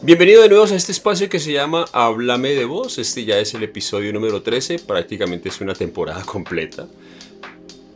Bienvenido 0.00 0.42
de 0.42 0.48
nuevo 0.48 0.64
a 0.64 0.68
este 0.68 0.92
espacio 0.92 1.28
que 1.28 1.40
se 1.40 1.52
llama 1.52 1.84
Háblame 1.92 2.50
de 2.50 2.64
Voz. 2.64 2.98
Este 2.98 3.24
ya 3.24 3.40
es 3.40 3.52
el 3.54 3.64
episodio 3.64 4.12
número 4.12 4.42
13, 4.42 4.78
prácticamente 4.78 5.48
es 5.48 5.60
una 5.60 5.74
temporada 5.74 6.22
completa. 6.22 6.86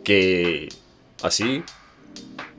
Que 0.02 0.68
así, 1.22 1.62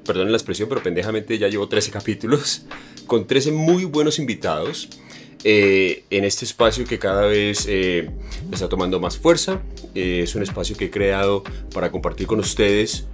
perdonen 0.05 0.31
la 0.31 0.37
expresión, 0.37 0.69
pero 0.69 0.81
pendejamente 0.81 1.37
ya 1.37 1.49
llevo 1.49 1.67
13 1.67 1.91
capítulos 1.91 2.63
con 3.05 3.27
13 3.27 3.51
muy 3.51 3.83
buenos 3.83 4.17
invitados. 4.17 4.87
Eh, 5.43 6.05
en 6.09 6.23
este 6.23 6.45
espacio 6.45 6.85
que 6.85 6.97
cada 6.97 7.25
vez 7.25 7.65
eh, 7.67 8.09
está 8.49 8.69
tomando 8.69 9.01
más 9.01 9.17
fuerza. 9.17 9.61
Eh, 9.93 10.21
es 10.23 10.35
un 10.35 10.43
espacio 10.43 10.77
que 10.77 10.85
he 10.85 10.89
creado 10.89 11.43
para 11.73 11.91
compartir 11.91 12.27
con 12.27 12.39
ustedes 12.39 13.07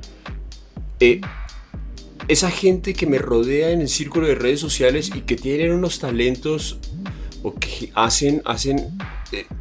esa 2.30 2.52
gente 2.52 2.94
que 2.94 3.08
me 3.08 3.18
rodea 3.18 3.72
en 3.72 3.82
el 3.82 3.90
círculo 3.90 4.28
de 4.28 4.36
redes 4.36 4.60
sociales 4.60 5.12
y 5.14 5.22
que 5.22 5.36
tienen 5.36 5.74
unos 5.74 5.98
talentos 5.98 6.78
o 7.42 7.56
que 7.56 7.92
hacen, 7.96 8.44
hacen 8.46 8.98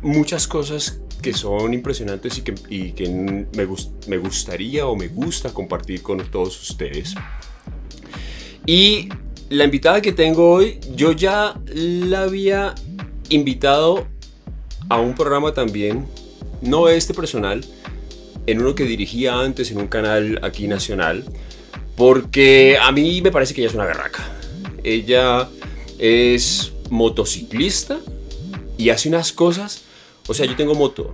muchas 0.02 0.46
cosas 0.46 1.00
que 1.22 1.32
son 1.32 1.72
impresionantes 1.72 2.38
y 2.38 2.42
que, 2.42 2.54
y 2.68 2.92
que 2.92 3.08
me, 3.08 3.66
me 4.06 4.18
gustaría 4.18 4.86
o 4.86 4.94
me 4.94 5.08
gusta 5.08 5.50
compartir 5.52 6.02
con 6.02 6.18
todos 6.30 6.70
ustedes. 6.70 7.14
Y 8.66 9.08
la 9.48 9.64
invitada 9.64 10.02
que 10.02 10.12
tengo 10.12 10.50
hoy, 10.50 10.78
yo 10.94 11.12
ya 11.12 11.58
la 11.74 12.24
había 12.24 12.74
invitado 13.30 14.06
a 14.90 15.00
un 15.00 15.14
programa 15.14 15.54
también, 15.54 16.06
no 16.60 16.90
este 16.90 17.14
personal, 17.14 17.64
en 18.46 18.60
uno 18.60 18.74
que 18.74 18.84
dirigía 18.84 19.40
antes 19.40 19.70
en 19.70 19.78
un 19.78 19.88
canal 19.88 20.38
aquí 20.42 20.68
nacional, 20.68 21.24
porque 21.98 22.78
a 22.80 22.92
mí 22.92 23.20
me 23.20 23.32
parece 23.32 23.52
que 23.52 23.60
ella 23.60 23.68
es 23.68 23.74
una 23.74 23.84
berraca. 23.84 24.24
Ella 24.84 25.48
es 25.98 26.72
motociclista 26.90 27.98
y 28.78 28.90
hace 28.90 29.08
unas 29.08 29.32
cosas, 29.32 29.82
o 30.28 30.32
sea, 30.32 30.46
yo 30.46 30.54
tengo 30.54 30.74
moto 30.74 31.12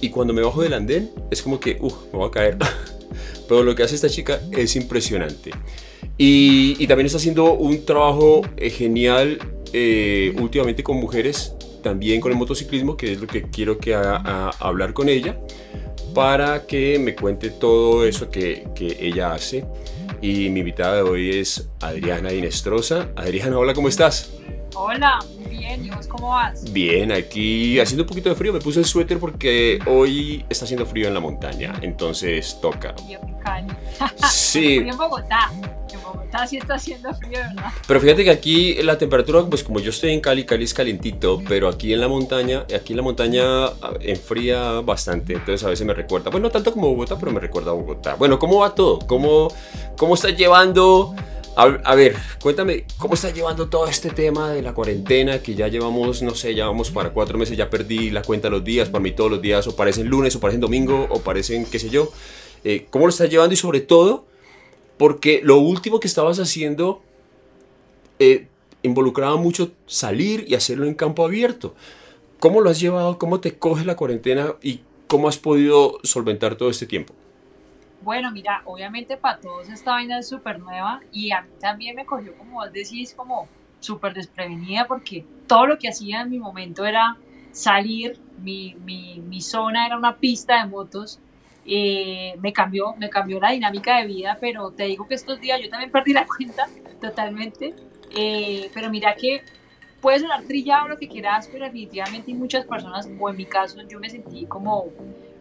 y 0.00 0.10
cuando 0.10 0.32
me 0.32 0.42
bajo 0.42 0.62
del 0.62 0.74
andén 0.74 1.10
es 1.30 1.42
como 1.42 1.58
que, 1.58 1.76
uff, 1.80 1.94
me 2.12 2.18
voy 2.20 2.28
a 2.28 2.30
caer. 2.30 2.56
Pero 3.48 3.64
lo 3.64 3.74
que 3.74 3.82
hace 3.82 3.96
esta 3.96 4.08
chica 4.08 4.40
es 4.52 4.76
impresionante. 4.76 5.50
Y, 6.16 6.86
también 6.86 7.06
está 7.06 7.18
haciendo 7.18 7.54
un 7.54 7.84
trabajo 7.84 8.42
eh, 8.56 8.70
genial 8.70 9.38
eh, 9.72 10.34
últimamente 10.38 10.84
con 10.84 10.98
mujeres, 10.98 11.54
también 11.82 12.20
con 12.20 12.30
el 12.30 12.38
motociclismo, 12.38 12.96
que 12.96 13.12
es 13.12 13.20
lo 13.20 13.26
que 13.26 13.42
quiero 13.42 13.78
que 13.78 13.94
haga, 13.94 14.50
hablar 14.60 14.92
con 14.92 15.08
ella, 15.08 15.36
para 16.14 16.66
que 16.66 16.98
me 17.00 17.16
cuente 17.16 17.50
todo 17.50 18.06
eso 18.06 18.30
que, 18.30 18.68
que 18.76 18.98
ella 19.00 19.32
hace. 19.32 19.64
Y 20.22 20.50
mi 20.50 20.60
invitada 20.60 20.94
de 20.94 21.02
hoy 21.02 21.30
es 21.30 21.68
Adriana 21.80 22.32
Inestrosa. 22.32 23.10
Adriana, 23.16 23.58
hola, 23.58 23.74
¿cómo 23.74 23.88
estás? 23.88 24.32
Hola, 24.74 25.18
bien, 25.50 25.84
¿y 25.84 25.90
vos 25.90 26.06
cómo 26.06 26.30
vas? 26.30 26.72
Bien, 26.72 27.12
aquí 27.12 27.78
haciendo 27.78 28.04
un 28.04 28.08
poquito 28.08 28.30
de 28.30 28.34
frío. 28.34 28.54
Me 28.54 28.58
puse 28.60 28.80
el 28.80 28.86
suéter 28.86 29.18
porque 29.18 29.78
hoy 29.86 30.46
está 30.48 30.64
haciendo 30.64 30.86
frío 30.86 31.08
en 31.08 31.14
la 31.14 31.20
montaña, 31.20 31.74
entonces 31.82 32.58
toca. 32.60 32.94
Sí. 34.30 34.76
en 34.86 34.96
Bogotá. 34.96 35.50
En 35.92 36.02
Bogotá 36.02 36.46
sí 36.46 36.56
está 36.56 36.76
haciendo 36.76 37.12
frío, 37.14 37.38
¿verdad? 37.38 37.70
Pero 37.86 38.00
fíjate 38.00 38.24
que 38.24 38.30
aquí 38.30 38.82
la 38.82 38.96
temperatura, 38.96 39.44
pues 39.44 39.62
como 39.62 39.78
yo 39.78 39.90
estoy 39.90 40.12
en 40.12 40.20
Cali, 40.20 40.46
Cali 40.46 40.64
es 40.64 40.72
calientito, 40.72 41.42
pero 41.46 41.68
aquí 41.68 41.92
en 41.92 42.00
la 42.00 42.08
montaña, 42.08 42.64
aquí 42.74 42.94
en 42.94 42.96
la 42.96 43.02
montaña 43.02 43.66
ah, 43.66 43.92
enfría 44.00 44.80
bastante, 44.80 45.34
entonces 45.34 45.62
a 45.64 45.68
veces 45.68 45.86
me 45.86 45.92
recuerda, 45.92 46.30
bueno, 46.30 46.46
no 46.46 46.50
tanto 46.50 46.72
como 46.72 46.88
Bogotá, 46.88 47.18
pero 47.18 47.30
me 47.30 47.40
recuerda 47.40 47.72
a 47.72 47.74
Bogotá. 47.74 48.14
Bueno, 48.14 48.38
¿cómo 48.38 48.60
va 48.60 48.74
todo? 48.74 49.00
¿Cómo, 49.00 49.48
cómo 49.98 50.14
estás 50.14 50.34
llevando? 50.34 51.14
A, 51.54 51.94
ver, 51.94 52.16
cuéntame, 52.40 52.86
¿cómo 52.96 53.12
estás 53.12 53.34
llevando 53.34 53.68
todo 53.68 53.86
este 53.86 54.08
tema 54.08 54.50
de 54.50 54.62
la 54.62 54.72
cuarentena? 54.72 55.42
Que 55.42 55.54
ya 55.54 55.68
llevamos, 55.68 56.22
no 56.22 56.34
sé, 56.34 56.54
ya 56.54 56.66
vamos 56.66 56.90
para 56.90 57.10
cuatro 57.10 57.36
meses, 57.36 57.58
ya 57.58 57.68
perdí 57.68 58.08
la 58.10 58.22
cuenta 58.22 58.48
de 58.48 58.52
los 58.52 58.64
días, 58.64 58.88
para 58.88 59.02
mí 59.02 59.12
todos 59.12 59.30
los 59.30 59.42
días 59.42 59.66
o 59.66 59.76
parecen 59.76 60.08
lunes 60.08 60.34
o 60.34 60.40
parecen 60.40 60.62
domingo 60.62 61.06
o 61.10 61.20
parecen 61.20 61.66
qué 61.66 61.78
sé 61.78 61.90
yo. 61.90 62.10
Eh, 62.64 62.86
¿Cómo 62.88 63.04
lo 63.04 63.10
estás 63.10 63.28
llevando? 63.28 63.52
Y 63.52 63.58
sobre 63.58 63.80
todo, 63.80 64.24
porque 64.96 65.42
lo 65.44 65.58
último 65.58 66.00
que 66.00 66.08
estabas 66.08 66.38
haciendo 66.38 67.02
eh, 68.18 68.46
involucraba 68.82 69.36
mucho 69.36 69.72
salir 69.86 70.46
y 70.48 70.54
hacerlo 70.54 70.86
en 70.86 70.94
campo 70.94 71.22
abierto. 71.22 71.74
¿Cómo 72.40 72.62
lo 72.62 72.70
has 72.70 72.80
llevado? 72.80 73.18
¿Cómo 73.18 73.40
te 73.40 73.58
coge 73.58 73.84
la 73.84 73.94
cuarentena? 73.94 74.54
¿Y 74.62 74.80
cómo 75.06 75.28
has 75.28 75.36
podido 75.36 75.98
solventar 76.02 76.56
todo 76.56 76.70
este 76.70 76.86
tiempo? 76.86 77.12
Bueno, 78.02 78.32
mira, 78.32 78.62
obviamente 78.64 79.16
para 79.16 79.38
todos 79.40 79.68
esta 79.68 79.92
vaina 79.92 80.18
es 80.18 80.28
súper 80.28 80.58
nueva 80.58 81.04
y 81.12 81.30
a 81.30 81.42
mí 81.42 81.56
también 81.60 81.94
me 81.94 82.04
cogió, 82.04 82.36
como 82.36 82.54
vos 82.54 82.72
decís, 82.72 83.14
como 83.14 83.52
súper 83.78 84.12
desprevenida 84.14 84.86
porque 84.88 85.28
todo 85.46 85.66
lo 85.66 85.78
que 85.78 85.88
hacía 85.88 86.22
en 86.22 86.30
mi 86.30 86.38
momento 86.40 86.84
era 86.84 87.22
salir, 87.52 88.20
mi, 88.36 88.74
mi, 88.74 89.20
mi 89.20 89.40
zona 89.40 89.86
era 89.86 89.96
una 89.96 90.18
pista 90.18 90.60
de 90.62 90.68
motos, 90.68 91.22
eh, 91.64 92.34
me 92.40 92.52
cambió, 92.52 92.96
me 92.96 93.08
cambió 93.08 93.38
la 93.38 93.52
dinámica 93.52 93.98
de 93.98 94.06
vida, 94.06 94.38
pero 94.40 94.72
te 94.72 94.84
digo 94.84 95.06
que 95.06 95.14
estos 95.14 95.38
días 95.40 95.60
yo 95.62 95.68
también 95.68 95.90
perdí 95.92 96.12
la 96.12 96.26
cuenta 96.26 96.72
totalmente, 97.00 97.76
eh, 98.10 98.70
pero 98.74 98.90
mira 98.90 99.14
que 99.16 99.46
puede 100.00 100.18
sonar 100.20 100.44
trillado 100.44 100.88
lo 100.88 100.98
que 100.98 101.08
quieras, 101.08 101.48
pero 101.52 101.64
definitivamente 101.66 102.32
hay 102.32 102.36
muchas 102.36 102.66
personas, 102.66 103.12
o 103.16 103.30
en 103.30 103.36
mi 103.36 103.46
caso 103.46 103.80
yo 103.88 104.00
me 104.00 104.10
sentí 104.10 104.46
como 104.46 104.92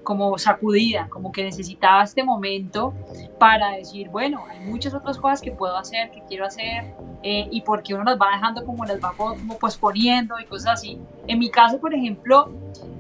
como 0.04 0.38
sacudida, 0.38 1.08
como 1.10 1.32
que 1.32 1.44
necesitaba 1.44 2.04
este 2.04 2.24
momento 2.24 2.94
para 3.40 3.72
decir, 3.72 4.10
bueno, 4.10 4.44
hay 4.50 4.60
muchas 4.62 4.94
otras 4.94 5.18
cosas 5.18 5.42
que 5.42 5.52
puedo 5.52 5.78
hacer, 5.78 6.12
que 6.12 6.22
quiero 6.28 6.46
hacer, 6.46 6.94
eh, 7.24 7.48
y 7.52 7.62
porque 7.62 7.94
uno 7.94 8.04
las 8.04 8.18
va 8.20 8.32
dejando 8.34 8.66
como 8.66 8.86
las 8.86 9.00
va 9.04 9.14
como 9.16 9.58
posponiendo 9.58 10.40
y 10.40 10.46
cosas 10.46 10.74
así. 10.74 11.00
En 11.28 11.40
mi 11.40 11.50
caso, 11.50 11.80
por 11.80 11.94
ejemplo, 11.94 12.52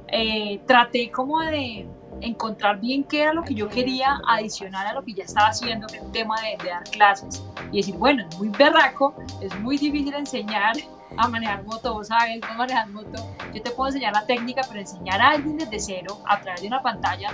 eh, 0.07 0.61
traté 0.65 1.09
como 1.11 1.39
de 1.39 1.87
encontrar 2.21 2.79
bien 2.79 3.03
qué 3.03 3.23
era 3.23 3.33
lo 3.33 3.43
que 3.43 3.55
yo 3.55 3.67
quería 3.67 4.21
adicionar 4.27 4.85
a 4.85 4.93
lo 4.93 5.03
que 5.03 5.13
ya 5.13 5.23
estaba 5.23 5.47
haciendo, 5.47 5.87
que 5.87 5.97
es 5.97 6.03
un 6.03 6.11
tema 6.11 6.35
de, 6.41 6.63
de 6.63 6.69
dar 6.69 6.83
clases, 6.83 7.43
y 7.71 7.77
decir, 7.77 7.95
bueno, 7.95 8.25
es 8.29 8.37
muy 8.37 8.49
berraco, 8.49 9.15
es 9.41 9.57
muy 9.59 9.77
difícil 9.77 10.13
enseñar, 10.13 10.75
a 11.17 11.27
manejar 11.27 11.63
moto, 11.63 11.93
vos 11.93 12.07
sabes, 12.07 12.39
vos 12.41 12.57
manejas 12.57 12.89
moto, 12.89 13.35
yo 13.53 13.61
te 13.61 13.71
puedo 13.71 13.89
enseñar 13.89 14.13
la 14.13 14.25
técnica, 14.25 14.61
pero 14.67 14.79
enseñar 14.79 15.21
a 15.21 15.31
alguien 15.31 15.57
desde 15.57 15.79
cero 15.79 16.19
a 16.25 16.39
través 16.39 16.61
de 16.61 16.67
una 16.67 16.81
pantalla, 16.81 17.29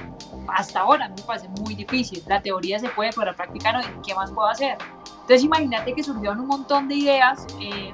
hasta 0.47 0.81
ahora 0.81 1.09
me 1.09 1.21
parece 1.21 1.47
muy 1.49 1.75
difícil. 1.75 2.23
La 2.27 2.41
teoría 2.41 2.79
se 2.79 2.89
puede, 2.89 3.11
pero 3.11 3.27
la 3.27 3.35
práctica 3.35 3.71
no, 3.71 3.81
¿qué 4.05 4.15
más 4.15 4.31
puedo 4.31 4.47
hacer? 4.47 4.77
Entonces 5.21 5.43
imagínate 5.43 5.93
que 5.93 6.03
surgieron 6.03 6.39
un 6.39 6.47
montón 6.47 6.87
de 6.87 6.95
ideas 6.95 7.45
eh, 7.61 7.93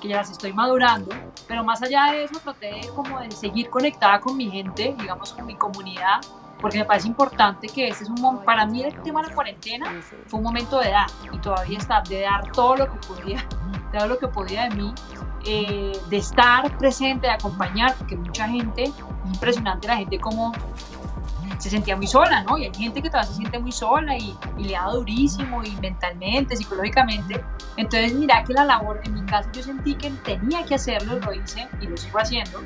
que 0.00 0.08
ya 0.08 0.16
las 0.16 0.30
estoy 0.30 0.52
madurando, 0.52 1.14
pero 1.46 1.62
más 1.62 1.82
allá 1.82 2.12
de 2.12 2.24
eso 2.24 2.40
traté 2.40 2.80
como 2.94 3.20
de 3.20 3.30
seguir 3.30 3.70
conectada 3.70 4.20
con 4.20 4.36
mi 4.36 4.50
gente, 4.50 4.94
digamos 4.98 5.32
con 5.32 5.46
mi 5.46 5.54
comunidad, 5.54 6.20
porque 6.62 6.78
me 6.78 6.84
parece 6.84 7.08
importante 7.08 7.66
que 7.66 7.88
este 7.88 8.04
es 8.04 8.10
un 8.10 8.20
momento, 8.20 8.46
para 8.46 8.64
mí 8.64 8.82
el 8.82 8.94
tema 9.02 9.20
de 9.20 9.28
la 9.28 9.34
cuarentena 9.34 10.00
fue 10.28 10.38
un 10.38 10.44
momento 10.44 10.78
de 10.78 10.90
dar 10.90 11.08
y 11.30 11.38
todavía 11.38 11.76
está, 11.76 12.02
de 12.08 12.20
dar 12.20 12.50
todo 12.52 12.76
lo 12.76 12.90
que 12.90 12.98
podía, 13.06 13.44
todo 13.92 14.06
lo 14.06 14.18
que 14.18 14.28
podía 14.28 14.68
de 14.68 14.76
mí, 14.76 14.94
eh, 15.44 15.92
de 16.08 16.16
estar 16.16 16.78
presente, 16.78 17.26
de 17.26 17.32
acompañar, 17.32 17.96
porque 17.98 18.16
mucha 18.16 18.48
gente, 18.48 18.84
es 18.84 18.94
impresionante 19.26 19.88
la 19.88 19.96
gente 19.96 20.20
como 20.20 20.52
se 21.58 21.68
sentía 21.68 21.96
muy 21.96 22.06
sola, 22.06 22.44
¿no? 22.44 22.56
Y 22.58 22.64
hay 22.64 22.74
gente 22.74 23.02
que 23.02 23.08
todavía 23.08 23.28
se 23.28 23.36
siente 23.36 23.58
muy 23.58 23.72
sola 23.72 24.16
y, 24.16 24.36
y, 24.56 24.64
le 24.64 24.72
da 24.72 24.86
durísimo 24.86 25.62
y 25.64 25.70
mentalmente, 25.76 26.56
psicológicamente. 26.56 27.44
Entonces, 27.76 28.14
mira 28.14 28.42
que 28.44 28.52
la 28.52 28.64
labor, 28.64 29.00
en 29.04 29.14
mi 29.14 29.22
caso, 29.22 29.48
yo 29.52 29.62
sentí 29.62 29.94
que 29.94 30.10
tenía 30.24 30.64
que 30.64 30.76
hacerlo, 30.76 31.18
lo 31.20 31.32
hice 31.32 31.68
y 31.80 31.86
lo 31.86 31.96
sigo 31.96 32.18
haciendo. 32.18 32.60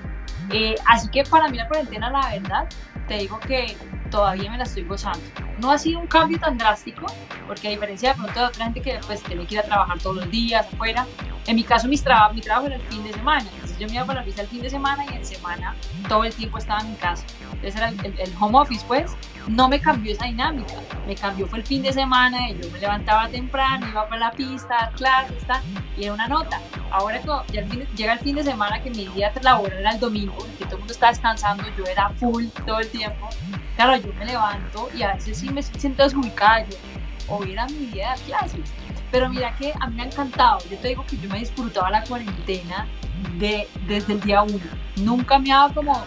Eh, 0.51 0.75
así 0.87 1.09
que 1.09 1.25
para 1.25 1.49
mí 1.49 1.57
la 1.57 1.69
cuarentena, 1.69 2.11
la 2.11 2.31
verdad, 2.31 2.69
te 3.09 3.19
digo 3.19 3.39
que 3.41 3.77
todavía 4.11 4.51
me 4.51 4.59
la 4.59 4.65
estoy 4.65 4.85
gozando. 4.85 5.21
No 5.59 5.71
ha 5.71 5.79
sido 5.79 6.01
un 6.01 6.07
cambio 6.07 6.39
tan 6.39 6.59
drástico, 6.59 7.07
porque 7.47 7.69
a 7.69 7.71
diferencia 7.71 8.11
de 8.11 8.15
pronto 8.17 8.41
de 8.41 8.47
otra 8.47 8.65
gente 8.65 8.81
que 8.81 9.01
pues 9.07 9.23
tiene 9.23 9.47
que 9.47 9.55
ir 9.55 9.61
a 9.61 9.65
trabajar 9.65 9.99
todos 9.99 10.17
los 10.17 10.31
días 10.31 10.67
afuera, 10.73 11.07
en 11.47 11.57
mi 11.57 11.63
caso 11.63 11.87
mis 11.87 12.03
traba 12.03 12.33
mi 12.33 12.41
trabajo 12.41 12.67
era 12.67 12.77
el 12.77 12.83
fin 12.83 13.05
de 13.05 13.13
semana, 13.13 13.49
entonces 13.55 13.79
yo 13.79 13.87
me 13.87 13.95
iba 13.95 14.05
para 14.05 14.21
la 14.21 14.25
pista 14.25 14.43
el 14.43 14.49
fin 14.49 14.63
de 14.63 14.71
semana 14.71 15.05
y 15.11 15.15
en 15.15 15.25
semana 15.25 15.77
todo 16.09 16.25
el 16.25 16.35
tiempo 16.35 16.59
estaba 16.59 16.81
en 16.81 16.91
mi 16.91 16.97
casa. 16.97 17.25
Entonces 17.53 17.77
era 17.77 17.89
el, 17.89 18.35
home 18.41 18.59
office 18.59 18.85
pues, 18.87 19.17
no 19.47 19.69
me 19.69 19.81
cambió 19.81 20.13
esa 20.13 20.27
dinámica, 20.27 20.75
me 21.07 21.15
cambió 21.15 21.47
fue 21.47 21.61
el 21.61 21.65
fin 21.65 21.83
de 21.83 21.93
semana 21.93 22.51
y 22.51 22.61
yo 22.61 22.71
me 22.71 22.81
levantaba 22.81 23.29
temprano, 23.29 23.87
iba 23.89 24.09
para 24.09 24.21
la 24.21 24.33
pista, 24.33 24.91
claro, 24.97 25.33
está, 25.37 25.63
y 25.97 26.05
era 26.05 26.15
una 26.15 26.27
nota. 26.27 26.61
Ahora 26.91 27.21
ya 27.53 27.63
llega 27.95 28.15
el 28.15 28.19
fin 28.19 28.37
de 28.37 28.43
semana 28.43 28.83
que 28.83 28.91
mi 28.91 29.07
día 29.09 29.33
laboral 29.41 29.79
era 29.79 29.93
el 29.93 30.01
domingo, 30.01 30.36
que 30.59 30.65
todo 30.65 30.75
el 30.75 30.81
mundo 30.81 30.93
está 30.93 31.09
descansando, 31.09 31.65
yo 31.77 31.85
era 31.85 32.11
full 32.11 32.47
todo 32.67 32.81
el 32.81 32.89
tiempo, 32.91 33.29
claro, 33.77 33.97
yo 33.97 34.13
me 34.15 34.27
levanto 34.27 34.89
y 34.95 35.03
a 35.03 35.15
veces 35.15 35.39
sí 35.39 35.51
me 35.51 35.63
siento 35.63 36.03
desubicada, 36.03 36.67
yo, 36.69 36.77
hoy 37.29 37.53
era 37.53 37.67
mi 37.67 37.87
día 37.87 38.15
de 38.15 38.23
clases. 38.23 38.73
Pero 39.11 39.29
mira 39.29 39.55
que 39.57 39.73
a 39.81 39.87
mí 39.87 39.97
me 39.97 40.03
ha 40.03 40.07
encantado. 40.07 40.59
Yo 40.71 40.77
te 40.79 40.89
digo 40.89 41.05
que 41.07 41.17
yo 41.17 41.29
me 41.29 41.39
disfrutaba 41.39 41.91
la 41.91 42.03
cuarentena 42.03 42.87
de, 43.39 43.69
desde 43.87 44.15
el 44.15 44.21
día 44.21 44.43
uno. 44.43 44.59
Nunca 44.97 45.39
me 45.39 45.53
ha 45.53 45.59
dado 45.59 45.75
como. 45.75 46.05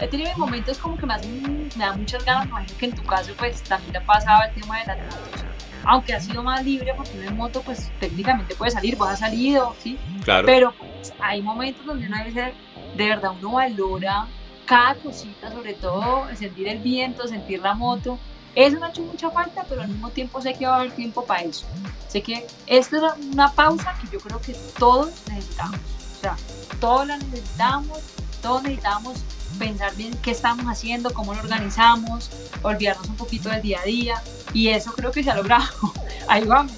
He 0.00 0.08
tenido 0.08 0.32
momentos 0.38 0.78
como 0.78 0.96
que 0.96 1.04
me, 1.04 1.14
hacen, 1.14 1.68
me 1.76 1.84
da 1.84 1.92
muchas 1.92 2.24
ganas. 2.24 2.46
Me 2.46 2.50
imagino 2.50 2.78
que 2.78 2.86
en 2.86 2.94
tu 2.94 3.02
caso, 3.02 3.32
pues 3.38 3.62
también 3.62 3.96
ha 3.98 4.00
pasado 4.00 4.42
el 4.48 4.60
tema 4.60 4.80
de 4.80 4.86
las 4.86 4.98
motos. 4.98 5.44
Aunque 5.84 6.14
ha 6.14 6.20
sido 6.20 6.42
más 6.42 6.64
libre 6.64 6.92
porque 6.96 7.12
uno 7.18 7.28
en 7.28 7.36
moto, 7.36 7.62
pues 7.62 7.90
técnicamente 8.00 8.54
puede 8.54 8.70
salir, 8.70 8.96
vos 8.96 9.08
has 9.08 9.20
salido, 9.20 9.74
¿sí? 9.78 9.98
Claro. 10.24 10.46
Pero 10.46 10.74
hay 11.20 11.42
momentos 11.42 11.84
donde 11.84 12.06
uno 12.06 12.16
a 12.16 12.24
veces, 12.24 12.52
de 13.00 13.08
verdad, 13.08 13.32
uno 13.38 13.52
valora 13.52 14.26
cada 14.66 14.94
cosita, 14.96 15.50
sobre 15.50 15.74
todo 15.74 16.24
sentir 16.36 16.68
el 16.68 16.78
viento, 16.78 17.26
sentir 17.26 17.60
la 17.60 17.74
moto. 17.74 18.18
Eso 18.54 18.78
me 18.78 18.86
ha 18.86 18.90
hecho 18.90 19.02
mucha 19.02 19.30
falta, 19.30 19.64
pero 19.68 19.82
al 19.82 19.88
mismo 19.88 20.10
tiempo 20.10 20.40
sé 20.42 20.54
que 20.54 20.66
va 20.66 20.76
a 20.76 20.80
haber 20.80 20.92
tiempo 20.92 21.24
para 21.24 21.42
eso. 21.42 21.66
Sé 22.08 22.22
que 22.22 22.46
esto 22.66 22.96
es 22.96 23.02
una 23.32 23.52
pausa 23.52 23.94
que 24.00 24.08
yo 24.12 24.20
creo 24.20 24.40
que 24.40 24.54
todos 24.78 25.10
necesitamos. 25.28 25.80
O 26.16 26.20
sea, 26.20 26.36
todos 26.80 27.06
la 27.06 27.16
necesitamos, 27.16 27.98
todos 28.42 28.62
necesitamos 28.64 29.24
pensar 29.58 29.94
bien 29.96 30.16
qué 30.22 30.32
estamos 30.32 30.66
haciendo, 30.66 31.12
cómo 31.14 31.32
lo 31.32 31.40
organizamos, 31.40 32.30
olvidarnos 32.62 33.08
un 33.08 33.16
poquito 33.16 33.48
del 33.48 33.62
día 33.62 33.80
a 33.80 33.84
día. 33.84 34.22
Y 34.52 34.68
eso 34.68 34.92
creo 34.92 35.10
que 35.10 35.22
se 35.22 35.30
ha 35.30 35.36
logrado. 35.36 35.68
Ahí 36.28 36.44
vamos. 36.44 36.72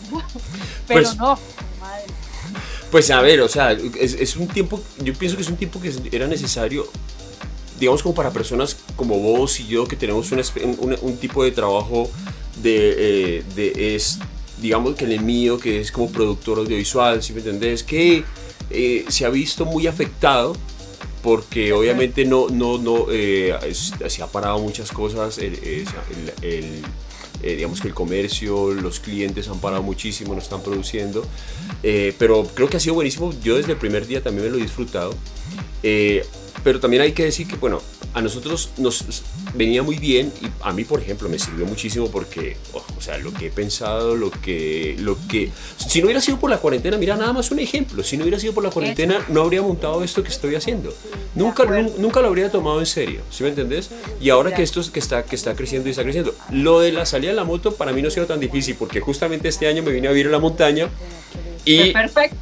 Pero 0.86 1.02
pues, 1.02 1.16
no, 1.16 1.38
madre. 1.80 2.21
Pues 2.92 3.10
a 3.10 3.22
ver, 3.22 3.40
o 3.40 3.48
sea, 3.48 3.72
es, 3.72 4.12
es, 4.12 4.36
un 4.36 4.46
tiempo, 4.48 4.78
yo 5.02 5.14
pienso 5.14 5.38
que 5.38 5.42
es 5.42 5.48
un 5.48 5.56
tiempo 5.56 5.80
que 5.80 5.90
era 6.14 6.26
necesario, 6.26 6.86
digamos 7.80 8.02
como 8.02 8.14
para 8.14 8.30
personas 8.30 8.76
como 8.96 9.18
vos 9.18 9.58
y 9.60 9.66
yo 9.66 9.86
que 9.86 9.96
tenemos 9.96 10.30
un, 10.30 10.98
un, 11.00 11.16
tipo 11.16 11.42
de 11.42 11.52
trabajo 11.52 12.10
de, 12.62 13.38
eh, 13.38 13.44
de, 13.56 13.94
es, 13.94 14.18
digamos 14.60 14.94
que 14.94 15.06
el 15.06 15.22
mío, 15.22 15.58
que 15.58 15.80
es 15.80 15.90
como 15.90 16.12
productor 16.12 16.58
audiovisual, 16.58 17.22
si 17.22 17.32
me 17.32 17.38
entendés, 17.38 17.82
que 17.82 18.24
eh, 18.68 19.06
se 19.08 19.24
ha 19.24 19.30
visto 19.30 19.64
muy 19.64 19.86
afectado 19.86 20.54
porque 21.22 21.72
obviamente 21.72 22.26
no, 22.26 22.50
no, 22.50 22.76
no, 22.76 23.06
eh, 23.10 23.56
se 23.72 24.22
ha 24.22 24.26
parado 24.26 24.58
muchas 24.58 24.92
cosas, 24.92 25.38
el, 25.38 25.86
el, 26.42 26.82
eh, 27.42 27.56
digamos 27.56 27.80
que 27.80 27.88
el 27.88 27.94
comercio, 27.94 28.72
los 28.72 29.00
clientes 29.00 29.48
han 29.48 29.60
parado 29.60 29.82
muchísimo, 29.82 30.34
no 30.34 30.40
están 30.40 30.62
produciendo, 30.62 31.24
eh, 31.82 32.14
pero 32.18 32.44
creo 32.54 32.68
que 32.68 32.76
ha 32.76 32.80
sido 32.80 32.94
buenísimo, 32.94 33.32
yo 33.42 33.56
desde 33.56 33.72
el 33.72 33.78
primer 33.78 34.06
día 34.06 34.22
también 34.22 34.46
me 34.46 34.50
lo 34.50 34.58
he 34.58 34.62
disfrutado, 34.62 35.14
pero 36.62 36.80
también 36.80 37.02
hay 37.02 37.12
que 37.12 37.24
decir 37.24 37.46
que, 37.46 37.56
bueno, 37.56 37.80
a 38.14 38.20
nosotros 38.20 38.70
nos 38.76 39.04
venía 39.54 39.82
muy 39.82 39.96
bien 39.96 40.32
y 40.42 40.46
a 40.60 40.72
mí, 40.72 40.84
por 40.84 41.00
ejemplo, 41.00 41.28
me 41.28 41.38
sirvió 41.38 41.64
muchísimo 41.66 42.10
porque, 42.10 42.56
oh, 42.72 42.84
o 42.96 43.00
sea, 43.00 43.16
lo 43.18 43.32
que 43.32 43.46
he 43.46 43.50
pensado, 43.50 44.16
lo 44.16 44.30
que, 44.30 44.96
lo 44.98 45.16
que... 45.28 45.50
Si 45.76 46.00
no 46.00 46.06
hubiera 46.06 46.20
sido 46.20 46.38
por 46.38 46.50
la 46.50 46.58
cuarentena, 46.58 46.98
mira, 46.98 47.16
nada 47.16 47.32
más 47.32 47.50
un 47.50 47.58
ejemplo, 47.58 48.02
si 48.02 48.16
no 48.16 48.24
hubiera 48.24 48.38
sido 48.38 48.52
por 48.52 48.62
la 48.62 48.70
cuarentena, 48.70 49.24
no 49.28 49.42
habría 49.42 49.62
montado 49.62 50.04
esto 50.04 50.22
que 50.22 50.28
estoy 50.28 50.54
haciendo. 50.54 50.94
Nunca, 51.34 51.64
nunca 51.98 52.20
lo 52.20 52.28
habría 52.28 52.50
tomado 52.50 52.80
en 52.80 52.86
serio, 52.86 53.22
¿sí 53.30 53.42
me 53.42 53.48
entendés? 53.48 53.90
Y 54.20 54.28
ahora 54.30 54.54
que 54.54 54.62
esto 54.62 54.82
que 54.92 54.98
está, 54.98 55.24
que 55.24 55.36
está 55.36 55.54
creciendo 55.54 55.88
y 55.88 55.92
está 55.92 56.02
creciendo, 56.02 56.34
lo 56.50 56.80
de 56.80 56.92
la 56.92 57.06
salida 57.06 57.30
de 57.30 57.36
la 57.36 57.44
moto 57.44 57.74
para 57.74 57.92
mí 57.92 58.02
no 58.02 58.08
ha 58.08 58.10
sido 58.10 58.26
tan 58.26 58.40
difícil 58.40 58.76
porque 58.78 59.00
justamente 59.00 59.48
este 59.48 59.66
año 59.68 59.82
me 59.82 59.90
vine 59.90 60.08
a 60.08 60.10
vivir 60.10 60.26
en 60.26 60.32
la 60.32 60.38
montaña 60.38 60.90
y, 61.64 61.92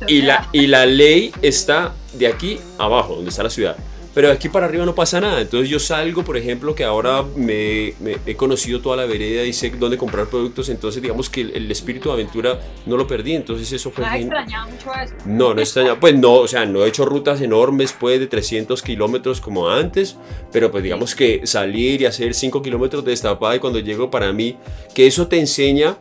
y, 0.08 0.22
la, 0.22 0.48
y 0.52 0.66
la 0.66 0.86
ley 0.86 1.32
está 1.42 1.94
de 2.14 2.26
aquí 2.26 2.58
abajo, 2.78 3.16
donde 3.16 3.30
está 3.30 3.42
la 3.42 3.50
ciudad 3.50 3.76
pero 4.14 4.30
aquí 4.30 4.48
para 4.48 4.66
arriba 4.66 4.84
no 4.84 4.94
pasa 4.94 5.20
nada. 5.20 5.40
Entonces 5.40 5.68
yo 5.68 5.78
salgo, 5.78 6.24
por 6.24 6.36
ejemplo, 6.36 6.74
que 6.74 6.84
ahora 6.84 7.24
me, 7.36 7.94
he 8.26 8.34
conocido 8.36 8.80
toda 8.80 8.96
la 8.96 9.06
vereda 9.06 9.44
y 9.44 9.52
sé 9.52 9.70
dónde 9.70 9.96
comprar 9.96 10.26
productos, 10.26 10.68
entonces 10.68 11.00
digamos 11.00 11.30
que 11.30 11.42
el, 11.42 11.70
espíritu 11.70 12.08
de 12.08 12.14
aventura 12.14 12.60
no 12.86 12.96
lo 12.96 13.06
perdí, 13.06 13.34
entonces 13.34 13.70
eso 13.72 13.90
fue... 13.90 14.04
¿No 14.04 14.16
extrañado 14.16 14.68
mucho 14.68 14.92
eso? 14.94 15.14
No, 15.26 15.54
no 15.54 15.60
extrañaba, 15.60 16.00
pues 16.00 16.14
no, 16.16 16.34
o 16.34 16.48
sea, 16.48 16.66
no 16.66 16.84
he 16.84 16.88
hecho 16.88 17.04
rutas 17.04 17.40
enormes, 17.40 17.94
pues 17.98 18.18
de 18.18 18.26
300 18.26 18.82
kilómetros 18.82 19.40
como 19.40 19.68
antes, 19.68 20.16
pero 20.52 20.70
pues 20.70 20.82
digamos 20.82 21.14
que 21.14 21.46
salir 21.46 22.02
y 22.02 22.06
hacer 22.06 22.34
5 22.34 22.62
kilómetros 22.62 23.04
de 23.04 23.12
destapada 23.12 23.56
y 23.56 23.58
cuando 23.60 23.78
llego 23.78 24.10
para 24.10 24.32
mí, 24.32 24.56
que 24.94 25.06
eso 25.06 25.28
te 25.28 25.38
enseña 25.38 25.98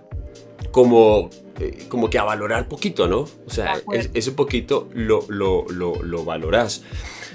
como 0.71 1.29
eh, 1.59 1.85
como 1.89 2.09
que 2.09 2.17
a 2.17 2.23
valorar 2.23 2.67
poquito, 2.67 3.07
¿no? 3.07 3.19
O 3.19 3.49
sea, 3.49 3.81
ese 4.13 4.31
poquito 4.31 4.87
lo, 4.93 5.25
lo, 5.27 5.65
lo, 5.69 6.01
lo 6.01 6.23
valoras. 6.23 6.83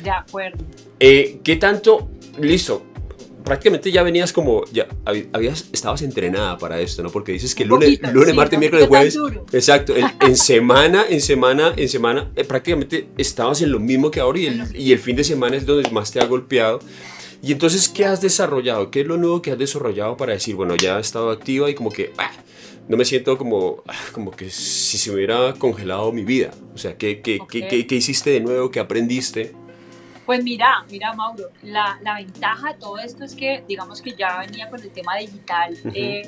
De 0.04 0.10
acuerdo. 0.10 0.58
Eh, 1.00 1.40
¿Qué 1.42 1.56
tanto? 1.56 2.10
Listo. 2.38 2.84
Prácticamente 3.42 3.90
ya 3.90 4.02
venías 4.02 4.32
como, 4.32 4.64
ya 4.72 4.86
habías, 5.04 5.68
estabas 5.72 6.00
entrenada 6.02 6.56
para 6.56 6.80
esto, 6.80 7.02
¿no? 7.02 7.10
Porque 7.10 7.32
dices 7.32 7.54
que 7.54 7.64
lunes, 7.64 8.00
lunes 8.12 8.34
martes, 8.34 8.58
miércoles, 8.58 8.86
jueves. 8.86 9.18
Exacto. 9.52 9.94
En, 10.20 10.36
semana, 10.36 11.04
en 11.08 11.20
semana, 11.20 11.74
en 11.76 11.88
semana, 11.88 12.30
eh, 12.36 12.44
prácticamente 12.44 13.08
estabas 13.18 13.60
en 13.60 13.70
lo 13.70 13.80
mismo 13.80 14.10
que 14.10 14.20
ahora 14.20 14.38
y 14.38 14.46
el, 14.46 14.76
y 14.76 14.92
el 14.92 14.98
fin 14.98 15.16
de 15.16 15.24
semana 15.24 15.56
es 15.56 15.66
donde 15.66 15.90
más 15.90 16.10
te 16.10 16.20
ha 16.20 16.26
golpeado. 16.26 16.80
Y 17.42 17.52
entonces, 17.52 17.88
¿qué 17.90 18.06
has 18.06 18.22
desarrollado? 18.22 18.90
¿Qué 18.90 19.02
es 19.02 19.06
lo 19.06 19.18
nuevo 19.18 19.42
que 19.42 19.50
has 19.50 19.58
desarrollado 19.58 20.16
para 20.16 20.32
decir, 20.32 20.54
bueno, 20.54 20.76
ya 20.76 20.96
he 20.96 21.00
estado 21.00 21.30
activa 21.30 21.68
y 21.68 21.74
como 21.74 21.90
que, 21.90 22.12
ah, 22.16 22.30
no 22.88 22.96
me 22.96 23.04
siento 23.04 23.36
como, 23.36 23.82
ah, 23.86 23.92
como 24.12 24.30
que 24.30 24.48
si 24.48 24.96
se 24.96 25.10
hubiera 25.10 25.52
congelado 25.54 26.10
mi 26.12 26.24
vida? 26.24 26.52
O 26.74 26.78
sea, 26.78 26.96
¿qué, 26.96 27.20
qué, 27.20 27.38
qué, 27.46 27.86
qué 27.86 27.94
hiciste 27.94 28.30
de 28.30 28.40
nuevo? 28.40 28.70
¿Qué 28.70 28.80
aprendiste? 28.80 29.52
Pues 30.26 30.42
mira, 30.42 30.84
mira 30.90 31.12
Mauro, 31.12 31.50
la, 31.62 31.98
la, 32.02 32.14
ventaja 32.14 32.72
de 32.72 32.78
todo 32.78 32.98
esto 32.98 33.24
es 33.24 33.34
que 33.34 33.62
digamos 33.68 34.00
que 34.00 34.14
ya 34.14 34.38
venía 34.38 34.70
con 34.70 34.80
el 34.80 34.90
tema 34.90 35.16
digital, 35.16 35.76
eh, 35.92 36.22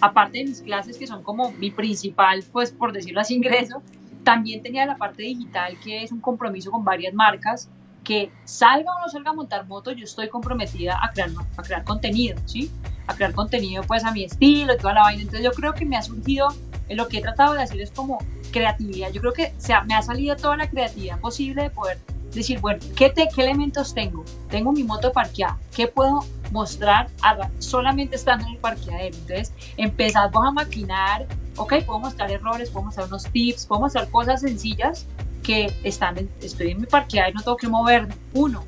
aparte 0.00 0.38
de 0.38 0.44
mis 0.44 0.62
clases 0.62 0.96
que 0.96 1.06
son 1.06 1.22
como 1.24 1.50
mi 1.52 1.72
principal, 1.72 2.44
pues 2.52 2.70
por 2.70 2.92
decirlo 2.92 3.20
así, 3.20 3.34
ingreso, 3.34 3.82
también 4.22 4.62
tenía 4.62 4.86
la 4.86 4.96
parte 4.96 5.24
digital 5.24 5.76
que 5.82 6.04
es 6.04 6.12
un 6.12 6.20
compromiso 6.20 6.70
con 6.70 6.84
varias 6.84 7.12
marcas, 7.12 7.68
que 8.04 8.30
salga 8.44 8.94
o 8.94 9.00
no 9.00 9.08
salga 9.08 9.30
a 9.30 9.34
montar 9.34 9.66
moto, 9.66 9.90
yo 9.90 10.04
estoy 10.04 10.28
comprometida 10.28 10.98
a 11.02 11.10
crear, 11.10 11.30
a 11.56 11.62
crear 11.62 11.84
contenido, 11.84 12.36
¿sí? 12.46 12.70
A 13.08 13.14
crear 13.14 13.34
contenido 13.34 13.82
pues 13.82 14.04
a 14.04 14.12
mi 14.12 14.24
estilo 14.24 14.74
y 14.74 14.78
toda 14.78 14.94
la 14.94 15.02
vaina, 15.02 15.22
entonces 15.22 15.44
yo 15.44 15.50
creo 15.50 15.74
que 15.74 15.84
me 15.84 15.96
ha 15.96 16.02
surgido, 16.02 16.48
lo 16.88 17.08
que 17.08 17.18
he 17.18 17.20
tratado 17.20 17.54
de 17.54 17.62
hacer 17.62 17.80
es 17.80 17.90
como 17.90 18.18
creatividad, 18.52 19.10
yo 19.10 19.20
creo 19.20 19.32
que 19.32 19.52
se 19.58 19.74
me 19.86 19.94
ha 19.94 20.02
salido 20.02 20.36
toda 20.36 20.56
la 20.56 20.70
creatividad 20.70 21.18
posible 21.18 21.64
de 21.64 21.70
poder 21.70 21.98
decir, 22.32 22.60
bueno, 22.60 22.80
¿qué, 22.96 23.10
te, 23.10 23.28
¿qué 23.34 23.42
elementos 23.42 23.94
tengo? 23.94 24.24
Tengo 24.48 24.72
mi 24.72 24.84
moto 24.84 25.12
parqueada, 25.12 25.58
¿qué 25.74 25.86
puedo 25.88 26.24
mostrar 26.50 27.08
solamente 27.58 28.16
estando 28.16 28.46
en 28.46 28.52
el 28.52 28.58
parqueadero? 28.58 29.16
Entonces, 29.16 29.52
empezamos 29.76 30.46
a 30.46 30.50
maquinar, 30.50 31.26
ok, 31.56 31.82
puedo 31.84 31.98
mostrar 31.98 32.30
errores, 32.30 32.70
puedo 32.70 32.86
mostrar 32.86 33.06
unos 33.06 33.24
tips, 33.24 33.66
puedo 33.66 33.82
mostrar 33.82 34.08
cosas 34.10 34.40
sencillas 34.40 35.06
que 35.42 35.74
están 35.84 36.28
estoy 36.40 36.72
en 36.72 36.82
mi 36.82 36.86
parqueadero 36.86 37.32
y 37.32 37.34
no 37.34 37.42
tengo 37.42 37.56
que 37.56 37.68
mover. 37.68 38.08
Uno. 38.34 38.64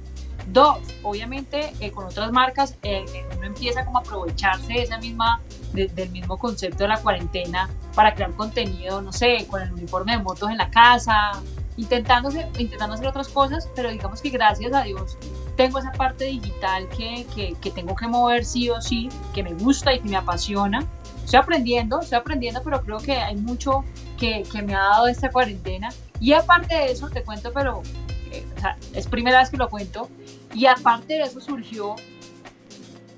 Dos, 0.49 0.81
obviamente 1.05 1.73
eh, 1.79 1.93
con 1.93 2.07
otras 2.07 2.33
marcas 2.33 2.73
eh, 2.83 3.05
eh, 3.15 3.25
uno 3.37 3.47
empieza 3.47 3.85
como 3.85 3.99
a 3.99 4.01
aprovecharse 4.01 4.73
de 4.73 4.83
esa 4.83 4.99
misma, 4.99 5.41
del 5.73 6.11
mismo 6.11 6.37
concepto 6.37 6.83
de 6.83 6.89
la 6.89 7.01
cuarentena 7.01 7.71
para 7.95 8.13
crear 8.15 8.33
contenido, 8.33 9.01
no 9.01 9.13
sé, 9.13 9.47
con 9.49 9.63
el 9.63 9.73
uniforme 9.73 10.17
de 10.17 10.23
motos 10.23 10.51
en 10.51 10.59
la 10.59 10.69
casa, 10.69 11.41
intentando, 11.77 12.31
intentando 12.59 12.95
hacer 12.95 13.07
otras 13.07 13.29
cosas, 13.29 13.69
pero 13.75 13.91
digamos 13.91 14.21
que 14.21 14.31
gracias 14.31 14.73
a 14.73 14.83
Dios 14.83 15.17
tengo 15.57 15.79
esa 15.79 15.93
parte 15.93 16.25
digital 16.25 16.89
que, 16.89 17.27
que, 17.35 17.55
que, 17.61 17.71
tengo 17.71 17.95
que 17.95 18.07
mover 18.09 18.45
sí 18.45 18.71
o 18.71 18.81
sí, 18.81 19.09
que 19.35 19.43
me 19.43 19.53
gusta 19.55 19.93
y 19.93 20.01
que 20.01 20.09
me 20.09 20.17
apasiona. 20.17 20.87
Estoy 21.25 21.41
aprendiendo, 21.41 22.01
estoy 22.01 22.19
aprendiendo, 22.19 22.63
pero 22.63 22.83
creo 22.83 22.99
que 22.99 23.13
hay 23.13 23.37
mucho 23.37 23.85
que, 24.19 24.43
que 24.51 24.63
me 24.63 24.75
ha 24.75 24.81
dado 24.81 25.07
esta 25.09 25.31
cuarentena. 25.31 25.91
Y 26.21 26.33
aparte 26.33 26.75
de 26.75 26.93
eso, 26.93 27.09
te 27.09 27.23
cuento, 27.23 27.53
pero 27.53 27.83
eh, 28.31 28.47
o 28.57 28.61
sea, 28.61 28.77
es 28.95 29.07
primera 29.07 29.41
vez 29.41 29.51
que 29.51 29.57
lo 29.57 29.69
cuento, 29.69 30.09
y 30.55 30.67
aparte 30.67 31.15
de 31.15 31.23
eso 31.23 31.41
surgió 31.41 31.97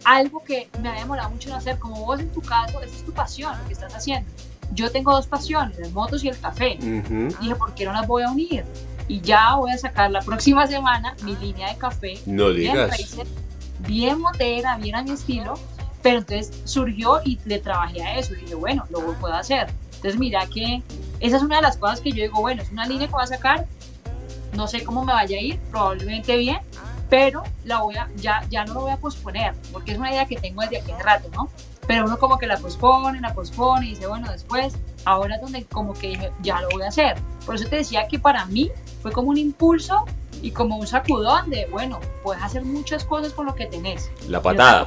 algo 0.04 0.42
que 0.44 0.68
me 0.80 0.88
había 0.88 1.02
demorado 1.02 1.30
mucho 1.30 1.48
en 1.48 1.54
hacer, 1.54 1.78
como 1.78 2.04
vos 2.04 2.20
en 2.20 2.30
tu 2.30 2.42
caso, 2.42 2.80
esa 2.82 2.94
es 2.94 3.04
tu 3.04 3.12
pasión, 3.12 3.56
lo 3.58 3.66
que 3.66 3.72
estás 3.72 3.94
haciendo 3.94 4.30
yo 4.72 4.90
tengo 4.90 5.12
dos 5.12 5.26
pasiones, 5.26 5.78
las 5.78 5.92
motos 5.92 6.24
y 6.24 6.28
el 6.28 6.38
café. 6.38 6.78
Dije, 6.80 7.54
¿por 7.56 7.74
qué 7.74 7.84
no 7.84 7.92
las 7.92 8.06
voy 8.06 8.22
a 8.22 8.30
unir? 8.30 8.64
Y 9.06 9.20
ya 9.20 9.54
voy 9.56 9.70
a 9.70 9.78
sacar 9.78 10.10
la 10.10 10.20
próxima 10.20 10.66
semana 10.66 11.14
mi 11.22 11.36
línea 11.36 11.72
de 11.72 11.78
café. 11.78 12.20
No 12.26 12.50
digas. 12.50 13.16
Bien, 13.80 14.18
motera, 14.18 14.76
bien 14.78 14.96
a 14.96 15.02
mi 15.02 15.10
estilo. 15.10 15.54
Pero 16.02 16.18
entonces 16.18 16.52
surgió 16.64 17.20
y 17.24 17.38
le 17.44 17.58
trabajé 17.58 18.02
a 18.02 18.18
eso. 18.18 18.34
Y 18.34 18.40
dije, 18.40 18.54
bueno, 18.54 18.84
lo 18.90 19.00
puedo 19.14 19.34
hacer. 19.34 19.68
Entonces 19.96 20.20
mira 20.20 20.46
que 20.46 20.82
esa 21.20 21.36
es 21.36 21.42
una 21.42 21.56
de 21.56 21.62
las 21.62 21.78
cosas 21.78 22.00
que 22.00 22.10
yo 22.10 22.22
digo, 22.22 22.40
bueno, 22.40 22.62
es 22.62 22.70
una 22.70 22.86
línea 22.86 23.06
que 23.06 23.12
voy 23.12 23.22
a 23.22 23.26
sacar. 23.26 23.66
No 24.52 24.68
sé 24.68 24.84
cómo 24.84 25.04
me 25.04 25.12
vaya 25.12 25.36
a 25.36 25.40
ir, 25.40 25.58
probablemente 25.70 26.36
bien, 26.36 26.58
pero 27.08 27.42
la 27.64 27.80
voy 27.80 27.96
a, 27.96 28.08
ya, 28.16 28.44
ya 28.50 28.64
no 28.64 28.74
lo 28.74 28.80
voy 28.82 28.92
a 28.92 28.96
posponer, 28.98 29.54
porque 29.72 29.92
es 29.92 29.98
una 29.98 30.10
idea 30.10 30.26
que 30.26 30.36
tengo 30.36 30.62
desde 30.62 30.78
aquí 30.78 30.92
hace 30.92 31.02
rato, 31.02 31.28
¿no? 31.34 31.48
Pero 31.86 32.04
uno 32.04 32.18
como 32.18 32.38
que 32.38 32.46
la 32.46 32.56
pospone, 32.56 33.20
la 33.20 33.34
pospone 33.34 33.86
y 33.86 33.90
dice, 33.90 34.06
bueno, 34.06 34.30
después, 34.30 34.76
ahora 35.04 35.36
es 35.36 35.42
donde 35.42 35.64
como 35.64 35.92
que 35.94 36.08
dije, 36.08 36.32
ya 36.42 36.60
lo 36.60 36.68
voy 36.70 36.82
a 36.82 36.88
hacer. 36.88 37.16
Por 37.44 37.54
eso 37.54 37.68
te 37.68 37.76
decía 37.76 38.08
que 38.08 38.18
para 38.18 38.46
mí 38.46 38.70
fue 39.02 39.12
como 39.12 39.30
un 39.30 39.38
impulso 39.38 40.04
y 40.42 40.50
como 40.50 40.76
un 40.76 40.86
sacudón 40.86 41.50
de, 41.50 41.66
bueno, 41.70 42.00
puedes 42.22 42.42
hacer 42.42 42.64
muchas 42.64 43.04
cosas 43.04 43.32
con 43.32 43.46
lo 43.46 43.54
que 43.54 43.66
tenés. 43.66 44.10
La 44.28 44.42
patada. 44.42 44.86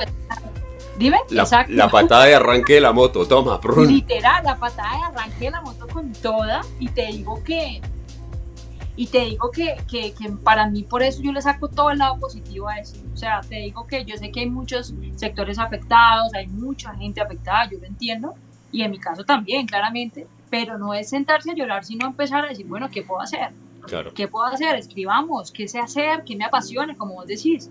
Dime, 0.97 1.19
la, 1.29 1.43
Exacto. 1.43 1.73
la 1.73 1.89
patada 1.89 2.25
de 2.25 2.35
arranque 2.35 2.73
de 2.73 2.81
la 2.81 2.91
moto, 2.91 3.27
toma, 3.27 3.59
Literal, 3.87 4.43
la 4.43 4.57
patada 4.57 4.97
de 4.97 5.03
arranque 5.03 5.45
de 5.45 5.51
la 5.51 5.61
moto 5.61 5.87
con 5.87 6.11
toda 6.13 6.61
y 6.79 6.89
te 6.89 7.05
digo 7.07 7.43
que 7.43 7.81
y 8.97 9.05
te 9.05 9.19
digo 9.25 9.51
que, 9.51 9.77
que, 9.89 10.11
que, 10.13 10.31
para 10.43 10.67
mí 10.67 10.81
por 10.81 11.03
eso 11.03 11.21
yo 11.21 11.31
le 11.31 11.41
saco 11.41 11.69
todo 11.69 11.91
el 11.91 11.99
lado 11.99 12.19
positivo 12.19 12.67
a 12.67 12.79
eso. 12.79 12.97
O 13.13 13.15
sea, 13.15 13.41
te 13.41 13.57
digo 13.57 13.85
que 13.85 14.03
yo 14.03 14.17
sé 14.17 14.31
que 14.31 14.41
hay 14.41 14.49
muchos 14.49 14.93
sectores 15.15 15.59
afectados, 15.59 16.33
hay 16.33 16.47
mucha 16.47 16.93
gente 16.95 17.21
afectada, 17.21 17.69
yo 17.69 17.77
lo 17.77 17.85
entiendo, 17.85 18.33
y 18.71 18.81
en 18.81 18.89
mi 18.89 18.97
caso 18.97 19.23
también, 19.23 19.67
claramente, 19.67 20.27
pero 20.49 20.79
no 20.79 20.95
es 20.95 21.09
sentarse 21.09 21.51
a 21.51 21.53
llorar, 21.53 21.85
sino 21.85 22.07
empezar 22.07 22.43
a 22.43 22.49
decir, 22.49 22.65
bueno, 22.65 22.89
¿qué 22.89 23.03
puedo 23.03 23.21
hacer? 23.21 23.51
Claro. 23.85 24.13
¿Qué 24.15 24.27
puedo 24.27 24.45
hacer? 24.45 24.75
Escribamos, 24.75 25.51
¿qué 25.51 25.67
sé 25.67 25.79
hacer? 25.79 26.23
¿Qué 26.25 26.35
me 26.35 26.45
apasiona? 26.45 26.95
Como 26.95 27.13
vos 27.13 27.27
decís, 27.27 27.69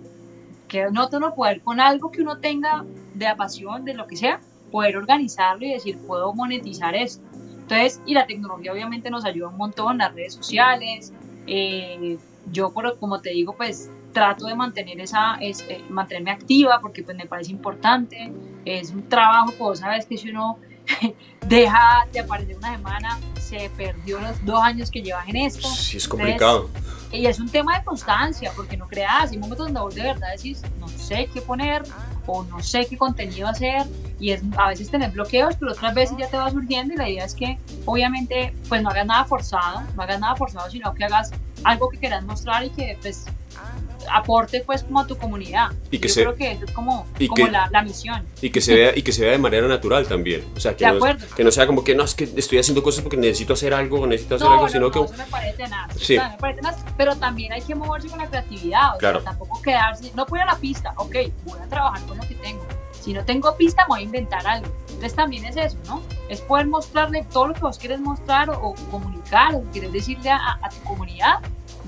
que 0.69 0.87
no 0.93 1.09
tengo 1.09 1.35
poder 1.35 1.61
con 1.61 1.81
algo 1.81 2.13
que 2.13 2.23
uno 2.23 2.39
tenga 2.39 2.85
de 3.15 3.35
pasión, 3.37 3.85
de 3.85 3.95
lo 3.95 4.07
que 4.07 4.17
sea, 4.17 4.41
poder 4.71 4.97
organizarlo 4.97 5.67
y 5.67 5.73
decir, 5.73 5.99
puedo 6.07 6.33
monetizar 6.33 6.95
esto. 6.95 7.26
Entonces, 7.69 8.01
y 8.07 8.15
la 8.15 8.27
tecnología 8.27 8.73
obviamente 8.73 9.11
nos 9.11 9.25
ayuda 9.25 9.49
un 9.49 9.57
montón, 9.57 9.99
las 9.99 10.15
redes 10.15 10.35
sociales. 10.35 11.13
Eh, 11.49 12.17
yo, 12.53 12.73
por, 12.73 12.97
como 13.01 13.21
te 13.21 13.31
digo, 13.31 13.57
pues 13.57 13.91
trato 14.13 14.47
de 14.47 14.55
mantener 14.55 15.01
esa, 15.01 15.35
es, 15.41 15.63
eh, 15.69 15.83
mantenerme 15.89 16.31
activa 16.31 16.79
porque 16.81 17.03
pues 17.03 17.17
me 17.17 17.27
parece 17.27 17.51
importante. 17.51 18.33
Es 18.65 18.91
un 18.91 19.09
trabajo, 19.09 19.53
pues 19.59 19.81
sabes 19.81 20.07
que 20.07 20.17
si 20.17 20.31
uno 20.31 20.59
deja 21.49 22.07
de 22.13 22.21
aparecer 22.21 22.57
una 22.57 22.77
semana, 22.77 23.19
se 23.41 23.69
perdió 23.77 24.21
los 24.21 24.45
dos 24.45 24.63
años 24.63 24.89
que 24.89 25.03
llevas 25.03 25.29
en 25.29 25.37
esto. 25.37 25.67
Sí, 25.69 25.97
es 25.97 26.07
complicado. 26.07 26.71
Y 27.17 27.27
es 27.27 27.39
un 27.39 27.49
tema 27.49 27.79
de 27.79 27.85
constancia, 27.85 28.53
porque 28.55 28.77
no 28.77 28.87
creas, 28.87 29.33
hay 29.33 29.39
momentos 29.39 29.67
donde 29.67 29.81
vos 29.81 29.95
de 29.95 30.03
verdad 30.03 30.29
decís, 30.37 30.63
no 30.79 30.89
sé 30.89 31.29
qué 31.33 31.41
poner 31.41 31.83
o 32.27 32.45
no 32.45 32.63
sé 32.63 32.87
qué 32.87 32.97
contenido 32.97 33.49
hacer 33.49 33.87
y 34.19 34.31
es, 34.31 34.43
a 34.57 34.69
veces 34.69 34.91
tener 34.91 35.11
bloqueos, 35.11 35.57
pero 35.59 35.73
otras 35.73 35.95
veces 35.95 36.17
ya 36.19 36.29
te 36.29 36.37
va 36.37 36.51
surgiendo 36.51 36.95
y 36.95 36.97
la 36.97 37.09
idea 37.09 37.25
es 37.25 37.35
que 37.35 37.59
obviamente 37.85 38.55
pues 38.69 38.83
no 38.83 38.91
hagas 38.91 39.07
nada 39.07 39.25
forzado, 39.25 39.83
no 39.95 40.03
hagas 40.03 40.21
nada 40.21 40.37
forzado, 40.37 40.71
sino 40.71 40.93
que 40.95 41.05
hagas 41.05 41.33
algo 41.65 41.89
que 41.89 41.99
quieras 41.99 42.25
mostrar 42.25 42.65
y 42.65 42.71
que 42.71 42.99
pues 43.01 43.27
aporte 44.13 44.61
pues 44.65 44.83
como 44.83 45.01
a 45.01 45.07
tu 45.07 45.17
comunidad. 45.17 45.71
Y 45.91 45.99
que 45.99 46.09
Yo 46.09 46.15
se- 46.15 46.23
creo 46.23 46.35
que 46.35 46.53
eso 46.53 46.65
es 46.65 46.71
como, 46.73 47.07
y 47.19 47.29
como 47.29 47.45
que- 47.47 47.51
la, 47.53 47.69
la 47.71 47.83
misión. 47.83 48.25
Y 48.41 48.51
que 48.51 48.61
se 48.61 48.75
vea, 48.75 48.93
y 48.97 49.03
que 49.03 49.13
se 49.13 49.23
vea 49.23 49.33
de 49.33 49.39
manera 49.39 49.67
natural 49.69 50.07
también. 50.07 50.45
O 50.57 50.61
sea, 50.61 50.77
que, 50.77 50.85
De 50.85 50.91
no, 50.91 50.97
acuerdo. 50.97 51.27
que 51.35 51.45
no 51.45 51.51
sea 51.51 51.67
como 51.67 51.85
que 51.85 51.95
no, 51.95 52.05
es 52.05 52.15
que 52.15 52.25
estoy 52.37 52.59
haciendo 52.59 52.83
cosas 52.83 53.03
porque 53.03 53.17
necesito 53.17 53.53
hacer 53.55 53.73
algo, 53.75 54.01
o 54.01 54.07
necesito 54.07 54.37
hacer 54.37 54.47
No, 54.47 54.53
algo, 54.55 54.67
no, 54.67 54.73
sino 54.73 54.87
no, 54.87 54.91
que. 54.91 55.01
eso 55.01 55.15
me 55.17 55.25
parece 55.25 55.69
nada. 55.69 55.89
Sí. 55.97 56.17
o 56.17 56.21
sea, 56.21 56.29
me 56.31 56.37
parece 56.39 56.63
nada, 56.63 56.79
pero 56.97 57.17
también 57.17 57.53
hay 57.53 57.63
que 57.63 57.75
moverse 57.75 58.09
con 58.09 58.19
la 58.19 58.27
creatividad. 58.27 58.95
O 58.95 58.99
Claro. 58.99 59.21
sea, 59.21 59.31
tampoco 59.31 59.61
quedarse, 59.63 60.11
no 60.15 60.27
puedo 60.27 60.43
ir 60.45 60.49
a 60.49 60.53
la 60.55 60.59
pista, 60.59 60.93
ok, 60.97 61.15
voy 61.45 61.59
a 61.61 61.67
trabajar 61.69 62.01
con 62.07 62.17
lo 62.19 62.23
que 62.27 62.35
tengo. 62.37 62.65
Si 63.01 63.13
no 63.13 63.25
tengo 63.25 63.57
pista, 63.57 63.83
me 63.85 63.89
voy 63.95 64.01
a 64.01 64.03
inventar 64.03 64.45
algo. 64.47 64.67
Entonces 64.89 65.15
también 65.15 65.45
es 65.45 65.57
eso, 65.57 65.77
¿no? 65.87 66.03
Es 66.29 66.41
poder 66.41 66.67
mostrarle 66.67 67.25
todo 67.33 67.49
lo 67.49 67.55
que 67.55 67.61
vos 67.61 67.79
quieres 67.79 68.01
mostrar 68.01 68.51
o, 68.51 68.59
o 68.71 68.75
comunicar 68.91 69.55
o 69.55 69.63
quieres 69.71 69.93
decirle 69.93 70.31
a, 70.31 70.59
a 70.61 70.69
tu 70.71 70.83
comunidad 70.83 71.35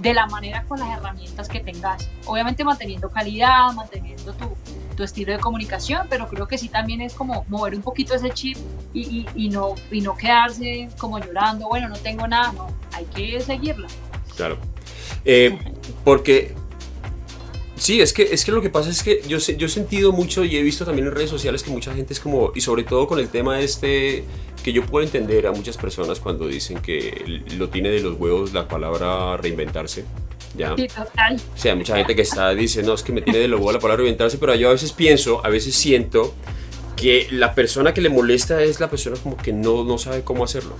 de 0.00 0.14
la 0.14 0.26
manera 0.26 0.64
con 0.64 0.78
las 0.80 0.96
herramientas 0.96 1.48
que 1.48 1.60
tengas. 1.60 2.08
Obviamente 2.26 2.64
manteniendo 2.64 3.10
calidad, 3.10 3.72
manteniendo 3.72 4.32
tu, 4.34 4.56
tu 4.96 5.04
estilo 5.04 5.32
de 5.32 5.38
comunicación, 5.38 6.06
pero 6.10 6.28
creo 6.28 6.48
que 6.48 6.58
sí 6.58 6.68
también 6.68 7.00
es 7.00 7.14
como 7.14 7.44
mover 7.48 7.74
un 7.74 7.82
poquito 7.82 8.14
ese 8.14 8.30
chip 8.30 8.58
y, 8.92 9.26
y, 9.34 9.48
no, 9.48 9.74
y 9.92 10.00
no 10.00 10.16
quedarse 10.16 10.88
como 10.98 11.18
llorando, 11.20 11.68
bueno, 11.68 11.88
no 11.88 11.96
tengo 11.96 12.26
nada, 12.26 12.52
no, 12.52 12.66
hay 12.92 13.04
que 13.04 13.40
seguirla. 13.40 13.86
Claro. 14.36 14.58
Eh, 15.24 15.58
porque. 16.04 16.54
Sí, 17.76 18.00
es 18.00 18.12
que, 18.12 18.24
es 18.24 18.44
que 18.44 18.50
lo 18.50 18.60
que 18.60 18.70
pasa 18.70 18.90
es 18.90 19.04
que 19.04 19.22
yo, 19.28 19.38
yo 19.38 19.66
he 19.66 19.70
sentido 19.70 20.10
mucho 20.10 20.42
y 20.42 20.56
he 20.56 20.62
visto 20.62 20.84
también 20.84 21.06
en 21.06 21.14
redes 21.14 21.30
sociales 21.30 21.62
que 21.62 21.70
mucha 21.70 21.94
gente 21.94 22.12
es 22.12 22.18
como, 22.18 22.50
y 22.56 22.60
sobre 22.60 22.82
todo 22.82 23.06
con 23.06 23.20
el 23.20 23.28
tema 23.28 23.60
este, 23.60 24.24
que 24.68 24.74
yo 24.74 24.84
puedo 24.84 25.02
entender 25.02 25.46
a 25.46 25.52
muchas 25.52 25.78
personas 25.78 26.20
cuando 26.20 26.46
dicen 26.46 26.80
que 26.80 27.42
lo 27.56 27.70
tiene 27.70 27.88
de 27.88 28.00
los 28.00 28.20
huevos 28.20 28.52
la 28.52 28.68
palabra 28.68 29.34
reinventarse. 29.38 30.04
¿ya? 30.54 30.74
Sí, 30.76 30.88
total. 30.88 31.36
O 31.36 31.58
sea, 31.58 31.74
mucha 31.74 31.96
gente 31.96 32.14
que 32.14 32.20
está 32.20 32.50
dice, 32.54 32.82
no, 32.82 32.92
es 32.92 33.02
que 33.02 33.12
me 33.12 33.22
tiene 33.22 33.38
de 33.38 33.48
lobo 33.48 33.72
la 33.72 33.78
palabra 33.78 34.02
reinventarse, 34.02 34.36
pero 34.36 34.54
yo 34.56 34.68
a 34.68 34.72
veces 34.72 34.92
pienso, 34.92 35.40
a 35.42 35.48
veces 35.48 35.74
siento 35.74 36.34
que 36.96 37.28
la 37.30 37.54
persona 37.54 37.94
que 37.94 38.02
le 38.02 38.10
molesta 38.10 38.62
es 38.62 38.78
la 38.78 38.90
persona 38.90 39.16
como 39.22 39.38
que 39.38 39.54
no, 39.54 39.84
no 39.84 39.96
sabe 39.96 40.20
cómo 40.20 40.44
hacerlo. 40.44 40.74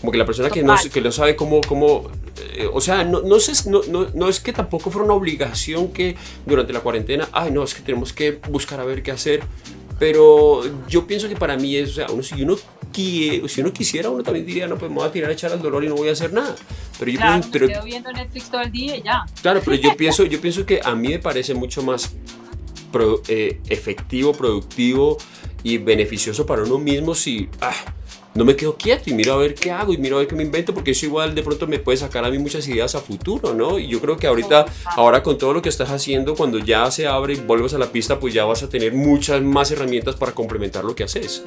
Como 0.00 0.10
que 0.10 0.16
la 0.16 0.24
persona 0.24 0.48
que 0.48 0.62
no, 0.62 0.74
que 0.90 1.00
no 1.02 1.12
sabe 1.12 1.36
cómo, 1.36 1.60
cómo 1.60 2.10
eh, 2.54 2.70
o 2.72 2.80
sea, 2.80 3.04
no, 3.04 3.20
no, 3.20 3.36
no, 3.66 3.82
no, 3.86 4.06
no 4.14 4.28
es 4.30 4.40
que 4.40 4.54
tampoco 4.54 4.90
fuera 4.90 5.04
una 5.04 5.14
obligación 5.14 5.88
que 5.88 6.16
durante 6.46 6.72
la 6.72 6.80
cuarentena, 6.80 7.28
ay, 7.32 7.50
no, 7.50 7.64
es 7.64 7.74
que 7.74 7.82
tenemos 7.82 8.14
que 8.14 8.40
buscar 8.48 8.80
a 8.80 8.84
ver 8.86 9.02
qué 9.02 9.10
hacer. 9.10 9.42
Pero 9.98 10.62
yo 10.88 11.06
pienso 11.06 11.28
que 11.28 11.36
para 11.36 11.56
mí 11.56 11.76
es, 11.76 11.90
o 11.90 11.94
sea, 11.94 12.06
uno, 12.10 12.22
si, 12.22 12.42
uno 12.42 12.56
si 12.94 13.60
uno 13.60 13.72
quisiera, 13.72 14.08
uno 14.10 14.22
también 14.22 14.46
diría, 14.46 14.66
no, 14.66 14.76
pues 14.78 14.90
me 14.90 14.98
voy 14.98 15.06
a 15.08 15.12
tirar 15.12 15.30
a 15.30 15.32
echar 15.32 15.52
al 15.52 15.60
dolor 15.60 15.82
y 15.84 15.88
no 15.88 15.94
voy 15.96 16.08
a 16.08 16.12
hacer 16.12 16.32
nada. 16.32 16.54
Pero 16.98 17.10
yo 17.10 17.18
Claro, 17.18 17.32
pienso- 17.32 17.48
me 17.48 17.52
pero- 17.52 17.66
quedo 17.68 17.84
viendo 17.84 18.12
Netflix 18.12 18.50
todo 18.50 18.60
el 18.62 18.72
día 18.72 18.96
y 18.96 19.02
ya. 19.02 19.24
Claro, 19.42 19.60
pero 19.64 19.76
yo 19.76 19.96
pienso, 19.96 20.24
yo 20.24 20.40
pienso 20.40 20.64
que 20.64 20.80
a 20.82 20.94
mí 20.94 21.08
me 21.08 21.18
parece 21.18 21.54
mucho 21.54 21.82
más 21.82 22.12
pro- 22.92 23.20
eh, 23.28 23.60
efectivo, 23.68 24.32
productivo 24.32 25.18
y 25.62 25.78
beneficioso 25.78 26.46
para 26.46 26.62
uno 26.62 26.78
mismo 26.78 27.14
si 27.14 27.48
ah, 27.60 27.74
no 28.34 28.44
me 28.44 28.56
quedo 28.56 28.76
quieto 28.76 29.10
y 29.10 29.14
miro 29.14 29.32
a 29.32 29.36
ver 29.36 29.54
qué 29.54 29.70
hago 29.70 29.92
y 29.92 29.98
miro 29.98 30.16
a 30.16 30.18
ver 30.20 30.28
qué 30.28 30.34
me 30.34 30.42
invento, 30.42 30.74
porque 30.74 30.90
eso 30.90 31.06
igual 31.06 31.34
de 31.34 31.42
pronto 31.42 31.66
me 31.66 31.78
puede 31.78 31.98
sacar 31.98 32.24
a 32.24 32.30
mí 32.30 32.38
muchas 32.38 32.66
ideas 32.66 32.94
a 32.94 33.00
futuro, 33.00 33.54
¿no? 33.54 33.78
Y 33.78 33.88
yo 33.88 34.00
creo 34.00 34.16
que 34.16 34.26
ahorita, 34.26 34.66
ahora 34.96 35.22
con 35.22 35.38
todo 35.38 35.52
lo 35.52 35.62
que 35.62 35.68
estás 35.68 35.90
haciendo, 35.90 36.34
cuando 36.34 36.58
ya 36.58 36.90
se 36.90 37.06
abre 37.06 37.34
y 37.34 37.36
vuelves 37.36 37.74
a 37.74 37.78
la 37.78 37.86
pista, 37.86 38.18
pues 38.18 38.34
ya 38.34 38.44
vas 38.44 38.62
a 38.62 38.68
tener 38.68 38.92
muchas 38.92 39.40
más 39.42 39.70
herramientas 39.70 40.16
para 40.16 40.32
complementar 40.32 40.84
lo 40.84 40.94
que 40.94 41.04
haces. 41.04 41.44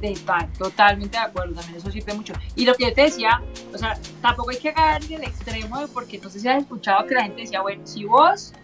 Total, 0.00 0.48
totalmente 0.56 1.18
de 1.18 1.24
acuerdo, 1.24 1.54
también 1.54 1.76
eso 1.76 1.90
sirve 1.90 2.14
mucho. 2.14 2.32
Y 2.56 2.64
lo 2.64 2.74
que 2.74 2.84
yo 2.84 2.94
te 2.94 3.02
decía, 3.02 3.42
o 3.74 3.76
sea, 3.76 3.98
tampoco 4.22 4.50
hay 4.50 4.56
que 4.56 4.72
caer 4.72 5.04
en 5.04 5.12
el 5.14 5.24
extremo, 5.24 5.84
porque 5.92 6.18
no 6.18 6.30
sé 6.30 6.40
si 6.40 6.48
has 6.48 6.62
escuchado 6.62 7.06
que 7.06 7.14
la 7.14 7.24
gente 7.24 7.42
decía, 7.42 7.60
bueno, 7.60 7.86
si 7.86 8.04
vos 8.04 8.54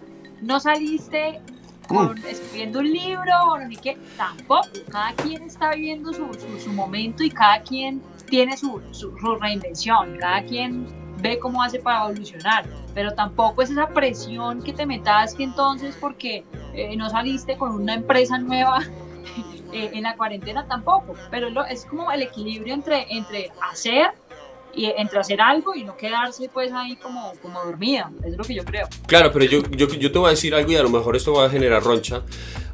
no 0.41 0.61
saliste 0.61 1.41
con, 1.87 2.19
escribiendo 2.27 2.81
un 2.81 2.93
libro 2.93 3.33
o 3.49 3.59
no 3.59 3.69
sé 3.69 3.77
qué, 3.77 3.99
tampoco. 4.17 4.69
Cada 4.91 5.13
quien 5.15 5.45
está 5.45 5.71
viviendo 5.73 6.13
su, 6.13 6.27
su, 6.35 6.61
su 6.61 6.73
momento 6.73 7.23
y 7.23 7.31
cada 7.31 7.61
quien 7.63 8.03
tiene 8.29 8.57
su, 8.57 8.81
su, 8.91 9.17
su 9.19 9.37
reinvención, 9.37 10.17
cada 10.19 10.43
quien 10.43 10.87
ve 11.23 11.39
cómo 11.39 11.63
hace 11.63 11.79
para 11.79 12.05
evolucionar, 12.05 12.65
pero 12.95 13.13
tampoco 13.13 13.63
es 13.63 13.71
esa 13.71 13.89
presión 13.89 14.63
que 14.63 14.73
te 14.73 14.87
metas 14.87 15.35
que 15.35 15.45
entonces 15.45 15.97
porque 16.01 16.45
eh, 16.75 16.97
no 16.97 17.09
saliste 17.09 17.57
con 17.57 17.73
una 17.73 17.95
empresa 17.95 18.39
nueva 18.39 18.81
eh, 19.73 19.91
en 19.93 20.03
la 20.03 20.17
cuarentena 20.17 20.67
tampoco, 20.67 21.15
pero 21.31 21.51
lo, 21.51 21.65
es 21.65 21.87
como 21.87 22.11
el 22.13 22.23
equilibrio 22.23 22.75
entre, 22.75 23.07
entre 23.15 23.51
hacer 23.71 24.13
y 24.77 24.93
entre 24.97 25.19
hacer 25.19 25.41
algo 25.41 25.75
y 25.75 25.85
no 25.85 25.97
quedarse 25.97 26.49
pues 26.53 26.73
ahí 26.73 26.97
como, 26.97 27.33
como 27.43 27.65
dormida, 27.65 28.11
es 28.25 28.37
lo 28.37 28.45
que 28.45 28.55
yo 28.55 28.65
creo. 28.65 28.87
Claro, 29.07 29.33
pero 29.33 29.47
yo, 29.47 29.63
yo, 29.71 29.89
yo 29.89 30.13
te 30.13 30.19
voy 30.19 30.29
a 30.29 30.31
decir 30.31 30.55
algo 30.55 30.71
y 30.71 30.77
a 30.77 30.83
lo 30.83 30.91
mejor 30.91 31.17
esto 31.17 31.33
va 31.33 31.47
a 31.47 31.51
generar 31.51 31.83
roncha. 31.83 32.23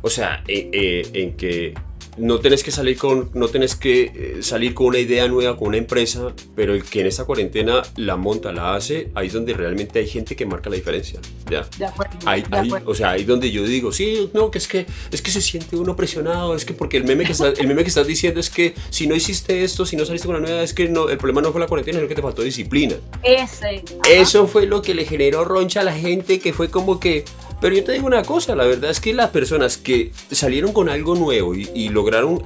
O 0.03 0.11
sea, 0.11 0.43
eh, 0.49 0.69
eh, 0.73 1.11
en 1.15 1.37
que 1.37 1.75
no 2.19 2.41
tenés 2.41 2.63
que 2.63 2.71
salir 2.71 2.99
con, 2.99 3.31
no 3.35 3.49
tenés 3.49 3.75
que 3.75 4.03
eh, 4.15 4.37
salir 4.43 4.75
con 4.75 4.89
una 4.89 4.99
idea 4.99 5.27
nueva, 5.29 5.57
con 5.57 5.69
una 5.69 5.79
empresa, 5.79 6.35
pero 6.55 6.75
el 6.75 6.85
que 6.85 7.01
en 7.01 7.07
esta 7.07 7.25
cuarentena 7.25 7.83
la 7.97 8.17
monta, 8.17 8.53
la 8.53 8.75
hace, 8.75 9.09
ahí 9.15 9.29
es 9.29 9.33
donde 9.33 9.55
realmente 9.55 9.99
hay 9.99 10.07
gente 10.07 10.37
que 10.37 10.45
marca 10.45 10.69
la 10.69 10.77
diferencia. 10.77 11.21
¿ya? 11.51 11.67
De 11.79 11.87
acuerdo. 11.87 12.13
Ahí, 12.27 12.43
de 12.43 12.57
ahí, 12.57 12.71
o 12.85 12.95
sea, 12.95 13.11
ahí 13.13 13.25
donde 13.25 13.51
yo 13.51 13.65
digo, 13.65 13.93
sí, 13.93 14.29
no, 14.35 14.51
que 14.51 14.59
es 14.59 14.69
que 14.69 14.87
es 15.11 15.23
que 15.23 15.31
se 15.31 15.41
siente 15.41 15.77
uno 15.77 15.97
presionado, 15.97 16.55
es 16.55 16.65
que 16.65 16.75
porque 16.75 16.97
el 16.99 17.05
meme 17.05 17.25
que 17.25 17.33
está- 17.33 17.49
el 17.49 17.67
meme 17.67 17.83
que 17.83 17.89
estás 17.89 18.07
diciendo 18.07 18.41
es 18.41 18.51
que 18.51 18.75
si 18.91 19.07
no 19.07 19.15
hiciste 19.15 19.65
esto, 19.65 19.87
si 19.87 19.97
no 19.97 20.05
saliste 20.05 20.27
con 20.27 20.35
la 20.37 20.43
nueva, 20.43 20.63
es 20.63 20.75
que 20.75 20.89
no, 20.89 21.09
el 21.09 21.17
problema 21.19 21.41
no 21.41 21.51
fue 21.53 21.61
la 21.61 21.67
cuarentena, 21.67 21.99
sino 21.99 22.09
que 22.09 22.15
te 22.15 22.23
faltó 22.23 22.43
disciplina. 22.43 22.95
Ese. 23.23 23.83
Eso 24.11 24.47
fue 24.47 24.67
lo 24.67 24.83
que 24.83 24.95
le 24.95 25.05
generó 25.05 25.45
roncha 25.45 25.81
a 25.81 25.85
la 25.85 25.95
gente, 25.95 26.41
que 26.41 26.53
fue 26.53 26.69
como 26.69 27.01
que... 27.01 27.25
Pero 27.63 27.77
yo 27.77 27.85
te 27.85 27.93
digo 27.93 28.07
una 28.07 28.25
cosa, 28.25 28.57
la 28.57 28.67
verdad 28.67 28.91
es 28.91 29.01
que 29.01 29.15
las 29.15 29.31
personas 29.31 29.79
que 29.79 30.11
salieron 30.33 30.73
con 30.73 30.89
algo 30.89 31.15
nuevo 31.15 31.55
y, 31.55 31.71
y 31.75 31.89
lograron... 31.89 32.43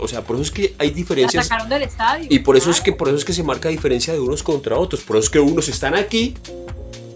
O 0.00 0.08
sea, 0.08 0.22
por 0.22 0.34
eso 0.34 0.42
es 0.42 0.50
que 0.50 0.74
hay 0.78 0.88
La 0.88 0.94
diferencias... 0.96 1.46
sacaron 1.46 1.68
del 1.68 1.82
estadio. 1.84 2.26
Y 2.28 2.40
por 2.40 2.56
eso 2.56 2.72
es 2.72 2.80
que 2.80 2.92
por 2.92 3.06
eso 3.06 3.16
es 3.16 3.24
que 3.24 3.32
se 3.32 3.44
marca 3.44 3.68
diferencia 3.68 4.12
de 4.12 4.18
unos 4.18 4.42
contra 4.42 4.76
otros. 4.76 5.02
Por 5.02 5.16
eso 5.16 5.26
es 5.26 5.30
que 5.30 5.38
unos 5.38 5.68
están 5.68 5.94
aquí, 5.94 6.34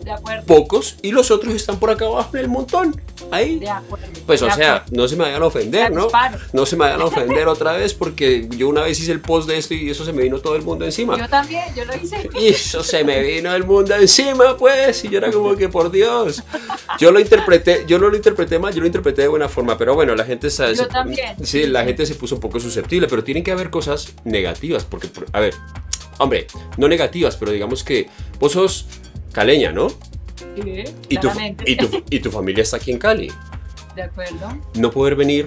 De 0.04 0.10
acuerdo. 0.10 0.44
pocos, 0.46 0.96
y 1.02 1.12
los 1.12 1.30
otros 1.30 1.54
están 1.54 1.78
por 1.78 1.90
acá 1.90 2.06
abajo 2.06 2.30
en 2.36 2.42
el 2.44 2.48
montón. 2.48 3.00
Ahí. 3.30 3.58
De 3.58 3.68
acuerdo. 3.68 4.06
Pues 4.26 4.40
o 4.42 4.50
sea, 4.50 4.76
acuerdo. 4.76 4.96
no 5.02 5.08
se 5.08 5.16
me 5.16 5.24
vayan 5.24 5.42
a 5.42 5.46
ofender, 5.46 5.92
¿no? 5.92 6.08
No 6.52 6.66
se 6.66 6.76
me 6.76 6.84
vayan 6.86 7.00
a 7.02 7.04
ofender 7.04 7.46
otra 7.48 7.72
vez 7.72 7.94
porque 7.94 8.48
yo 8.56 8.68
una 8.68 8.82
vez 8.82 8.98
hice 8.98 9.12
el 9.12 9.20
post 9.20 9.48
de 9.48 9.58
esto 9.58 9.74
y 9.74 9.90
eso 9.90 10.04
se 10.04 10.12
me 10.12 10.22
vino 10.22 10.38
todo 10.38 10.56
el 10.56 10.62
mundo 10.62 10.84
encima. 10.84 11.18
Yo 11.18 11.28
también, 11.28 11.64
yo 11.76 11.84
lo 11.84 11.94
hice. 11.96 12.28
Y 12.40 12.48
eso 12.48 12.82
se 12.82 13.04
me 13.04 13.20
vino 13.22 13.54
el 13.54 13.64
mundo 13.64 13.94
encima, 13.94 14.56
pues. 14.56 15.04
Y 15.04 15.08
yo 15.10 15.18
era 15.18 15.30
como 15.30 15.54
que, 15.56 15.68
por 15.68 15.90
Dios. 15.90 16.42
Yo 16.98 17.10
lo 17.12 17.20
interpreté, 17.20 17.84
yo 17.86 17.98
no 17.98 18.08
lo 18.08 18.16
interpreté 18.16 18.58
mal, 18.58 18.72
yo 18.74 18.80
lo 18.80 18.86
interpreté 18.86 19.22
de 19.22 19.28
buena 19.28 19.48
forma. 19.48 19.76
Pero 19.78 19.94
bueno, 19.94 20.14
la 20.16 20.24
gente 20.24 20.46
está. 20.48 20.72
Yo 20.72 20.88
también. 20.88 21.36
Sí, 21.44 21.66
la 21.66 21.84
gente 21.84 22.06
se 22.06 22.14
puso 22.14 22.36
un 22.36 22.40
poco 22.40 22.58
susceptible. 22.58 23.06
Pero 23.06 23.22
tienen 23.22 23.44
que 23.44 23.52
haber 23.52 23.70
cosas 23.70 24.14
negativas. 24.24 24.84
Porque, 24.84 25.08
por- 25.08 25.26
a 25.32 25.40
ver, 25.40 25.54
hombre, 26.18 26.46
no 26.78 26.88
negativas, 26.88 27.36
pero 27.36 27.52
digamos 27.52 27.84
que 27.84 28.08
vos 28.38 28.52
sos 28.52 28.86
caleña, 29.32 29.72
¿no? 29.72 29.88
Sí, 29.88 30.84
Y 31.08 31.16
tu, 31.18 31.28
y, 31.66 31.76
tu, 31.76 32.02
y 32.10 32.20
tu 32.20 32.30
familia 32.30 32.62
está 32.62 32.76
aquí 32.78 32.90
en 32.90 32.98
Cali. 32.98 33.30
De 33.94 34.02
acuerdo. 34.02 34.48
No 34.74 34.90
poder 34.90 35.14
venir. 35.16 35.46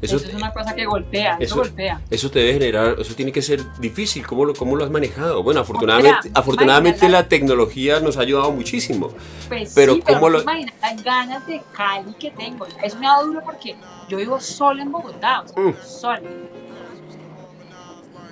Eso, 0.00 0.16
Eso, 0.16 0.26
es 0.30 0.34
una 0.34 0.52
cosa 0.52 0.74
que 0.74 0.84
golpea, 0.84 1.34
eso, 1.34 1.42
eso- 1.44 1.56
golpea. 1.58 2.00
Eso 2.10 2.28
te 2.28 2.40
debe 2.40 2.54
generar, 2.54 2.96
eso 2.98 3.14
tiene 3.14 3.30
que 3.30 3.40
ser 3.40 3.60
difícil. 3.78 4.26
¿Cómo 4.26 4.44
lo, 4.44 4.52
cómo 4.52 4.74
lo 4.74 4.82
has 4.84 4.90
manejado? 4.90 5.44
Bueno, 5.44 5.60
afortunadamente, 5.60 6.28
Mira, 6.28 6.40
afortunadamente 6.40 6.98
imagínala. 6.98 7.22
la 7.22 7.28
tecnología 7.28 8.00
nos 8.00 8.16
ha 8.16 8.22
ayudado 8.22 8.50
muchísimo. 8.50 9.10
Pues 9.48 9.72
Pero 9.76 9.94
sí, 9.94 10.02
pero 10.04 10.18
¿cómo 10.18 10.28
no 10.30 10.38
lo- 10.38 10.42
imaginas 10.42 10.74
las 10.82 11.04
ganas 11.04 11.46
de 11.46 11.62
Cali 11.72 12.12
que 12.14 12.32
tengo. 12.32 12.66
Eso 12.82 12.98
me 12.98 13.06
ha 13.06 13.10
dado 13.10 13.26
duro 13.28 13.42
porque 13.44 13.76
yo 14.08 14.16
vivo 14.18 14.40
sola 14.40 14.82
en 14.82 14.90
Bogotá, 14.90 15.42
o 15.42 15.48
sea, 15.48 15.62
Mm. 15.62 15.74
sola. 15.86 16.22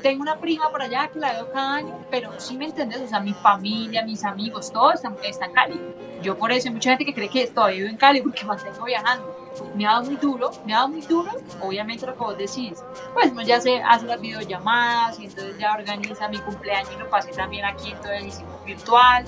Tengo 0.01 0.23
una 0.23 0.37
prima 0.37 0.71
por 0.71 0.83
allá 0.83 1.09
que 1.09 1.19
la 1.19 1.33
veo 1.33 1.51
cada 1.53 1.75
año, 1.77 1.99
pero 2.11 2.33
sí 2.39 2.57
me 2.57 2.67
entiendes, 2.67 3.01
o 3.01 3.07
sea, 3.07 3.21
mi 3.21 3.33
familia, 3.35 4.05
mis 4.05 4.25
amigos, 4.25 4.73
todos 4.73 4.95
están, 4.95 5.17
están 5.23 5.51
en 5.51 5.55
Cali. 5.55 5.81
Yo 6.23 6.37
por 6.37 6.53
eso 6.53 6.69
hay 6.69 6.75
mucha 6.75 6.91
gente 6.91 7.05
que 7.05 7.15
cree 7.15 7.29
que 7.29 7.47
todavía 7.47 7.79
vivo 7.79 7.91
en 7.91 7.97
Cali 7.97 8.23
porque 8.23 8.45
mantengo 8.47 8.85
viajando. 8.85 9.37
Me 9.75 9.87
ha 9.87 9.93
dado 9.93 10.05
muy 10.05 10.17
duro, 10.17 10.51
me 10.65 10.73
ha 10.73 10.79
dado 10.79 10.89
muy 10.89 11.01
duro, 11.03 11.31
obviamente 11.61 12.07
lo 12.07 12.15
que 12.15 12.19
vos 12.19 12.39
decís. 12.39 12.83
Pues 13.15 13.33
ya 13.47 13.61
se 13.61 13.83
hace 13.83 14.07
las 14.07 14.21
videollamadas 14.21 15.19
y 15.19 15.27
entonces 15.27 15.59
ya 15.59 15.75
organiza 15.75 16.29
mi 16.29 16.39
cumpleaños 16.39 16.91
y 16.95 16.99
lo 16.99 17.09
pasé 17.11 17.33
también 17.33 17.65
aquí, 17.65 17.91
entonces 17.91 18.27
hicimos 18.27 18.65
virtual 18.65 19.25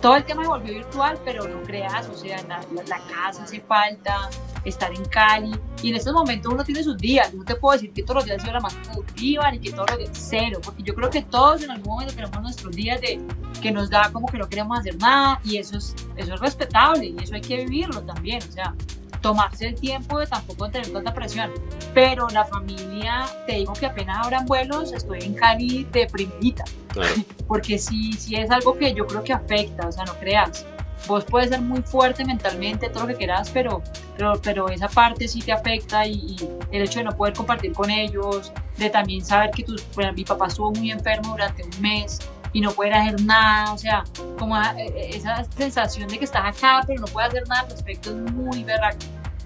todo 0.00 0.16
el 0.16 0.24
tema 0.24 0.42
se 0.42 0.48
volvió 0.48 0.74
virtual, 0.74 1.18
pero 1.24 1.46
no 1.46 1.62
creas, 1.62 2.08
o 2.08 2.16
sea, 2.16 2.42
la, 2.48 2.60
la, 2.86 2.98
casa 3.06 3.44
hace 3.44 3.60
falta, 3.60 4.30
estar 4.64 4.92
en 4.92 5.04
Cali, 5.06 5.52
y 5.82 5.90
en 5.90 5.96
estos 5.96 6.12
momentos 6.12 6.52
uno 6.52 6.64
tiene 6.64 6.82
sus 6.82 6.96
días, 6.96 7.32
no 7.34 7.44
te 7.44 7.54
puedo 7.54 7.74
decir 7.74 7.92
que 7.92 8.02
todos 8.02 8.16
los 8.16 8.24
días 8.24 8.38
ha 8.38 8.40
sido 8.40 8.54
la 8.54 8.60
más 8.60 8.74
productiva, 8.74 9.50
ni 9.50 9.58
que 9.58 9.72
todos 9.72 9.90
los 9.90 9.98
días 9.98 10.10
cero, 10.14 10.60
porque 10.64 10.82
yo 10.82 10.94
creo 10.94 11.10
que 11.10 11.22
todos 11.22 11.62
en 11.62 11.70
algún 11.70 11.92
momento 11.92 12.14
tenemos 12.14 12.40
nuestros 12.40 12.74
días 12.74 13.00
de 13.00 13.20
que 13.60 13.70
nos 13.70 13.90
da 13.90 14.10
como 14.12 14.26
que 14.26 14.38
no 14.38 14.48
queremos 14.48 14.78
hacer 14.78 14.96
nada, 14.96 15.40
y 15.44 15.58
eso 15.58 15.76
es, 15.76 15.94
eso 16.16 16.34
es 16.34 16.40
respetable, 16.40 17.06
y 17.06 17.16
eso 17.22 17.34
hay 17.34 17.42
que 17.42 17.56
vivirlo 17.64 18.02
también, 18.02 18.42
o 18.48 18.52
sea, 18.52 18.74
tomarse 19.20 19.68
el 19.68 19.74
tiempo 19.74 20.18
de 20.18 20.26
tampoco 20.26 20.70
tener 20.70 20.92
tanta 20.92 21.12
presión. 21.12 21.50
Pero 21.94 22.28
la 22.28 22.44
familia, 22.44 23.26
te 23.46 23.56
digo 23.56 23.72
que 23.72 23.86
apenas 23.86 24.24
abran 24.24 24.46
vuelos, 24.46 24.92
estoy 24.92 25.20
en 25.22 25.34
Cali 25.34 25.84
de 25.92 26.06
primerita. 26.06 26.64
Porque 27.48 27.78
sí, 27.78 28.12
sí 28.14 28.36
es 28.36 28.50
algo 28.50 28.76
que 28.76 28.94
yo 28.94 29.06
creo 29.06 29.22
que 29.22 29.32
afecta, 29.32 29.88
o 29.88 29.92
sea, 29.92 30.04
no 30.04 30.14
creas. 30.14 30.64
Vos 31.06 31.24
puedes 31.24 31.48
ser 31.48 31.62
muy 31.62 31.80
fuerte 31.82 32.24
mentalmente, 32.24 32.90
todo 32.90 33.04
lo 33.04 33.08
que 33.08 33.16
quieras, 33.16 33.50
pero, 33.50 33.82
pero, 34.16 34.34
pero 34.42 34.68
esa 34.68 34.86
parte 34.86 35.26
sí 35.28 35.40
te 35.40 35.50
afecta 35.50 36.06
y, 36.06 36.36
el 36.70 36.82
hecho 36.82 36.98
de 36.98 37.06
no 37.06 37.16
poder 37.16 37.32
compartir 37.32 37.72
con 37.72 37.90
ellos, 37.90 38.52
de 38.76 38.90
también 38.90 39.24
saber 39.24 39.50
que 39.50 39.64
tus, 39.64 39.82
bueno, 39.94 40.12
mi 40.12 40.24
papá 40.24 40.48
estuvo 40.48 40.70
muy 40.72 40.90
enfermo 40.90 41.30
durante 41.30 41.64
un 41.64 41.80
mes, 41.80 42.18
y 42.52 42.60
no 42.60 42.72
poder 42.72 42.94
hacer 42.94 43.22
nada, 43.22 43.72
o 43.72 43.78
sea, 43.78 44.04
como 44.38 44.56
e, 44.60 44.86
e, 44.86 45.16
esa 45.16 45.44
sensación 45.56 46.08
de 46.08 46.18
que 46.18 46.24
estás 46.24 46.44
acá 46.44 46.82
pero 46.86 47.00
no 47.00 47.06
puedes 47.06 47.30
hacer 47.30 47.48
nada 47.48 47.62
al 47.62 47.70
respecto 47.70 48.10
es 48.10 48.32
muy 48.32 48.64
berraco, 48.64 48.98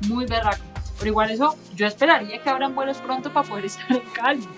muy 0.09 0.27
berraco. 0.27 0.63
Pero 0.99 1.11
igual 1.11 1.31
eso, 1.31 1.57
yo 1.75 1.87
esperaría 1.87 2.41
que 2.41 2.49
abran 2.49 2.75
vuelos 2.75 2.99
pronto 2.99 3.33
para 3.33 3.49
poder 3.49 3.67
estar 3.67 3.91
en 3.91 4.03
Cali. 4.13 4.49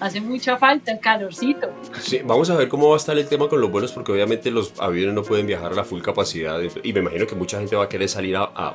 Hace 0.00 0.20
mucha 0.20 0.56
falta 0.56 0.90
el 0.90 0.98
calorcito. 0.98 1.70
Sí, 2.00 2.20
vamos 2.24 2.50
a 2.50 2.56
ver 2.56 2.68
cómo 2.68 2.88
va 2.88 2.94
a 2.94 2.96
estar 2.96 3.16
el 3.16 3.28
tema 3.28 3.48
con 3.48 3.60
los 3.60 3.70
vuelos, 3.70 3.92
porque 3.92 4.12
obviamente 4.12 4.50
los 4.50 4.72
aviones 4.80 5.14
no 5.14 5.22
pueden 5.22 5.46
viajar 5.46 5.72
a 5.72 5.74
la 5.74 5.84
full 5.84 6.02
capacidad. 6.02 6.60
Y 6.82 6.92
me 6.92 7.00
imagino 7.00 7.26
que 7.26 7.34
mucha 7.34 7.58
gente 7.58 7.76
va 7.76 7.84
a 7.84 7.88
querer 7.88 8.08
salir 8.08 8.36
a. 8.36 8.74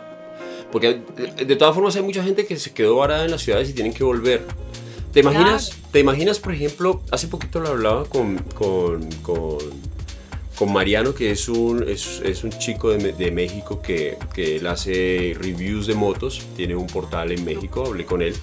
porque 0.71 1.01
de, 1.45 1.55
todas 1.57 1.75
formas 1.75 1.95
hay 1.95 2.03
mucha 2.03 2.23
gente 2.23 2.45
que 2.45 2.55
se 2.55 2.73
quedó 2.73 2.95
varada 2.95 3.25
en 3.25 3.31
las 3.31 3.41
ciudades 3.41 3.69
y 3.69 3.73
tienen 3.73 3.93
que 3.93 4.03
volver. 4.03 4.45
¿Te 5.11 5.21
imaginas, 5.21 5.71
¿Te 5.91 5.99
imaginas, 5.99 6.39
por 6.39 6.53
ejemplo, 6.53 7.01
hace 7.11 7.27
poquito 7.27 7.59
lo 7.59 7.69
hablaba 7.69 8.05
con, 8.05 8.37
con, 8.37 9.09
con, 9.23 9.57
con 10.55 10.71
Mariano, 10.71 11.15
que 11.15 11.31
es 11.31 11.49
un, 11.49 11.83
es, 11.87 12.21
es 12.23 12.43
un 12.43 12.51
chico 12.51 12.91
de, 12.91 13.13
de 13.13 13.31
México 13.31 13.81
que, 13.81 14.17
que, 14.33 14.57
él 14.57 14.67
hace 14.67 15.35
reviews 15.39 15.87
de 15.87 15.95
motos, 15.95 16.45
tiene 16.55 16.75
un 16.75 16.85
portal 16.85 17.31
en 17.31 17.43
México, 17.43 17.85
hablé 17.87 18.05
con 18.05 18.21
él, 18.21 18.35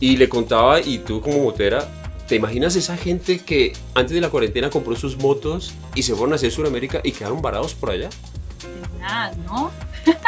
y 0.00 0.16
le 0.18 0.28
contaba, 0.28 0.80
y 0.80 0.98
tú 0.98 1.22
como 1.22 1.42
motera, 1.42 1.88
¿te 2.28 2.36
imaginas 2.36 2.76
esa 2.76 2.96
gente 2.98 3.38
que 3.38 3.72
antes 3.94 4.14
de 4.14 4.20
la 4.20 4.28
cuarentena 4.28 4.68
compró 4.68 4.94
sus 4.96 5.16
motos 5.16 5.72
y 5.94 6.02
se 6.02 6.14
fueron 6.14 6.34
hacia 6.34 6.50
Sudamérica 6.50 7.00
y 7.02 7.12
quedaron 7.12 7.40
varados 7.40 7.72
por 7.74 7.90
allá? 7.90 8.10
Nada, 9.00 9.34
¿no? 9.46 9.70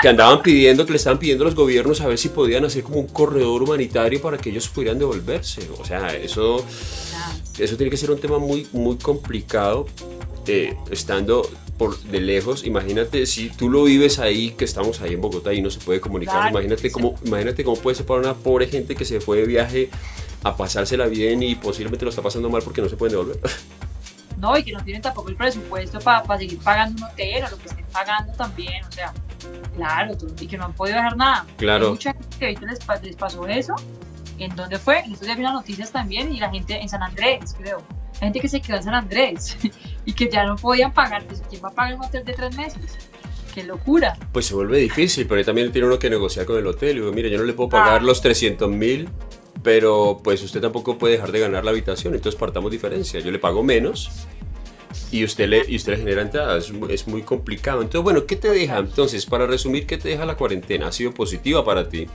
Que 0.01 0.09
andaban 0.09 0.43
pidiendo, 0.43 0.85
que 0.85 0.93
le 0.93 0.99
estaban 0.99 1.19
pidiendo 1.19 1.45
a 1.45 1.47
los 1.47 1.55
gobiernos 1.55 2.01
a 2.01 2.07
ver 2.07 2.19
si 2.19 2.29
podían 2.29 2.65
hacer 2.65 2.83
como 2.83 3.01
un 3.01 3.07
corredor 3.07 3.63
humanitario 3.63 4.21
para 4.21 4.39
que 4.39 4.51
ellos 4.51 4.69
pudieran 4.69 4.99
devolverse. 4.99 5.69
O 5.79 5.85
sea, 5.85 6.15
eso, 6.15 6.65
eso 7.59 7.77
tiene 7.77 7.91
que 7.91 7.97
ser 7.97 8.11
un 8.11 8.19
tema 8.19 8.39
muy, 8.39 8.67
muy 8.73 8.97
complicado. 8.97 9.87
Eh, 10.47 10.77
estando 10.91 11.49
por 11.79 11.99
de 11.99 12.21
lejos, 12.21 12.65
imagínate 12.65 13.25
si 13.25 13.49
tú 13.49 13.71
lo 13.71 13.85
vives 13.85 14.19
ahí, 14.19 14.51
que 14.51 14.65
estamos 14.67 15.01
ahí 15.01 15.15
en 15.15 15.23
Bogotá 15.23 15.55
y 15.55 15.63
no 15.63 15.71
se 15.71 15.81
puede 15.81 16.01
comunicar, 16.01 16.51
imagínate, 16.51 16.93
cómo, 16.93 17.17
imagínate 17.25 17.65
cómo 17.65 17.77
puede 17.77 17.97
ser 17.97 18.05
para 18.05 18.21
una 18.21 18.35
pobre 18.35 18.67
gente 18.69 18.95
que 18.95 19.07
se 19.07 19.21
fue 19.21 19.39
de 19.39 19.47
viaje 19.47 19.89
a 20.43 20.57
pasársela 20.57 21.07
bien 21.07 21.43
y 21.43 21.55
posiblemente 21.55 22.05
lo 22.05 22.11
está 22.11 22.21
pasando 22.21 22.51
mal 22.51 22.63
porque 22.63 22.83
no 22.83 22.89
se 22.89 22.97
pueden 22.97 23.13
devolver. 23.13 23.41
No, 24.37 24.59
y 24.59 24.65
que 24.65 24.73
no 24.73 24.85
tienen 24.85 25.01
tampoco 25.01 25.31
el 25.31 25.37
presupuesto 25.37 26.01
para 26.01 26.37
seguir 26.37 26.59
pagando 26.59 27.03
un 27.03 27.11
hotel 27.11 27.45
o 27.45 27.51
lo 27.51 27.57
que 27.57 27.69
estén 27.69 27.87
pagando 27.93 28.33
también, 28.35 28.85
o 28.85 28.93
sea, 28.93 29.15
Claro, 29.77 30.15
y 30.41 30.47
que 30.47 30.57
no 30.57 30.67
han 30.67 30.73
podido 30.73 30.97
dejar 30.97 31.17
nada. 31.17 31.47
Claro. 31.57 31.87
Hay 31.87 31.93
mucha 31.93 32.13
gente 32.13 32.39
que 32.39 32.45
ahorita 32.47 32.67
les, 32.67 33.03
les, 33.03 33.17
pasó 33.17 33.47
eso. 33.47 33.75
¿En 34.39 34.55
dónde 34.57 34.79
fue? 34.79 35.01
En 35.01 35.13
estos 35.13 35.27
días 35.27 35.39
vi 35.39 35.45
noticias 35.45 35.93
también 35.93 36.33
y 36.33 36.41
la 36.41 36.51
gente 36.51 36.81
en 36.81 36.89
San 36.89 37.03
Andrés, 37.03 37.55
creo. 37.59 37.83
La 38.15 38.21
gente 38.21 38.41
que 38.41 38.49
se 38.49 38.61
quedó 38.61 38.77
en 38.77 38.83
San 38.83 38.95
Andrés 38.95 39.57
y 40.05 40.13
que 40.13 40.29
ya 40.29 40.45
no 40.45 40.57
podían 40.57 40.93
pagar. 40.93 41.25
Pues, 41.25 41.43
¿Quién 41.49 41.63
va 41.65 41.69
a 41.69 41.73
pagar 41.73 41.95
un 41.97 42.05
hotel 42.05 42.25
de 42.25 42.33
tres 42.33 42.57
meses? 42.57 42.99
¡Qué 43.55 43.63
locura! 43.63 44.17
Pues 44.33 44.47
se 44.47 44.55
vuelve 44.55 44.79
difícil, 44.79 45.27
pero 45.27 45.39
ahí 45.39 45.45
también 45.45 45.71
tiene 45.71 45.87
uno 45.87 45.99
que 45.99 46.11
negociar 46.11 46.47
con 46.47 46.59
el 46.59 46.67
hotel. 46.67 46.97
Y 46.97 47.01
digo, 47.01 47.13
mire, 47.13 47.31
yo 47.31 47.39
no 47.39 47.45
le 47.45 47.53
puedo 47.53 47.69
pagar 47.69 48.03
los 48.03 48.21
300 48.21 48.69
mil, 48.71 49.09
pero 49.63 50.21
pues 50.23 50.43
usted 50.43 50.61
tampoco 50.61 50.99
puede 50.99 51.15
dejar 51.15 51.31
de 51.31 51.41
ganar 51.41 51.65
la 51.65 51.71
habitación. 51.71 52.15
Entonces 52.15 52.39
partamos 52.39 52.71
diferencia. 52.71 53.21
Yo 53.21 53.31
le 53.31 53.39
pago 53.39 53.63
menos 53.63 54.27
y 55.15 55.23
usted 55.23 55.49
le, 55.49 55.63
y 55.69 55.77
usted 55.77 55.93
le 55.93 55.99
genera 55.99 56.23
entradas. 56.23 56.73
Es 56.91 57.07
muy 57.07 57.23
complicado. 57.23 57.83
Entonces, 57.83 58.03
bueno, 58.03 58.27
¿qué 58.27 58.35
te 58.35 58.51
deja? 58.51 58.79
Entonces, 58.79 59.25
para 59.27 59.47
resumir, 59.47 59.87
¿qué 59.87 59.97
te 59.97 60.09
deja 60.09 60.27
la 60.27 60.37
cuarentena? 60.37 60.89
¿Ha 60.89 60.93
sido 60.93 61.15
positiva 61.15 61.65
para 61.65 61.89
ti? 61.89 62.09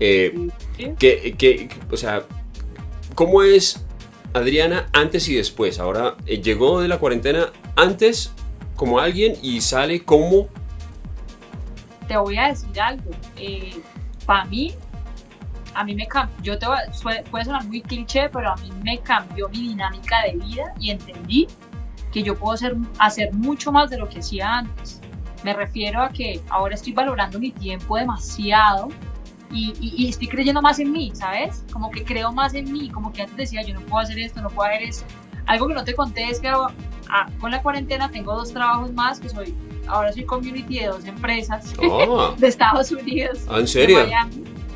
Eh, 0.00 0.48
que, 0.98 1.68
o 1.92 1.96
sea, 1.96 2.24
¿cómo 3.14 3.44
es 3.44 3.86
Adriana 4.32 4.88
antes 4.92 5.28
y 5.28 5.36
después? 5.36 5.78
Ahora, 5.78 6.16
eh, 6.26 6.42
llegó 6.42 6.80
de 6.80 6.88
la 6.88 6.98
cuarentena 6.98 7.52
antes 7.76 8.32
como 8.74 8.98
alguien 8.98 9.36
y 9.40 9.60
sale 9.60 10.02
como... 10.02 10.48
Te 12.08 12.16
voy 12.16 12.36
a 12.36 12.48
decir 12.48 12.80
algo. 12.80 13.12
Eh, 13.36 13.80
para 14.26 14.44
mí, 14.46 14.74
a 15.72 15.84
mí 15.84 15.94
me 15.94 16.08
cambió, 16.08 16.34
yo 16.42 16.58
te 16.58 16.66
voy, 16.66 16.78
puede 17.30 17.44
sonar 17.44 17.64
muy 17.66 17.80
cliché, 17.80 18.28
pero 18.28 18.50
a 18.50 18.56
mí 18.56 18.72
me 18.82 18.98
cambió 18.98 19.48
mi 19.50 19.68
dinámica 19.68 20.22
de 20.22 20.32
vida 20.32 20.74
y 20.80 20.90
entendí 20.90 21.46
que 22.14 22.22
yo 22.22 22.36
puedo 22.36 22.54
hacer, 22.54 22.76
hacer 23.00 23.34
mucho 23.34 23.72
más 23.72 23.90
de 23.90 23.98
lo 23.98 24.08
que 24.08 24.20
hacía 24.20 24.58
antes. 24.58 25.00
Me 25.42 25.52
refiero 25.52 26.00
a 26.00 26.10
que 26.10 26.40
ahora 26.48 26.76
estoy 26.76 26.92
valorando 26.92 27.40
mi 27.40 27.50
tiempo 27.50 27.96
demasiado 27.96 28.88
y, 29.50 29.74
y, 29.80 30.08
estoy 30.08 30.28
creyendo 30.28 30.62
más 30.62 30.78
en 30.78 30.92
mí, 30.92 31.10
¿sabes? 31.12 31.64
Como 31.72 31.90
que 31.90 32.02
creo 32.04 32.32
más 32.32 32.54
en 32.54 32.72
mí, 32.72 32.88
como 32.88 33.12
que 33.12 33.22
antes 33.22 33.36
decía, 33.36 33.62
yo 33.62 33.74
no 33.74 33.80
puedo 33.80 33.98
hacer 33.98 34.18
esto, 34.18 34.40
no 34.40 34.48
puedo 34.48 34.68
hacer 34.68 34.84
eso. 34.84 35.04
Algo 35.46 35.68
que 35.68 35.74
no 35.74 35.84
te 35.84 35.94
conté 35.94 36.30
es 36.30 36.40
que 36.40 36.48
ah, 36.48 37.28
con 37.40 37.50
la 37.50 37.60
cuarentena 37.62 38.08
tengo 38.08 38.34
dos 38.34 38.52
trabajos 38.52 38.92
más, 38.92 39.20
que 39.20 39.28
soy, 39.28 39.54
ahora 39.86 40.12
soy 40.12 40.24
community 40.24 40.78
de 40.78 40.86
dos 40.86 41.04
empresas 41.04 41.74
oh. 41.82 42.34
de 42.38 42.46
Estados 42.46 42.92
Unidos. 42.92 43.40
Ah, 43.48 43.58
¿En 43.58 43.68
serio? 43.68 44.06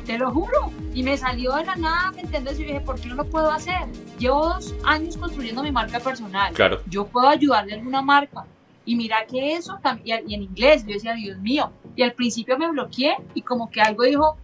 Te 0.09 0.17
lo 0.17 0.31
juro. 0.31 0.71
Y 0.95 1.03
me 1.03 1.15
salió 1.15 1.53
de 1.53 1.65
la 1.65 1.75
nada, 1.75 2.11
¿me 2.13 2.21
entiendes? 2.21 2.59
Y 2.59 2.63
dije, 2.63 2.81
¿por 2.81 2.99
qué 2.99 3.09
no 3.09 3.13
lo 3.13 3.25
puedo 3.25 3.51
hacer? 3.51 3.85
Llevo 4.17 4.43
dos 4.49 4.73
años 4.83 5.15
construyendo 5.15 5.61
mi 5.61 5.71
marca 5.71 5.99
personal. 5.99 6.51
Claro. 6.55 6.81
Yo 6.87 7.05
puedo 7.05 7.27
ayudarle 7.27 7.73
a 7.73 7.75
alguna 7.75 8.01
marca. 8.01 8.43
Y 8.85 8.95
mira 8.95 9.23
que 9.27 9.53
eso 9.53 9.77
también, 9.83 10.27
y 10.27 10.33
en 10.33 10.41
inglés, 10.41 10.83
yo 10.83 10.93
decía, 10.93 11.13
Dios 11.13 11.37
mío. 11.37 11.71
Y 11.95 12.01
al 12.01 12.13
principio 12.13 12.57
me 12.57 12.71
bloqueé 12.71 13.17
y 13.35 13.43
como 13.43 13.69
que 13.69 13.81
algo 13.81 14.01
dijo, 14.01 14.35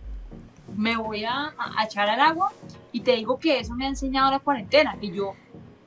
me 0.77 0.97
voy 0.97 1.25
a, 1.25 1.55
echar 1.83 2.09
al 2.09 2.19
agua. 2.19 2.51
Y 2.91 2.99
te 2.99 3.15
digo 3.15 3.39
que 3.39 3.57
eso 3.57 3.73
me 3.73 3.85
ha 3.85 3.89
enseñado 3.89 4.29
la 4.29 4.37
cuarentena, 4.37 4.95
que 5.01 5.09
yo 5.09 5.33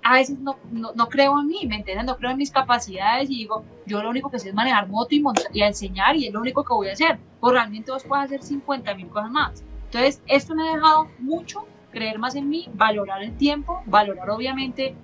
a 0.02 0.14
veces 0.14 0.40
no, 0.40 0.56
no, 0.72 1.08
creo 1.08 1.38
en 1.38 1.46
mí, 1.46 1.66
¿me 1.68 1.76
entiendes? 1.76 2.04
No 2.04 2.16
creo 2.16 2.32
en 2.32 2.38
mis 2.38 2.50
capacidades 2.50 3.30
y 3.30 3.36
digo, 3.36 3.62
yo 3.86 4.02
lo 4.02 4.10
único 4.10 4.28
que 4.28 4.40
sé 4.40 4.48
es 4.48 4.54
manejar 4.54 4.88
moto 4.88 5.14
y, 5.14 5.22
y 5.52 5.62
enseñar 5.62 6.16
y 6.16 6.26
es 6.26 6.32
lo 6.32 6.40
único 6.40 6.64
que 6.64 6.74
voy 6.74 6.88
a 6.88 6.94
hacer. 6.94 7.18
Pues 7.38 7.52
realmente 7.52 7.92
vos 7.92 8.02
puedes 8.02 8.24
hacer 8.24 8.42
50 8.42 8.94
mil 8.94 9.08
cosas 9.08 9.30
más. 9.30 9.64
Entonces, 9.90 10.20
esto 10.26 10.54
me 10.54 10.68
ha 10.68 10.74
dejado 10.74 11.08
mucho 11.18 11.66
creer 11.90 12.18
más 12.18 12.34
en 12.34 12.48
mí, 12.48 12.68
valorar 12.74 13.22
el 13.22 13.34
tiempo, 13.36 13.82
valorar 13.86 14.28
obviamente 14.30 14.94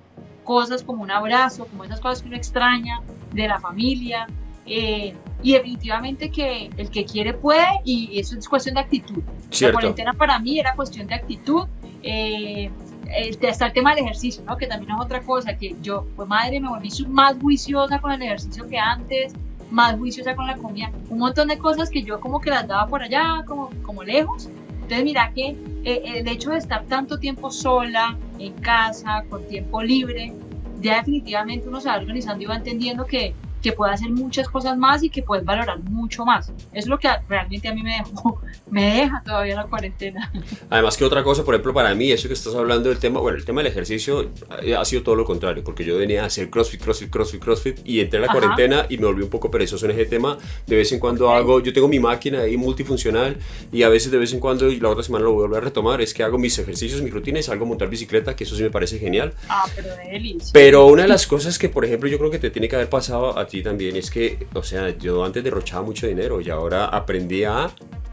cosas 0.44 0.82
como 0.82 1.02
un 1.02 1.10
abrazo, 1.10 1.66
como 1.66 1.84
esas 1.84 2.00
cosas 2.00 2.20
que 2.20 2.28
uno 2.28 2.36
extraña 2.36 3.00
de 3.32 3.48
la 3.48 3.58
familia. 3.58 4.26
Eh, 4.66 5.14
y 5.42 5.52
definitivamente 5.52 6.30
que 6.30 6.70
el 6.78 6.90
que 6.90 7.04
quiere 7.04 7.34
puede 7.34 7.66
y 7.84 8.18
eso 8.18 8.38
es 8.38 8.48
cuestión 8.48 8.76
de 8.76 8.80
actitud. 8.82 9.22
La 9.60 9.72
cuarentena 9.72 10.12
para 10.14 10.38
mí 10.38 10.58
era 10.58 10.74
cuestión 10.74 11.06
de 11.06 11.14
actitud. 11.14 11.66
Eh, 12.02 12.70
está 13.14 13.66
el 13.66 13.72
tema 13.72 13.94
del 13.94 14.04
ejercicio, 14.04 14.42
¿no? 14.46 14.56
que 14.56 14.66
también 14.66 14.92
es 14.92 15.00
otra 15.00 15.22
cosa, 15.22 15.56
que 15.56 15.76
yo, 15.82 16.06
pues 16.16 16.28
madre, 16.28 16.60
me 16.60 16.68
volví 16.68 16.90
más 17.08 17.36
juiciosa 17.40 18.00
con 18.00 18.12
el 18.12 18.22
ejercicio 18.22 18.68
que 18.68 18.78
antes, 18.78 19.34
más 19.70 19.96
juiciosa 19.96 20.34
con 20.34 20.46
la 20.46 20.56
comida, 20.56 20.90
un 21.08 21.18
montón 21.18 21.48
de 21.48 21.58
cosas 21.58 21.90
que 21.90 22.02
yo 22.02 22.20
como 22.20 22.40
que 22.40 22.50
las 22.50 22.66
daba 22.66 22.86
por 22.86 23.02
allá, 23.02 23.44
como, 23.46 23.70
como 23.82 24.02
lejos, 24.02 24.48
entonces 24.84 25.04
mira 25.04 25.32
que 25.34 25.56
eh, 25.84 26.02
el 26.04 26.28
hecho 26.28 26.50
de 26.50 26.58
estar 26.58 26.84
tanto 26.84 27.18
tiempo 27.18 27.50
sola, 27.50 28.18
en 28.38 28.52
casa, 28.52 29.24
con 29.30 29.48
tiempo 29.48 29.82
libre, 29.82 30.34
ya 30.82 30.98
definitivamente 30.98 31.66
uno 31.66 31.80
se 31.80 31.88
va 31.88 31.96
organizando 31.96 32.42
y 32.44 32.46
va 32.46 32.56
entendiendo 32.56 33.06
que, 33.06 33.34
que 33.64 33.72
puedes 33.72 33.94
hacer 33.94 34.10
muchas 34.10 34.46
cosas 34.46 34.76
más 34.76 35.02
y 35.02 35.08
que 35.08 35.22
puedes 35.22 35.42
valorar 35.42 35.80
mucho 35.80 36.26
más. 36.26 36.52
Es 36.74 36.86
lo 36.86 36.98
que 36.98 37.08
realmente 37.26 37.66
a 37.66 37.74
mí 37.74 37.82
me, 37.82 37.96
dejó, 37.96 38.38
me 38.70 38.96
deja 38.96 39.22
todavía 39.24 39.56
la 39.56 39.64
cuarentena. 39.64 40.30
Además 40.68 40.98
que 40.98 41.04
otra 41.04 41.24
cosa, 41.24 41.44
por 41.44 41.54
ejemplo, 41.54 41.72
para 41.72 41.94
mí, 41.94 42.12
eso 42.12 42.28
que 42.28 42.34
estás 42.34 42.54
hablando 42.54 42.90
del 42.90 42.98
tema, 42.98 43.20
bueno, 43.20 43.38
el 43.38 43.44
tema 43.46 43.62
del 43.62 43.72
ejercicio 43.72 44.30
eh, 44.62 44.76
ha 44.76 44.84
sido 44.84 45.02
todo 45.02 45.16
lo 45.16 45.24
contrario, 45.24 45.64
porque 45.64 45.82
yo 45.82 45.96
venía 45.96 46.24
a 46.24 46.26
hacer 46.26 46.50
CrossFit, 46.50 46.82
CrossFit, 46.82 47.08
CrossFit, 47.08 47.42
CrossFit 47.42 47.78
y 47.86 48.00
entré 48.00 48.18
en 48.18 48.26
la 48.26 48.32
cuarentena 48.32 48.84
y 48.90 48.98
me 48.98 49.06
volví 49.06 49.22
un 49.22 49.30
poco 49.30 49.50
perezoso 49.50 49.86
en 49.86 49.92
ese 49.92 50.04
tema. 50.04 50.36
De 50.66 50.76
vez 50.76 50.92
en 50.92 50.98
cuando 50.98 51.30
hago, 51.30 51.60
yo 51.60 51.72
tengo 51.72 51.88
mi 51.88 51.98
máquina 51.98 52.40
ahí 52.40 52.58
multifuncional 52.58 53.38
y 53.72 53.82
a 53.82 53.88
veces 53.88 54.12
de 54.12 54.18
vez 54.18 54.34
en 54.34 54.40
cuando, 54.40 54.70
y 54.70 54.78
la 54.78 54.90
otra 54.90 55.02
semana 55.02 55.24
lo 55.24 55.32
vuelvo 55.32 55.56
a 55.56 55.60
retomar, 55.60 56.02
es 56.02 56.12
que 56.12 56.22
hago 56.22 56.36
mis 56.36 56.58
ejercicios, 56.58 57.00
mis 57.00 57.14
rutinas, 57.14 57.46
salgo 57.46 57.64
a 57.64 57.68
montar 57.68 57.88
bicicleta, 57.88 58.36
que 58.36 58.44
eso 58.44 58.56
sí 58.56 58.62
me 58.62 58.70
parece 58.70 58.98
genial. 58.98 59.32
Ah, 59.48 59.64
pero 59.74 59.88
de 59.88 60.36
Pero 60.52 60.86
una 60.86 61.02
de 61.02 61.08
las 61.08 61.26
cosas 61.26 61.58
que, 61.58 61.70
por 61.70 61.86
ejemplo, 61.86 62.10
yo 62.10 62.18
creo 62.18 62.30
que 62.30 62.38
te 62.38 62.50
tiene 62.50 62.68
que 62.68 62.76
haber 62.76 62.90
pasado 62.90 63.38
a 63.38 63.46
ti 63.46 63.53
también 63.62 63.96
es 63.96 64.10
que, 64.10 64.46
o 64.54 64.62
sea, 64.62 64.90
yo 64.90 65.24
antes 65.24 65.42
derrochaba 65.42 65.84
mucho 65.84 66.06
dinero 66.06 66.40
y 66.40 66.50
ahora 66.50 66.86
aprendí 66.86 67.44
a 67.44 67.70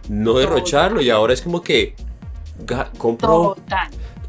no 0.10 0.34
derrocharlo 0.34 1.02
y 1.02 1.10
ahora 1.10 1.34
es 1.34 1.42
como 1.42 1.62
que 1.62 1.96
compro... 2.98 3.56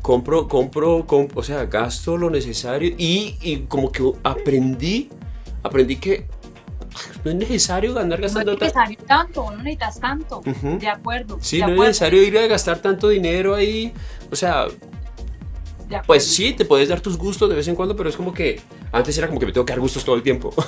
Compro, 0.01 0.48
compro, 0.48 1.07
o 1.33 1.42
sea, 1.44 1.66
gasto 1.66 2.16
lo 2.16 2.29
necesario 2.29 2.92
y, 2.98 3.37
y 3.40 3.59
como 3.68 3.92
que 3.92 4.03
aprendí, 4.25 5.09
aprendí 5.62 5.94
que 5.94 6.27
no 7.25 7.31
es 7.31 7.37
necesario 7.37 7.96
andar 7.96 8.20
gastando 8.20 8.53
no 8.53 8.57
es 8.57 8.62
necesario 8.62 8.98
tanto, 9.07 9.51
no 9.51 9.59
necesitas 9.59 10.01
tanto, 10.01 10.42
de 10.44 10.88
acuerdo. 10.88 11.38
Sí, 11.40 11.61
no 11.61 11.68
es 11.68 11.79
necesario 11.79 12.20
ir 12.20 12.37
a 12.37 12.48
gastar 12.48 12.79
tanto 12.81 13.09
dinero 13.09 13.55
ahí, 13.55 13.92
o 14.31 14.35
sea, 14.35 14.66
pues 16.07 16.26
sí, 16.26 16.52
te 16.52 16.64
puedes 16.64 16.88
dar 16.88 17.00
tus 17.00 17.16
gustos 17.16 17.48
de 17.48 17.57
vez 17.57 17.68
en 17.68 17.74
cuando, 17.74 17.96
pero 17.96 18.09
es 18.09 18.16
como 18.16 18.33
que 18.33 18.61
antes 18.92 19.16
era 19.18 19.26
como 19.26 19.38
que 19.40 19.46
me 19.46 19.52
tengo 19.52 19.64
que 19.64 19.72
dar 19.72 19.81
gustos 19.81 20.05
todo 20.05 20.16
el 20.16 20.22
tiempo. 20.22 20.52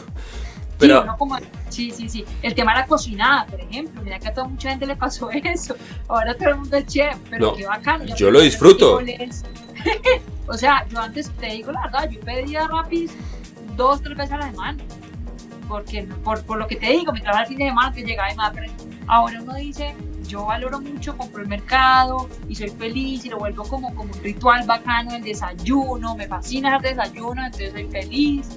Pero... 0.77 1.03
Sí, 1.03 1.09
como, 1.19 1.39
sí, 1.69 1.91
sí, 1.93 2.09
sí. 2.09 2.25
El 2.43 2.53
tema 2.53 2.75
de 2.75 2.81
la 2.81 2.87
cocinada, 2.87 3.47
por 3.47 3.61
ejemplo. 3.61 4.03
Mira 4.03 4.19
que 4.19 4.27
a 4.27 4.35
toda 4.35 4.49
mucha 4.49 4.71
gente 4.71 4.87
le 4.87 4.97
pasó 4.97 5.31
eso. 5.45 5.77
Ahora 6.09 6.35
todo 6.35 6.49
el 6.49 6.57
mundo 6.57 6.77
es 6.77 6.87
chef, 6.87 7.17
pero 7.31 7.55
qué 7.55 7.65
bacano. 7.65 8.05
Yo 8.17 8.29
lo 8.33 8.41
disfruto. 8.41 9.01
o 10.49 10.55
sea, 10.55 10.85
yo 10.89 10.99
antes 10.99 11.31
te 11.39 11.47
digo 11.47 11.71
la 11.71 11.83
verdad, 11.83 12.11
yo 12.11 12.19
pedía 12.21 12.67
rapis 12.67 13.13
dos, 13.77 14.03
tres 14.03 14.17
veces 14.17 14.33
a 14.33 14.39
la 14.39 14.51
semana 14.51 14.85
porque 15.69 16.07
por, 16.23 16.43
por 16.45 16.59
lo 16.59 16.67
que 16.67 16.77
te 16.77 16.91
digo, 16.91 17.13
me 17.13 17.21
trabajo 17.21 17.43
el 17.43 17.49
fin 17.49 17.59
de 17.59 17.65
semana, 17.67 17.93
que 17.93 18.03
llegaba 18.03 18.31
y 18.33 18.37
me 18.37 18.71
Ahora 19.07 19.41
uno 19.43 19.55
dice, 19.55 19.95
yo 20.35 20.47
valoro 20.47 20.81
mucho, 20.81 21.17
compro 21.17 21.43
el 21.43 21.49
mercado 21.49 22.29
y 22.49 22.57
soy 22.57 22.71
feliz 22.71 23.25
y 23.25 23.29
lo 23.29 23.39
vuelvo 23.39 23.63
como, 23.63 23.95
como 23.95 24.13
un 24.13 24.21
ritual 24.21 24.67
bacano, 24.67 25.15
el 25.15 25.23
desayuno, 25.23 26.17
me 26.17 26.27
fascina 26.27 26.75
el 26.75 26.83
desayuno, 26.83 27.45
entonces 27.45 27.71
soy 27.71 27.85
feliz. 27.85 28.49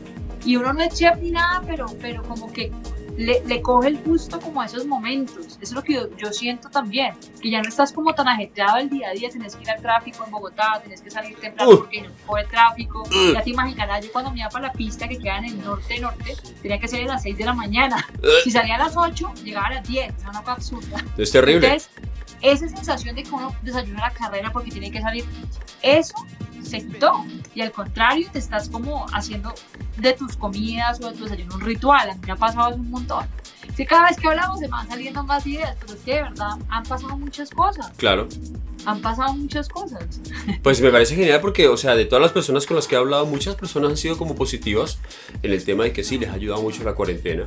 Y 0.44 0.56
uno 0.56 0.74
no 0.74 0.82
es 0.82 0.96
chef 0.96 1.22
ni 1.22 1.30
nada, 1.30 1.62
pero, 1.68 1.86
pero 2.02 2.24
como 2.24 2.52
que 2.52 2.72
le, 3.18 3.42
le, 3.46 3.62
coge 3.62 3.90
el 3.90 3.98
gusto 3.98 4.40
como 4.40 4.62
a 4.62 4.66
esos 4.66 4.86
momentos. 4.86 5.46
Eso 5.46 5.60
es 5.62 5.72
lo 5.72 5.84
que 5.84 6.08
yo, 6.18 6.32
siento 6.32 6.70
también, 6.70 7.16
que 7.42 7.50
ya 7.50 7.62
no 7.62 7.68
estás 7.68 7.92
como 7.92 8.14
tan 8.14 8.28
ajetreado 8.28 8.78
el 8.78 8.90
día 8.90 9.10
a 9.10 9.14
día, 9.14 9.30
tenés 9.30 9.56
que 9.56 9.64
ir 9.64 9.72
al 9.72 9.82
tráfico 9.82 10.24
en 10.24 10.32
Bogotá, 10.32 10.80
tenés 10.84 11.02
que 11.02 11.10
salir 11.10 11.36
temprano 11.38 11.78
porque 11.78 12.02
no 12.02 12.10
coge 12.26 12.44
el 12.44 12.48
tráfico. 12.48 13.04
Ya 13.34 13.42
te 13.42 13.50
imaginarás, 13.50 14.06
yo 14.06 14.12
cuando 14.12 14.32
me 14.32 14.40
iba 14.40 14.50
para 14.50 14.68
la 14.68 14.74
pista 14.74 15.08
que 15.08 15.18
queda 15.18 15.40
en 15.40 15.46
el 15.46 15.64
norte-norte, 15.64 16.36
tenía 16.62 16.80
que 16.80 16.88
salir 16.88 17.10
a 17.10 17.14
las 17.14 17.24
6 17.24 17.38
de 17.38 17.46
la 17.46 17.54
mañana. 17.54 18.08
Si 18.44 18.52
salía 18.52 18.76
a 18.76 18.80
las 18.80 18.96
8, 18.96 19.34
llegaba 19.44 19.68
a 19.68 19.74
las 19.76 19.88
10, 19.88 20.14
es 20.16 20.24
una 20.24 20.40
cosa 20.40 20.52
absurda. 20.54 21.04
Es 21.18 21.32
terrible. 21.32 21.68
Entonces, 21.68 21.90
esa 22.42 22.68
sensación 22.68 23.16
de 23.16 23.24
que 23.24 23.32
uno 23.32 23.56
desayuna 23.64 24.02
la 24.02 24.12
carrera 24.12 24.52
porque 24.52 24.70
tiene 24.70 24.92
que 24.92 25.02
salir, 25.02 25.26
eso 25.82 26.14
se 26.68 26.86
quitó. 26.86 27.26
Y 27.56 27.62
al 27.62 27.72
contrario, 27.72 28.30
te 28.32 28.40
estás 28.40 28.70
como 28.70 29.06
haciendo 29.14 29.54
de 29.98 30.14
tus 30.14 30.36
comidas 30.36 31.00
o 31.02 31.10
de 31.10 31.18
tu 31.18 31.24
desayuno 31.24 31.56
un 31.56 31.62
ritual. 31.62 32.10
A 32.10 32.14
mí 32.16 32.22
me 32.26 32.34
ha 32.34 32.36
pasado 32.36 32.76
un 32.76 32.90
montón. 32.90 33.26
Que 33.76 33.86
cada 33.86 34.08
vez 34.08 34.18
que 34.18 34.28
hablamos 34.28 34.60
se 34.60 34.68
van 34.68 34.88
saliendo 34.88 35.24
más 35.24 35.46
ideas, 35.46 35.76
pero 35.80 35.94
es 35.94 36.00
que 36.00 36.16
de 36.16 36.24
verdad 36.24 36.52
han 36.70 36.84
pasado 36.84 37.18
muchas 37.18 37.50
cosas. 37.50 37.92
Claro. 37.98 38.28
Han 38.86 39.02
pasado 39.02 39.34
muchas 39.34 39.68
cosas. 39.68 40.04
Pues 40.64 40.82
me 40.82 40.92
parece 40.92 41.16
genial 41.16 41.42
porque, 41.42 41.68
o 41.68 41.78
sea, 41.78 41.96
de 41.96 42.06
todas 42.06 42.22
las 42.22 42.32
personas 42.32 42.66
con 42.66 42.76
las 42.76 42.88
que 42.88 42.96
he 42.96 42.98
hablado, 42.98 43.26
muchas 43.26 43.56
personas 43.56 43.92
han 43.92 43.98
sido 43.98 44.18
como 44.18 44.36
positivas 44.36 45.00
en 45.44 45.52
el 45.52 45.64
tema 45.64 45.84
de 45.84 45.94
que 45.94 46.04
sí, 46.04 46.18
les 46.18 46.30
ha 46.30 46.34
ayudado 46.34 46.62
mucho 46.62 46.84
la 46.84 46.94
cuarentena. 46.94 47.46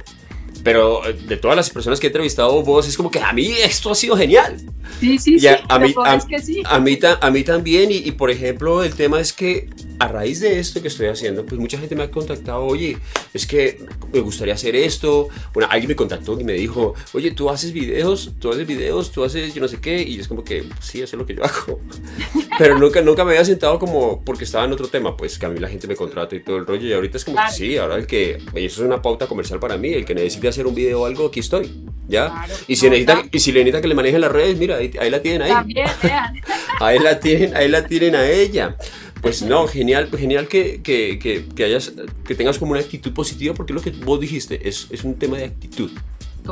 Pero 0.63 1.07
eh, 1.07 1.13
de 1.13 1.37
todas 1.37 1.57
las 1.57 1.71
personas 1.71 2.01
que 2.01 2.07
he 2.07 2.11
entrevistado 2.11 2.63
vos, 2.63 2.87
es 2.89 2.97
como 2.97 3.11
que 3.11 3.21
a 3.21 3.33
mí 3.33 3.53
esto 3.63 3.91
ha 3.91 3.95
sido 3.95 4.17
genial. 4.17 4.57
Sí, 4.99 5.19
sí, 5.19 5.39
sí. 5.39 5.47
A, 5.47 5.79
mí, 5.79 5.95
a, 6.05 6.81
mí, 6.81 6.99
a 7.21 7.31
mí 7.31 7.43
también. 7.45 7.91
Y, 7.91 7.97
y, 7.99 8.13
por 8.13 8.31
ejemplo, 8.31 8.83
el 8.83 8.95
tema 8.95 9.21
es 9.21 9.33
que 9.33 9.69
a 10.01 10.09
raíz 10.09 10.41
de 10.41 10.59
esto 10.59 10.81
que 10.81 10.89
estoy 10.89 11.09
haciendo, 11.09 11.45
pues 11.45 11.61
mucha 11.61 11.79
gente 11.79 11.95
me 11.95 12.03
ha 12.03 12.11
contactado, 12.11 12.65
oye, 12.65 12.97
es 13.35 13.47
que 13.47 13.85
me 14.13 14.21
gustaría 14.21 14.55
hacer 14.55 14.75
esto. 14.75 15.29
Bueno, 15.53 15.69
alguien 15.71 15.89
me 15.89 15.97
contactó 15.97 16.41
y 16.41 16.45
me 16.45 16.55
dijo, 16.55 16.95
oye, 17.13 17.31
tú 17.33 17.51
haces 17.51 17.73
videos, 17.73 18.33
tú 18.39 18.51
haces 18.51 18.67
videos, 18.67 19.13
tú 19.13 19.25
haces 19.25 19.55
yo 19.55 19.61
no 19.61 19.69
sé 19.69 19.79
qué. 19.81 20.03
Y 20.03 20.19
es 20.19 20.27
como 20.27 20.43
que, 20.43 20.65
sí, 20.81 21.03
eso 21.03 21.17
es 21.17 21.19
lo 21.19 21.27
que 21.27 21.35
yo 21.35 21.45
hago. 21.45 21.81
Pero 22.59 22.79
nunca, 22.79 23.03
nunca 23.03 23.25
me 23.25 23.33
había 23.33 23.45
sentado 23.45 23.79
como 23.79 24.25
porque 24.25 24.45
estaba 24.45 24.65
en 24.65 24.73
otro 24.73 24.89
tema, 24.89 25.17
pues 25.17 25.39
que 25.39 25.47
a 25.47 25.51
mí 25.51 25.61
la 25.61 25.69
gente 25.69 25.87
me 25.87 25.97
contrata 25.97 26.35
y 26.35 26.43
todo 26.43 26.57
el 26.57 26.67
rollo. 26.67 26.89
Y 26.89 26.93
ahorita 26.95 27.19
es 27.19 27.25
como 27.27 27.37
que 27.37 27.53
sí, 27.53 27.77
ahora 27.77 27.97
el 27.97 28.07
que, 28.07 28.39
y 28.55 28.65
eso 28.65 28.81
es 28.81 28.87
una 28.87 29.03
pauta 29.03 29.27
comercial 29.27 29.61
para 29.61 29.77
mí, 29.77 29.93
el 29.93 30.07
que 30.07 30.15
hacer 30.51 30.67
un 30.67 30.75
video 30.75 31.03
o 31.03 31.07
algo, 31.07 31.27
aquí 31.27 31.41
estoy. 31.41 31.71
¿Ya? 32.09 32.45
y, 32.67 32.75
si 32.75 32.91
necesita, 32.91 33.23
y 33.31 33.39
si 33.39 33.53
le 33.53 33.61
necesita 33.61 33.81
que 33.81 33.87
le 33.87 33.95
manejen 33.95 34.21
las 34.21 34.33
redes, 34.33 34.59
mira, 34.59 34.79
ahí, 34.79 35.11
la 35.11 35.23
tienen 35.23 35.43
ahí. 35.43 35.51
También, 35.53 35.87
ahí 36.81 36.99
la 36.99 37.21
tienen, 37.21 37.57
ahí 37.57 37.69
la 37.69 37.87
tienen 37.87 38.17
a 38.17 38.29
ella. 38.29 38.77
Pues 39.23 39.43
no, 39.43 39.69
genial, 39.69 40.11
genial 40.17 40.49
que, 40.49 40.83
que, 40.83 41.19
que, 41.55 41.65
hayas, 41.65 41.93
que 42.25 42.35
tengas 42.35 42.59
como 42.59 42.73
una 42.73 42.81
actitud 42.81 43.13
positiva, 43.13 43.55
porque 43.55 43.73
lo 43.73 43.81
que 43.81 43.91
vos 43.91 44.19
dijiste 44.19 44.69
es, 44.69 44.89
es 44.91 45.05
un 45.05 45.15
tema 45.15 45.37
de 45.37 45.45
actitud. 45.45 45.91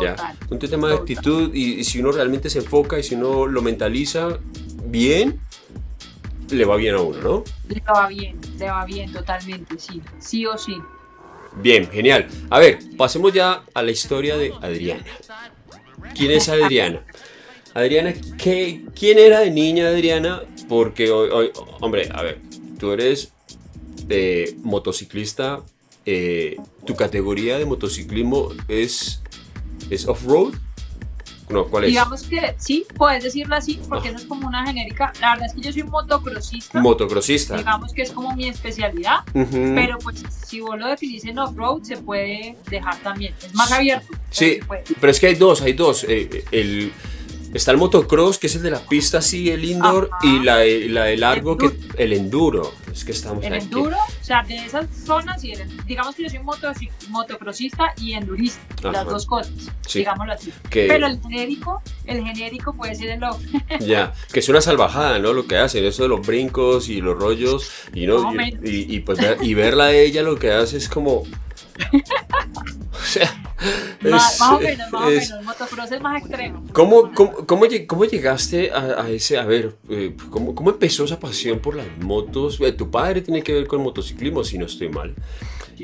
¿ya? 0.00 0.36
Un 0.50 0.58
tema 0.58 0.88
de 0.88 0.94
actitud 0.94 1.54
y, 1.54 1.82
si 1.84 2.00
uno 2.00 2.12
realmente 2.12 2.50
se 2.50 2.58
enfoca 2.58 2.98
y 2.98 3.02
si 3.02 3.14
uno 3.14 3.46
lo 3.46 3.62
mentaliza 3.62 4.38
bien, 4.84 5.40
le 6.50 6.64
va 6.64 6.76
bien 6.76 6.94
a 6.94 7.00
uno, 7.00 7.20
¿no? 7.20 7.44
Le 7.68 7.80
va 7.80 8.08
bien, 8.08 8.38
le 8.58 8.66
va 8.66 8.84
bien 8.84 9.12
totalmente, 9.12 9.78
sí, 9.78 10.02
sí 10.18 10.46
o 10.46 10.56
sí. 10.56 10.76
Bien, 11.56 11.90
genial. 11.90 12.28
A 12.50 12.58
ver, 12.58 12.78
pasemos 12.96 13.32
ya 13.32 13.64
a 13.74 13.82
la 13.82 13.90
historia 13.90 14.36
de 14.36 14.52
Adriana. 14.60 15.04
¿Quién 16.14 16.30
es 16.30 16.48
Adriana? 16.48 17.04
Adriana, 17.74 18.14
¿qué, 18.36 18.84
¿quién 18.94 19.18
era 19.18 19.40
de 19.40 19.50
niña 19.50 19.88
Adriana? 19.88 20.42
Porque 20.68 21.10
hoy, 21.10 21.50
hombre, 21.80 22.08
a 22.12 22.22
ver, 22.22 22.40
tú 22.78 22.92
eres 22.92 23.32
de 24.06 24.56
motociclista, 24.62 25.62
eh, 26.06 26.56
tu 26.86 26.94
categoría 26.94 27.58
de 27.58 27.66
motociclismo 27.66 28.50
es, 28.68 29.20
es 29.90 30.08
off-road. 30.08 30.54
No, 31.50 31.64
¿cuál 31.66 31.84
es? 31.84 31.90
Digamos 31.90 32.22
que 32.24 32.54
sí, 32.58 32.86
puedes 32.96 33.24
decirlo 33.24 33.56
así, 33.56 33.80
porque 33.88 34.08
eso 34.08 34.18
es 34.18 34.24
como 34.24 34.46
una 34.46 34.66
genérica. 34.66 35.12
La 35.20 35.32
verdad 35.32 35.46
es 35.46 35.54
que 35.54 35.60
yo 35.60 35.72
soy 35.72 35.82
motocrossista. 35.84 36.80
Motocrossista. 36.80 37.56
Digamos 37.56 37.92
que 37.92 38.02
es 38.02 38.12
como 38.12 38.34
mi 38.34 38.48
especialidad, 38.48 39.24
pero 39.32 39.98
pues 39.98 40.22
si 40.46 40.60
vos 40.60 40.78
lo 40.78 40.86
definís 40.88 41.24
en 41.24 41.38
off-road, 41.38 41.82
se 41.82 41.96
puede 41.96 42.56
dejar 42.70 42.96
también. 42.98 43.34
Es 43.42 43.54
más 43.54 43.70
abierto. 43.72 44.08
Sí, 44.30 44.60
pero 45.00 45.10
es 45.10 45.20
que 45.20 45.28
hay 45.28 45.34
dos, 45.34 45.62
hay 45.62 45.72
dos. 45.72 46.04
Eh, 46.08 46.44
el 46.52 46.92
Está 47.54 47.70
el 47.70 47.78
motocross, 47.78 48.38
que 48.38 48.46
es 48.46 48.56
el 48.56 48.62
de 48.62 48.70
la 48.70 48.80
pista 48.80 49.18
así, 49.18 49.50
el 49.50 49.64
indoor, 49.64 50.10
y 50.22 50.40
la, 50.40 50.56
la 50.64 51.04
de 51.04 51.16
largo, 51.16 51.56
que 51.56 51.70
el 51.96 52.12
enduro. 52.12 52.72
Es 52.92 53.04
que 53.04 53.12
estamos 53.12 53.44
El 53.44 53.54
enduro, 53.54 53.96
o 53.96 54.24
sea, 54.24 54.42
de 54.42 54.56
esas 54.56 54.86
zonas, 55.04 55.42
y 55.44 55.54
digamos 55.86 56.14
que 56.14 56.24
yo 56.24 56.30
soy 56.30 56.40
moto, 56.40 56.70
motocrossista 57.10 57.94
y 57.96 58.14
endurista, 58.14 58.60
las 58.90 59.06
dos 59.06 59.24
cosas, 59.24 59.52
digámoslo 59.92 60.32
así. 60.32 60.52
Pero 60.70 61.06
el 61.06 61.20
genérico, 61.20 61.80
el 62.06 62.24
genérico 62.24 62.74
puede 62.74 62.94
ser 62.94 63.10
el 63.10 63.24
off. 63.24 63.40
ya, 63.80 64.12
que 64.32 64.40
es 64.40 64.48
una 64.48 64.60
salvajada, 64.60 65.18
¿no? 65.18 65.32
Lo 65.32 65.46
que 65.46 65.56
hacen, 65.56 65.84
eso 65.84 66.02
de 66.02 66.08
los 66.08 66.26
brincos 66.26 66.88
y 66.88 67.00
los 67.00 67.16
rollos, 67.16 67.70
y, 67.94 68.06
no, 68.06 68.32
y, 68.64 68.96
y, 68.96 69.00
pues, 69.00 69.20
y 69.40 69.54
verla 69.54 69.84
a 69.84 69.92
ella 69.92 70.22
lo 70.22 70.38
que 70.38 70.52
hace 70.52 70.76
es 70.76 70.88
como... 70.88 71.24
o 72.92 73.04
sea, 73.04 73.44
más, 74.00 74.40
o 74.40 74.60
menos, 74.60 74.92
más 74.92 75.02
o 75.02 75.06
menos. 75.06 75.44
Motocross 75.44 75.92
es 75.92 76.00
más 76.00 76.20
extremo. 76.20 76.64
¿Cómo, 76.72 77.12
cómo, 77.12 77.46
cómo, 77.86 78.04
llegaste 78.04 78.70
a, 78.72 79.08
ese, 79.08 79.38
a 79.38 79.44
ver, 79.44 79.76
eh, 79.88 80.16
¿cómo, 80.30 80.54
¿cómo, 80.54 80.70
empezó 80.70 81.04
esa 81.04 81.18
pasión 81.18 81.60
por 81.60 81.76
las 81.76 81.86
motos? 82.00 82.60
Eh, 82.60 82.72
tu 82.72 82.90
padre 82.90 83.22
tiene 83.22 83.42
que 83.42 83.52
ver 83.52 83.66
con 83.66 83.82
motociclismo, 83.82 84.44
si 84.44 84.58
no 84.58 84.66
estoy 84.66 84.88
mal. 84.88 85.14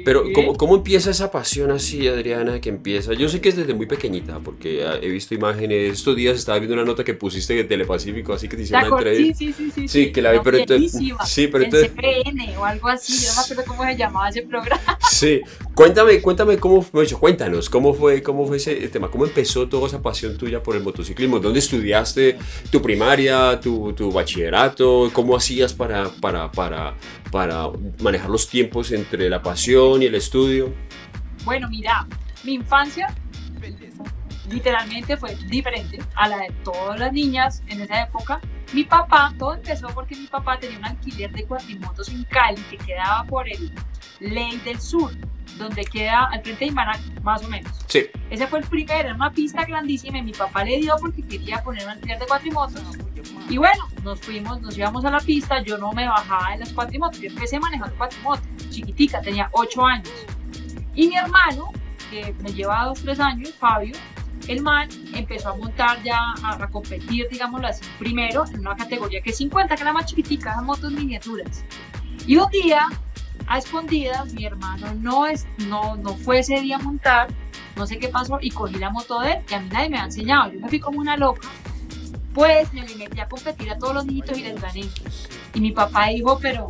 Pero, 0.04 0.24
¿cómo, 0.32 0.56
¿cómo, 0.56 0.76
empieza 0.76 1.10
esa 1.10 1.30
pasión 1.30 1.70
así, 1.70 2.08
Adriana, 2.08 2.60
que 2.60 2.68
empieza? 2.68 3.12
Yo 3.14 3.28
sé 3.28 3.40
que 3.40 3.50
es 3.50 3.56
desde 3.56 3.74
muy 3.74 3.86
pequeñita, 3.86 4.38
porque 4.40 4.84
he 5.02 5.08
visto 5.08 5.34
imágenes. 5.34 5.92
Estos 5.92 6.16
días 6.16 6.36
estaba 6.36 6.58
viendo 6.58 6.74
una 6.74 6.84
nota 6.84 7.04
que 7.04 7.14
pusiste 7.14 7.54
de 7.54 7.64
Telepacífico, 7.64 8.32
así 8.32 8.48
que 8.48 8.56
te 8.56 8.62
hicieron 8.62 8.92
una 8.92 8.96
entrevista. 8.98 9.38
Sí, 9.38 9.52
sí, 9.52 9.70
sí, 9.70 9.70
sí. 9.74 9.88
Sí, 9.88 10.12
que 10.12 10.22
la 10.22 10.32
vi, 10.32 10.38
pero 10.42 10.58
entonces. 10.58 10.92
Sí, 11.26 11.48
pero 11.48 11.64
entonces. 11.64 11.90
CPN 11.92 12.56
o 12.58 12.64
algo 12.64 12.88
así, 12.88 13.24
yo 13.24 13.30
no 13.30 13.36
me 13.36 13.42
acuerdo 13.42 13.64
cómo 13.66 13.84
se 13.84 13.96
llamaba 13.96 14.28
ese 14.28 14.42
programa. 14.42 14.98
Sí, 15.10 15.40
cuéntame, 15.74 16.20
cuéntame 16.20 16.58
cómo 16.58 16.82
fue, 16.82 17.06
cuéntanos, 17.06 17.70
cómo 17.70 17.94
fue, 17.94 18.22
cómo 18.22 18.46
fue 18.46 18.56
ese 18.56 18.74
tema, 18.88 19.10
cómo 19.10 19.24
empezó 19.24 19.68
toda 19.68 19.86
esa 19.86 20.02
pasión 20.02 20.36
tuya 20.36 20.62
por 20.62 20.76
el 20.76 20.82
motociclismo, 20.82 21.38
dónde 21.38 21.58
estudiaste 21.60 22.36
tu 22.70 22.82
primaria, 22.82 23.60
tu, 23.60 23.92
tu 23.92 24.10
bachillerato, 24.10 25.10
cómo 25.12 25.36
hacías 25.36 25.72
para, 25.72 26.08
para, 26.20 26.50
para, 26.50 26.94
para 27.34 27.68
manejar 28.00 28.30
los 28.30 28.48
tiempos 28.48 28.92
entre 28.92 29.28
la 29.28 29.42
pasión 29.42 30.00
y 30.00 30.04
el 30.04 30.14
estudio? 30.14 30.72
Bueno, 31.44 31.68
mira, 31.68 32.06
mi 32.44 32.54
infancia 32.54 33.12
literalmente 34.48 35.16
fue 35.16 35.34
diferente 35.48 35.98
a 36.14 36.28
la 36.28 36.36
de 36.36 36.52
todas 36.62 37.00
las 37.00 37.12
niñas 37.12 37.60
en 37.66 37.80
esa 37.80 38.04
época. 38.04 38.40
Mi 38.72 38.84
papá, 38.84 39.34
todo 39.36 39.54
empezó 39.54 39.88
porque 39.88 40.14
mi 40.14 40.28
papá 40.28 40.60
tenía 40.60 40.78
un 40.78 40.84
alquiler 40.84 41.32
de 41.32 41.44
cuatrimotos 41.44 42.08
en 42.08 42.22
Cali 42.22 42.62
que 42.70 42.76
quedaba 42.76 43.24
por 43.24 43.48
el 43.48 43.72
Ley 44.20 44.56
del 44.64 44.80
Sur, 44.80 45.10
donde 45.58 45.84
queda 45.86 46.26
al 46.26 46.40
frente 46.40 46.66
de 46.66 46.70
Imarac, 46.70 47.00
más 47.24 47.42
o 47.42 47.48
menos. 47.48 47.72
Sí. 47.88 48.06
Ese 48.30 48.46
fue 48.46 48.60
el 48.60 48.64
primero, 48.66 49.08
era 49.08 49.14
una 49.16 49.32
pista 49.32 49.64
grandísima 49.64 50.18
y 50.18 50.22
mi 50.22 50.32
papá 50.32 50.62
le 50.62 50.76
dio 50.76 50.94
porque 51.00 51.22
quería 51.22 51.64
poner 51.64 51.82
un 51.82 51.90
alquiler 51.90 52.20
de 52.20 52.26
cuatrimotos. 52.26 52.80
Y 53.48 53.58
bueno, 53.58 53.88
nos 54.02 54.20
fuimos, 54.20 54.60
nos 54.60 54.76
íbamos 54.76 55.04
a 55.04 55.10
la 55.10 55.20
pista, 55.20 55.62
yo 55.62 55.76
no 55.76 55.92
me 55.92 56.06
bajaba 56.08 56.54
en 56.54 56.60
las 56.60 56.72
cuatrimotos, 56.72 57.20
yo 57.20 57.28
empecé 57.28 57.60
manejando 57.60 57.94
cuatrimotos, 57.96 58.46
chiquitica, 58.70 59.20
tenía 59.20 59.48
8 59.52 59.84
años. 59.84 60.10
Y 60.94 61.08
mi 61.08 61.16
hermano, 61.16 61.70
que 62.10 62.34
me 62.40 62.52
lleva 62.52 62.84
2, 62.86 63.02
3 63.02 63.20
años, 63.20 63.54
Fabio, 63.54 63.94
el 64.48 64.62
man 64.62 64.88
empezó 65.14 65.50
a 65.50 65.56
montar 65.56 66.02
ya, 66.02 66.18
a, 66.42 66.66
competir, 66.68 67.28
digámoslo 67.30 67.66
así, 67.68 67.84
primero 67.98 68.44
en 68.52 68.60
una 68.60 68.76
categoría 68.76 69.20
que 69.20 69.30
es 69.30 69.36
50, 69.36 69.74
que 69.74 69.82
era 69.82 69.92
más 69.92 70.06
chiquitica, 70.06 70.52
esas 70.52 70.64
motos 70.64 70.92
miniaturas. 70.92 71.64
Y 72.26 72.36
un 72.36 72.50
día, 72.50 72.88
a 73.46 73.58
escondidas, 73.58 74.32
mi 74.32 74.44
hermano 74.44 74.94
no, 75.00 75.26
es, 75.26 75.46
no, 75.68 75.96
no 75.96 76.16
fue 76.16 76.38
ese 76.40 76.60
día 76.60 76.76
a 76.76 76.78
montar, 76.78 77.28
no 77.76 77.86
sé 77.86 77.98
qué 77.98 78.08
pasó, 78.08 78.38
y 78.40 78.50
cogí 78.50 78.76
la 78.76 78.90
moto 78.90 79.20
de 79.20 79.32
él, 79.32 79.44
que 79.46 79.54
a 79.54 79.60
mí 79.60 79.68
nadie 79.70 79.90
me 79.90 79.98
ha 79.98 80.04
enseñado, 80.04 80.52
yo 80.52 80.60
me 80.60 80.68
fui 80.68 80.80
como 80.80 81.00
una 81.00 81.16
loca, 81.16 81.48
pues 82.34 82.72
me 82.72 82.82
metí 82.82 83.20
a 83.20 83.28
competir 83.28 83.70
a 83.70 83.78
todos 83.78 83.94
los 83.94 84.06
niñitos 84.06 84.36
y 84.36 84.42
les 84.42 84.60
gané. 84.60 84.84
Y 85.54 85.60
mi 85.60 85.70
papá 85.70 86.08
dijo, 86.08 86.38
pero, 86.42 86.68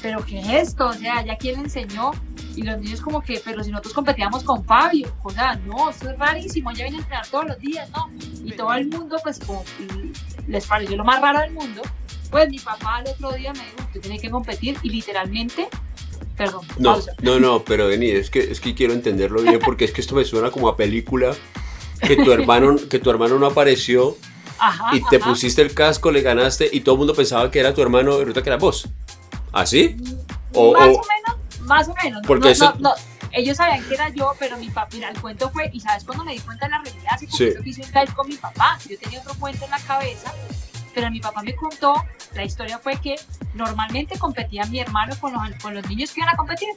pero 0.00 0.24
¿qué 0.24 0.40
es 0.40 0.68
esto? 0.68 0.88
O 0.88 0.94
sea, 0.94 1.24
¿ya 1.24 1.36
quién 1.36 1.56
le 1.56 1.64
enseñó? 1.64 2.12
Y 2.56 2.62
los 2.62 2.80
niños 2.80 3.00
como 3.00 3.20
que, 3.20 3.40
pero 3.44 3.62
si 3.62 3.70
nosotros 3.70 3.92
competíamos 3.92 4.42
con 4.42 4.64
Fabio, 4.64 5.12
o 5.22 5.30
sea, 5.30 5.56
no, 5.66 5.90
esto 5.90 6.10
es 6.10 6.18
rarísimo, 6.18 6.72
ya 6.72 6.84
viene 6.84 6.98
a 6.98 7.00
entrenar 7.00 7.26
todos 7.28 7.46
los 7.46 7.58
días, 7.58 7.90
¿no? 7.90 8.10
Y 8.44 8.52
todo 8.52 8.72
el 8.72 8.88
mundo, 8.88 9.18
pues 9.22 9.38
como 9.40 9.62
les 10.48 10.66
pareció 10.66 10.96
lo 10.96 11.04
más 11.04 11.20
raro 11.20 11.40
del 11.40 11.52
mundo, 11.52 11.82
pues 12.30 12.48
mi 12.48 12.58
papá 12.58 13.02
el 13.04 13.10
otro 13.10 13.32
día 13.32 13.52
me 13.52 13.60
dijo, 13.60 13.76
usted 13.86 14.00
tiene 14.00 14.18
que 14.18 14.30
competir 14.30 14.78
y 14.82 14.88
literalmente, 14.88 15.68
perdón, 16.36 16.64
no, 16.78 16.98
no, 17.20 17.40
no, 17.40 17.64
pero 17.64 17.88
Denis, 17.88 18.14
es 18.14 18.30
que, 18.30 18.40
es 18.40 18.60
que 18.60 18.74
quiero 18.74 18.94
entenderlo 18.94 19.42
bien 19.42 19.58
porque 19.62 19.84
es 19.84 19.92
que 19.92 20.00
esto 20.00 20.14
me 20.14 20.24
suena 20.24 20.50
como 20.50 20.68
a 20.68 20.76
película 20.76 21.34
que 22.00 22.16
tu 22.16 22.32
hermano, 22.32 22.76
que 22.88 22.98
tu 22.98 23.10
hermano 23.10 23.38
no 23.38 23.46
apareció 23.46 24.16
y 24.92 25.02
te 25.08 25.18
pusiste 25.18 25.62
el 25.62 25.74
casco, 25.74 26.10
le 26.10 26.22
ganaste 26.22 26.68
y 26.72 26.80
todo 26.80 26.94
el 26.94 26.98
mundo 27.00 27.14
pensaba 27.14 27.50
que 27.50 27.60
era 27.60 27.74
tu 27.74 27.82
hermano 27.82 28.16
y 28.16 28.20
resulta 28.20 28.42
que 28.42 28.48
era 28.50 28.58
vos. 28.58 28.88
¿Así? 29.52 29.96
O, 30.52 30.72
más 30.72 30.82
o 30.82 30.88
menos 30.88 31.44
más 31.64 31.88
o 31.88 31.94
menos. 32.02 32.22
Porque 32.26 32.54
no, 32.54 32.74
no, 32.78 32.94
ellos 33.32 33.56
sabían 33.56 33.84
que 33.84 33.94
era 33.94 34.08
yo, 34.10 34.32
pero 34.38 34.56
mi 34.56 34.68
papá, 34.68 34.88
mira, 34.92 35.08
el 35.10 35.20
cuento 35.20 35.50
fue, 35.50 35.70
y 35.72 35.80
sabes 35.80 36.04
cuando 36.04 36.24
me 36.24 36.32
di 36.32 36.40
cuenta 36.40 36.66
de 36.66 36.72
la 36.72 36.82
realidad, 36.82 37.12
así 37.12 37.26
como 37.26 37.38
sí. 37.38 37.52
hice 37.64 37.82
un 37.82 38.14
con 38.14 38.28
mi 38.28 38.36
papá, 38.36 38.78
yo 38.88 38.98
tenía 38.98 39.20
otro 39.20 39.34
cuento 39.34 39.64
en 39.64 39.70
la 39.70 39.80
cabeza, 39.80 40.32
pero 40.94 41.10
mi 41.10 41.20
papá 41.20 41.42
me 41.42 41.54
contó, 41.54 41.94
la 42.34 42.44
historia 42.44 42.78
fue 42.78 42.96
que 42.96 43.16
normalmente 43.54 44.18
competía 44.18 44.64
mi 44.66 44.80
hermano 44.80 45.14
con 45.20 45.32
los, 45.32 45.42
con 45.62 45.74
los 45.74 45.88
niños 45.88 46.12
que 46.12 46.20
iban 46.20 46.32
a 46.32 46.36
competir. 46.36 46.68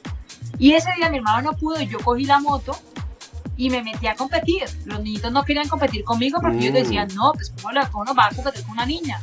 Y 0.58 0.72
ese 0.72 0.92
día 0.96 1.08
mi 1.08 1.18
hermano 1.18 1.52
no 1.52 1.56
pudo, 1.56 1.80
y 1.80 1.86
yo 1.86 1.98
cogí 2.00 2.24
la 2.24 2.40
moto 2.40 2.76
y 3.58 3.68
me 3.68 3.82
metí 3.82 4.06
a 4.06 4.14
competir. 4.14 4.64
Los 4.86 5.00
niñitos 5.00 5.30
no 5.32 5.44
querían 5.44 5.68
competir 5.68 6.04
conmigo 6.04 6.38
porque 6.40 6.58
ellos 6.58 6.70
mm. 6.70 6.84
decían, 6.84 7.08
no, 7.14 7.32
pues 7.32 7.52
¿cómo, 7.60 7.74
¿cómo 7.90 8.04
nos 8.04 8.16
va 8.16 8.26
a 8.26 8.30
competir 8.30 8.62
con 8.62 8.72
una 8.72 8.86
niña? 8.86 9.20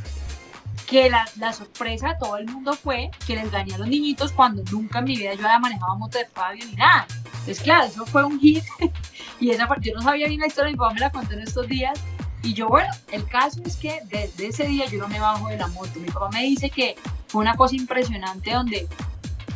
que 0.86 1.10
la, 1.10 1.28
la, 1.38 1.52
sorpresa 1.52 2.10
de 2.10 2.16
todo 2.20 2.38
el 2.38 2.46
mundo 2.46 2.74
fue 2.74 3.10
que 3.26 3.36
les 3.36 3.50
gané 3.50 3.74
a 3.74 3.80
los 3.80 3.88
niñitos 3.88 4.32
cuando 4.32 4.64
nunca 4.72 5.00
en 5.00 5.06
mi 5.06 5.16
vida 5.16 5.34
yo 5.34 5.44
había 5.46 5.58
manejado 5.58 5.96
moto 5.98 6.20
de 6.20 6.26
Fabio 6.28 6.64
ni 6.64 6.76
nada. 6.76 7.08
Entonces, 7.40 7.62
claro, 7.62 7.86
eso 7.86 8.06
fue 8.06 8.24
un 8.24 8.40
hit. 8.40 8.64
y 9.40 9.50
esa 9.50 9.68
parte, 9.68 9.90
yo 9.90 9.96
no 9.96 10.04
sabía 10.04 10.28
bien 10.28 10.42
la 10.42 10.48
historia, 10.48 10.72
mi 10.72 10.78
papá 10.78 10.94
me 10.94 11.00
la 11.00 11.10
contó 11.10 11.34
en 11.34 11.40
estos 11.40 11.68
días. 11.68 12.00
Y 12.44 12.54
yo, 12.54 12.68
bueno, 12.68 12.90
el 13.12 13.26
caso 13.26 13.62
es 13.66 13.78
que 13.78 14.02
desde 14.12 14.48
ese 14.48 14.68
día 14.68 14.86
yo 14.86 15.00
no 15.00 15.08
me 15.08 15.20
bajo 15.20 15.48
de 15.48 15.58
la 15.58 15.68
moto. 15.68 16.00
Mi 16.00 16.12
papá 16.12 16.30
me 16.32 16.44
dice 16.44 16.70
que 16.70 16.96
fue 17.28 17.42
una 17.42 17.56
cosa 17.56 17.76
impresionante 17.76 18.52
donde 18.52 18.88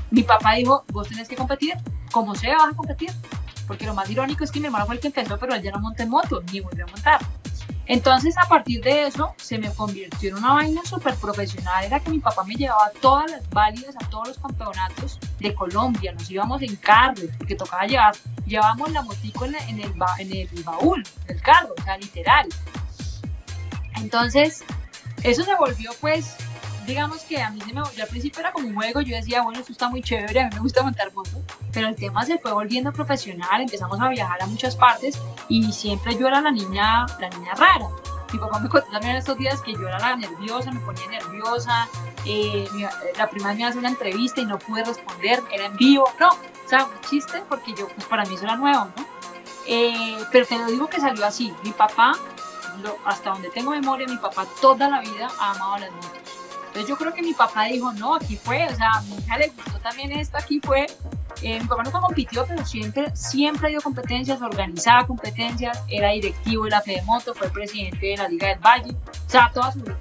mi 0.10 0.24
papá 0.24 0.56
dijo, 0.56 0.84
vos 0.92 1.08
tenés 1.08 1.28
que 1.28 1.36
competir, 1.36 1.76
como 2.12 2.34
sea 2.34 2.58
vas 2.58 2.74
a 2.74 2.76
competir. 2.76 3.12
Porque 3.70 3.86
lo 3.86 3.94
más 3.94 4.10
irónico 4.10 4.44
es 4.44 4.52
que 4.52 4.60
mi 4.60 4.66
hermano 4.66 4.88
fue 4.88 4.96
el 4.96 5.02
que 5.02 5.10
empezó, 5.10 5.38
pero 5.38 5.54
él 5.54 5.62
ya 5.62 5.70
no 5.70 5.80
monta 5.80 6.04
moto, 6.08 6.42
ni 6.52 6.60
volvió 6.60 6.86
a 6.86 6.88
montar. 6.88 7.22
Entonces 7.86 8.36
a 8.44 8.50
partir 8.50 8.84
de 8.84 9.06
eso 9.06 9.36
se 9.38 9.60
me 9.60 9.72
convirtió 9.72 10.30
en 10.30 10.38
una 10.38 10.54
vaina 10.54 10.82
súper 10.84 11.14
profesional, 11.16 11.84
era 11.84 12.00
que 12.00 12.10
mi 12.10 12.18
papá 12.18 12.44
me 12.44 12.56
llevaba 12.56 12.90
todas 13.00 13.30
las 13.30 13.48
válidas 13.52 13.96
a 13.96 14.10
todos 14.10 14.30
los 14.30 14.38
campeonatos 14.40 15.20
de 15.40 15.54
Colombia, 15.54 16.12
nos 16.14 16.32
íbamos 16.32 16.64
en 16.64 16.76
carro, 16.78 17.22
porque 17.38 17.54
tocaba 17.54 17.86
llevar, 17.86 18.16
llevábamos 18.48 18.92
la 18.92 19.04
motico 19.04 19.46
en, 19.46 19.56
el, 19.56 19.94
en 20.18 20.34
el 20.36 20.64
baúl 20.64 21.04
carro, 21.44 21.76
o 21.78 21.84
sea, 21.84 21.96
literal. 21.98 22.48
Entonces, 23.98 24.64
eso 25.22 25.44
se 25.44 25.56
volvió 25.56 25.92
pues 26.02 26.38
digamos 26.86 27.22
que 27.24 27.42
a 27.42 27.50
mí 27.50 27.60
se 27.62 27.74
me, 27.74 27.82
yo 27.96 28.04
al 28.04 28.10
principio 28.10 28.40
era 28.40 28.52
como 28.52 28.68
un 28.68 28.76
juego, 28.76 29.02
yo 29.02 29.16
decía, 29.16 29.42
bueno, 29.42 29.60
esto 29.60 29.72
está 29.72 29.90
muy 29.90 30.02
chévere, 30.02 30.42
a 30.42 30.44
mí 30.46 30.56
me 30.56 30.62
gusta 30.62 30.84
montar 30.84 31.14
moto, 31.14 31.42
pero 31.74 31.88
el 31.88 31.96
tema 31.96 32.26
se 32.26 32.38
fue 32.38 32.52
volviendo 32.52 32.92
profesional, 32.92 33.62
empezamos 33.62 34.00
a 34.00 34.10
viajar 34.10 34.42
a 34.42 34.46
muchas 34.48 34.76
partes 34.76 35.20
y 35.48 35.72
siempre 35.72 36.18
yo 36.18 36.28
era 36.28 36.42
la 36.42 36.52
niña, 36.52 37.06
la 37.20 37.30
niña 37.30 37.54
rara. 37.56 37.88
Mi 38.32 38.38
papá 38.38 38.60
me 38.60 38.70
contó 38.70 38.92
también 38.92 39.16
estos 39.16 39.38
días 39.40 39.60
que 39.62 39.74
yo 39.74 39.88
era 39.88 39.98
la 39.98 40.16
nerviosa, 40.16 40.72
me 40.72 40.80
ponía 40.82 41.08
nerviosa, 41.08 41.88
eh, 42.26 42.68
la 43.18 43.28
primera 43.28 43.50
vez 43.50 43.58
me 43.58 43.66
hace 43.66 43.78
una 43.80 43.90
entrevista 43.90 44.42
y 44.42 44.46
no 44.46 44.60
pude 44.60 44.84
responder, 44.84 45.42
era 45.52 45.66
en 45.66 45.78
vivo, 45.78 46.06
no, 46.20 46.28
o 46.30 46.70
sea, 46.70 46.86
un 46.86 47.02
chiste 47.10 47.42
porque 47.50 47.74
yo, 47.74 47.88
pues 47.88 48.06
para 48.06 48.26
mí 48.26 48.36
eso 48.36 48.44
era 48.44 48.56
nuevo, 48.56 48.86
¿no? 48.96 49.06
Eh, 49.66 50.18
pero 50.32 50.46
te 50.46 50.58
lo 50.58 50.68
digo 50.68 50.88
que 50.88 51.00
salió 51.00 51.26
así, 51.26 51.54
mi 51.64 51.72
papá, 51.72 52.14
hasta 53.06 53.32
donde 53.32 53.50
tengo 53.50 53.72
memoria, 53.72 54.08
mi 54.08 54.18
papá 54.18 54.46
toda 54.62 54.90
la 54.90 55.02
vida 55.02 55.28
ha 55.40 55.52
amado 55.52 55.80
las 55.80 55.92
motos 55.92 56.29
entonces 56.70 56.88
yo 56.88 56.98
creo 56.98 57.12
que 57.12 57.24
mi 57.24 57.34
papá 57.34 57.66
dijo, 57.66 57.92
no, 57.94 58.16
aquí 58.16 58.36
fue, 58.36 58.68
o 58.68 58.76
sea, 58.76 58.92
a 58.92 59.02
mi 59.02 59.16
hija 59.16 59.38
le 59.40 59.48
gustó 59.48 59.80
también 59.80 60.12
esto, 60.12 60.38
aquí 60.38 60.62
fue. 60.64 60.86
Eh, 61.42 61.60
mi 61.60 61.68
papá 61.68 61.82
nunca 61.84 62.00
compitió, 62.00 62.46
pero 62.46 62.64
siempre, 62.64 63.16
siempre 63.16 63.70
dio 63.70 63.82
competencias, 63.82 64.40
organizaba 64.40 65.08
competencias, 65.08 65.82
era 65.88 66.12
directivo 66.12 66.66
de 66.66 66.70
la 66.70 66.84
Moto, 67.06 67.34
fue 67.34 67.50
presidente 67.50 68.06
de 68.06 68.18
la 68.18 68.28
Liga 68.28 68.50
del 68.50 68.60
Valle, 68.60 68.92
o 68.92 69.30
sea, 69.30 69.50
toda 69.52 69.72
su 69.72 69.80
vida. 69.80 69.98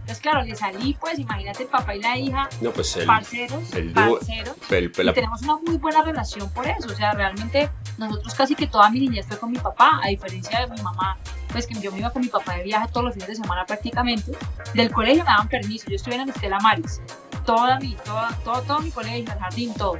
Entonces, 0.00 0.18
claro, 0.20 0.42
le 0.42 0.56
salí, 0.56 0.96
pues, 0.98 1.20
imagínate 1.20 1.64
el 1.64 1.68
papá 1.68 1.94
y 1.94 2.00
la 2.00 2.16
hija, 2.16 2.48
no, 2.60 2.72
pues 2.72 2.96
el, 2.96 3.06
parceros, 3.06 3.72
el 3.74 3.92
parceros, 3.92 4.56
y 4.70 5.12
tenemos 5.12 5.42
una 5.42 5.56
muy 5.58 5.76
buena 5.76 6.02
relación 6.02 6.50
por 6.50 6.66
eso, 6.66 6.88
o 6.88 6.96
sea, 6.96 7.12
realmente 7.12 7.70
nosotros 7.96 8.34
casi 8.34 8.56
que 8.56 8.66
toda 8.66 8.90
mi 8.90 9.00
niñez 9.00 9.26
fue 9.26 9.38
con 9.38 9.52
mi 9.52 9.58
papá, 9.58 10.00
a 10.02 10.08
diferencia 10.08 10.60
de 10.60 10.74
mi 10.74 10.82
mamá, 10.82 11.16
pues 11.52 11.66
que 11.66 11.74
yo 11.74 11.90
me 11.92 11.98
iba 11.98 12.10
con 12.10 12.22
mi 12.22 12.28
papá 12.28 12.54
de 12.54 12.64
viaje 12.64 12.88
todos 12.92 13.04
los 13.04 13.14
fines 13.14 13.28
de 13.28 13.36
semana 13.36 13.64
prácticamente, 13.66 14.32
del 14.74 14.90
colegio 14.90 15.24
me 15.24 15.30
daban 15.30 15.48
permiso, 15.48 15.88
yo 15.88 15.96
estuve 15.96 16.16
en 16.16 16.28
Estela 16.28 16.58
Maris, 16.60 17.00
toda 17.44 17.78
mi, 17.78 17.94
toda, 18.04 18.30
todo, 18.44 18.62
todo 18.62 18.80
mi 18.80 18.90
colegio, 18.90 19.32
el 19.32 19.38
jardín, 19.38 19.74
todo. 19.74 19.96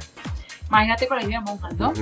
Imagínate 0.67 1.07
colegio 1.07 1.39
de 1.39 1.39
monjas, 1.39 1.73
¿no? 1.75 1.93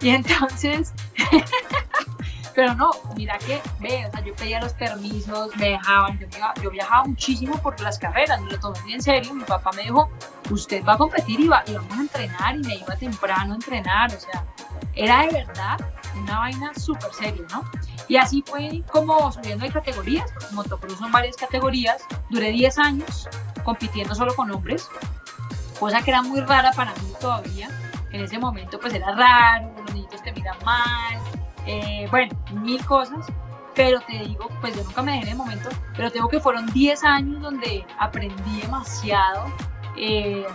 Y 0.00 0.08
entonces, 0.08 0.92
pero 2.56 2.74
no, 2.74 2.90
mira 3.14 3.38
que, 3.38 3.60
ve, 3.78 4.04
o 4.06 4.10
sea, 4.10 4.24
yo 4.24 4.34
pedía 4.34 4.60
los 4.60 4.72
permisos, 4.72 5.54
me 5.56 5.70
dejaban, 5.70 6.18
yo, 6.18 6.26
yo 6.62 6.70
viajaba 6.70 7.04
muchísimo 7.04 7.56
por 7.58 7.78
las 7.80 7.98
carreras, 7.98 8.40
me 8.40 8.50
lo 8.50 8.58
tomé 8.58 8.80
bien 8.82 8.96
en 8.96 9.02
serio, 9.02 9.32
mi 9.32 9.44
papá 9.44 9.70
me 9.76 9.82
dijo, 9.82 10.10
usted 10.50 10.84
va 10.84 10.94
a 10.94 10.96
competir 10.98 11.38
y, 11.38 11.46
va, 11.46 11.62
y 11.66 11.74
vamos 11.74 11.96
a 11.96 12.00
entrenar, 12.00 12.56
y 12.56 12.58
me 12.60 12.74
iba 12.74 12.96
temprano 12.96 13.52
a 13.52 13.56
entrenar, 13.56 14.12
o 14.12 14.18
sea, 14.18 14.44
era 14.94 15.26
de 15.26 15.32
verdad 15.32 15.78
una 16.20 16.38
vaina 16.38 16.72
súper 16.74 17.12
seria, 17.12 17.44
¿no? 17.50 17.64
Y 18.08 18.16
así 18.16 18.42
fue 18.46 18.82
como 18.90 19.32
subiendo 19.32 19.64
de 19.64 19.72
categorías, 19.72 20.30
porque 20.32 20.54
motocross 20.54 20.98
son 20.98 21.12
varias 21.12 21.36
categorías. 21.36 22.02
Duré 22.30 22.50
10 22.50 22.78
años 22.78 23.28
compitiendo 23.64 24.14
solo 24.14 24.34
con 24.34 24.50
hombres, 24.50 24.88
cosa 25.78 26.02
que 26.02 26.10
era 26.10 26.22
muy 26.22 26.40
rara 26.40 26.72
para 26.72 26.92
mí 26.94 27.12
todavía. 27.20 27.68
En 28.12 28.22
ese 28.22 28.38
momento 28.38 28.78
pues 28.80 28.94
era 28.94 29.12
raro, 29.14 29.72
los 29.82 29.94
niños 29.94 30.22
te 30.22 30.32
miran 30.32 30.56
mal, 30.64 31.18
eh, 31.66 32.06
bueno, 32.10 32.36
mil 32.52 32.84
cosas. 32.86 33.26
Pero 33.74 34.00
te 34.00 34.20
digo, 34.20 34.48
pues 34.62 34.74
yo 34.74 34.82
nunca 34.84 35.02
me 35.02 35.12
dejé 35.12 35.24
en 35.24 35.30
el 35.32 35.36
momento, 35.36 35.68
pero 35.94 36.10
tengo 36.10 36.28
que 36.28 36.40
fueron 36.40 36.66
10 36.72 37.04
años 37.04 37.42
donde 37.42 37.84
aprendí 37.98 38.60
demasiado. 38.62 39.52
Eh, 39.98 40.46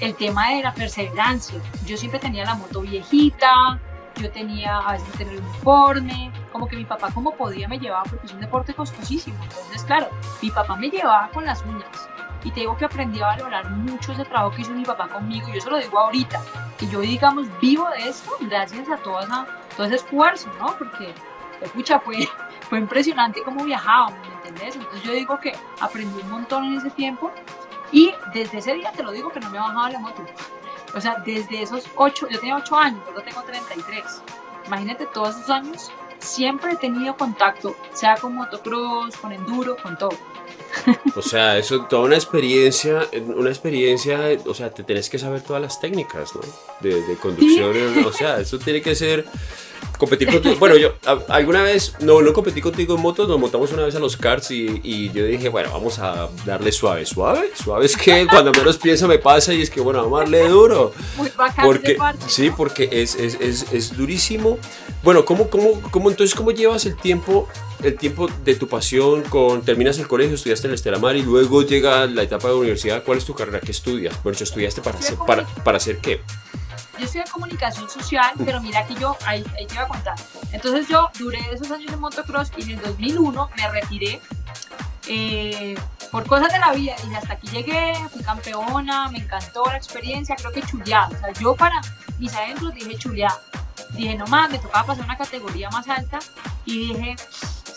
el 0.00 0.14
tema 0.14 0.50
de 0.50 0.62
la 0.62 0.72
perseverancia. 0.72 1.60
Yo 1.86 1.96
siempre 1.96 2.18
tenía 2.18 2.44
la 2.44 2.54
moto 2.54 2.80
viejita, 2.80 3.78
yo 4.20 4.30
tenía 4.30 4.78
a 4.78 4.92
veces 4.92 5.12
tener 5.12 5.34
el 5.34 5.40
uniforme, 5.40 6.32
como 6.52 6.66
que 6.68 6.76
mi 6.76 6.84
papá 6.84 7.10
como 7.12 7.32
podía 7.32 7.68
me 7.68 7.78
llevaba 7.78 8.04
porque 8.04 8.26
es 8.26 8.32
un 8.32 8.40
deporte 8.40 8.74
costosísimo. 8.74 9.42
Entonces, 9.42 9.82
claro, 9.84 10.08
mi 10.42 10.50
papá 10.50 10.76
me 10.76 10.90
llevaba 10.90 11.28
con 11.30 11.44
las 11.44 11.62
uñas. 11.64 12.08
Y 12.44 12.50
te 12.50 12.60
digo 12.60 12.76
que 12.76 12.86
aprendí 12.86 13.20
a 13.20 13.26
valorar 13.26 13.70
mucho 13.70 14.12
ese 14.12 14.24
trabajo 14.24 14.54
que 14.54 14.62
hizo 14.62 14.72
mi 14.72 14.84
papá 14.84 15.08
conmigo. 15.08 15.48
Yo 15.52 15.60
se 15.60 15.70
lo 15.70 15.78
digo 15.78 15.98
ahorita. 15.98 16.40
Que 16.78 16.86
yo, 16.86 17.00
digamos, 17.00 17.46
vivo 17.60 17.88
de 17.90 18.08
esto 18.08 18.30
gracias 18.40 18.88
a 18.88 18.96
todo, 18.96 19.20
todo 19.76 19.86
ese 19.86 19.96
esfuerzo, 19.96 20.50
¿no? 20.58 20.74
Porque, 20.78 21.14
escucha, 21.60 22.00
fue, 22.00 22.26
fue 22.70 22.78
impresionante 22.78 23.42
cómo 23.42 23.64
viajábamos, 23.64 24.18
¿me 24.26 24.34
entendés? 24.36 24.76
Entonces 24.76 25.02
yo 25.02 25.12
digo 25.12 25.38
que 25.38 25.52
aprendí 25.80 26.22
un 26.22 26.30
montón 26.30 26.64
en 26.64 26.78
ese 26.78 26.90
tiempo. 26.90 27.30
Y 27.92 28.14
desde 28.32 28.58
ese 28.58 28.74
día 28.74 28.92
te 28.92 29.02
lo 29.02 29.10
digo 29.10 29.30
que 29.30 29.40
no 29.40 29.50
me 29.50 29.58
he 29.58 29.60
bajado 29.60 29.88
la 29.88 29.98
moto 29.98 30.24
O 30.94 31.00
sea, 31.00 31.22
desde 31.24 31.62
esos 31.62 31.84
8, 31.96 32.28
yo 32.30 32.38
tenía 32.40 32.56
8 32.56 32.76
años, 32.76 33.00
yo 33.14 33.22
tengo 33.22 33.42
33. 33.42 34.04
Imagínate 34.66 35.06
todos 35.06 35.36
esos 35.36 35.50
años, 35.50 35.90
siempre 36.18 36.72
he 36.72 36.76
tenido 36.76 37.16
contacto, 37.16 37.74
sea 37.92 38.16
con 38.16 38.34
motocross, 38.34 39.16
con 39.16 39.32
enduro, 39.32 39.76
con 39.82 39.96
todo. 39.96 40.10
O 41.16 41.22
sea, 41.22 41.58
eso 41.58 41.84
toda 41.86 42.04
una 42.04 42.14
experiencia, 42.14 43.06
una 43.34 43.50
experiencia, 43.50 44.20
o 44.46 44.54
sea, 44.54 44.70
te 44.70 44.84
tenés 44.84 45.10
que 45.10 45.18
saber 45.18 45.42
todas 45.42 45.60
las 45.60 45.80
técnicas, 45.80 46.34
¿no? 46.34 46.42
De, 46.80 47.02
de 47.02 47.16
conducción, 47.16 48.04
o 48.06 48.12
sea, 48.12 48.38
eso 48.38 48.58
tiene 48.58 48.80
que 48.80 48.94
ser 48.94 49.26
competir 49.98 50.30
contigo. 50.30 50.56
Bueno, 50.58 50.76
yo 50.76 50.94
alguna 51.28 51.62
vez, 51.62 51.94
no, 52.00 52.22
no 52.22 52.32
competí 52.32 52.60
contigo 52.60 52.96
en 52.96 53.02
motos, 53.02 53.28
nos 53.28 53.38
montamos 53.38 53.72
una 53.72 53.84
vez 53.84 53.94
a 53.94 53.98
los 53.98 54.16
karts 54.16 54.50
y, 54.50 54.80
y, 54.82 55.12
yo 55.12 55.24
dije, 55.24 55.48
bueno, 55.48 55.70
vamos 55.70 55.98
a 55.98 56.28
darle 56.44 56.72
suave, 56.72 57.06
suave, 57.06 57.50
suave 57.54 57.86
es 57.86 57.96
que 57.96 58.26
cuando 58.26 58.52
menos 58.52 58.78
pienso 58.78 59.06
me 59.06 59.18
pasa 59.18 59.52
y 59.52 59.62
es 59.62 59.70
que, 59.70 59.80
bueno, 59.80 60.02
vamos 60.02 60.20
a 60.20 60.22
darle 60.22 60.48
duro. 60.48 60.92
Muy 61.16 61.30
bacán 61.36 61.64
porque, 61.64 61.96
Sí, 62.26 62.50
porque 62.56 62.88
es, 62.90 63.14
es, 63.14 63.36
es, 63.40 63.66
es, 63.72 63.96
durísimo. 63.96 64.58
Bueno, 65.02 65.24
¿cómo, 65.24 65.48
cómo, 65.48 65.80
cómo, 65.90 66.10
entonces, 66.10 66.34
cómo 66.34 66.50
llevas 66.50 66.86
el 66.86 66.96
tiempo, 66.96 67.48
el 67.82 67.96
tiempo 67.96 68.28
de 68.44 68.54
tu 68.54 68.68
pasión 68.68 69.22
con, 69.22 69.62
terminas 69.62 69.98
el 69.98 70.08
colegio, 70.08 70.34
estudiaste 70.34 70.66
en 70.66 70.72
el 70.72 70.74
Estelamar 70.76 71.16
y 71.16 71.22
luego 71.22 71.62
llega 71.62 72.06
la 72.06 72.22
etapa 72.22 72.48
de 72.48 72.54
universidad, 72.54 73.02
¿cuál 73.04 73.18
es 73.18 73.24
tu 73.24 73.34
carrera? 73.34 73.60
¿Qué 73.60 73.72
estudias? 73.72 74.22
Bueno, 74.22 74.38
¿estudiaste 74.40 74.80
para, 74.80 74.98
hacer, 74.98 75.16
para, 75.26 75.46
para 75.46 75.76
hacer 75.78 75.98
qué? 75.98 76.20
Yo 77.00 77.06
estudié 77.06 77.24
comunicación 77.32 77.88
social, 77.88 78.32
pero 78.44 78.60
mira 78.60 78.86
que 78.86 78.94
yo, 78.94 79.16
ahí, 79.26 79.42
te 79.42 79.74
iba 79.74 79.82
a 79.82 79.88
contar. 79.88 80.14
Entonces 80.52 80.86
yo 80.88 81.10
duré 81.18 81.38
esos 81.52 81.70
años 81.70 81.92
en 81.92 81.98
motocross 81.98 82.52
y 82.56 82.62
en 82.62 82.70
el 82.70 82.82
2001 82.82 83.50
me 83.56 83.68
retiré 83.70 84.20
eh, 85.08 85.74
por 86.10 86.26
cosas 86.26 86.52
de 86.52 86.58
la 86.58 86.72
vida 86.72 86.94
y 87.10 87.14
hasta 87.14 87.32
aquí 87.32 87.48
llegué, 87.48 87.94
fui 88.12 88.22
campeona, 88.22 89.08
me 89.08 89.18
encantó 89.18 89.64
la 89.64 89.76
experiencia, 89.76 90.36
creo 90.36 90.52
que 90.52 90.62
chuleada. 90.62 91.08
O 91.08 91.18
sea, 91.18 91.32
yo 91.40 91.56
para 91.56 91.80
mis 92.18 92.34
adentros 92.34 92.74
dije 92.74 92.96
chuleada. 92.96 93.40
Dije, 93.92 94.14
no 94.14 94.26
más, 94.26 94.50
me 94.50 94.58
tocaba 94.58 94.86
pasar 94.86 95.04
una 95.04 95.16
categoría 95.16 95.68
más 95.70 95.88
alta 95.88 96.18
y 96.64 96.92
dije, 96.92 97.16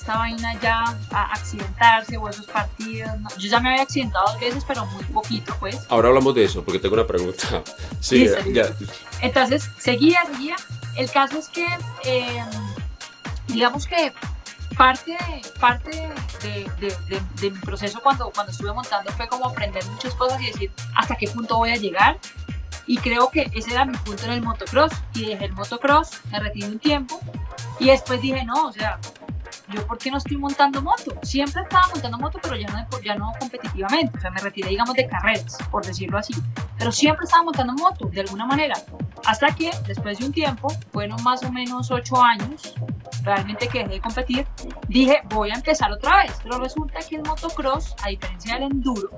esta 0.04 0.18
vaina 0.18 0.54
ya 0.60 0.84
a 1.12 1.34
accidentarse 1.34 2.18
o 2.18 2.28
esos 2.28 2.46
partidos. 2.46 3.10
Yo 3.38 3.50
ya 3.50 3.62
me 3.62 3.70
había 3.70 3.84
accidentado 3.84 4.34
dos 4.34 4.40
veces, 4.42 4.66
pero 4.68 4.86
muy 4.88 5.04
poquito, 5.06 5.56
pues. 5.62 5.80
Ahora 5.88 6.10
hablamos 6.10 6.36
de 6.36 6.44
eso, 6.44 6.62
porque 6.62 6.78
tengo 6.80 6.96
una 6.96 7.08
pregunta. 7.08 7.64
Sí, 8.02 8.28
ya. 8.52 8.66
Entonces, 9.22 9.70
seguía, 9.78 10.26
seguía. 10.26 10.58
El 10.98 11.10
caso 11.10 11.40
es 11.40 11.48
que, 11.48 11.66
em, 12.04 12.46
digamos 13.48 13.88
que 13.88 14.12
parte, 14.78 15.18
parte 15.62 16.10
de, 16.42 16.70
de, 16.82 17.22
de, 17.40 17.52
mi 17.52 17.60
proceso 17.60 18.02
cuando, 18.04 18.30
cuando 18.32 18.52
estuve 18.52 18.74
montando 18.74 19.10
fue 19.14 19.30
como 19.30 19.48
aprender 19.48 19.86
muchas 19.86 20.14
cosas 20.16 20.42
y 20.42 20.48
decir 20.48 20.72
hasta 20.96 21.16
qué 21.16 21.28
punto 21.30 21.56
voy 21.56 21.70
a 21.70 21.78
llegar. 21.78 22.20
Y 22.88 22.98
creo 22.98 23.30
que 23.30 23.50
ese 23.54 23.72
era 23.72 23.86
mi 23.86 23.96
punto 24.00 24.26
en 24.26 24.34
el 24.34 24.42
motocross. 24.42 24.92
Y 25.14 25.28
dejé 25.28 25.46
el 25.46 25.54
motocross, 25.54 26.10
me 26.30 26.42
retiré 26.42 26.68
un 26.68 26.80
tiempo. 26.80 27.22
Y 27.80 27.86
después 27.86 28.22
dije, 28.22 28.44
no, 28.44 28.68
o 28.68 28.74
sea, 28.74 29.00
yo 29.74 29.86
por 29.88 29.98
qué 29.98 30.12
no 30.12 30.18
estoy 30.18 30.38
montando 30.38 30.82
moto. 30.82 31.16
Siempre 31.24 31.64
estaba 31.64 31.88
montando 31.94 32.18
moto, 32.18 32.40
pero 32.42 32.56
ya 32.56 32.68
no, 32.68 33.02
ya 33.02 33.16
no 33.16 33.32
competitivamente. 33.40 34.18
O 34.18 34.22
sea, 34.22 34.32
me 34.32 34.40
retiré, 34.40 34.70
digamos, 34.70 34.94
de 34.96 35.08
carreras, 35.08 35.58
por 35.72 35.86
decirlo 35.86 36.18
así. 36.18 36.34
Pero 36.78 36.92
siempre 36.92 37.26
estaba 37.26 37.44
montando 37.44 37.74
moto, 37.74 38.08
de 38.08 38.22
alguna 38.22 38.46
manera. 38.46 38.76
Hasta 39.26 39.48
que, 39.48 39.72
después 39.88 40.20
de 40.20 40.26
un 40.26 40.32
tiempo, 40.32 40.68
fueron 40.92 41.22
más 41.24 41.44
o 41.44 41.52
menos 41.52 41.90
ocho 41.92 42.22
años, 42.22 42.76
realmente 43.24 43.68
que 43.68 43.80
dejé 43.80 43.94
de 43.94 44.02
competir, 44.02 44.48
dije, 44.88 45.22
voy 45.30 45.52
a 45.52 45.56
empezar 45.56 45.92
otra 45.92 46.24
vez. 46.24 46.40
Pero 46.44 46.60
resulta 46.60 47.00
que 47.08 47.16
el 47.16 47.24
motocross, 47.24 47.96
a 48.04 48.10
diferencia 48.10 48.56
del 48.56 48.64
enduro, 48.64 49.10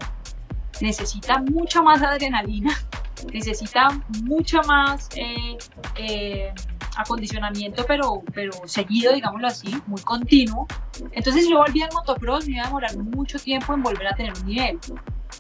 necesita 0.81 1.39
mucha 1.39 1.81
más 1.81 2.01
adrenalina, 2.01 2.73
necesita 3.33 3.89
mucha 4.23 4.61
más... 4.63 5.09
Eh, 5.15 5.57
eh, 5.97 6.53
acondicionamiento, 6.97 7.85
pero, 7.87 8.23
pero 8.33 8.51
seguido, 8.65 9.13
digámoslo 9.13 9.47
así, 9.47 9.75
muy 9.87 10.01
continuo. 10.01 10.67
Entonces 11.11 11.47
yo 11.49 11.57
volví 11.57 11.81
al 11.81 11.91
motocross, 11.93 12.47
me 12.47 12.55
iba 12.55 12.63
a 12.63 12.67
demorar 12.67 12.97
mucho 12.97 13.39
tiempo 13.39 13.73
en 13.73 13.83
volver 13.83 14.07
a 14.07 14.15
tener 14.15 14.33
un 14.33 14.45
nivel. 14.45 14.79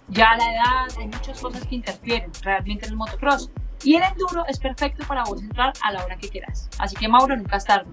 Ya 0.09 0.35
la 0.35 0.51
edad, 0.53 0.97
hay 0.99 1.07
muchas 1.07 1.39
cosas 1.39 1.65
que 1.65 1.75
interfieren 1.75 2.31
realmente 2.41 2.85
en 2.85 2.91
el 2.91 2.97
motocross. 2.97 3.49
Y 3.83 3.95
el 3.95 4.03
enduro 4.03 4.45
es 4.47 4.57
perfecto 4.59 5.05
para 5.07 5.23
vos 5.23 5.41
entrar 5.41 5.73
a 5.83 5.91
la 5.91 6.03
hora 6.03 6.15
que 6.17 6.29
quieras. 6.29 6.69
Así 6.79 6.95
que 6.95 7.07
Mauro, 7.07 7.35
nunca 7.35 7.57
es 7.57 7.65
tarde. 7.65 7.89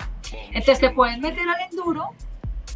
Entonces 0.49 0.81
te 0.81 0.91
puedes 0.91 1.19
meter 1.19 1.47
al 1.49 1.61
enduro 1.71 2.11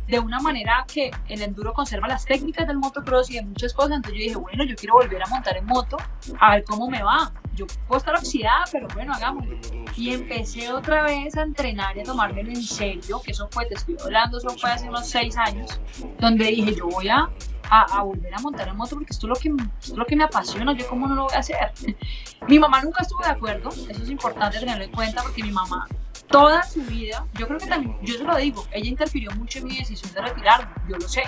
de 0.07 0.21
una 0.21 0.41
manera 0.41 0.85
que 0.93 1.11
el 1.29 1.43
enduro 1.43 1.73
conserva 1.73 2.07
las 2.07 2.25
técnicas 2.25 2.67
del 2.67 2.79
motocross 2.79 3.31
y 3.31 3.35
de 3.35 3.43
muchas 3.43 3.73
cosas. 3.73 3.97
Entonces 3.97 4.19
yo 4.19 4.25
dije, 4.25 4.37
bueno, 4.37 4.65
yo 4.65 4.77
quiero 4.77 4.95
volver 4.95 5.23
a 5.23 5.27
montar 5.27 5.57
en 5.57 5.67
moto, 5.67 5.97
a 6.41 6.55
ver 6.55 6.65
cómo 6.65 6.89
me 6.89 7.03
va. 7.03 7.33
Yo 7.55 7.67
puedo 7.89 7.99
estar 7.99 8.15
oxidada, 8.15 8.65
pero 8.71 8.87
bueno, 8.95 9.15
hagámoslo. 9.15 9.57
Y 9.97 10.13
empecé 10.13 10.71
otra 10.73 11.03
vez 11.03 11.37
a 11.37 11.43
entrenar 11.43 11.97
y 11.97 12.01
a 12.01 12.05
tomármelo 12.05 12.51
en 12.51 12.63
serio, 12.63 13.21
que 13.25 13.31
eso 13.31 13.49
fue, 13.51 13.65
te 13.67 13.75
estoy 13.75 13.97
hablando, 14.05 14.39
eso 14.39 14.51
fue 14.51 14.71
hace 14.71 14.89
unos 14.89 15.09
seis 15.09 15.37
años, 15.39 15.81
donde 16.21 16.45
dije, 16.45 16.75
yo 16.75 16.87
voy 16.87 17.09
a, 17.09 17.31
a, 17.71 18.03
volver 18.03 18.35
a 18.35 18.39
montar 18.41 18.69
en 18.69 18.77
moto 18.77 18.97
porque 18.97 19.13
esto 19.13 19.27
es, 19.27 19.29
lo 19.31 19.37
que, 19.37 19.49
esto 19.49 19.93
es 19.93 19.99
lo 19.99 20.05
que 20.05 20.17
me 20.17 20.25
apasiona, 20.25 20.75
yo 20.75 20.87
cómo 20.87 21.07
no 21.07 21.15
lo 21.15 21.25
voy 21.25 21.35
a 21.35 21.39
hacer. 21.39 21.73
mi 22.49 22.59
mamá 22.59 22.83
nunca 22.83 23.03
estuvo 23.03 23.23
de 23.23 23.31
acuerdo, 23.31 23.71
eso 23.71 24.03
es 24.03 24.11
importante 24.11 24.61
tenerlo 24.61 24.85
en 24.85 24.93
cuenta 24.93 25.23
porque 25.23 25.43
mi 25.43 25.51
mamá 25.51 25.87
toda 26.29 26.63
su 26.63 26.83
vida, 26.83 27.25
yo 27.39 27.47
creo 27.47 27.59
que 27.59 27.67
también, 27.67 27.97
yo 28.03 28.15
se 28.19 28.25
lo 28.25 28.37
digo, 28.37 28.67
ella 28.73 28.89
interfirió 28.89 29.31
mucho 29.33 29.59
en 29.61 29.67
mi 29.67 29.79
decisión 29.79 30.13
de 30.13 30.23
retirarme, 30.23 30.73
yo 30.89 30.97
lo 30.97 31.09
sé. 31.09 31.23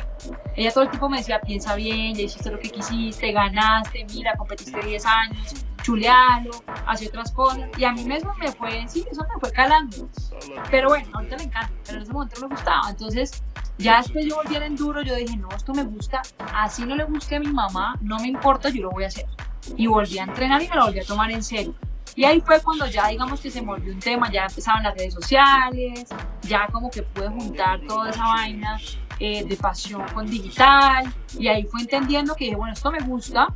Ella 0.57 0.73
todo 0.73 0.85
el 0.85 0.91
tiempo 0.91 1.09
me 1.09 1.19
decía, 1.19 1.41
piensa 1.41 1.75
bien, 1.75 2.15
ya 2.15 2.23
hiciste 2.23 2.51
lo 2.51 2.59
que 2.59 2.71
quisiste, 2.71 3.33
ganaste, 3.33 4.05
mira, 4.13 4.35
competiste 4.37 4.81
10 4.81 5.07
años, 5.07 5.55
chulealo, 5.83 6.51
hace 6.87 7.09
otras 7.09 7.31
cosas. 7.33 7.69
Y 7.77 7.85
a 7.85 7.93
mí 7.93 8.05
mismo 8.05 8.35
me 8.35 8.51
fue, 8.53 8.87
sí, 8.89 9.05
eso 9.11 9.23
me 9.23 9.41
fue 9.41 9.51
calando. 9.53 10.09
Pero 10.71 10.89
bueno, 10.89 11.09
ahorita 11.15 11.37
me 11.37 11.45
encanta, 11.45 11.73
pero 11.85 11.99
en 11.99 12.03
ese 12.03 12.13
momento 12.13 12.41
no 12.41 12.49
me 12.49 12.55
gustaba. 12.55 12.91
Entonces, 12.91 13.43
ya 13.79 13.99
después 13.99 14.27
yo 14.27 14.37
volví 14.37 14.57
al 14.57 14.65
enduro, 14.65 15.03
yo 15.03 15.15
dije, 15.15 15.37
no, 15.37 15.49
esto 15.51 15.73
me 15.73 15.85
gusta, 15.85 16.23
así 16.55 16.85
no 16.85 16.97
le 16.97 17.05
guste 17.05 17.37
a 17.37 17.41
mi 17.41 17.53
mamá, 17.53 17.97
no 18.01 18.19
me 18.19 18.29
importa, 18.29 18.69
yo 18.71 18.83
lo 18.83 18.91
voy 18.91 19.05
a 19.05 19.07
hacer. 19.07 19.27
Y 19.77 19.87
volví 19.87 20.19
a 20.19 20.25
entrenar 20.25 20.63
y 20.63 20.69
me 20.69 20.77
lo 20.77 20.87
volví 20.87 21.01
a 21.01 21.05
tomar 21.05 21.31
en 21.31 21.43
serio. 21.43 21.75
Y 22.19 22.25
ahí 22.25 22.41
fue 22.41 22.61
cuando 22.61 22.85
ya 22.89 23.07
digamos 23.07 23.41
que 23.41 23.49
se 23.49 23.61
volvió 23.61 23.93
un 23.93 24.01
tema, 24.01 24.29
ya 24.29 24.47
empezaban 24.47 24.83
las 24.83 24.93
redes 24.97 25.15
sociales, 25.15 26.05
ya 26.43 26.67
como 26.67 26.91
que 26.91 27.05
pude 27.05 27.29
juntar 27.29 27.81
toda 27.87 28.11
esa 28.11 28.25
vaina 28.25 28.77
eh, 29.21 29.45
de 29.45 29.57
pasión 29.57 30.03
con 30.13 30.27
digital 30.27 31.15
y 31.39 31.47
ahí 31.47 31.63
fue 31.63 31.81
entendiendo 31.81 32.35
que 32.35 32.47
dije, 32.47 32.57
bueno, 32.57 32.73
esto 32.73 32.91
me 32.91 32.99
gusta, 32.99 33.55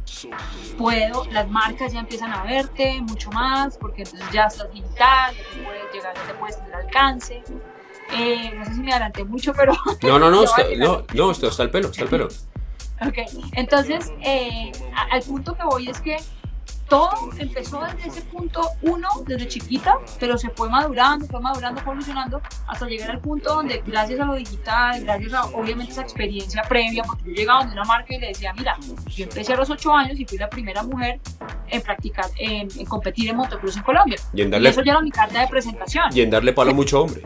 puedo, 0.79 1.25
las 1.33 1.51
marcas 1.51 1.92
ya 1.92 1.98
empiezan 1.98 2.33
a 2.33 2.44
verte 2.44 3.01
mucho 3.03 3.33
más 3.33 3.77
porque 3.79 4.03
entonces 4.03 4.31
ya 4.31 4.44
estás 4.44 4.72
digital, 4.72 5.35
ya 5.35 5.42
te 5.42 5.64
puedes 5.64 5.92
llegar, 5.92 6.14
ya 6.14 6.22
te 6.29 6.35
puedes 6.35 6.57
tener 6.57 6.75
alcance. 6.77 7.42
Eh, 8.16 8.53
no 8.55 8.64
sé 8.64 8.75
si 8.75 8.81
me 8.81 8.92
adelanté 8.92 9.25
mucho, 9.25 9.53
pero... 9.55 9.72
No, 10.05 10.20
no, 10.20 10.31
no, 10.31 10.44
está, 10.44 10.62
no, 10.79 11.03
no, 11.12 11.31
está 11.33 11.64
el 11.64 11.70
pelo, 11.70 11.88
está 11.88 12.05
el 12.05 12.11
pelo. 12.11 12.29
Ok, 13.05 13.18
entonces 13.55 14.12
eh, 14.20 14.70
al 15.11 15.22
punto 15.22 15.57
que 15.57 15.64
voy 15.64 15.88
es 15.88 16.01
que 16.01 16.18
todo 16.92 17.31
empezó 17.38 17.81
desde 17.81 18.11
ese 18.11 18.20
punto 18.20 18.61
uno, 18.83 19.09
desde 19.26 19.48
chiquita, 19.48 19.96
pero 20.20 20.37
se 20.37 20.50
fue 20.50 20.68
madurando, 20.68 21.26
fue 21.26 21.40
madurando, 21.40 21.81
evolucionando, 21.81 22.42
hasta 22.68 22.87
llegar 22.87 23.12
al 23.12 23.18
punto 23.18 23.55
donde 23.55 23.83
gracias 23.87 24.20
a 24.20 24.26
lo 24.26 24.35
digital, 24.35 25.02
gracias 25.02 25.33
a 25.33 25.46
obviamente 25.46 25.92
esa 25.92 26.02
experiencia 26.02 26.62
previa, 26.68 27.02
porque 27.05 27.31
yo 27.31 27.33
llegaba 27.33 27.61
donde 27.61 27.72
una 27.72 27.85
marca 27.85 28.14
y 28.14 28.18
le 28.18 28.26
decía, 28.28 28.52
mira, 28.52 28.76
yo 29.07 29.24
empecé 29.24 29.55
a 29.55 29.57
los 29.57 29.70
ocho 29.70 29.90
años 29.90 30.20
y 30.20 30.26
fui 30.26 30.37
la 30.37 30.50
primera 30.50 30.83
mujer 30.83 31.18
en 31.68 31.81
practicar, 31.81 32.26
en, 32.37 32.68
competir 32.85 33.31
en 33.31 33.37
motocross 33.37 33.78
en 33.78 33.83
Colombia. 33.85 34.18
Y, 34.35 34.42
eso 34.42 34.83
ya 34.83 34.92
era 34.92 35.00
mi 35.00 35.11
carta 35.11 35.40
de 35.40 35.48
presentación. 35.48 36.14
Y 36.14 36.20
en 36.20 36.28
darle 36.28 36.52
palo 36.52 36.72
a 36.72 36.74
mucho 36.74 37.00
hombre. 37.00 37.22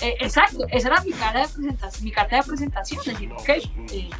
Eh, 0.00 0.14
exacto, 0.20 0.64
esa 0.70 0.88
era 0.88 1.00
mi, 1.02 1.10
carta 1.10 1.40
de 1.40 1.48
presentación, 1.48 2.04
mi 2.04 2.12
carta 2.12 2.36
de 2.36 2.42
presentación, 2.44 3.00
decir, 3.04 3.32
ok, 3.32 3.48
eh, 3.48 4.10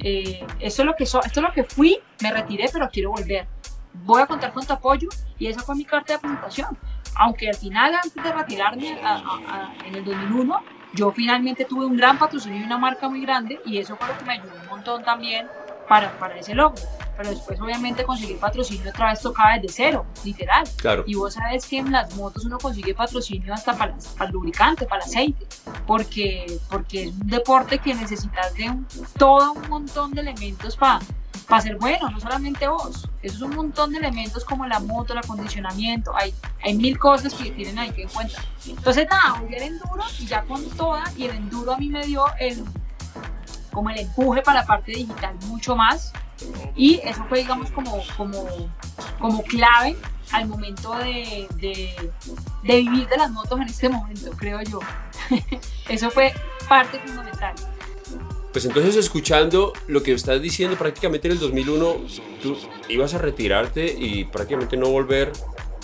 eh, 0.00 0.46
esto, 0.58 0.82
es 0.82 0.86
lo 0.86 0.96
que 0.96 1.04
esto 1.04 1.20
es 1.22 1.36
lo 1.36 1.52
que 1.52 1.62
fui, 1.62 2.00
me 2.22 2.32
retiré, 2.32 2.68
pero 2.72 2.88
quiero 2.90 3.10
volver 3.10 3.46
voy 4.04 4.22
a 4.22 4.26
contar 4.26 4.52
con 4.52 4.64
tu 4.64 4.72
apoyo 4.72 5.08
y 5.38 5.46
esa 5.46 5.60
fue 5.60 5.74
mi 5.74 5.84
carta 5.84 6.14
de 6.14 6.18
presentación. 6.18 6.76
Aunque 7.16 7.48
al 7.48 7.54
final, 7.54 7.94
antes 7.94 8.22
de 8.22 8.32
retirarme 8.32 8.98
en 9.84 9.94
el 9.94 10.04
2001, 10.04 10.62
yo 10.92 11.10
finalmente 11.12 11.64
tuve 11.64 11.86
un 11.86 11.96
gran 11.96 12.18
patrocinio 12.18 12.60
y 12.60 12.64
una 12.64 12.78
marca 12.78 13.08
muy 13.08 13.20
grande 13.22 13.60
y 13.64 13.78
eso 13.78 13.96
fue 13.96 14.08
lo 14.08 14.18
que 14.18 14.24
me 14.24 14.32
ayudó 14.34 14.52
un 14.62 14.66
montón 14.68 15.02
también 15.02 15.46
para, 15.88 16.18
para 16.18 16.36
ese 16.38 16.54
logro. 16.54 16.80
Pero 17.16 17.30
después, 17.30 17.60
obviamente, 17.60 18.04
conseguir 18.04 18.38
patrocinio 18.38 18.90
otra 18.90 19.10
vez 19.10 19.20
tocaba 19.20 19.54
desde 19.54 19.68
cero, 19.68 20.06
literal. 20.24 20.68
Claro. 20.76 21.04
Y 21.06 21.14
vos 21.14 21.34
sabes 21.34 21.66
que 21.66 21.78
en 21.78 21.92
las 21.92 22.14
motos 22.16 22.44
uno 22.44 22.58
consigue 22.58 22.94
patrocinio 22.94 23.54
hasta 23.54 23.76
para, 23.76 23.96
para 24.16 24.26
el 24.26 24.32
lubricante, 24.32 24.86
para 24.86 25.02
el 25.02 25.08
aceite, 25.08 25.46
porque, 25.86 26.60
porque 26.68 27.04
es 27.04 27.12
un 27.12 27.26
deporte 27.26 27.78
que 27.78 27.94
necesitas 27.94 28.54
de 28.54 28.72
todo 29.18 29.52
un 29.52 29.68
montón 29.68 30.12
de 30.12 30.20
elementos 30.20 30.76
para 30.76 31.00
para 31.46 31.62
ser 31.62 31.76
bueno, 31.76 32.10
no 32.10 32.20
solamente 32.20 32.66
vos. 32.66 33.08
Eso 33.22 33.36
es 33.36 33.42
un 33.42 33.54
montón 33.54 33.92
de 33.92 33.98
elementos 33.98 34.44
como 34.44 34.66
la 34.66 34.80
moto, 34.80 35.12
el 35.12 35.20
acondicionamiento, 35.20 36.14
hay, 36.16 36.34
hay 36.62 36.74
mil 36.74 36.98
cosas 36.98 37.34
que 37.34 37.50
tienen 37.50 37.78
ahí 37.78 37.90
que 37.90 38.02
en 38.02 38.08
cuenta. 38.08 38.42
Entonces 38.66 39.06
nada, 39.08 39.40
volví 39.40 39.54
al 39.54 39.62
enduro 39.62 40.04
y 40.18 40.26
ya 40.26 40.42
con 40.42 40.68
toda, 40.70 41.04
y 41.16 41.24
el 41.24 41.36
enduro 41.36 41.72
a 41.72 41.78
mí 41.78 41.88
me 41.88 42.04
dio 42.04 42.24
el, 42.40 42.64
como 43.72 43.90
el 43.90 44.00
empuje 44.00 44.42
para 44.42 44.60
la 44.60 44.66
parte 44.66 44.92
digital 44.92 45.34
mucho 45.46 45.76
más. 45.76 46.12
Y 46.74 47.00
eso 47.04 47.24
fue, 47.28 47.38
digamos, 47.38 47.70
como, 47.70 48.02
como, 48.16 48.46
como 49.18 49.42
clave 49.44 49.96
al 50.32 50.46
momento 50.46 50.94
de, 50.96 51.46
de, 51.56 51.94
de 52.62 52.76
vivir 52.76 53.08
de 53.08 53.16
las 53.16 53.30
motos 53.30 53.60
en 53.60 53.66
este 53.66 53.88
momento, 53.88 54.30
creo 54.32 54.60
yo. 54.62 54.80
Eso 55.88 56.10
fue 56.10 56.32
parte 56.68 56.98
fundamental. 56.98 57.54
Pues 58.52 58.64
entonces 58.64 58.96
escuchando 58.96 59.72
lo 59.86 60.02
que 60.02 60.12
estás 60.12 60.40
diciendo, 60.40 60.76
prácticamente 60.76 61.28
en 61.28 61.32
el 61.32 61.38
2001 61.38 61.96
tú 62.42 62.56
ibas 62.88 63.12
a 63.14 63.18
retirarte 63.18 63.86
y 63.86 64.24
prácticamente 64.24 64.76
no 64.76 64.88
volver 64.88 65.32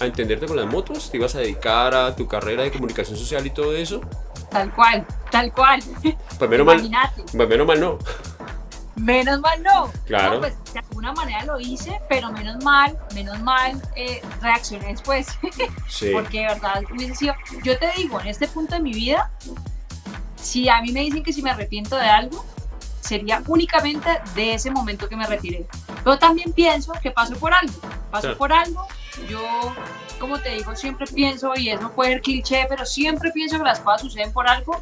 a 0.01 0.07
entenderte 0.07 0.47
con 0.47 0.57
las 0.57 0.67
motos, 0.67 1.11
te 1.11 1.19
ibas 1.19 1.35
a 1.35 1.41
dedicar 1.41 1.95
a 1.95 2.17
tu 2.17 2.27
carrera 2.27 2.63
de 2.63 2.73
comunicación 2.73 3.17
social 3.17 3.47
y 3.47 3.51
todo 3.51 3.77
eso. 3.77 4.01
Tal 4.51 4.73
cual, 4.75 5.07
tal 5.31 5.53
cual. 5.53 5.83
Pues 6.39 6.51
menos 6.51 6.67
mal, 6.67 6.91
pues 7.15 7.49
menos 7.49 7.67
mal 7.67 7.81
no. 7.81 7.99
Menos 8.97 9.41
mal 9.41 9.63
no. 9.63 9.91
Claro. 10.07 10.41
pues 10.41 10.55
de 10.73 10.81
alguna 10.81 11.13
manera 11.13 11.45
lo 11.45 11.59
hice, 11.59 12.01
pero 12.09 12.31
menos 12.31 12.63
mal, 12.63 12.99
menos 13.15 13.41
mal 13.41 13.81
eh, 13.97 14.23
reaccioné 14.41 14.89
después. 14.89 15.29
Sí. 15.89 16.11
Porque 16.13 16.41
de 16.41 16.47
verdad 16.47 16.83
hubiese 16.91 17.15
sido. 17.15 17.35
Yo 17.63 17.79
te 17.79 17.91
digo, 17.97 18.19
en 18.21 18.29
este 18.29 18.49
punto 18.49 18.75
de 18.75 18.81
mi 18.81 18.95
vida, 18.95 19.31
si 20.37 20.69
a 20.69 20.81
mí 20.81 20.91
me 20.91 21.01
dicen 21.01 21.23
que 21.23 21.33
si 21.33 21.43
me 21.43 21.51
arrepiento 21.51 21.97
de 21.97 22.07
algo, 22.07 22.45
sería 23.01 23.43
únicamente 23.47 24.09
de 24.35 24.55
ese 24.55 24.71
momento 24.71 25.09
que 25.09 25.17
me 25.17 25.27
retiré. 25.27 25.67
Pero 26.03 26.19
también 26.19 26.53
pienso 26.53 26.93
que 27.03 27.11
pasó 27.11 27.37
por 27.37 27.53
algo, 27.53 27.75
pasó 28.11 28.37
por 28.37 28.53
algo. 28.53 28.87
Yo, 29.29 29.75
como 30.19 30.39
te 30.39 30.51
digo, 30.51 30.75
siempre 30.75 31.07
pienso, 31.07 31.53
y 31.57 31.69
eso 31.69 31.93
puede 31.93 32.13
ser 32.13 32.23
cliché, 32.23 32.67
pero 32.69 32.87
siempre 32.87 33.31
pienso 33.33 33.59
que 33.59 33.65
las 33.65 33.81
cosas 33.81 34.03
suceden 34.03 34.33
por 34.33 34.49
algo. 34.49 34.81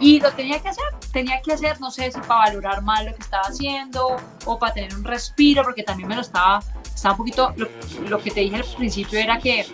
Y 0.00 0.20
lo 0.20 0.30
tenía 0.32 0.60
que 0.60 0.68
hacer, 0.68 0.84
tenía 1.12 1.40
que 1.40 1.52
hacer, 1.52 1.80
no 1.80 1.90
sé 1.90 2.12
si 2.12 2.20
para 2.20 2.46
valorar 2.46 2.82
mal 2.82 3.06
lo 3.06 3.14
que 3.14 3.22
estaba 3.22 3.44
haciendo 3.44 4.16
o 4.44 4.58
para 4.58 4.74
tener 4.74 4.94
un 4.94 5.04
respiro, 5.04 5.62
porque 5.62 5.82
también 5.82 6.08
me 6.08 6.16
lo 6.16 6.20
estaba, 6.20 6.62
estaba 6.84 7.14
un 7.14 7.18
poquito, 7.18 7.54
lo, 7.56 7.68
lo 8.08 8.18
que 8.18 8.30
te 8.30 8.40
dije 8.40 8.56
al 8.56 8.64
principio 8.76 9.18
era 9.18 9.38
que 9.38 9.66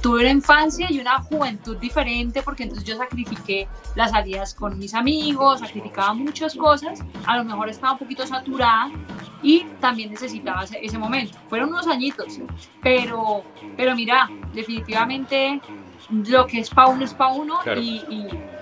tuve 0.00 0.20
una 0.20 0.30
infancia 0.30 0.86
y 0.90 1.00
una 1.00 1.20
juventud 1.22 1.76
diferente 1.78 2.42
porque 2.42 2.64
entonces 2.64 2.86
yo 2.86 2.96
sacrifiqué 2.96 3.68
las 3.94 4.10
salidas 4.12 4.54
con 4.54 4.78
mis 4.78 4.94
amigos, 4.94 5.60
sacrificaba 5.60 6.14
muchas 6.14 6.54
cosas, 6.54 7.00
a 7.26 7.36
lo 7.36 7.44
mejor 7.44 7.68
estaba 7.68 7.92
un 7.92 7.98
poquito 7.98 8.26
saturada 8.26 8.90
y 9.42 9.64
también 9.80 10.10
necesitaba 10.10 10.64
ese, 10.64 10.98
momento. 10.98 11.38
Fueron 11.48 11.70
unos 11.70 11.86
añitos, 11.86 12.38
pero, 12.82 13.42
pero 13.76 13.94
mira, 13.94 14.28
definitivamente 14.52 15.60
lo 16.10 16.46
que 16.46 16.60
es 16.60 16.70
para 16.70 16.88
uno 16.88 17.04
es 17.04 17.14
para 17.14 17.32
uno 17.32 17.58
y, 17.76 18.02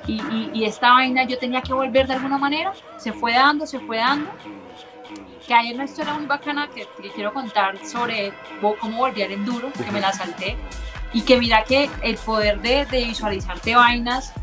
y, 0.07 0.51
y, 0.53 0.65
esta 0.65 0.93
vaina 0.93 1.25
yo 1.25 1.39
tenía 1.39 1.63
que 1.63 1.73
volver 1.73 2.07
de 2.07 2.15
alguna 2.15 2.39
manera, 2.39 2.73
se 2.97 3.13
fue 3.13 3.33
dando, 3.33 3.67
se 3.67 3.79
fue 3.81 3.99
dando 3.99 4.31
que 5.47 5.55
hay 5.55 5.73
una 5.73 5.85
historia 5.85 6.15
muy 6.15 6.27
bacana 6.27 6.69
que, 6.69 6.87
que, 7.01 7.11
quiero 7.11 7.33
contar 7.33 7.79
sobre 7.87 8.33
cómo 8.61 8.99
volví 8.99 9.23
al 9.23 9.33
enduro, 9.33 9.71
que 9.73 9.91
me 9.93 10.01
la 10.01 10.13
salté. 10.13 10.57
Y 11.17 11.23
que 11.23 11.39
mira 11.39 11.65
que 11.65 11.89
el 12.03 12.19
poder 12.19 12.61
de, 12.61 12.85
de 12.85 13.07
visualizarte 13.07 13.75
vainas, 13.75 14.35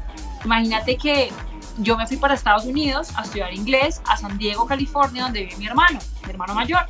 imagínate 0.43 0.97
que 0.97 1.31
yo 1.77 1.95
me 1.95 2.07
fui 2.07 2.17
para 2.17 2.33
Estados 2.33 2.65
Unidos 2.65 3.09
a 3.15 3.21
estudiar 3.21 3.53
inglés 3.53 4.01
a 4.05 4.17
San 4.17 4.39
Diego, 4.39 4.65
California, 4.65 5.25
donde 5.25 5.41
vive 5.41 5.55
mi 5.57 5.67
hermano, 5.67 5.99
mi 6.23 6.31
hermano 6.31 6.55
mayor. 6.55 6.87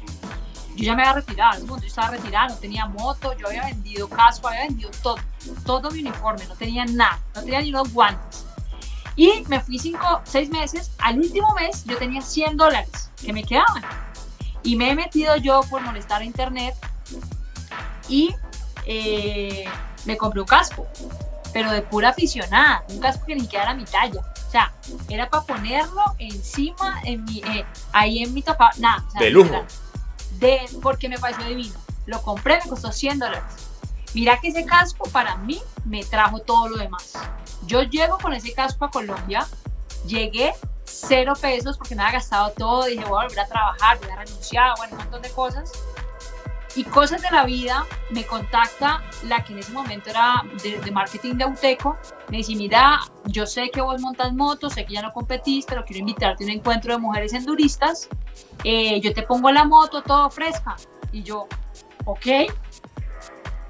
Yo 0.77 0.86
ya 0.86 0.95
me 0.95 1.01
había 1.01 1.15
retirado, 1.15 1.67
yo 1.67 1.86
estaba 1.86 2.11
retirado, 2.11 2.53
no 2.53 2.61
tenía 2.61 2.86
moto, 2.86 3.38
yo 3.38 3.47
había 3.47 3.65
vendido 3.65 4.07
casco, 4.07 4.47
había 4.47 4.61
vendido 4.61 4.89
todo, 5.01 5.17
todo 5.65 5.91
mi 5.91 5.99
uniforme, 5.99 6.45
no 6.47 6.55
tenía 6.55 6.86
nada, 6.86 7.19
no 7.36 7.41
tenía 7.41 7.59
ni 7.59 7.71
unos 7.71 7.91
guantes. 7.91 8.45
Y 9.17 9.43
me 9.49 9.59
fui 9.59 9.79
cinco, 9.79 10.21
seis 10.23 10.49
meses, 10.49 10.91
al 10.99 11.19
último 11.19 11.53
mes 11.55 11.84
yo 11.84 11.97
tenía 11.97 12.21
100 12.21 12.55
dólares 12.55 13.11
que 13.21 13.34
me 13.34 13.43
quedaban. 13.43 13.84
Y 14.63 14.77
me 14.77 14.91
he 14.91 14.95
metido 14.95 15.36
yo 15.36 15.59
por 15.69 15.81
molestar 15.81 16.21
a 16.21 16.23
internet 16.23 16.73
y 18.07 18.34
eh, 18.86 19.65
me 20.05 20.17
compré 20.17 20.41
un 20.41 20.47
casco, 20.47 20.88
pero 21.51 21.71
de 21.71 21.81
pura 21.81 22.09
aficionada, 22.09 22.84
un 22.89 22.99
casco 22.99 23.25
que 23.25 23.36
ni 23.36 23.41
siquiera 23.41 23.65
era 23.65 23.73
mi 23.73 23.86
talla. 23.86 24.21
O 24.47 24.51
sea, 24.51 24.71
era 25.09 25.29
para 25.29 25.43
ponerlo 25.45 26.03
encima, 26.19 27.01
en 27.03 27.23
mi, 27.25 27.39
eh, 27.39 27.65
ahí 27.91 28.23
en 28.23 28.34
mi 28.34 28.41
topa, 28.41 28.71
nada. 28.77 29.03
de 29.19 29.29
lujo. 29.29 29.63
De, 30.39 30.61
porque 30.81 31.09
me 31.09 31.17
pareció 31.17 31.45
divino. 31.45 31.75
Lo 32.05 32.21
compré, 32.21 32.59
me 32.63 32.69
costó 32.69 32.91
100 32.91 33.19
dólares. 33.19 33.43
Mira 34.13 34.39
que 34.39 34.49
ese 34.49 34.65
casco 34.65 35.09
para 35.09 35.38
mí 35.38 35.59
me 35.86 36.03
trajo 36.03 36.39
todo 36.39 36.69
lo 36.69 36.77
demás. 36.77 37.13
Yo 37.65 37.81
llego 37.84 38.17
con 38.17 38.34
ese 38.34 38.53
casco 38.53 38.86
a 38.86 38.91
Colombia, 38.91 39.47
llegué 40.05 40.53
cero 40.86 41.34
pesos 41.39 41.77
porque 41.77 41.95
me 41.95 42.03
había 42.03 42.19
gastado 42.19 42.51
todo, 42.51 42.86
dije 42.86 43.03
voy 43.05 43.21
a 43.21 43.27
volver 43.27 43.39
a 43.39 43.47
trabajar, 43.47 43.97
voy 43.99 44.11
a 44.11 44.15
renunciar, 44.17 44.73
bueno, 44.77 44.93
un 44.93 44.99
montón 44.99 45.21
de 45.21 45.29
cosas 45.31 45.71
y 46.76 46.84
cosas 46.84 47.21
de 47.21 47.30
la 47.32 47.45
vida, 47.45 47.86
me 48.09 48.26
contacta 48.26 49.03
la 49.28 49.43
que 49.43 49.53
en 49.53 49.59
ese 49.59 49.71
momento 49.71 50.09
era 50.09 50.43
de, 50.63 50.91
marketing 50.91 51.36
de 51.36 51.43
Auteco, 51.43 51.97
me 52.30 52.38
dice, 52.38 52.55
mira, 52.55 52.99
yo 53.26 53.45
sé 53.45 53.69
que 53.69 53.82
vos 53.82 54.01
montas 54.01 54.34
motos, 54.34 54.74
sé 54.74 54.86
que 54.86 54.93
ya 54.93 55.01
no 55.01 55.11
competís, 55.13 55.65
pero 55.65 55.86
quiero 55.86 55.99
invitarte 55.99 56.43
a 56.43 56.47
un 56.47 56.53
encuentro 56.53 56.93
de 56.93 56.99
mujeres 56.99 57.34
enduristas, 57.34 58.09
eh, 58.63 58.99
yo 59.01 59.13
te 59.13 59.24
pongo 59.24 59.51
la 59.51 59.65
moto 59.65 60.01
todo 60.01 60.30
fresca. 60.30 60.76
Y 61.11 61.21
yo, 61.21 61.47
ok, 62.05 62.26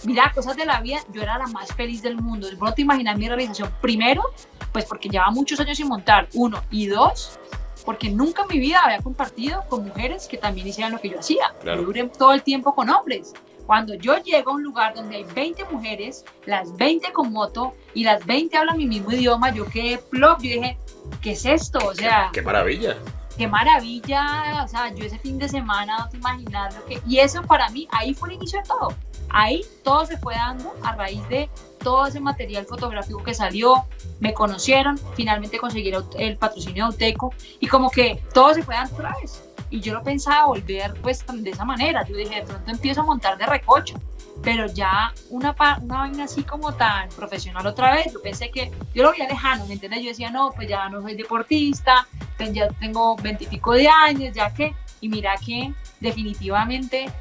mira, 0.05 0.31
cosas 0.33 0.55
de 0.55 0.65
la 0.65 0.79
vida, 0.79 0.99
yo 1.11 1.21
era 1.21 1.37
la 1.37 1.47
más 1.47 1.73
feliz 1.73 2.01
del 2.01 2.15
mundo. 2.15 2.47
No 2.59 2.73
te 2.73 2.83
imaginas 2.83 3.17
mi 3.17 3.27
realización. 3.27 3.69
Primero, 3.81 4.23
pues 4.71 4.85
porque 4.85 5.09
llevaba 5.09 5.31
muchos 5.31 5.59
años 5.59 5.77
sin 5.77 5.87
montar, 5.87 6.29
uno, 6.33 6.63
y 6.71 6.87
dos, 6.87 7.37
porque 7.85 8.09
nunca 8.09 8.43
en 8.43 8.47
mi 8.49 8.59
vida 8.59 8.79
había 8.83 8.99
compartido 8.99 9.63
con 9.69 9.85
mujeres 9.85 10.27
que 10.27 10.37
también 10.37 10.67
hicieran 10.67 10.93
lo 10.93 10.99
que 10.99 11.09
yo 11.09 11.19
hacía. 11.19 11.53
Yo 11.65 11.75
duré 11.77 12.03
todo 12.07 12.33
el 12.33 12.43
tiempo 12.43 12.73
con 12.73 12.89
hombres. 12.89 13.33
Cuando 13.65 13.93
yo 13.93 14.17
llego 14.17 14.51
a 14.51 14.53
un 14.55 14.63
lugar 14.63 14.93
donde 14.93 15.17
hay 15.17 15.23
20 15.23 15.65
mujeres, 15.65 16.25
las 16.45 16.75
20 16.75 17.13
con 17.13 17.31
moto 17.31 17.73
y 17.93 18.03
las 18.03 18.25
20 18.25 18.57
hablan 18.57 18.77
mi 18.77 18.87
mismo 18.87 19.11
idioma, 19.11 19.53
yo 19.53 19.65
quedé 19.65 19.97
plop, 19.97 20.41
yo 20.41 20.49
dije, 20.49 20.77
¿qué 21.21 21.31
es 21.31 21.45
esto? 21.45 21.79
O 21.79 21.95
sea, 21.95 22.29
qué, 22.33 22.41
maravilla. 22.41 22.97
Qué 23.37 23.47
maravilla, 23.47 24.63
o 24.65 24.67
sea, 24.67 24.93
yo 24.93 25.05
ese 25.05 25.17
fin 25.17 25.39
de 25.39 25.47
semana 25.47 25.97
no 25.99 26.09
te 26.09 26.17
imaginas 26.17 26.75
lo 26.75 26.85
que... 26.85 27.01
Y 27.07 27.19
eso 27.19 27.41
para 27.43 27.69
mí, 27.69 27.87
ahí 27.91 28.13
fue 28.13 28.29
el 28.29 28.35
inicio 28.35 28.59
de 28.59 28.67
todo. 28.67 28.93
Ahí 29.29 29.65
todo 29.83 30.05
se 30.05 30.17
fue 30.17 30.35
dando 30.35 30.73
a 30.83 30.95
raíz 30.95 31.27
de 31.29 31.49
todo 31.83 32.07
ese 32.07 32.19
material 32.19 32.65
fotográfico 32.65 33.21
que 33.23 33.33
salió, 33.33 33.85
me 34.19 34.33
conocieron, 34.33 34.99
finalmente 35.15 35.57
conseguí 35.57 35.91
el 36.17 36.37
patrocinio 36.37 36.85
de 36.85 36.93
Auteco 36.93 37.33
y 37.59 37.67
como 37.67 37.91
que 37.91 38.23
todo 38.33 38.53
se 38.53 38.63
fue 38.63 38.75
dando 38.75 38.95
otra 38.95 39.15
vez. 39.21 39.43
Y 39.69 39.79
yo 39.79 39.93
no 39.93 40.03
pensaba 40.03 40.45
volver 40.45 40.93
pues 41.01 41.25
de 41.27 41.49
esa 41.49 41.65
manera, 41.65 42.05
yo 42.07 42.15
dije, 42.15 42.35
de 42.35 42.41
pronto 42.43 42.71
empiezo 42.71 43.01
a 43.01 43.03
montar 43.03 43.37
de 43.37 43.45
recocho, 43.45 43.99
pero 44.43 44.67
ya 44.67 45.13
una, 45.29 45.55
una 45.81 45.97
vaina 45.97 46.25
así 46.25 46.43
como 46.43 46.73
tan 46.73 47.09
profesional 47.09 47.65
otra 47.65 47.93
vez, 47.95 48.13
yo 48.13 48.21
pensé 48.21 48.51
que 48.51 48.71
yo 48.93 49.03
lo 49.03 49.11
veía 49.11 49.27
lejano, 49.27 49.65
¿me 49.65 49.73
entiendes? 49.73 50.03
Yo 50.03 50.09
decía, 50.09 50.29
no, 50.29 50.51
pues 50.51 50.67
ya 50.69 50.89
no 50.89 51.01
soy 51.01 51.15
deportista, 51.15 52.07
ya 52.51 52.67
tengo 52.79 53.15
veintipico 53.17 53.73
de 53.73 53.87
años, 53.87 54.35
ya 54.35 54.53
que, 54.53 54.75
y 55.01 55.09
mira 55.09 55.35
que 55.37 55.73
definitivamente 55.99 57.11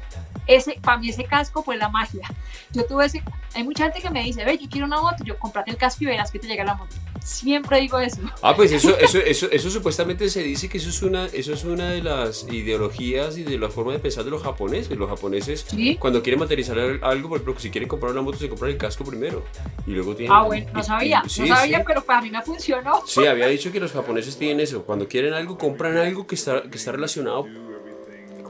ese, 0.47 0.79
para 0.81 0.97
mí 0.97 1.09
ese 1.09 1.25
casco 1.25 1.63
fue 1.63 1.77
la 1.77 1.89
magia. 1.89 2.27
Yo 2.71 2.85
tuve 2.85 3.05
ese, 3.05 3.23
hay 3.53 3.63
mucha 3.63 3.85
gente 3.85 4.01
que 4.01 4.09
me 4.09 4.23
dice, 4.23 4.43
ve, 4.43 4.57
yo 4.57 4.67
quiero 4.69 4.87
una 4.87 4.99
moto, 4.99 5.23
yo 5.23 5.37
comprate 5.37 5.71
el 5.71 5.77
casco 5.77 6.03
y 6.03 6.07
verás 6.07 6.31
que 6.31 6.39
te 6.39 6.47
llega 6.47 6.63
la 6.63 6.75
moto. 6.75 6.95
Siempre 7.23 7.79
digo 7.79 7.99
eso. 7.99 8.19
Ah, 8.41 8.55
pues 8.55 8.71
eso, 8.71 8.97
eso, 8.99 9.19
eso, 9.19 9.47
eso 9.51 9.69
supuestamente 9.69 10.29
se 10.29 10.43
dice 10.43 10.67
que 10.67 10.77
eso 10.77 10.89
es, 10.89 11.01
una, 11.01 11.25
eso 11.27 11.53
es 11.53 11.63
una 11.63 11.89
de 11.91 12.01
las 12.01 12.45
ideologías 12.51 13.37
y 13.37 13.43
de 13.43 13.57
la 13.57 13.69
forma 13.69 13.93
de 13.93 13.99
pensar 13.99 14.23
de 14.23 14.31
los 14.31 14.43
japoneses. 14.43 14.97
Los 14.97 15.09
japoneses, 15.09 15.65
cuando 15.99 16.21
quieren 16.21 16.39
materializar 16.39 16.77
algo, 16.77 17.29
por 17.29 17.37
ejemplo, 17.37 17.59
si 17.59 17.69
quieren 17.69 17.87
comprar 17.87 18.11
una 18.11 18.21
moto, 18.21 18.37
se 18.37 18.49
compran 18.49 18.71
el 18.71 18.77
casco 18.77 19.03
primero. 19.03 19.43
Y 19.87 19.91
luego 19.91 20.15
tienen, 20.15 20.35
ah, 20.35 20.43
bueno, 20.43 20.69
no 20.73 20.83
sabía, 20.83 21.21
no 21.21 21.47
sabía, 21.47 21.83
pero 21.83 22.03
para 22.03 22.21
mí 22.21 22.29
me 22.29 22.41
funcionó. 22.41 23.01
Sí, 23.07 23.25
había 23.25 23.47
dicho 23.47 23.71
que 23.71 23.79
los 23.79 23.91
japoneses 23.91 24.37
tienen 24.37 24.59
eso. 24.59 24.83
Cuando 24.83 25.07
quieren 25.07 25.33
algo, 25.33 25.57
compran 25.57 25.97
algo 25.97 26.27
que 26.27 26.35
está, 26.35 26.63
que 26.63 26.77
está 26.77 26.91
relacionado 26.91 27.47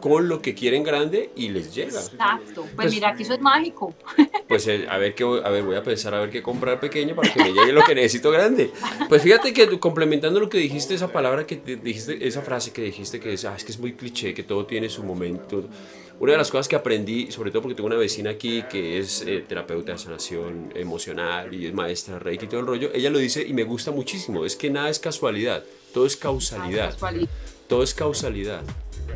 con 0.04 0.28
lo 0.28 0.41
que 0.41 0.54
quieren 0.54 0.84
grande 0.84 1.30
y 1.34 1.47
les 1.47 1.74
llega. 1.74 2.01
Exacto. 2.01 2.64
Pues, 2.64 2.76
pues 2.76 2.93
mira 2.93 3.16
que 3.16 3.24
eso 3.24 3.36
es 3.36 3.39
mágico. 3.39 3.95
Pues 4.49 4.68
eh, 4.68 4.86
a 4.89 4.97
ver 4.97 5.16
qué 5.16 5.24
a 5.24 5.49
ver, 5.49 5.64
voy 5.64 5.78
a 5.78 5.82
pensar 5.82 6.14
a 6.14 6.20
ver 6.20 6.30
qué 6.30 6.43
comprar 6.43 6.78
pequeño 6.78 7.16
para 7.16 7.34
que 7.34 7.39
me 7.39 7.54
llegue 7.54 7.72
lo 7.72 7.82
que 7.86 7.95
necesito 7.95 8.30
grande. 8.30 8.70
Pues 9.08 9.22
fíjate 9.22 9.54
que 9.54 9.80
complementando 9.80 10.41
lo 10.41 10.49
que 10.49 10.58
dijiste, 10.58 10.93
esa 10.93 11.08
palabra 11.08 11.47
que 11.47 11.56
dijiste, 11.56 12.28
esa 12.28 12.41
frase 12.41 12.74
que 12.74 12.82
dijiste 12.82 13.22
que 13.22 13.32
es, 13.32 13.45
ah, 13.45 13.56
es 13.56 13.64
que 13.64 13.72
es 13.72 13.80
muy 13.80 13.93
cliché, 13.93 14.34
que 14.34 14.43
todo 14.43 14.66
tiene 14.66 14.89
su 14.89 15.04
momento. 15.04 15.64
Una 16.20 16.34
de 16.34 16.38
las 16.38 16.51
cosas 16.51 16.68
que 16.68 16.76
aprendí, 16.76 17.32
sobre 17.32 17.51
todo 17.51 17.62
porque 17.62 17.76
tengo 17.76 17.88
una 17.88 17.95
vecina 17.95 18.32
aquí 18.32 18.64
que 18.64 18.99
es 18.99 19.24
eh, 19.26 19.45
terapeuta 19.47 19.93
de 19.93 19.97
sanación 19.97 20.74
emocional 20.76 21.54
y 21.54 21.66
es 21.66 21.74
maestra 21.74 22.20
reiki 22.20 22.45
y 22.45 22.47
todo 22.49 22.60
el 22.60 22.68
rollo, 22.68 22.91
ella 22.93 23.10
lo 23.10 23.20
dice 23.20 23.41
y 23.47 23.54
me 23.54 23.64
gusta 23.64 23.91
muchísimo, 23.91 24.43
es 24.43 24.58
que 24.58 24.70
nada 24.70 24.89
es 24.89 24.99
casualidad, 24.99 25.64
todo 25.93 26.06
es 26.06 26.18
causalidad. 26.18 26.93
Todo 27.70 27.82
es 27.82 27.93
causalidad. 27.93 28.62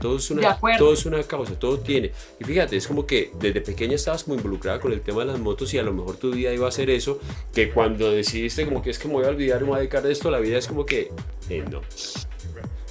Todo 0.01 0.17
es, 0.17 0.29
una, 0.29 0.57
todo 0.77 0.93
es 0.93 1.05
una 1.05 1.23
causa, 1.23 1.57
todo 1.57 1.79
tiene. 1.79 2.11
Y 2.39 2.43
fíjate, 2.43 2.77
es 2.77 2.87
como 2.87 3.05
que 3.05 3.31
desde 3.39 3.61
pequeña 3.61 3.95
estabas 3.95 4.27
muy 4.27 4.37
involucrada 4.37 4.79
con 4.79 4.91
el 4.91 5.01
tema 5.01 5.21
de 5.21 5.27
las 5.27 5.39
motos 5.39 5.73
y 5.73 5.79
a 5.79 5.83
lo 5.83 5.93
mejor 5.93 6.17
tu 6.17 6.31
día 6.31 6.53
iba 6.53 6.67
a 6.67 6.71
ser 6.71 6.89
eso, 6.89 7.19
que 7.53 7.71
cuando 7.71 8.11
decidiste 8.11 8.65
como 8.65 8.81
que 8.81 8.91
es 8.91 8.99
que 8.99 9.07
me 9.07 9.15
voy 9.15 9.25
a 9.25 9.29
olvidar, 9.29 9.61
me 9.61 9.67
voy 9.67 9.75
a 9.77 9.79
dedicar 9.79 10.03
de 10.03 10.11
esto, 10.11 10.29
la 10.29 10.39
vida 10.39 10.57
es 10.57 10.67
como 10.67 10.85
que, 10.85 11.11
eh, 11.49 11.63
no. 11.69 11.81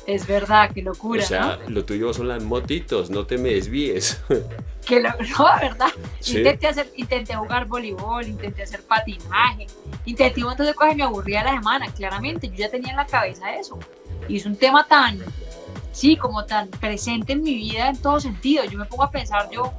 Es 0.07 0.27
verdad, 0.27 0.71
qué 0.73 0.83
locura. 0.83 1.23
O 1.23 1.27
sea, 1.27 1.59
lo 1.67 1.85
tuyo 1.85 2.13
son 2.13 2.29
las 2.29 2.43
motitos, 2.43 3.11
no 3.11 3.27
te 3.27 3.39
me 3.39 3.51
desvíes. 3.55 4.21
Que 4.87 5.01
lo, 5.01 5.09
no, 5.39 5.45
verdad. 5.61 5.89
Intenté, 6.25 6.69
hacer, 6.69 6.89
intenté 6.95 7.35
jugar 7.35 7.67
voleibol, 7.67 8.25
intenté 8.25 8.63
hacer 8.63 8.83
patinaje, 8.83 9.67
intenté 10.05 10.41
un 10.43 10.47
montón 10.47 10.65
de 10.65 10.75
cosas 10.75 10.95
y 10.95 10.99
me 10.99 11.03
aburría 11.03 11.43
la 11.43 11.55
semana, 11.55 11.93
claramente. 11.93 12.49
Yo 12.51 12.55
ya 12.55 12.71
tenía 12.71 12.93
en 12.93 12.97
la 12.97 13.07
cabeza 13.07 13.53
eso. 13.57 13.81
Y 14.29 14.37
es 14.37 14.47
un 14.47 14.55
tema 14.55 14.87
tan, 14.87 15.19
sí, 15.97 16.17
como 16.17 16.45
tan 16.45 16.69
presente 16.69 17.33
en 17.33 17.43
mi 17.43 17.55
vida 17.55 17.89
en 17.89 17.97
todo 17.97 18.21
sentido. 18.21 18.65
Yo 18.65 18.79
me 18.79 18.85
pongo 18.85 19.05
a 19.05 19.11
pensar, 19.11 19.49
yo 19.51 19.73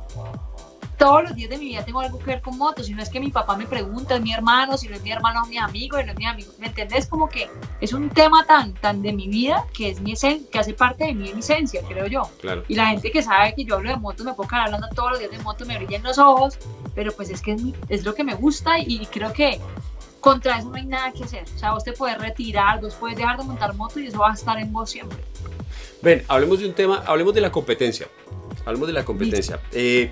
todos 0.98 1.24
los 1.24 1.36
días 1.36 1.52
de 1.52 1.60
mi 1.60 1.66
vida 1.66 1.86
tengo 1.86 2.00
algo 2.00 2.18
que 2.18 2.26
ver 2.26 2.42
con 2.42 2.58
motos, 2.58 2.88
si 2.88 2.94
no 2.96 3.04
es 3.04 3.10
que 3.10 3.20
mi 3.20 3.30
papá 3.30 3.56
me 3.56 3.68
pregunta, 3.68 4.16
es 4.16 4.22
mi 4.22 4.34
hermano, 4.34 4.78
si 4.78 4.88
no 4.88 4.96
es 4.96 5.04
mi 5.04 5.12
hermano, 5.12 5.44
es 5.44 5.50
mi 5.50 5.58
amigo, 5.58 6.00
y 6.00 6.04
no 6.04 6.12
es 6.12 6.18
mi 6.18 6.26
amigo, 6.26 6.52
¿me 6.58 6.68
entendés? 6.68 7.06
Como 7.06 7.30
que 7.30 7.48
es 7.80 7.94
un 7.94 8.10
tema 8.10 8.46
tan, 8.46 8.74
tan 8.74 9.04
de 9.04 9.14
mi 9.14 9.28
vida 9.28 9.64
que 9.74 9.90
es 9.90 10.02
mi 10.02 10.16
que 10.16 10.60
hace 10.60 10.74
parte 10.74 11.06
de 11.06 11.14
mi 11.14 11.30
esencia, 11.30 11.82
creo 11.88 12.08
yo. 12.08 12.24
Claro. 12.42 12.64
Y 12.68 12.74
la 12.74 12.88
gente 12.88 13.12
que 13.12 13.22
sabe 13.22 13.54
que 13.54 13.64
yo 13.64 13.76
hablo 13.76 13.92
de 13.92 13.98
motos, 13.98 14.26
me 14.26 14.34
puedo 14.34 14.50
quedar 14.50 14.66
hablando 14.66 14.90
todos 14.96 15.12
los 15.12 15.20
días 15.20 15.32
de 15.32 15.38
motos, 15.40 15.68
me 15.68 15.78
brillan 15.78 16.02
los 16.02 16.18
ojos, 16.18 16.58
pero 16.96 17.12
pues 17.12 17.30
es 17.30 17.44
que 17.44 17.52
es, 17.54 17.62
es 17.90 18.04
lo 18.04 18.16
que 18.16 18.24
me 18.24 18.34
gusta 18.34 18.80
y, 18.80 19.06
creo 19.06 19.32
que 19.32 19.62
contra 20.20 20.58
eso 20.58 20.70
no 20.70 20.76
hay 20.76 20.86
nada 20.88 21.12
que 21.12 21.26
hacer. 21.26 21.44
O 21.56 21.60
sea, 21.60 21.74
vos 21.74 21.84
te 21.84 21.94
puedes 21.94 22.18
retirar, 22.18 22.82
vos 22.82 22.96
puedes 22.96 23.18
dejar 23.18 23.38
de 23.38 23.44
montar 23.44 23.76
moto 23.76 24.00
y 24.00 24.08
eso 24.08 24.18
va 24.18 24.32
a 24.32 24.34
estar 24.34 24.58
en 24.58 24.74
vos 24.74 24.90
siempre. 24.90 25.20
Ven, 26.02 26.24
hablemos 26.28 26.60
de 26.60 26.68
un 26.68 26.74
tema, 26.74 27.04
hablemos 27.06 27.34
de 27.34 27.42
la 27.42 27.52
competencia. 27.52 28.08
Hablemos 28.66 28.88
de 28.88 28.94
la 28.94 29.06
competencia. 29.06 29.60
Eh, 29.72 30.12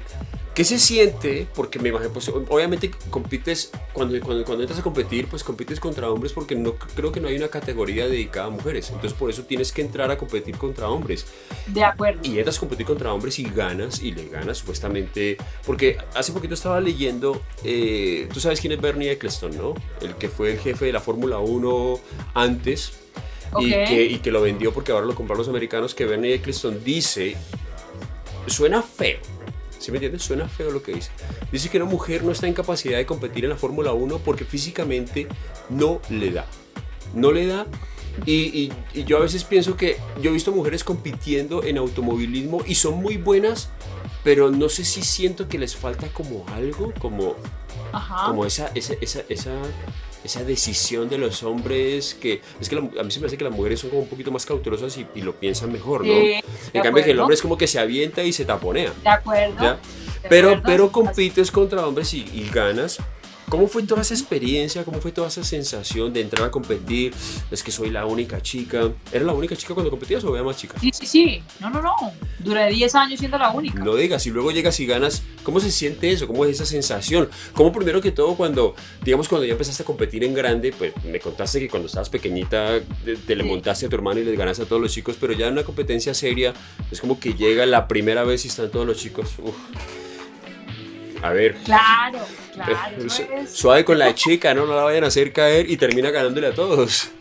¿Qué 0.56 0.64
se 0.64 0.80
siente? 0.80 1.46
Porque 1.54 1.80
me 1.80 1.90
imagino, 1.90 2.14
pues 2.14 2.30
obviamente 2.30 2.90
compites, 3.10 3.72
cuando, 3.92 4.18
cuando, 4.22 4.46
cuando, 4.46 4.64
entras 4.64 4.80
a 4.80 4.84
competir, 4.84 5.28
pues 5.28 5.44
compites 5.44 5.82
contra 5.82 6.10
hombres 6.10 6.32
porque 6.32 6.56
no 6.56 6.76
creo 6.76 7.12
que 7.12 7.20
no 7.20 7.28
hay 7.28 7.36
una 7.36 7.50
categoría 7.50 8.08
dedicada 8.08 8.48
a 8.48 8.50
mujeres. 8.52 8.88
Entonces 8.88 9.12
por 9.12 9.30
eso 9.30 9.44
tienes 9.44 9.74
que 9.74 9.82
entrar 9.82 10.10
a 10.12 10.18
competir 10.18 10.58
contra 10.58 10.88
hombres. 10.88 11.26
De 11.68 11.84
acuerdo. 11.84 12.22
Y 12.24 12.38
entras 12.38 12.56
a 12.56 12.60
competir 12.62 12.86
contra 12.86 13.14
hombres 13.14 13.38
y 13.38 13.44
ganas, 13.44 14.02
y 14.02 14.14
le 14.14 14.30
ganas 14.30 14.60
supuestamente. 14.60 15.36
Porque 15.66 15.98
hace 16.16 16.32
poquito 16.32 16.54
estaba 16.54 16.80
leyendo, 16.80 17.42
eh, 17.66 18.30
tú 18.34 18.40
sabes 18.40 18.62
quién 18.62 18.72
es 18.72 18.80
Bernie 18.80 19.12
Eccleston, 19.12 19.58
¿no? 19.58 19.74
El 20.00 20.16
que 20.16 20.30
fue 20.30 20.54
el 20.54 20.60
jefe 20.60 20.86
de 20.86 20.94
la 20.94 21.02
Fórmula 21.02 21.40
1 21.40 22.00
antes. 22.34 22.94
Y, 23.60 23.70
que, 23.70 24.04
y 24.04 24.20
que 24.20 24.32
lo 24.32 24.42
vendió 24.42 24.74
porque 24.74 24.92
ahora 24.92 25.06
lo 25.06 25.16
compraron 25.16 25.40
los 25.40 25.50
americanos, 25.50 25.96
que 25.96 26.06
Bernie 26.06 26.34
Eccleston 26.36 26.84
dice, 26.84 27.36
suena 28.48 28.82
feo, 28.82 29.20
¿Sí 29.86 29.92
me 29.92 29.98
entiendes? 29.98 30.24
Suena 30.24 30.48
feo 30.48 30.72
lo 30.72 30.82
que 30.82 30.94
dice. 30.94 31.12
Dice 31.52 31.70
que 31.70 31.78
una 31.78 31.86
mujer 31.86 32.24
no 32.24 32.32
está 32.32 32.48
en 32.48 32.56
capacidad 32.56 32.98
de 32.98 33.06
competir 33.06 33.44
en 33.44 33.52
la 33.52 33.56
Fórmula 33.56 33.94
1 33.94 34.18
porque 34.18 34.44
físicamente 34.44 35.28
no 35.70 36.02
le 36.10 36.32
da. 36.32 36.48
No 37.14 37.32
le 37.32 37.46
da. 37.46 37.68
Y, 38.26 38.72
y, 38.96 39.04
yo 39.04 39.18
a 39.18 39.20
veces 39.20 39.44
pienso 39.44 39.78
que 39.78 39.98
yo 40.24 40.32
he 40.32 40.34
visto 40.34 40.52
mujeres 40.52 40.84
compitiendo 40.84 41.64
en 41.64 41.78
automovilismo 41.78 42.64
y 42.66 42.74
son 42.74 42.96
muy 42.96 43.18
buenas, 43.18 43.70
pero 44.24 44.50
no 44.50 44.70
sé 44.70 44.86
si 44.86 45.04
siento 45.04 45.48
que 45.48 45.60
les 45.60 45.76
falta 45.76 46.08
como 46.08 46.48
algo, 46.56 46.92
como, 46.98 47.36
como 48.26 48.46
esa, 48.46 48.72
esa, 48.74 48.96
esa, 49.02 49.22
esa 49.30 49.52
esa 50.26 50.44
decisión 50.44 51.08
de 51.08 51.18
los 51.18 51.44
hombres 51.44 52.16
que 52.20 52.42
es 52.60 52.68
que 52.68 52.76
a 52.76 53.04
mí 53.04 53.12
se 53.12 53.20
me 53.20 53.28
hace 53.28 53.38
que 53.38 53.44
las 53.44 53.54
mujeres 53.54 53.80
son 53.80 53.92
como 53.92 54.02
un 54.02 54.10
poquito 54.10 54.32
más 54.32 54.46
cautelosas 54.46 54.98
y, 54.98 55.22
lo 55.22 55.36
piensan 55.36 55.72
mejor, 55.72 56.06
¿no? 56.06 56.14
en 56.14 56.84
cambio 56.84 57.04
que 57.04 57.12
el 57.12 57.20
hombre 57.20 57.36
es 57.36 57.42
como 57.42 57.58
que 57.58 57.68
se 57.68 57.80
avienta 57.80 58.24
y 58.24 58.34
se 58.34 58.46
taponea. 58.46 58.94
De 59.04 59.10
acuerdo. 59.10 59.78
pero, 60.30 60.62
pero 60.64 60.92
compites 60.92 61.52
contra 61.52 61.88
hombres 61.88 62.14
y, 62.14 62.26
y 62.34 62.50
ganas 62.52 63.00
¿Cómo 63.50 63.68
fue 63.68 63.84
toda 63.84 64.02
esa 64.02 64.14
experiencia? 64.14 64.84
¿Cómo 64.84 65.00
fue 65.00 65.12
toda 65.12 65.28
esa 65.28 65.44
sensación 65.44 66.12
de 66.12 66.22
entrar 66.22 66.48
a 66.48 66.52
competir? 66.52 67.14
Es 67.52 67.62
que 67.62 67.72
soy 67.72 67.92
la 67.92 68.06
única 68.06 68.42
chica. 68.42 68.92
¿Era 69.12 69.24
la 69.24 69.34
única 69.34 69.56
chica 69.56 69.74
cuando 69.74 69.92
competías 69.92 70.24
o 70.24 70.30
había 70.30 70.44
más 70.44 70.58
chicas? 70.58 70.82
Sí, 70.82 70.92
sí, 70.94 71.06
sí. 71.06 71.44
No, 71.60 71.70
no, 71.70 71.82
no. 71.82 71.96
Duré 72.40 72.70
10 72.70 72.96
años 72.96 73.20
siendo 73.20 73.38
la 73.38 73.52
única. 73.52 73.84
No 73.84 73.96
digas, 73.96 74.26
y 74.26 74.32
luego 74.32 74.52
llegas 74.52 74.80
y 74.80 74.86
ganas. 74.88 75.24
¿Cómo 75.44 75.60
se 75.60 75.72
siente 75.72 76.12
eso? 76.12 76.26
¿Cómo 76.26 76.44
es 76.46 76.52
esa 76.52 76.66
sensación? 76.66 77.30
¿Cómo 77.54 77.72
primero 77.72 78.02
que 78.02 78.12
todo 78.12 78.36
cuando, 78.36 78.76
digamos, 79.04 79.28
cuando 79.28 79.46
ya 79.46 79.54
empezaste 79.54 79.84
a 79.84 79.86
competir 79.86 80.24
en 80.24 80.34
grande, 80.34 80.74
pues 80.76 80.94
me 81.06 81.20
contaste 81.20 81.60
que 81.60 81.70
cuando 81.70 81.88
estabas 81.88 82.10
pequeñita 82.10 82.80
te, 83.28 83.36
le 83.36 83.44
montaste 83.44 83.86
a 83.86 83.90
tu 83.90 83.96
hermano 83.96 84.20
y 84.20 84.24
les 84.24 84.38
ganaste 84.38 84.64
a 84.64 84.66
todos 84.66 84.82
los 84.82 84.92
chicos, 84.92 85.18
pero 85.20 85.34
ya 85.34 85.48
en 85.48 85.54
una 85.54 85.64
competencia 85.64 86.14
seria 86.16 86.54
es 86.92 87.00
como 87.00 87.20
que 87.20 87.36
llega 87.36 87.66
la 87.68 87.88
primera 87.88 88.24
vez 88.24 88.46
y 88.46 88.48
están 88.48 88.72
todos 88.72 88.88
los 88.88 88.98
chicos. 88.98 89.34
Uf. 89.38 89.56
A 91.22 91.30
ver. 91.30 91.56
Claro, 91.64 92.20
claro. 92.64 93.48
Suave 93.48 93.86
con 93.86 94.00
la 94.00 94.14
chica, 94.16 94.54
¿no? 94.54 94.66
No 94.66 94.76
la 94.76 94.84
vayan 94.84 95.04
a 95.04 95.08
hacer 95.08 95.32
caer 95.32 95.70
y 95.70 95.78
termina 95.78 96.12
ganándole 96.12 96.48
a 96.48 96.54
todos. 96.54 97.12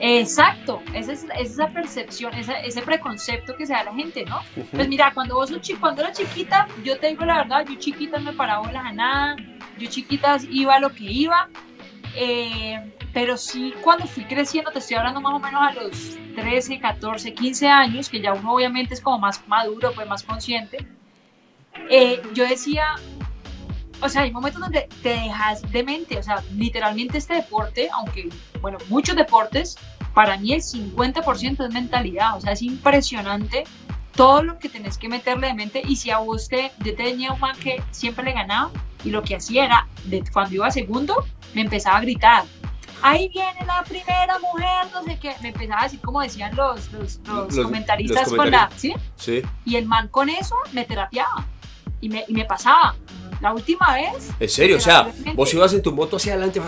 Exacto, 0.00 0.80
esa 0.94 1.12
es, 1.12 1.26
esa 1.38 1.68
percepción, 1.68 2.32
ese 2.34 2.82
preconcepto 2.82 3.56
que 3.56 3.66
se 3.66 3.72
da 3.72 3.80
a 3.80 3.84
la 3.84 3.94
gente, 3.94 4.24
¿no? 4.24 4.40
Pues 4.70 4.88
mira, 4.88 5.12
cuando 5.12 5.34
vos 5.34 5.50
sos 5.50 5.60
cuando 5.80 6.04
chiquita, 6.12 6.68
yo 6.84 6.98
te 6.98 7.08
digo 7.08 7.24
la 7.24 7.38
verdad, 7.38 7.64
yo 7.68 7.74
chiquita 7.78 8.18
me 8.20 8.32
paraba 8.32 8.70
la 8.70 8.92
nada, 8.92 9.36
yo 9.76 9.88
chiquita 9.88 10.38
iba 10.50 10.76
a 10.76 10.80
lo 10.80 10.90
que 10.90 11.04
iba, 11.04 11.48
eh, 12.14 12.92
pero 13.12 13.36
sí 13.36 13.74
cuando 13.82 14.06
fui 14.06 14.24
creciendo, 14.24 14.70
te 14.70 14.78
estoy 14.78 14.96
hablando 14.96 15.20
más 15.20 15.34
o 15.34 15.40
menos 15.40 15.60
a 15.60 15.72
los 15.72 16.16
13, 16.36 16.78
14, 16.78 17.34
15 17.34 17.66
años, 17.66 18.08
que 18.08 18.20
ya 18.20 18.34
uno 18.34 18.54
obviamente 18.54 18.94
es 18.94 19.00
como 19.00 19.18
más 19.18 19.46
maduro, 19.48 19.90
pues 19.94 20.06
más 20.06 20.22
consciente, 20.22 20.86
eh, 21.90 22.22
yo 22.34 22.46
decía, 22.46 22.94
o 24.00 24.08
sea, 24.08 24.22
hay 24.22 24.32
momentos 24.32 24.60
donde 24.60 24.88
te 25.02 25.10
dejas 25.10 25.62
de 25.72 25.82
mente, 25.82 26.18
o 26.18 26.22
sea, 26.22 26.42
literalmente 26.54 27.18
este 27.18 27.34
deporte, 27.34 27.88
aunque, 27.92 28.28
bueno, 28.60 28.78
muchos 28.88 29.16
deportes, 29.16 29.76
para 30.14 30.36
mí 30.36 30.52
el 30.52 30.62
50% 30.62 31.66
es 31.66 31.74
mentalidad, 31.74 32.36
o 32.36 32.40
sea, 32.40 32.52
es 32.52 32.62
impresionante 32.62 33.64
todo 34.12 34.42
lo 34.42 34.58
que 34.58 34.68
tenés 34.68 34.98
que 34.98 35.08
meterle 35.08 35.48
de 35.48 35.54
mente 35.54 35.82
y 35.86 35.96
si 35.96 36.10
a 36.10 36.18
usted, 36.18 36.72
yo 36.80 36.94
tenía 36.96 37.32
un 37.32 37.40
man 37.40 37.56
que 37.58 37.82
siempre 37.90 38.24
le 38.24 38.32
ganaba 38.32 38.70
y 39.04 39.10
lo 39.10 39.22
que 39.22 39.36
hacía 39.36 39.64
era, 39.64 39.86
de, 40.04 40.24
cuando 40.32 40.54
iba 40.54 40.70
segundo, 40.70 41.24
me 41.54 41.60
empezaba 41.60 41.98
a 41.98 42.00
gritar, 42.00 42.44
ahí 43.02 43.28
viene 43.28 43.64
la 43.66 43.82
primera 43.84 44.38
mujer, 44.38 44.88
no 44.92 45.02
sé 45.04 45.18
qué, 45.18 45.34
me 45.40 45.48
empezaba 45.48 45.82
a 45.82 45.84
decir 45.84 46.00
como 46.00 46.20
decían 46.20 46.54
los, 46.56 46.90
los, 46.92 47.20
comentaristas 47.62 48.32
con 48.32 48.50
la, 48.50 48.70
¿sí? 48.76 48.94
¿sí? 49.16 49.42
Y 49.64 49.76
el 49.76 49.86
man 49.86 50.08
con 50.08 50.28
eso 50.28 50.56
me 50.72 50.84
terapiaba 50.84 51.46
y 52.00 52.08
me, 52.08 52.24
y 52.28 52.32
me 52.32 52.44
pasaba. 52.44 52.94
La 53.40 53.52
última 53.52 53.94
vez. 53.94 54.30
¿En 54.40 54.48
serio? 54.48 54.76
O 54.76 54.80
sea, 54.80 55.08
vos 55.34 55.52
ibas 55.54 55.72
en 55.72 55.82
tu 55.82 55.92
moto 55.92 56.16
hacia 56.16 56.32
adelante 56.32 56.60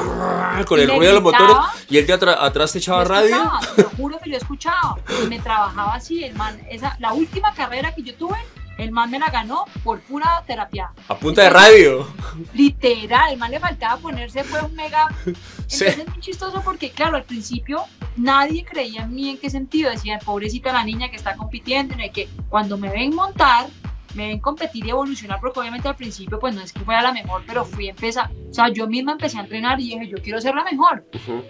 con 0.66 0.80
el 0.80 0.88
ruido 0.88 1.00
de 1.00 1.12
los 1.12 1.22
motores 1.22 1.56
y 1.88 1.98
él 1.98 2.06
de 2.06 2.12
atrás 2.12 2.72
te 2.72 2.78
echaba 2.78 3.04
radio. 3.04 3.36
Te 3.76 3.82
juro 3.84 4.18
que 4.22 4.30
yo 4.30 4.36
escuchaba. 4.36 4.96
Y 5.22 5.26
me 5.26 5.38
trabajaba 5.40 5.94
así. 5.94 6.24
El 6.24 6.34
man, 6.34 6.60
esa, 6.70 6.96
la 7.00 7.12
última 7.12 7.54
carrera 7.54 7.94
que 7.94 8.02
yo 8.02 8.14
tuve, 8.14 8.36
el 8.78 8.92
man 8.92 9.10
me 9.10 9.18
la 9.18 9.30
ganó 9.30 9.64
por 9.84 10.00
pura 10.00 10.42
terapia. 10.46 10.92
A 11.08 11.18
punta 11.18 11.42
de 11.42 11.50
radio. 11.50 12.06
Literal, 12.54 13.32
el 13.32 13.38
man 13.38 13.50
le 13.50 13.60
faltaba 13.60 14.00
ponerse 14.00 14.44
fue 14.44 14.62
un 14.62 14.74
mega. 14.74 15.08
Entonces 15.26 15.98
es 15.98 16.08
muy 16.08 16.20
chistoso 16.20 16.62
porque, 16.64 16.90
claro, 16.90 17.16
al 17.16 17.24
principio 17.24 17.84
nadie 18.16 18.64
creía 18.64 19.02
en 19.02 19.14
mí 19.14 19.30
en 19.30 19.38
qué 19.38 19.50
sentido. 19.50 19.90
Decían, 19.90 20.20
pobrecita 20.24 20.72
la 20.72 20.84
niña 20.84 21.10
que 21.10 21.16
está 21.16 21.36
compitiendo, 21.36 21.94
y 22.02 22.10
que 22.10 22.28
cuando 22.48 22.78
me 22.78 22.88
ven 22.88 23.14
montar, 23.14 23.66
me 24.14 24.28
ven 24.28 24.40
competir 24.40 24.86
y 24.86 24.90
evolucionar, 24.90 25.40
porque 25.40 25.60
obviamente 25.60 25.88
al 25.88 25.96
principio 25.96 26.38
pues 26.38 26.54
no 26.54 26.60
es 26.60 26.72
que 26.72 26.80
fuera 26.80 27.02
la 27.02 27.12
mejor, 27.12 27.42
pero 27.46 27.64
fui 27.64 27.88
a 27.88 27.90
empezar, 27.90 28.30
o 28.50 28.54
sea, 28.54 28.68
yo 28.68 28.86
misma 28.86 29.12
empecé 29.12 29.38
a 29.38 29.42
entrenar 29.42 29.80
y 29.80 29.90
dije, 29.90 30.08
yo 30.08 30.18
quiero 30.22 30.40
ser 30.40 30.54
la 30.54 30.64
mejor, 30.64 31.04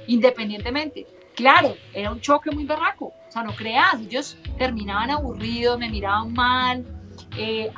independientemente. 0.07 1.07
Claro, 1.35 1.75
era 1.95 2.11
un 2.11 2.21
choque 2.21 2.51
muy 2.51 2.65
berraco, 2.65 3.07
o 3.07 3.33
sea, 3.33 3.43
no 3.43 3.55
creas, 3.55 4.01
ellos 4.01 4.37
terminaban 4.59 5.11
aburridos, 5.11 5.79
me 5.79 5.89
miraban 5.89 6.33
mal. 6.33 6.85
Eh, 7.37 7.71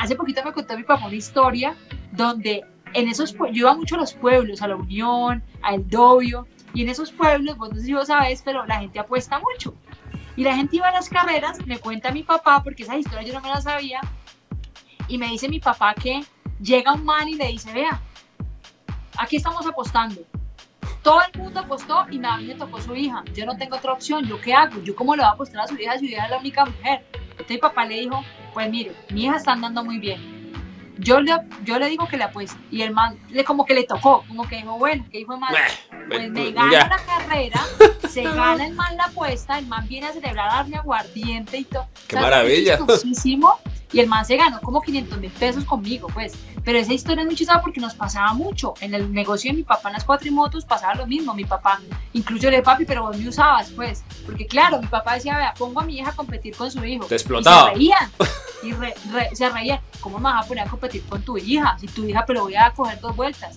hace 0.00 0.14
poquito 0.14 0.42
me 0.44 0.52
contó 0.52 0.76
mi 0.76 0.84
papá 0.84 1.06
una 1.06 1.14
historia 1.14 1.74
donde 2.12 2.64
en 2.94 3.08
esos 3.08 3.32
yo 3.32 3.46
iba 3.52 3.74
mucho 3.74 3.96
a 3.96 3.98
los 3.98 4.14
pueblos, 4.14 4.62
a 4.62 4.68
la 4.68 4.76
Unión, 4.76 5.42
a 5.62 5.74
El 5.74 5.88
Dobio, 5.88 6.46
y 6.72 6.82
en 6.82 6.88
esos 6.88 7.10
pueblos, 7.12 7.56
vos 7.56 7.70
no 7.70 7.76
sé 7.76 7.86
si 7.86 7.94
vos 7.94 8.06
sabés, 8.06 8.42
pero 8.42 8.64
la 8.66 8.80
gente 8.80 8.98
apuesta 8.98 9.40
mucho. 9.40 9.74
Y 10.36 10.44
la 10.44 10.54
gente 10.54 10.76
iba 10.76 10.88
a 10.88 10.92
las 10.92 11.08
carreras, 11.08 11.64
me 11.66 11.78
cuenta 11.78 12.12
mi 12.12 12.22
papá, 12.22 12.62
porque 12.62 12.84
esa 12.84 12.96
historia 12.96 13.22
yo 13.22 13.34
no 13.34 13.40
me 13.40 13.48
la 13.48 13.60
sabía, 13.60 14.00
y 15.10 15.18
me 15.18 15.26
dice 15.26 15.48
mi 15.48 15.58
papá 15.58 15.92
que 15.94 16.24
llega 16.62 16.94
un 16.94 17.04
man 17.04 17.28
y 17.28 17.34
le 17.34 17.48
dice, 17.48 17.72
vea, 17.72 18.00
aquí 19.18 19.36
estamos 19.36 19.66
apostando. 19.66 20.22
Todo 21.02 21.20
el 21.22 21.40
mundo 21.40 21.60
apostó 21.60 22.06
y 22.10 22.24
a 22.24 22.36
mí 22.36 22.46
me 22.46 22.54
tocó 22.54 22.80
su 22.80 22.94
hija. 22.94 23.24
Yo 23.34 23.44
no 23.44 23.56
tengo 23.56 23.76
otra 23.76 23.92
opción. 23.92 24.24
¿Yo 24.26 24.40
qué 24.40 24.54
hago? 24.54 24.80
¿Yo 24.82 24.94
cómo 24.94 25.16
le 25.16 25.22
voy 25.22 25.28
a 25.28 25.32
apostar 25.32 25.62
a 25.62 25.66
su 25.66 25.74
hija 25.74 25.98
si 25.98 26.06
su 26.06 26.12
hija 26.12 26.24
es 26.24 26.30
la 26.30 26.38
única 26.38 26.64
mujer? 26.64 27.04
Entonces 27.30 27.50
mi 27.50 27.58
papá 27.58 27.84
le 27.86 28.00
dijo, 28.00 28.22
pues 28.54 28.70
mire, 28.70 28.92
mi 29.10 29.24
hija 29.24 29.36
está 29.36 29.52
andando 29.52 29.82
muy 29.82 29.98
bien. 29.98 30.40
Yo 30.98 31.18
le, 31.20 31.32
yo 31.64 31.78
le 31.78 31.86
digo 31.88 32.06
que 32.06 32.18
le 32.18 32.24
apueste. 32.24 32.60
Y 32.70 32.82
el 32.82 32.92
man 32.92 33.18
le 33.30 33.42
como 33.42 33.64
que 33.64 33.74
le 33.74 33.84
tocó, 33.84 34.22
como 34.28 34.46
que 34.46 34.56
dijo, 34.56 34.78
bueno, 34.78 35.04
que 35.10 35.18
dijo 35.18 35.32
el 35.32 35.40
man, 35.40 35.54
pues 36.08 36.30
me 36.30 36.52
gana 36.52 36.88
la 36.88 36.98
carrera, 36.98 37.60
se 38.08 38.22
gana 38.22 38.66
el 38.66 38.74
man 38.74 38.96
la 38.98 39.04
apuesta, 39.04 39.58
el 39.58 39.66
man 39.66 39.88
viene 39.88 40.08
a 40.08 40.12
celebrar 40.12 40.50
darle 40.52 40.76
aguardiente 40.76 41.56
y 41.56 41.64
todo. 41.64 41.88
¡Qué 42.06 42.16
maravilla! 42.16 42.78
y 43.92 44.00
el 44.00 44.06
man 44.06 44.24
se 44.24 44.36
ganó 44.36 44.60
como 44.60 44.80
500 44.80 45.18
mil 45.18 45.30
pesos 45.30 45.64
conmigo, 45.64 46.08
pues. 46.12 46.32
Pero 46.64 46.78
esa 46.78 46.92
historia 46.92 47.22
es 47.22 47.26
muy 47.26 47.34
chistosa 47.34 47.60
porque 47.60 47.80
nos 47.80 47.94
pasaba 47.94 48.32
mucho. 48.34 48.74
En 48.80 48.94
el 48.94 49.12
negocio 49.12 49.50
de 49.50 49.56
mi 49.56 49.62
papá 49.62 49.88
en 49.88 49.94
las 49.94 50.04
cuatrimotos 50.04 50.64
pasaba 50.64 50.94
lo 50.94 51.06
mismo. 51.06 51.34
Mi 51.34 51.44
papá, 51.44 51.80
incluso 52.12 52.50
le 52.50 52.62
papi, 52.62 52.84
pero 52.84 53.02
vos 53.02 53.16
me 53.16 53.28
usabas, 53.28 53.70
pues. 53.70 54.04
Porque 54.24 54.46
claro, 54.46 54.80
mi 54.80 54.86
papá 54.86 55.14
decía, 55.14 55.36
vea, 55.36 55.54
pongo 55.56 55.80
a 55.80 55.84
mi 55.84 55.98
hija 55.98 56.10
a 56.10 56.16
competir 56.16 56.54
con 56.54 56.70
su 56.70 56.84
hijo. 56.84 57.06
Te 57.06 57.14
explotaba. 57.16 57.72
Y 57.72 57.72
se 57.72 57.74
reían. 57.78 58.10
Y 58.62 59.36
se 59.36 59.48
reían. 59.48 59.80
¿Cómo 60.00 60.18
me 60.18 60.24
vas 60.24 60.44
a 60.44 60.48
poner 60.48 60.66
a 60.66 60.70
competir 60.70 61.02
con 61.04 61.22
tu 61.22 61.38
hija? 61.38 61.78
Si 61.80 61.86
tu 61.86 62.04
hija, 62.04 62.24
pero 62.26 62.42
voy 62.42 62.56
a 62.56 62.70
coger 62.72 63.00
dos 63.00 63.16
vueltas. 63.16 63.56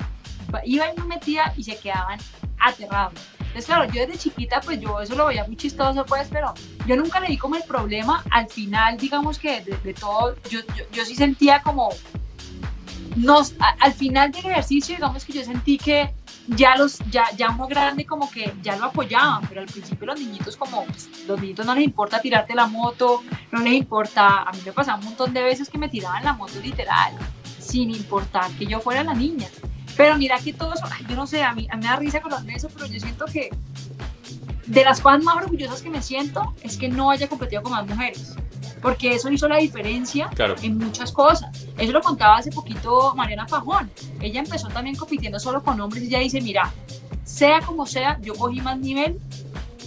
Iba 0.63 0.93
y 0.93 0.97
me 0.97 1.05
metía 1.05 1.53
y 1.57 1.63
se 1.63 1.77
quedaban 1.77 2.19
aterrados. 2.59 3.13
Entonces, 3.53 3.67
claro, 3.67 3.85
yo 3.93 4.07
desde 4.07 4.17
chiquita, 4.17 4.61
pues 4.61 4.81
yo 4.81 4.99
eso 4.99 5.13
lo 5.13 5.27
veía 5.27 5.43
muy 5.43 5.55
chistoso, 5.55 6.03
pues, 6.07 6.27
pero 6.31 6.55
yo 6.87 6.95
nunca 6.95 7.19
le 7.19 7.27
di 7.27 7.37
como 7.37 7.55
el 7.55 7.61
problema. 7.61 8.23
Al 8.31 8.49
final, 8.49 8.97
digamos 8.97 9.37
que 9.37 9.61
de, 9.61 9.93
todo, 9.93 10.35
yo, 10.49 10.61
yo, 10.75 10.85
yo, 10.91 11.05
sí 11.05 11.15
sentía 11.15 11.61
como. 11.61 11.89
Nos, 13.15 13.53
al 13.79 13.93
final 13.93 14.31
del 14.31 14.47
ejercicio, 14.47 14.95
digamos 14.95 15.23
que 15.23 15.33
yo 15.33 15.43
sentí 15.43 15.77
que 15.77 16.11
ya 16.47 16.75
los 16.75 16.97
ya 17.11 17.25
ya 17.37 17.51
uno 17.51 17.67
grande 17.67 18.05
como 18.05 18.29
que 18.31 18.55
ya 18.63 18.75
lo 18.75 18.85
apoyaban 18.85 19.45
pero 19.47 19.61
al 19.61 19.67
principio 19.67 20.07
los 20.07 20.19
niñitos 20.19 20.57
como 20.57 20.83
pues, 20.85 21.09
los 21.25 21.39
niñitos 21.39 21.65
no 21.65 21.73
les 21.73 21.85
importa 21.85 22.19
tirarte 22.19 22.53
la 22.53 22.67
moto 22.67 23.23
no 23.51 23.61
les 23.61 23.73
importa 23.73 24.41
a 24.41 24.51
mí 24.51 24.59
me 24.65 24.73
pasaba 24.73 24.97
un 24.97 25.05
montón 25.05 25.33
de 25.33 25.41
veces 25.41 25.69
que 25.69 25.77
me 25.77 25.87
tiraban 25.87 26.21
la 26.21 26.33
moto 26.33 26.59
literal 26.61 27.13
sin 27.59 27.91
importar 27.91 28.51
que 28.51 28.65
yo 28.65 28.81
fuera 28.81 29.05
la 29.05 29.13
niña 29.13 29.47
pero 29.95 30.17
mira 30.17 30.39
que 30.39 30.53
todo 30.53 30.73
eso, 30.73 30.85
yo 31.07 31.15
no 31.15 31.27
sé, 31.27 31.43
a 31.43 31.53
mí, 31.53 31.67
me 31.75 31.85
da 31.85 31.95
risa 31.95 32.21
con 32.21 32.31
los 32.31 32.43
eso, 32.47 32.69
pero 32.73 32.87
yo 32.87 32.99
siento 32.99 33.25
que 33.25 33.49
de 34.65 34.83
las 34.83 35.01
cosas 35.01 35.23
más 35.23 35.35
orgullosas 35.37 35.81
que 35.81 35.89
me 35.89 36.01
siento 36.01 36.53
es 36.61 36.77
que 36.77 36.87
no 36.87 37.11
haya 37.11 37.27
competido 37.27 37.61
con 37.61 37.73
más 37.73 37.85
mujeres. 37.87 38.35
Porque 38.81 39.13
eso 39.13 39.29
hizo 39.29 39.47
la 39.47 39.57
diferencia 39.57 40.29
en 40.61 40.77
muchas 40.77 41.11
cosas. 41.11 41.67
Eso 41.77 41.91
lo 41.93 42.01
contaba 42.01 42.37
hace 42.37 42.51
poquito 42.51 43.13
Mariana 43.15 43.45
Pajón. 43.45 43.89
Ella 44.19 44.41
empezó 44.41 44.67
también 44.67 44.95
compitiendo 44.95 45.39
solo 45.39 45.63
con 45.63 45.79
hombres 45.79 46.03
y 46.03 46.07
ella 46.07 46.19
dice, 46.19 46.41
mira, 46.41 46.71
sea 47.23 47.61
como 47.61 47.85
sea, 47.85 48.19
yo 48.21 48.33
cogí 48.35 48.61
más 48.61 48.77
nivel 48.77 49.19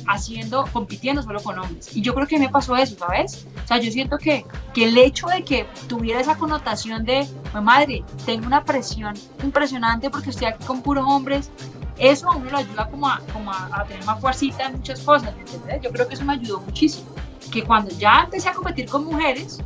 haciendo, 0.07 0.67
compitiendo 0.73 1.23
solo 1.23 1.43
con 1.43 1.59
hombres. 1.59 1.95
Y 1.97 2.03
yo 2.03 2.15
creo 2.15 2.27
que 2.27 2.39
me 2.39 2.49
pasó 2.49 2.77
eso, 2.77 2.97
¿sabes? 2.99 3.47
O 3.65 3.67
sea, 3.67 3.79
yo 3.79 3.91
siento 3.91 4.19
que, 4.19 4.45
que 4.75 4.85
el 4.85 4.99
hecho 4.99 5.27
de 5.29 5.43
que 5.43 5.67
tuviera 5.89 6.21
esa 6.21 6.37
connotación 6.37 7.05
de, 7.05 7.27
madre, 7.63 8.05
tengo 8.25 8.47
una 8.47 8.65
presión 8.65 9.15
impresionante 9.43 10.11
porque 10.11 10.31
estoy 10.31 10.47
aquí 10.49 10.65
con 10.65 10.83
puros 10.83 11.05
hombres, 11.07 11.51
eso 11.99 12.31
a 12.31 12.37
uno 12.37 12.51
lo 12.51 12.59
ayuda 12.59 12.89
como 12.91 13.09
a, 13.09 13.21
como 13.33 13.51
a, 13.51 13.85
tener 13.89 14.05
más 14.05 14.21
fuercita 14.21 14.67
en 14.67 14.77
muchas 14.77 15.01
cosas, 15.01 15.35
¿entendés? 15.39 15.81
Yo 15.83 15.91
creo 15.91 16.07
que 16.07 16.15
eso 16.15 16.25
me 16.25 16.35
ayudó 16.35 16.61
muchísimo. 16.61 17.07
Que 17.51 17.63
cuando 17.63 17.91
ya 17.97 18.23
empecé 18.25 18.49
a 18.49 18.53
competir 18.53 18.87
con 18.89 19.05
mujeres, 19.05 19.63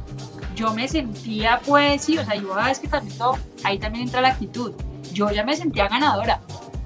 yo 0.54 0.72
me 0.74 0.86
sentía, 0.86 1.60
pues 1.66 2.02
sí, 2.02 2.18
o 2.18 2.24
sea, 2.24 2.34
yo 2.36 2.54
a 2.54 2.72
que 2.74 2.86
también 2.86 3.16
todo, 3.16 3.38
ahí 3.64 3.78
también 3.78 4.04
entra 4.04 4.20
la 4.20 4.28
actitud. 4.28 4.72
Yo 5.12 5.30
ya 5.30 5.42
me 5.42 5.56
sentía 5.56 5.88
ganadora. 5.88 6.40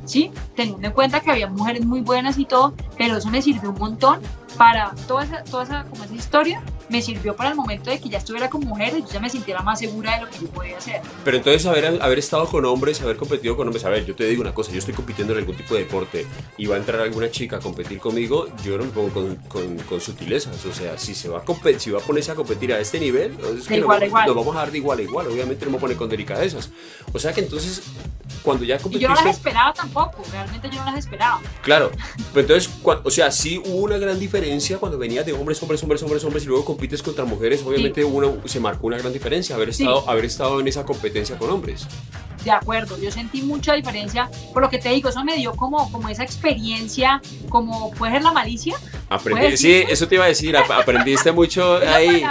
¿Sí? 0.05 0.31
Teniendo 0.55 0.87
en 0.89 0.93
cuenta 0.93 1.21
que 1.21 1.31
había 1.31 1.49
mujeres 1.49 1.85
muy 1.85 2.01
buenas 2.01 2.39
y 2.39 2.45
todo, 2.45 2.75
pero 2.97 3.17
eso 3.17 3.29
me 3.31 3.43
sirvió 3.43 3.71
un 3.71 3.79
montón 3.79 4.21
para 4.57 4.93
toda 5.07 5.25
esa, 5.25 5.45
toda 5.45 5.65
esa, 5.65 5.85
como 5.85 6.05
esa 6.05 6.15
historia, 6.15 6.63
me 6.89 7.03
sirvió 7.03 7.37
para 7.37 7.51
el 7.51 7.57
momento 7.57 7.91
de 7.91 8.01
que 8.01 8.09
ya 8.09 8.19
estuviera 8.19 8.51
con 8.51 8.63
mujeres, 8.63 9.05
yo 9.07 9.13
ya 9.13 9.21
me 9.21 9.31
sintiera 9.31 9.63
más 9.63 9.79
segura 9.79 10.17
de 10.17 10.25
lo 10.25 10.31
que 10.31 10.39
yo 10.41 10.49
podía 10.49 10.79
hacer. 10.79 11.01
Pero 11.25 11.37
entonces 11.37 11.67
haber, 11.67 12.03
haber 12.03 12.19
estado 12.19 12.47
con 12.47 12.65
hombres, 12.65 13.01
haber 13.01 13.17
competido 13.17 13.57
con 13.57 13.67
hombres, 13.67 13.85
a 13.85 13.89
ver, 13.89 14.05
yo 14.05 14.15
te 14.15 14.25
digo 14.25 14.43
una 14.43 14.55
cosa, 14.55 14.73
yo 14.73 14.79
estoy 14.79 14.95
compitiendo 14.95 15.33
en 15.33 15.41
algún 15.41 15.57
tipo 15.57 15.75
de 15.75 15.81
deporte 15.81 16.27
y 16.57 16.67
va 16.67 16.77
a 16.77 16.79
entrar 16.79 17.01
alguna 17.01 17.31
chica 17.31 17.57
a 17.57 17.61
competir 17.61 17.99
conmigo, 17.99 18.49
yo 18.63 18.79
no 18.79 18.85
me 18.85 18.91
pongo 18.91 19.11
con, 19.11 19.37
con, 19.49 19.77
con 19.79 20.01
sutilezas, 20.01 20.65
o 20.65 20.73
sea, 20.73 20.99
si 20.99 21.15
se 21.15 21.29
va 21.29 21.39
a 21.39 21.45
competir, 21.45 21.81
si 21.81 21.91
va 21.91 22.01
a 22.01 22.03
ponerse 22.03 22.33
a 22.33 22.35
competir 22.35 22.73
a 22.73 22.81
este 22.81 23.01
nivel, 23.01 23.37
es 23.59 23.67
que 23.67 23.77
igual, 23.77 24.01
nos, 24.01 24.35
vamos 24.35 24.57
a 24.57 24.61
dar 24.61 24.71
de 24.71 24.79
igual 24.79 24.99
a 24.99 25.03
igual, 25.03 25.27
obviamente 25.27 25.65
no 25.65 25.73
me 25.73 25.79
pone 25.79 25.97
con 25.97 26.09
delicadezas. 26.09 26.71
O 27.13 27.19
sea 27.19 27.33
que 27.33 27.41
entonces 27.41 27.83
cuando 28.43 28.65
ya 28.65 28.79
competiste... 28.79 28.99
Y 28.99 29.03
yo 29.03 29.09
no 29.09 29.15
las 29.15 29.37
esperaba 29.37 29.73
tampoco, 29.73 30.23
realmente 30.31 30.69
yo 30.71 30.79
no 30.79 30.87
las 30.87 30.99
esperaba. 30.99 31.41
Claro, 31.63 31.91
pero 32.33 32.43
entonces, 32.43 32.71
o 32.83 33.11
sea, 33.11 33.31
sí 33.31 33.59
hubo 33.59 33.83
una 33.83 33.99
gran 33.99 34.19
diferencia 34.19 34.79
cuando 34.79 34.99
venías 34.99 35.25
de 35.25 35.33
hombres, 35.33 35.61
hombres, 35.63 35.83
hombres, 35.83 36.03
hombres, 36.03 36.25
hombres 36.25 36.45
y 36.45 36.47
luego 36.47 36.65
compites 36.85 37.03
contra 37.03 37.25
mujeres, 37.25 37.63
obviamente 37.65 38.05
uno, 38.05 38.37
se 38.45 38.61
marcó 38.61 38.89
una 38.89 38.99
gran 38.99 39.11
diferencia 39.11 39.57
haber 39.57 39.71
estado, 39.71 40.09
haber 40.09 40.27
estado 40.27 40.61
en 40.61 40.69
esa 40.69 40.85
competencia 40.85 41.39
con 41.39 41.49
hombres. 41.49 41.87
De 42.45 42.51
acuerdo, 42.51 43.01
yo 43.01 43.11
sentí 43.11 43.41
mucha 43.41 43.73
diferencia, 43.73 44.29
por 44.53 44.63
lo 44.63 44.69
que 44.69 44.79
te 44.79 44.91
digo, 44.91 45.09
eso 45.09 45.25
me 45.25 45.35
dio 45.37 45.53
como, 45.53 45.91
como 45.91 46.11
esa 46.11 46.25
experiencia, 46.25 47.23
como 47.49 47.91
puede 47.93 48.13
ser 48.13 48.23
la 48.23 48.33
malicia. 48.33 48.77
Aprendí, 49.09 49.57
sí, 49.57 49.73
eso 49.89 50.07
te 50.07 50.17
iba 50.17 50.25
a 50.25 50.29
decir, 50.29 50.55
aprendiste 50.55 51.33
mucho 51.41 51.77
ahí. 51.77 52.23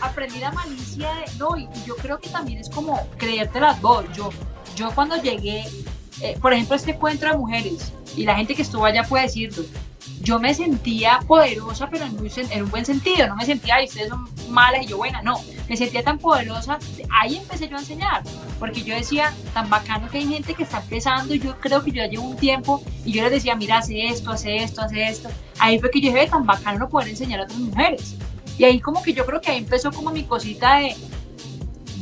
aprendí 0.00 0.38
la 0.38 0.52
malicia, 0.52 1.08
de, 1.08 1.38
no, 1.38 1.56
y 1.56 1.66
yo 1.84 1.96
creo 1.96 2.20
que 2.20 2.28
también 2.28 2.60
es 2.60 2.70
como 2.70 3.08
creerte 3.18 3.58
las 3.58 3.80
dos. 3.80 4.04
Yo, 4.16 4.30
yo 4.76 4.92
cuando 4.94 5.20
llegué, 5.20 5.64
eh, 6.20 6.38
por 6.40 6.52
ejemplo, 6.52 6.76
este 6.76 6.92
encuentro 6.92 7.28
de 7.28 7.36
mujeres, 7.36 7.92
y 8.16 8.22
la 8.22 8.36
gente 8.36 8.54
que 8.54 8.62
estuvo 8.62 8.84
allá 8.84 9.02
puede 9.02 9.24
decirlo, 9.24 9.64
yo 10.20 10.38
me 10.38 10.54
sentía 10.54 11.20
poderosa, 11.26 11.88
pero 11.90 12.04
en, 12.04 12.62
un 12.62 12.70
buen 12.70 12.84
sentido, 12.84 13.28
no 13.28 13.36
me 13.36 13.44
sentía, 13.44 13.76
ustedes 13.84 14.08
son 14.08 14.28
malas 14.48 14.82
y 14.82 14.86
yo 14.86 14.96
buena, 14.96 15.22
no, 15.22 15.40
me 15.68 15.76
sentía 15.76 16.02
tan 16.02 16.18
poderosa, 16.18 16.78
ahí 17.10 17.36
empecé 17.36 17.68
yo 17.68 17.76
a 17.76 17.80
enseñar, 17.80 18.22
porque 18.58 18.82
yo 18.82 18.94
decía, 18.94 19.32
tan 19.52 19.68
bacano 19.68 20.08
que 20.08 20.18
hay 20.18 20.26
gente 20.26 20.54
que 20.54 20.62
está 20.62 20.80
empezando, 20.80 21.34
y 21.34 21.40
yo 21.40 21.58
creo 21.60 21.82
que 21.82 21.90
yo 21.90 22.02
ya 22.02 22.08
llevo 22.08 22.24
un 22.24 22.36
tiempo, 22.36 22.82
y 23.04 23.12
yo 23.12 23.22
les 23.22 23.32
decía, 23.32 23.54
mira, 23.54 23.78
hace 23.78 24.06
esto, 24.06 24.32
hace 24.32 24.56
esto, 24.56 24.82
hace 24.82 25.06
esto, 25.06 25.28
ahí 25.58 25.78
fue 25.78 25.90
que 25.90 26.00
yo 26.00 26.12
dije, 26.12 26.26
tan 26.28 26.46
bacano 26.46 26.88
poder 26.88 27.08
enseñar 27.08 27.40
a 27.40 27.44
otras 27.44 27.58
mujeres, 27.58 28.14
y 28.58 28.64
ahí 28.64 28.80
como 28.80 29.02
que 29.02 29.12
yo 29.12 29.26
creo 29.26 29.40
que 29.40 29.50
ahí 29.50 29.58
empezó 29.58 29.92
como 29.92 30.10
mi 30.10 30.24
cosita 30.24 30.76
de, 30.78 30.96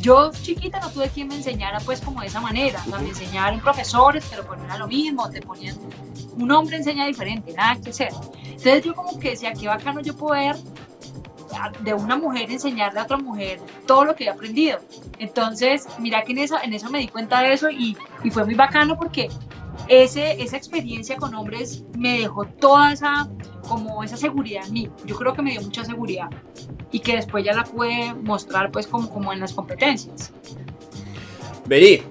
yo 0.01 0.31
chiquita 0.33 0.81
no 0.81 0.91
tuve 0.91 1.09
quien 1.09 1.29
me 1.29 1.37
enseñara 1.37 1.81
pues 1.81 2.01
como 2.03 2.21
de 2.21 2.27
esa 2.27 2.39
manera, 2.39 2.83
o 2.87 2.91
sea, 2.91 2.99
me 2.99 3.09
enseñaron 3.09 3.59
profesores, 3.61 4.25
pero 4.29 4.47
pues 4.47 4.61
no 4.61 4.79
lo 4.79 4.87
mismo, 4.87 5.31
te 5.31 5.41
ponían, 5.41 5.77
un 6.39 6.51
hombre 6.51 6.77
enseña 6.77 7.07
diferente, 7.07 7.53
nada 7.53 7.81
que 7.81 7.91
hacer. 7.91 8.09
Entonces 8.45 8.85
yo 8.85 8.95
como 8.95 9.19
que 9.19 9.31
decía, 9.31 9.53
qué 9.53 9.69
bacano 9.69 10.01
yo 10.01 10.17
poder 10.17 10.57
de 11.81 11.95
una 11.95 12.17
mujer 12.17 12.51
enseñarle 12.51 13.01
a 13.01 13.05
otra 13.05 13.17
mujer 13.17 13.61
todo 13.87 14.05
lo 14.05 14.15
que 14.15 14.25
he 14.25 14.29
aprendido. 14.29 14.81
Entonces, 15.19 15.87
mira 15.99 16.23
que 16.23 16.33
en 16.33 16.39
eso, 16.39 16.57
en 16.63 16.73
eso 16.73 16.91
me 16.91 16.99
di 16.99 17.09
cuenta 17.09 17.41
de 17.43 17.53
eso 17.53 17.71
y, 17.71 17.97
y 18.23 18.31
fue 18.31 18.45
muy 18.45 18.55
bacano 18.55 18.97
porque 18.97 19.29
ese, 19.89 20.43
esa 20.43 20.57
experiencia 20.57 21.17
con 21.17 21.35
hombres 21.35 21.85
me 21.97 22.21
dejó 22.21 22.45
toda 22.47 22.93
esa, 22.93 23.29
como 23.69 24.03
esa 24.03 24.17
seguridad 24.17 24.67
en 24.67 24.73
mí. 24.73 24.91
Yo 25.05 25.17
creo 25.17 25.35
que 25.35 25.43
me 25.43 25.53
dio 25.53 25.63
mucha 25.63 25.85
seguridad 25.85 26.29
y 26.91 27.01
que 27.01 27.17
después 27.17 27.45
ya 27.45 27.53
la 27.53 27.65
pude 27.65 28.15
mostrar 28.15 28.71
pues 28.71 28.87
como, 28.87 29.11
como 29.11 29.33
en 29.33 29.41
las 29.41 29.53
competencias. 29.53 30.33
Vení, 31.67 32.03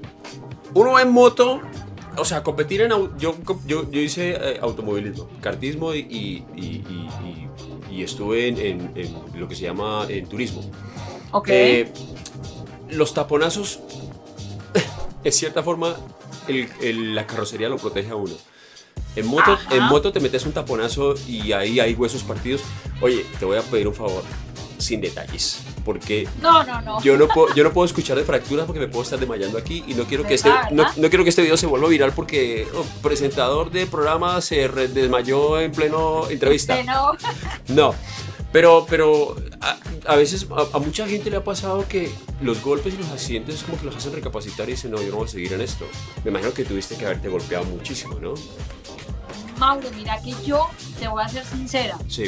uno 0.74 0.99
en 0.99 1.11
moto, 1.11 1.61
o 2.18 2.26
sea, 2.26 2.43
competir 2.43 2.82
en... 2.82 2.91
Yo, 3.18 3.36
yo, 3.66 3.89
yo 3.89 3.99
hice 3.99 4.32
eh, 4.32 4.59
automovilismo, 4.61 5.30
kartismo 5.41 5.93
y, 5.93 5.99
y, 5.99 6.45
y, 7.89 8.03
estuve 8.03 8.47
en, 8.47 8.91
en, 8.95 9.16
lo 9.36 9.47
que 9.47 9.55
se 9.55 9.64
llama 9.64 10.05
en 10.09 10.28
turismo. 10.28 10.61
Ok. 11.32 11.47
Eh, 11.49 11.93
los 12.89 13.14
taponazos, 13.14 13.80
en 15.24 15.32
cierta 15.32 15.64
forma, 15.64 15.95
el, 16.47 17.16
la 17.16 17.28
carrocería 17.28 17.70
lo 17.70 17.78
protege 17.78 18.11
a 18.11 18.16
uno. 18.16 18.34
En 19.16 19.28
moto, 19.28 19.57
en 19.70 19.84
moto 19.84 20.11
te 20.11 20.20
metes 20.20 20.45
un 20.45 20.53
taponazo 20.53 21.14
y 21.28 21.51
ahí 21.51 21.80
hay 21.80 21.93
huesos 21.93 22.24
partidos. 22.24 22.61
Oye, 22.99 23.26
te 23.39 23.45
voy 23.45 23.57
a 23.57 23.61
pedir 23.61 23.88
un 23.88 23.93
favor 23.93 24.24
sin 24.80 25.01
detalles. 25.01 25.59
Porque 25.84 26.28
no, 26.42 26.64
no, 26.64 26.82
no. 26.82 27.02
Yo, 27.02 27.18
no 27.18 27.28
puedo, 27.28 27.54
yo 27.56 27.64
no 27.64 27.74
puedo 27.74 27.86
escuchar 27.86 28.18
de 28.18 28.24
fracturas 28.24 28.66
porque 28.66 28.80
me 28.80 28.88
puedo 28.88 29.04
estar 29.04 29.20
desmayando 29.20 29.58
aquí 29.58 29.84
y 29.88 29.94
no 29.94 30.06
quiero 30.06 30.24
que, 30.24 30.36
este, 30.36 30.50
no, 30.72 30.86
no, 30.96 31.10
quiero 31.10 31.24
que 31.24 31.30
este 31.30 31.42
video 31.42 31.58
se 31.58 31.66
vuelva 31.66 31.90
viral 31.90 32.14
porque 32.14 32.68
oh, 32.74 32.86
presentador 33.02 33.70
de 33.70 33.86
programa 33.86 34.40
se 34.42 34.68
desmayó 34.70 35.60
en 35.60 35.72
pleno 35.72 36.30
entrevista. 36.30 36.82
No. 36.84 37.12
No. 37.68 37.96
Pero, 38.54 38.86
pero 38.88 39.36
a, 40.06 40.16
veces 40.16 40.48
a, 40.74 40.78
mucha 40.78 41.08
gente 41.08 41.32
le 41.32 41.38
ha 41.38 41.44
pasado 41.44 41.88
que 41.88 42.14
los 42.40 42.62
golpes 42.62 42.94
y 42.94 42.98
los 42.98 43.10
accidentes 43.10 43.64
como 43.64 43.80
que 43.80 43.86
los 43.86 43.96
hacen 43.96 44.14
recapacitar 44.14 44.70
y 44.70 44.74
dicen, 44.74 44.92
no, 44.92 45.02
yo 45.02 45.10
no 45.10 45.18
voy 45.18 45.26
a 45.26 45.28
seguir 45.28 45.54
en 45.54 45.62
esto. 45.62 45.86
Me 46.24 46.30
imagino 46.30 46.54
que 46.54 46.64
tuviste 46.64 46.96
que 46.96 47.06
haberte 47.08 47.30
golpeado 47.30 47.66
muchísimo, 47.66 48.20
¿no? 48.20 48.36
Mauro, 49.58 49.90
mira 49.96 50.22
que 50.22 50.36
yo 50.46 50.70
te 51.00 51.08
voy 51.08 51.24
a 51.24 51.30
ser 51.30 51.44
sincera. 51.46 51.98
Sí. 52.08 52.26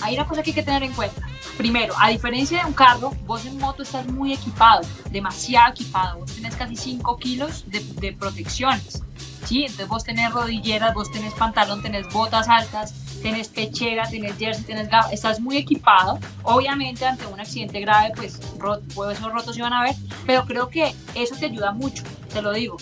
Hay 0.00 0.14
una 0.14 0.26
cosa 0.26 0.42
que 0.42 0.50
hay 0.50 0.54
que 0.54 0.62
tener 0.62 0.82
en 0.82 0.92
cuenta. 0.94 1.26
Primero, 1.56 1.94
a 1.98 2.10
diferencia 2.10 2.60
de 2.60 2.66
un 2.66 2.74
carro, 2.74 3.14
vos 3.24 3.46
en 3.46 3.58
moto 3.58 3.82
estás 3.82 4.06
muy 4.06 4.34
equipado, 4.34 4.82
demasiado 5.10 5.72
equipado. 5.72 6.18
Vos 6.18 6.34
tenés 6.34 6.54
casi 6.54 6.76
5 6.76 7.16
kilos 7.16 7.64
de, 7.66 8.12
protecciones. 8.12 9.02
¿sí? 9.46 9.62
Entonces 9.62 9.88
vos 9.88 10.04
tenés 10.04 10.32
rodilleras, 10.32 10.92
vos 10.92 11.10
tenés 11.10 11.32
pantalón, 11.32 11.80
tenés 11.80 12.12
botas 12.12 12.48
altas, 12.48 12.92
tenés 13.22 13.48
pechera, 13.48 14.06
tenés 14.08 14.36
jersey, 14.36 14.64
tenés 14.64 14.90
gafas, 14.90 15.14
estás 15.14 15.40
muy 15.40 15.56
equipado. 15.56 16.18
Obviamente 16.42 17.06
ante 17.06 17.24
un 17.26 17.40
accidente 17.40 17.80
grave, 17.80 18.12
pues 18.14 18.38
esos 18.38 19.32
rotos 19.32 19.56
iban 19.56 19.72
a 19.72 19.82
ver, 19.82 19.94
pero 20.26 20.44
creo 20.44 20.68
que 20.68 20.94
eso 21.14 21.36
te 21.36 21.46
ayuda 21.46 21.72
mucho, 21.72 22.02
te 22.32 22.42
lo 22.42 22.52
digo. 22.52 22.76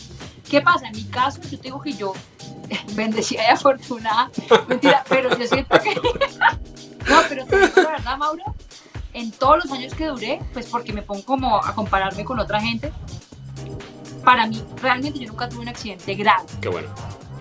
¿Qué 0.50 0.60
pasa? 0.60 0.88
En 0.88 0.96
mi 0.96 1.04
caso, 1.04 1.40
yo 1.42 1.58
te 1.58 1.64
digo 1.64 1.80
que 1.80 1.92
yo 1.92 2.12
bendecida 2.94 3.44
y 3.44 3.52
afortunada, 3.52 4.30
mentira, 4.66 5.04
pero 5.08 5.36
yo 5.38 5.46
siento 5.46 5.78
que... 5.80 5.94
no, 7.08 7.20
pero 7.28 7.46
te 7.46 7.56
digo 7.58 7.82
la 7.82 7.90
verdad, 7.92 8.16
Mauro, 8.18 8.44
en 9.12 9.30
todos 9.32 9.64
los 9.64 9.72
años 9.72 9.94
que 9.94 10.06
duré, 10.06 10.40
pues 10.52 10.66
porque 10.66 10.92
me 10.92 11.02
pongo 11.02 11.24
como 11.24 11.56
a 11.62 11.74
compararme 11.74 12.24
con 12.24 12.38
otra 12.40 12.60
gente, 12.60 12.92
para 14.24 14.46
mí 14.46 14.62
realmente 14.80 15.18
yo 15.18 15.28
nunca 15.28 15.48
tuve 15.48 15.60
un 15.60 15.68
accidente 15.68 16.14
grave. 16.14 16.44
Qué 16.60 16.68
bueno. 16.68 16.88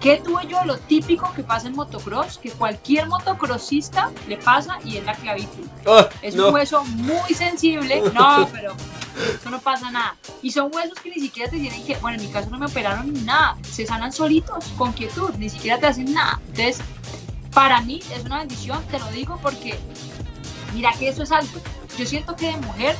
¿Qué 0.01 0.17
tuve 0.23 0.45
yo? 0.47 0.65
Lo 0.65 0.77
típico 0.77 1.31
que 1.33 1.43
pasa 1.43 1.67
en 1.67 1.75
motocross, 1.75 2.37
que 2.37 2.51
cualquier 2.51 3.07
motocrossista 3.07 4.11
le 4.27 4.35
pasa 4.35 4.77
y 4.83 4.97
es 4.97 5.05
la 5.05 5.13
clavícula. 5.15 5.67
Ah, 5.87 6.09
Es 6.21 6.35
no. 6.35 6.49
un 6.49 6.53
hueso 6.55 6.83
muy 6.83 7.33
sensible. 7.33 8.03
No, 8.13 8.45
pero 8.51 8.73
eso 9.39 9.49
no 9.49 9.59
pasa 9.61 9.89
nada. 9.91 10.17
Y 10.41 10.51
son 10.51 10.69
huesos 10.75 10.99
que 10.99 11.09
ni 11.09 11.21
siquiera 11.21 11.49
te 11.49 11.57
tienen 11.57 11.85
que, 11.85 11.95
bueno, 11.97 12.17
en 12.17 12.27
mi 12.27 12.31
caso 12.33 12.49
no 12.49 12.57
me 12.57 12.65
operaron 12.65 13.13
ni 13.13 13.21
nada. 13.21 13.55
Se 13.61 13.85
sanan 13.85 14.11
solitos, 14.11 14.65
con 14.77 14.91
quietud, 14.91 15.29
ni 15.37 15.47
siquiera 15.49 15.79
te 15.79 15.87
hacen 15.87 16.13
nada. 16.13 16.41
Entonces, 16.49 16.79
para 17.53 17.81
mí 17.81 17.99
es 18.15 18.25
una 18.25 18.39
bendición, 18.39 18.83
te 18.89 18.99
lo 18.99 19.07
digo 19.11 19.39
porque, 19.41 19.77
mira 20.73 20.91
que 20.97 21.09
eso 21.09 21.23
es 21.23 21.31
algo. 21.31 21.59
Yo 21.97 22.05
siento 22.05 22.35
que 22.35 22.47
de 22.47 22.57
mujer, 22.57 22.95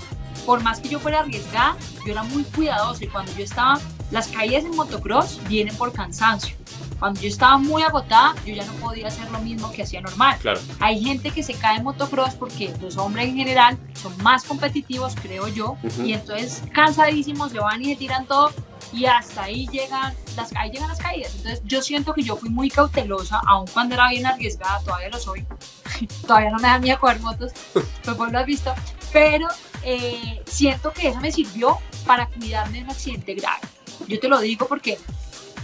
por 0.45 0.61
más 0.61 0.79
que 0.79 0.89
yo 0.89 0.99
fuera 0.99 1.21
arriesgada, 1.21 1.75
yo 2.05 2.11
era 2.11 2.23
muy 2.23 2.43
cuidadosa 2.43 3.03
y 3.03 3.07
cuando 3.07 3.31
yo 3.35 3.43
estaba, 3.43 3.79
las 4.11 4.27
caídas 4.27 4.63
en 4.65 4.75
motocross 4.75 5.39
vienen 5.47 5.75
por 5.75 5.91
cansancio. 5.91 6.55
Cuando 6.99 7.19
yo 7.19 7.27
estaba 7.27 7.57
muy 7.57 7.81
agotada, 7.81 8.35
yo 8.45 8.53
ya 8.53 8.65
no 8.65 8.73
podía 8.73 9.07
hacer 9.07 9.29
lo 9.31 9.39
mismo 9.39 9.71
que 9.71 9.83
hacía 9.83 9.99
normal. 10.01 10.37
Claro. 10.39 10.59
Hay 10.79 11.03
gente 11.03 11.31
que 11.31 11.43
se 11.43 11.53
cae 11.55 11.77
en 11.77 11.83
motocross 11.83 12.35
porque 12.35 12.73
los 12.79 12.97
hombres 12.97 13.27
en 13.27 13.35
general 13.35 13.77
son 14.01 14.15
más 14.23 14.43
competitivos, 14.43 15.13
creo 15.21 15.47
yo, 15.47 15.77
Ujú. 15.83 16.03
y 16.03 16.13
entonces 16.13 16.61
cansadísimos 16.71 17.51
se 17.51 17.59
van 17.59 17.81
y 17.81 17.85
se 17.85 17.95
tiran 17.95 18.25
todo 18.25 18.51
y 18.93 19.05
hasta 19.05 19.43
ahí 19.43 19.67
llegan 19.71 20.13
las, 20.37 20.55
ahí 20.55 20.71
llegan 20.71 20.87
las 20.87 20.99
caídas. 20.99 21.33
Entonces 21.35 21.61
yo 21.65 21.81
siento 21.81 22.13
que 22.13 22.21
yo 22.21 22.37
fui 22.37 22.49
muy 22.49 22.69
cautelosa, 22.69 23.41
aun 23.47 23.65
cuando 23.67 23.95
era 23.95 24.09
bien 24.09 24.25
arriesgada, 24.25 24.79
todavía 24.81 25.09
lo 25.09 25.19
soy. 25.19 25.45
todavía 26.27 26.51
no 26.51 26.57
me 26.57 26.67
da 26.67 26.79
miedo 26.79 26.99
coger 26.99 27.19
motos, 27.19 27.51
pues 27.73 28.17
vos 28.17 28.31
lo 28.31 28.39
has 28.39 28.45
visto, 28.45 28.73
pero 29.11 29.47
eh, 29.83 30.41
siento 30.45 30.91
que 30.93 31.09
eso 31.09 31.19
me 31.19 31.31
sirvió 31.31 31.79
para 32.05 32.27
cuidarme 32.27 32.77
de 32.77 32.83
un 32.83 32.89
accidente 32.91 33.33
grave. 33.33 33.61
Yo 34.07 34.19
te 34.19 34.27
lo 34.27 34.39
digo 34.39 34.67
porque 34.67 34.99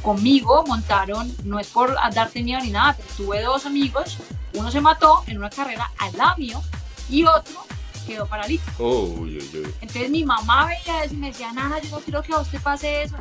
conmigo 0.02 0.64
montaron, 0.66 1.34
no 1.44 1.60
es 1.60 1.68
por 1.68 1.96
darte 2.14 2.42
miedo 2.42 2.62
ni 2.62 2.72
nada, 2.72 2.96
pero 2.98 3.10
tuve 3.16 3.42
dos 3.42 3.66
amigos, 3.66 4.18
uno 4.54 4.72
se 4.72 4.82
mató 4.82 5.24
en 5.28 5.38
una 5.38 5.50
carrera 5.50 5.92
al 6.00 6.18
lado 6.18 6.36
y 7.10 7.26
otro 7.26 7.66
quedó 8.06 8.26
paralítico. 8.26 8.72
Oh, 8.84 9.04
uy, 9.20 9.38
uy, 9.38 9.50
uy. 9.60 9.74
Entonces 9.82 10.10
mi 10.10 10.24
mamá 10.24 10.68
veía 10.68 11.04
eso 11.04 11.14
y 11.14 11.18
me 11.18 11.28
decía, 11.28 11.52
nada, 11.54 11.80
yo 11.80 11.90
no 11.90 12.00
quiero 12.00 12.22
que 12.24 12.34
a 12.34 12.40
usted 12.40 12.62
pase 12.62 13.04
eso. 13.04 13.16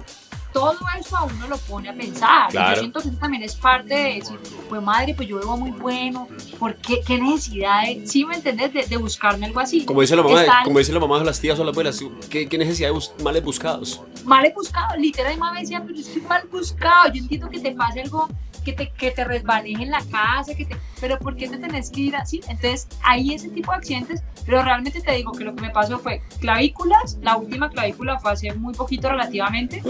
Todo 0.51 0.79
eso 0.99 1.15
a 1.17 1.25
uno 1.25 1.47
lo 1.47 1.59
pone 1.59 1.91
a 1.91 1.95
pensar. 1.95 2.49
Y 2.49 2.53
Claro. 2.53 2.75
Yo 2.77 2.81
siento 2.81 3.01
que 3.01 3.09
eso 3.11 3.19
también 3.19 3.43
es 3.43 3.55
parte 3.55 3.95
de 3.95 4.15
decir, 4.15 4.39
pues 4.69 4.81
madre, 4.83 5.15
pues 5.15 5.29
yo 5.29 5.39
vivo 5.39 5.57
muy 5.59 5.71
bueno, 5.73 6.27
¿por 6.59 6.75
qué, 6.77 7.01
qué 7.07 7.19
necesidad 7.21 7.83
de, 7.83 8.07
sí 8.07 8.25
me 8.25 8.35
entendés, 8.37 8.73
de, 8.73 8.87
de 8.87 8.97
buscarme 8.97 9.45
algo 9.45 9.61
así? 9.61 9.85
Como 9.85 10.01
dice 10.01 10.17
la 10.17 10.23
mamá, 10.23 10.43
como 10.65 10.79
dice 10.79 10.93
la 10.93 11.01
mamá 11.01 11.19
o 11.19 11.25
las 11.25 11.39
tías 11.39 11.59
o 11.61 11.65
las 11.65 11.75
abuelas, 11.75 12.01
¿qué, 12.31 12.49
qué 12.49 12.57
necesidad 12.57 12.89
de 12.89 12.93
bus- 12.95 13.13
males 13.23 13.45
buscados? 13.45 14.01
mal 14.25 14.45
he 14.47 14.53
buscado, 14.55 14.97
literal, 14.97 15.35
mi 15.35 15.39
mamá 15.41 15.61
decía, 15.61 15.83
pero 15.83 15.95
yo 15.95 16.01
estoy 16.01 16.23
mal 16.23 16.43
buscado, 16.51 17.13
yo 17.13 17.21
entiendo 17.21 17.49
que 17.51 17.61
te 17.61 17.73
pase 17.73 18.01
algo, 18.01 18.29
que 18.69 18.85
te, 18.85 18.91
que 18.91 19.11
te 19.11 19.23
en 19.23 19.91
la 19.91 20.03
casa, 20.11 20.55
que 20.55 20.65
te, 20.67 20.77
pero 21.01 21.19
¿por 21.19 21.37
qué 21.37 21.49
te 21.49 21.57
tenés 21.59 21.91
que 21.91 22.01
ir 22.03 22.17
así? 22.17 22.41
Entonces, 22.49 22.89
hay 23.03 23.35
ese 23.35 23.49
tipo 23.49 23.71
de 23.73 23.79
accidentes, 23.79 24.23
pero 24.45 24.63
realmente 24.63 25.01
te 25.01 25.13
digo 25.13 25.33
que 25.33 25.45
lo 25.45 25.55
que 25.55 25.63
me 25.63 25.71
pasó 25.71 25.99
fue 25.99 26.21
clavículas, 26.41 27.19
la 27.23 27.37
última 27.37 27.71
clavícula 27.71 28.19
fue 28.19 28.33
hace 28.33 28.53
muy 28.55 28.75
poquito 28.75 29.09
relativamente, 29.09 29.83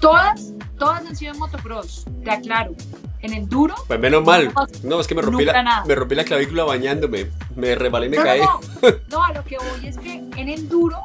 todas, 0.00 0.52
todas 0.78 1.06
han 1.06 1.16
sido 1.16 1.32
en 1.32 1.38
motocross, 1.38 2.04
te 2.24 2.30
aclaro, 2.30 2.74
en 3.20 3.32
enduro, 3.32 3.74
Pues 3.86 3.98
menos 3.98 4.24
mal. 4.24 4.52
No, 4.82 5.00
es 5.00 5.06
que 5.06 5.14
me 5.14 5.22
rompí, 5.22 5.44
la, 5.44 5.62
nada. 5.62 5.84
me 5.86 5.94
rompí 5.94 6.14
la 6.14 6.24
clavícula 6.24 6.64
bañándome. 6.64 7.30
Me 7.56 7.74
rebalé 7.74 8.06
y 8.06 8.10
me 8.10 8.16
no, 8.18 8.22
caí. 8.22 8.40
no, 8.40 8.60
no, 8.82 8.88
no, 9.10 9.24
a 9.24 9.32
lo 9.32 9.44
que 9.44 9.56
voy 9.58 9.88
es 9.88 9.98
que 9.98 10.12
en 10.36 10.48
enduro, 10.48 11.02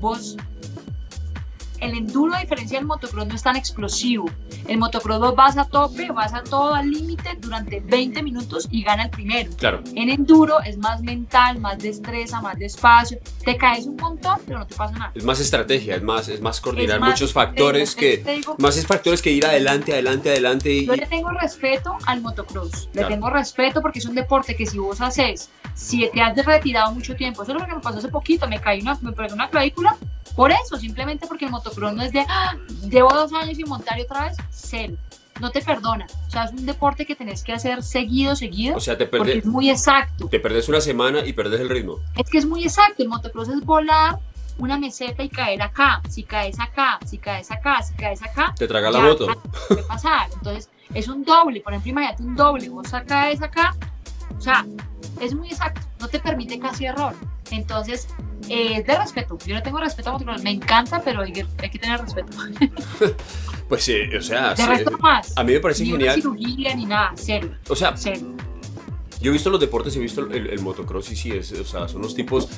vos, 0.00 0.36
el 1.80 1.94
enduro 1.96 2.34
a 2.34 2.40
diferencia 2.40 2.78
del 2.78 2.86
motocross 2.86 3.26
no 3.26 3.34
es 3.34 3.42
tan 3.42 3.56
explosivo. 3.56 4.26
El 4.68 4.78
motocross 4.78 5.18
vos 5.18 5.34
vas 5.34 5.56
a 5.58 5.64
tope, 5.64 6.10
vas 6.12 6.32
a 6.34 6.42
todo 6.42 6.74
al 6.74 6.90
límite 6.90 7.36
durante 7.40 7.80
20 7.80 8.22
minutos 8.22 8.68
y 8.70 8.82
gana 8.82 9.04
el 9.04 9.10
primero. 9.10 9.50
Claro. 9.56 9.82
En 9.94 10.10
enduro 10.10 10.60
es 10.62 10.76
más 10.78 11.02
mental, 11.02 11.58
más 11.60 11.78
destreza, 11.78 12.40
más 12.40 12.58
despacio. 12.58 13.18
Te 13.44 13.56
caes 13.56 13.86
un 13.86 13.96
montón, 13.96 14.38
pero 14.46 14.58
no 14.60 14.66
te 14.66 14.74
pasa 14.74 14.92
nada. 14.98 15.12
Es 15.14 15.24
más 15.24 15.40
estrategia, 15.40 15.96
es 15.96 16.02
más, 16.02 16.28
es 16.28 16.40
más 16.40 16.60
coordinar 16.60 16.96
Es 16.96 17.00
más 17.00 17.10
muchos 17.10 17.32
factores 17.32 17.94
que. 17.94 18.18
te 18.18 18.32
digo- 18.34 18.56
Más 18.58 18.76
es 18.76 18.86
factores 18.86 19.22
que 19.22 19.30
ir 19.32 19.44
adelante, 19.46 19.92
adelante, 19.92 20.30
adelante. 20.30 20.70
Y, 20.72 20.86
Yo 20.86 20.94
le 20.94 21.06
tengo 21.06 21.30
respeto 21.30 21.96
al 22.06 22.20
motocross. 22.20 22.86
Le 22.86 22.92
Claro. 22.92 23.08
tengo 23.08 23.30
respeto 23.30 23.80
porque 23.82 23.98
es 24.00 24.04
un 24.06 24.14
deporte 24.14 24.54
que 24.54 24.66
si 24.66 24.78
vos 24.78 25.00
haces, 25.00 25.50
si 25.74 26.08
te 26.10 26.20
has 26.20 26.36
retirado 26.44 26.92
mucho 26.92 27.14
tiempo, 27.16 27.42
eso 27.42 27.52
es 27.52 27.58
lo 27.60 27.66
que 27.66 27.74
me 27.74 27.80
pasó 27.80 27.98
hace 27.98 28.08
poquito, 28.08 28.46
me 28.46 28.60
caí 28.60 28.80
una, 28.82 28.98
me 29.00 29.12
pegué 29.12 29.32
una 29.32 29.48
clavícula. 29.48 29.96
Por 30.36 30.52
eso, 30.52 30.76
simplemente 30.78 31.26
porque 31.26 31.46
el 31.46 31.50
motocross 31.50 31.69
no 31.78 32.02
es 32.02 32.12
de, 32.12 32.20
"Ah, 32.28 32.56
llevo 32.88 33.10
dos 33.12 33.32
años 33.32 33.56
sin 33.56 33.68
montar 33.68 33.98
y 33.98 34.02
otra 34.02 34.24
vez, 34.26 34.36
cero. 34.50 34.94
No 35.40 35.50
te 35.50 35.62
perdona. 35.62 36.06
O 36.26 36.30
sea, 36.30 36.44
es 36.44 36.50
un 36.52 36.66
deporte 36.66 37.06
que 37.06 37.14
tenés 37.16 37.42
que 37.42 37.52
hacer 37.52 37.82
seguido, 37.82 38.36
seguido, 38.36 38.76
o 38.76 38.80
sea, 38.80 38.98
te, 38.98 39.06
porque 39.06 39.24
perde- 39.32 39.38
es 39.38 39.46
muy 39.46 39.70
exacto. 39.70 40.28
te 40.28 40.38
perdes 40.38 40.68
una 40.68 40.80
semana 40.82 41.24
y 41.24 41.32
perdes 41.32 41.60
el 41.60 41.70
ritmo. 41.70 41.96
Es 42.16 42.28
que 42.28 42.36
es 42.38 42.44
muy 42.46 42.62
exacto. 42.64 43.02
El 43.02 43.08
motocross 43.08 43.48
es 43.48 43.60
volar 43.64 44.18
una 44.58 44.76
meseta 44.78 45.22
y 45.22 45.30
caer 45.30 45.62
acá. 45.62 46.02
Si 46.10 46.24
caes 46.24 46.60
acá, 46.60 46.98
si 47.06 47.16
caes 47.16 47.50
acá, 47.50 47.82
si 47.82 47.94
caes 47.94 48.22
acá, 48.22 48.52
Te 48.58 48.68
traga 48.68 48.90
la 48.90 49.00
moto. 49.00 49.28
puede 49.68 49.82
pasar. 49.88 50.28
Entonces, 50.34 50.68
es 50.92 51.08
un 51.08 51.24
doble. 51.24 51.62
Por 51.62 51.72
ejemplo, 51.72 51.90
imagínate 51.92 52.22
un 52.22 52.36
doble. 52.36 52.68
Vos 52.68 52.92
acá 52.92 53.30
es 53.30 53.40
acá. 53.40 53.74
O 54.36 54.40
sea, 54.42 54.66
es 55.22 55.34
muy 55.34 55.48
exacto. 55.48 55.80
No 56.00 56.08
te 56.08 56.20
permite 56.20 56.58
casi 56.58 56.84
error. 56.84 57.14
Entonces, 57.50 58.08
eh, 58.48 58.82
de 58.82 58.98
respeto. 58.98 59.38
Yo 59.46 59.54
no 59.54 59.62
tengo 59.62 59.78
respeto 59.78 60.10
a 60.10 60.12
motocross. 60.12 60.42
Me 60.42 60.50
encanta, 60.50 61.00
pero 61.04 61.22
hay 61.22 61.32
que, 61.32 61.46
hay 61.58 61.70
que 61.70 61.78
tener 61.78 62.00
respeto. 62.00 62.28
Pues 63.68 63.84
sí, 63.84 63.94
o 64.18 64.20
sea, 64.20 64.52
De 64.54 64.66
resto, 64.66 64.98
más. 64.98 65.32
a 65.36 65.44
mí 65.44 65.52
me 65.52 65.60
parece 65.60 65.84
ni 65.84 65.90
genial. 65.90 66.16
cirugía 66.16 66.74
ni 66.74 66.86
nada. 66.86 67.12
Cero. 67.14 67.50
O 67.68 67.76
sea, 67.76 67.96
Cero. 67.96 68.34
yo 69.20 69.30
he 69.30 69.32
visto 69.32 69.48
los 69.48 69.60
deportes, 69.60 69.94
he 69.94 70.00
visto 70.00 70.22
el, 70.28 70.48
el 70.48 70.60
motocross 70.60 71.12
y 71.12 71.14
sí, 71.16 71.30
es, 71.30 71.52
o 71.52 71.64
sea, 71.64 71.86
son 71.86 72.02
los 72.02 72.16
tipos 72.16 72.48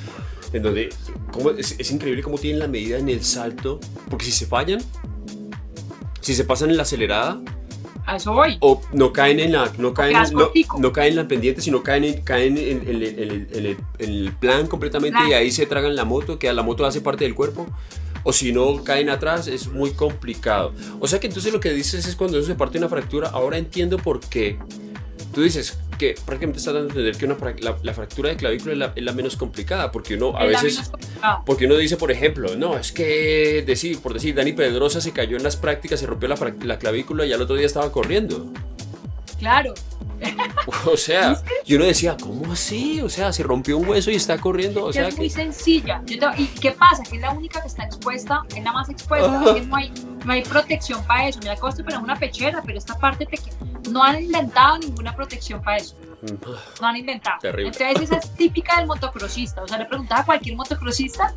en 0.55 0.62
donde 0.62 0.89
cómo- 1.30 1.51
es, 1.51 1.76
es 1.78 1.91
increíble 1.91 2.22
cómo 2.22 2.39
tienen 2.39 2.61
la 2.61 2.66
medida 2.68 2.97
en 2.97 3.11
el 3.11 3.22
salto, 3.22 3.78
porque 4.09 4.24
si 4.24 4.33
se 4.33 4.47
fallan, 4.47 4.80
si 6.22 6.35
se 6.35 6.45
pasan 6.45 6.70
en 6.70 6.78
la 6.78 6.85
acelerada 6.85 7.43
A 8.05 8.16
eso 8.16 8.32
voy. 8.32 8.57
o 8.61 8.80
no 8.92 9.12
caen 9.12 9.38
en 9.40 9.53
la 9.53 9.72
no 9.78 9.94
caen, 9.94 10.16
no, 10.32 10.50
no 10.78 10.92
caen 10.92 11.11
en 11.11 11.16
la 11.16 11.28
pendiente, 11.28 11.61
sino 11.61 11.82
caen 11.82 12.05
en, 12.05 12.22
caen 12.22 12.59
en, 12.59 12.88
en 12.88 13.64
en 13.64 13.76
el 13.98 14.32
plan 14.38 14.66
completamente 14.66 15.18
Plan. 15.18 15.30
y 15.30 15.34
ahí 15.34 15.50
se 15.53 15.66
tragan 15.66 15.94
la 15.94 16.05
moto, 16.05 16.38
que 16.38 16.53
la 16.53 16.62
moto 16.62 16.84
hace 16.84 17.00
parte 17.00 17.24
del 17.24 17.34
cuerpo. 17.34 17.66
O 18.24 18.32
si 18.32 18.53
no 18.53 18.84
caen 18.84 19.11
atrás, 19.11 19.48
es 19.48 19.68
muy 19.68 19.92
complicado. 19.92 20.72
O 21.00 21.09
sea 21.09 21.18
que 21.18 21.26
entonces 21.26 21.53
lo 21.53 21.59
que 21.59 21.72
dices 21.72 22.07
es 22.07 22.14
cuando 22.14 22.38
eso 22.38 22.46
se 22.46 22.55
parte 22.55 22.78
una 22.78 22.88
fractura. 22.88 23.28
Ahora 23.28 23.59
entiendo 23.59 23.98
por 23.98 24.20
qué. 24.20 24.59
Tú 25.32 25.42
dices 25.42 25.78
que 25.98 26.14
prácticamente 26.24 26.58
estás 26.58 26.74
dando 26.74 26.88
a 26.88 26.90
entender 26.90 27.16
que 27.16 27.24
una 27.26 27.36
la, 27.60 27.76
la 27.82 27.94
fractura 27.94 28.30
de 28.30 28.36
clavícula 28.36 28.72
es 28.72 28.78
la, 28.78 28.92
es 28.94 29.02
la 29.02 29.12
menos 29.12 29.36
complicada, 29.36 29.92
porque 29.92 30.14
uno 30.14 30.36
a 30.36 30.44
Es 30.46 30.62
veces... 30.62 30.90
Porque 31.46 31.66
uno 31.66 31.76
dice, 31.76 31.96
por 31.96 32.10
ejemplo, 32.10 32.56
no, 32.56 32.76
es 32.76 32.92
que, 32.92 33.62
decir, 33.66 34.00
por 34.00 34.14
decir, 34.14 34.34
Dani 34.34 34.52
Pedrosa 34.52 35.00
se 35.00 35.12
cayó 35.12 35.36
en 35.36 35.42
las 35.42 35.56
prácticas, 35.56 36.00
se 36.00 36.06
rompió 36.06 36.28
la, 36.28 36.54
la 36.64 36.78
clavícula 36.78 37.24
y 37.24 37.32
al 37.32 37.40
otro 37.40 37.56
día 37.56 37.66
estaba 37.66 37.92
corriendo. 37.92 38.52
Claro. 39.43 39.74
O 40.86 40.97
sea, 40.97 41.43
y 41.66 41.74
uno 41.74 41.84
decía, 41.84 42.16
¿cómo 42.20 42.53
así? 42.53 43.01
O 43.01 43.09
sea, 43.09 43.32
se 43.32 43.43
rompió 43.43 43.76
un 43.76 43.88
hueso 43.88 44.09
y 44.12 44.14
está 44.14 44.38
corriendo. 44.38 44.84
O 44.84 44.86
que 44.86 44.93
sea, 44.95 45.09
es 45.09 45.16
muy 45.16 45.26
que... 45.28 45.34
sencilla. 45.34 46.01
Yo 46.07 46.18
te- 46.20 46.43
¿Y 46.43 46.47
qué 46.47 46.70
pasa? 46.70 47.03
Que 47.03 47.16
es 47.16 47.22
la 47.22 47.30
única 47.32 47.61
que 47.61 47.66
está 47.66 47.82
expuesta, 47.84 48.43
es 48.55 48.62
la 48.62 48.72
más 48.72 48.88
expuesta, 48.88 49.28
Ah. 49.28 49.45
es 49.49 49.55
que 49.55 49.66
no 49.66 49.74
hay, 49.76 49.93
no 50.24 50.32
hay 50.32 50.43
protección 50.45 51.05
para 51.07 51.26
eso. 51.28 51.40
Mira, 51.40 51.55
de 51.57 51.61
poner 51.84 51.99
una 51.99 52.16
pechera, 52.16 52.62
pero 52.64 52.78
esta 52.78 52.97
parte 52.97 53.26
pequeña, 53.26 53.57
no 53.90 54.01
han 54.05 54.22
inventado 54.22 54.78
ninguna 54.78 55.14
protección 55.16 55.61
para 55.61 55.78
eso. 55.78 55.97
No 56.80 56.86
han 56.86 56.97
inventado. 56.97 57.38
Terrible. 57.40 57.72
Entonces 57.76 58.09
esa 58.11 58.16
es 58.18 58.30
típica 58.36 58.76
del 58.78 58.86
motocrossista. 58.86 59.62
O 59.64 59.66
sea, 59.68 59.78
le 59.78 59.86
preguntas 59.86 60.20
a 60.20 60.24
cualquier 60.24 60.55
motocrossista 60.57 61.34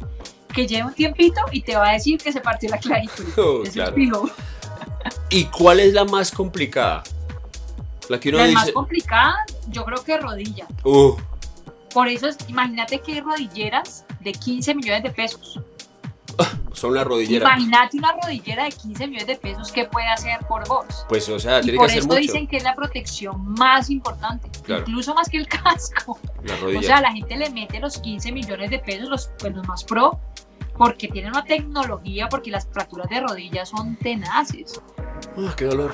que 0.54 0.68
lleve 0.68 0.84
un 0.90 0.94
tiempito 0.94 1.42
y 1.52 1.62
te 1.64 1.76
va 1.76 1.90
a 1.90 1.94
decir 1.94 2.20
que 2.22 2.32
se 2.32 2.40
partió 2.40 2.70
la 2.70 2.78
clavícula. 2.78 3.30
Oh, 3.38 3.64
claro. 3.74 3.90
es 3.90 3.96
fijo. 3.96 4.30
¿Y 5.32 5.46
cuál 5.46 5.80
es 5.80 5.94
la 5.94 6.06
más 6.06 6.30
complicada? 6.32 7.02
La 8.10 8.20
que 8.20 8.30
uno 8.30 8.38
La 8.40 8.48
más 8.52 8.64
dice, 8.66 8.74
complicada, 8.74 9.36
yo 9.70 9.84
creo 9.86 10.04
que 10.04 10.18
rodilla. 10.18 10.68
uh, 10.84 11.16
Por 11.94 12.08
eso, 12.08 12.28
es, 12.28 12.38
imagínate 12.48 13.00
que 13.00 13.14
hay 13.14 13.22
rodilleras 13.22 14.06
de 14.22 14.32
15 14.32 14.76
millones 14.76 15.04
de 15.04 15.10
pesos. 15.12 15.60
son 16.74 16.94
la 16.94 17.04
rodillera. 17.04 17.46
Imagínate 17.48 17.98
una 17.98 18.12
rodillera 18.22 18.66
de 18.66 18.72
15 18.72 19.08
millones 19.08 19.28
de 19.28 19.36
pesos 19.38 19.72
que 19.72 19.86
puede 19.86 20.08
hacer 20.08 20.40
por 20.48 20.68
vos. 20.68 21.06
Pues, 21.08 21.28
o 21.30 21.40
sea, 21.40 21.60
Y 21.60 21.62
tiene 21.64 21.72
que 21.74 21.78
por 21.78 21.86
hacer 21.88 22.00
eso 22.00 22.08
mucho. 22.08 22.20
dicen 22.20 22.48
que 22.48 22.58
es 22.58 22.64
la 22.64 22.76
protección 22.76 23.54
más 23.54 23.90
importante, 23.90 24.50
Claro. 24.64 24.84
incluso 24.86 25.14
más 25.16 25.30
que 25.30 25.38
el 25.38 25.48
casco. 25.64 26.20
La 26.44 26.56
O 26.78 26.82
sea, 26.82 27.00
la 27.02 27.12
gente 27.14 27.38
le 27.38 27.50
mete 27.50 27.80
los 27.80 27.98
15 28.00 28.32
millones 28.32 28.70
de 28.70 28.80
pesos, 28.80 29.08
los, 29.10 29.30
pues, 29.40 29.56
los 29.56 29.66
más 29.68 29.84
pro, 29.84 30.20
porque 30.78 31.08
tienen 31.08 31.32
una 31.32 31.46
tecnología, 31.46 32.28
porque 32.28 32.52
las 32.52 32.68
fracturas 32.68 33.08
de 33.10 33.22
rodillas 33.22 33.70
son 33.70 33.96
tenaces. 33.96 34.82
Ah, 35.38 35.54
qué 35.56 35.66
dolor. 35.66 35.94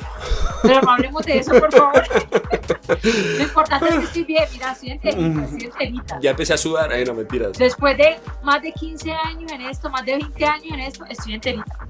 Pero 0.61 0.81
no 0.81 0.91
hablemos 0.91 1.25
de 1.25 1.39
eso, 1.39 1.51
por 1.51 1.71
favor. 1.71 2.03
Lo 3.03 3.43
importante 3.43 3.89
es 3.89 3.95
que 3.95 4.03
estoy 4.03 4.23
bien, 4.23 4.43
mira, 4.51 4.71
estoy 4.71 4.91
enterita, 4.91 5.43
estoy 5.43 5.63
enterita. 5.65 6.19
Ya 6.21 6.31
empecé 6.31 6.53
a 6.53 6.57
sudar, 6.57 6.91
eh, 6.93 7.05
no 7.05 7.13
mentiras. 7.13 7.57
Después 7.57 7.97
de 7.97 8.17
más 8.43 8.61
de 8.61 8.71
15 8.71 9.11
años 9.11 9.51
en 9.51 9.61
esto, 9.61 9.89
más 9.89 10.05
de 10.05 10.17
20 10.17 10.45
años 10.45 10.73
en 10.73 10.79
esto, 10.81 11.05
estoy 11.09 11.33
enterita. 11.33 11.87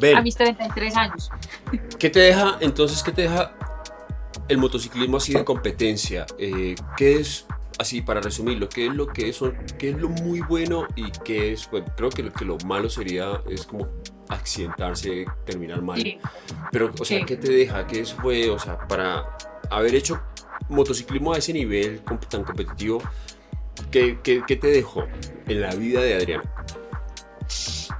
Ven, 0.00 0.16
A 0.16 0.22
mis 0.22 0.36
33 0.36 0.96
años. 0.96 1.30
¿qué 1.98 2.10
te 2.10 2.20
deja, 2.20 2.56
entonces, 2.60 3.02
qué 3.02 3.12
te 3.12 3.22
deja 3.22 3.52
el 4.48 4.58
motociclismo 4.58 5.18
así 5.18 5.34
de 5.34 5.44
competencia? 5.44 6.26
Eh, 6.38 6.74
¿Qué 6.96 7.20
es, 7.20 7.46
así 7.78 8.02
para 8.02 8.20
resumirlo, 8.20 8.68
qué 8.68 8.86
es 8.86 8.94
lo 8.94 9.06
que 9.06 9.28
es, 9.28 9.40
qué 9.78 9.90
es 9.90 9.96
lo 9.96 10.08
muy 10.08 10.40
bueno 10.40 10.86
y 10.96 11.10
qué 11.24 11.52
es, 11.52 11.70
bueno, 11.70 11.86
creo 11.96 12.10
que 12.10 12.22
lo, 12.24 12.32
que 12.32 12.44
lo 12.44 12.58
malo 12.66 12.90
sería, 12.90 13.40
es 13.48 13.66
como 13.66 13.88
accidentarse, 14.28 15.24
terminar 15.44 15.82
mal. 15.82 16.00
Sí. 16.00 16.18
Pero, 16.72 16.92
o 16.98 17.04
sea, 17.04 17.18
Sí. 17.20 17.24
¿qué 17.24 17.36
te 17.36 17.50
deja? 17.50 17.86
¿Qué 17.86 18.04
fue, 18.04 18.50
o 18.50 18.58
sea, 18.58 18.78
para 18.86 19.36
haber 19.70 19.94
hecho 19.94 20.20
motociclismo 20.68 21.32
a 21.32 21.38
ese 21.38 21.52
nivel 21.52 22.00
tan 22.28 22.44
competitivo, 22.44 23.02
¿qué, 23.90 24.18
qué, 24.22 24.42
qué 24.46 24.56
te 24.56 24.68
dejó 24.68 25.04
en 25.46 25.60
la 25.60 25.74
vida 25.74 26.00
de 26.00 26.14
Adrián? 26.14 26.42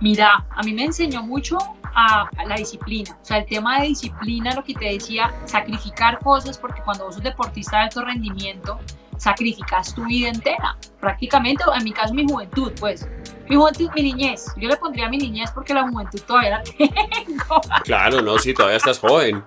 Mira, 0.00 0.46
a 0.50 0.62
mí 0.62 0.72
me 0.72 0.84
enseñó 0.84 1.22
mucho 1.22 1.58
a, 1.94 2.28
a 2.36 2.44
la 2.44 2.56
disciplina. 2.56 3.18
O 3.20 3.24
sea, 3.24 3.38
el 3.38 3.46
tema 3.46 3.80
de 3.80 3.88
disciplina, 3.88 4.54
lo 4.54 4.62
que 4.62 4.74
te 4.74 4.84
decía, 4.84 5.34
sacrificar 5.46 6.18
cosas, 6.20 6.58
porque 6.58 6.80
cuando 6.82 7.06
vos 7.06 7.14
sos 7.14 7.24
deportista 7.24 7.78
de 7.78 7.82
alto 7.84 8.04
rendimiento, 8.04 8.78
sacrificas 9.18 9.94
tu 9.94 10.04
vida 10.04 10.28
entera. 10.28 10.76
Prácticamente, 11.00 11.64
en 11.76 11.84
mi 11.84 11.92
caso, 11.92 12.14
mi 12.14 12.26
juventud, 12.26 12.72
pues. 12.80 13.06
Mi 13.48 13.56
juventud, 13.56 13.90
mi 13.94 14.02
niñez. 14.02 14.46
Yo 14.56 14.68
le 14.68 14.76
pondría 14.76 15.08
mi 15.08 15.18
niñez 15.18 15.50
porque 15.52 15.74
la 15.74 15.88
juventud 15.88 16.20
todavía 16.26 16.50
la 16.50 16.62
tengo. 16.78 17.60
Claro, 17.84 18.22
no, 18.22 18.38
sí, 18.38 18.52
todavía 18.52 18.76
estás 18.76 18.98
joven. 18.98 19.44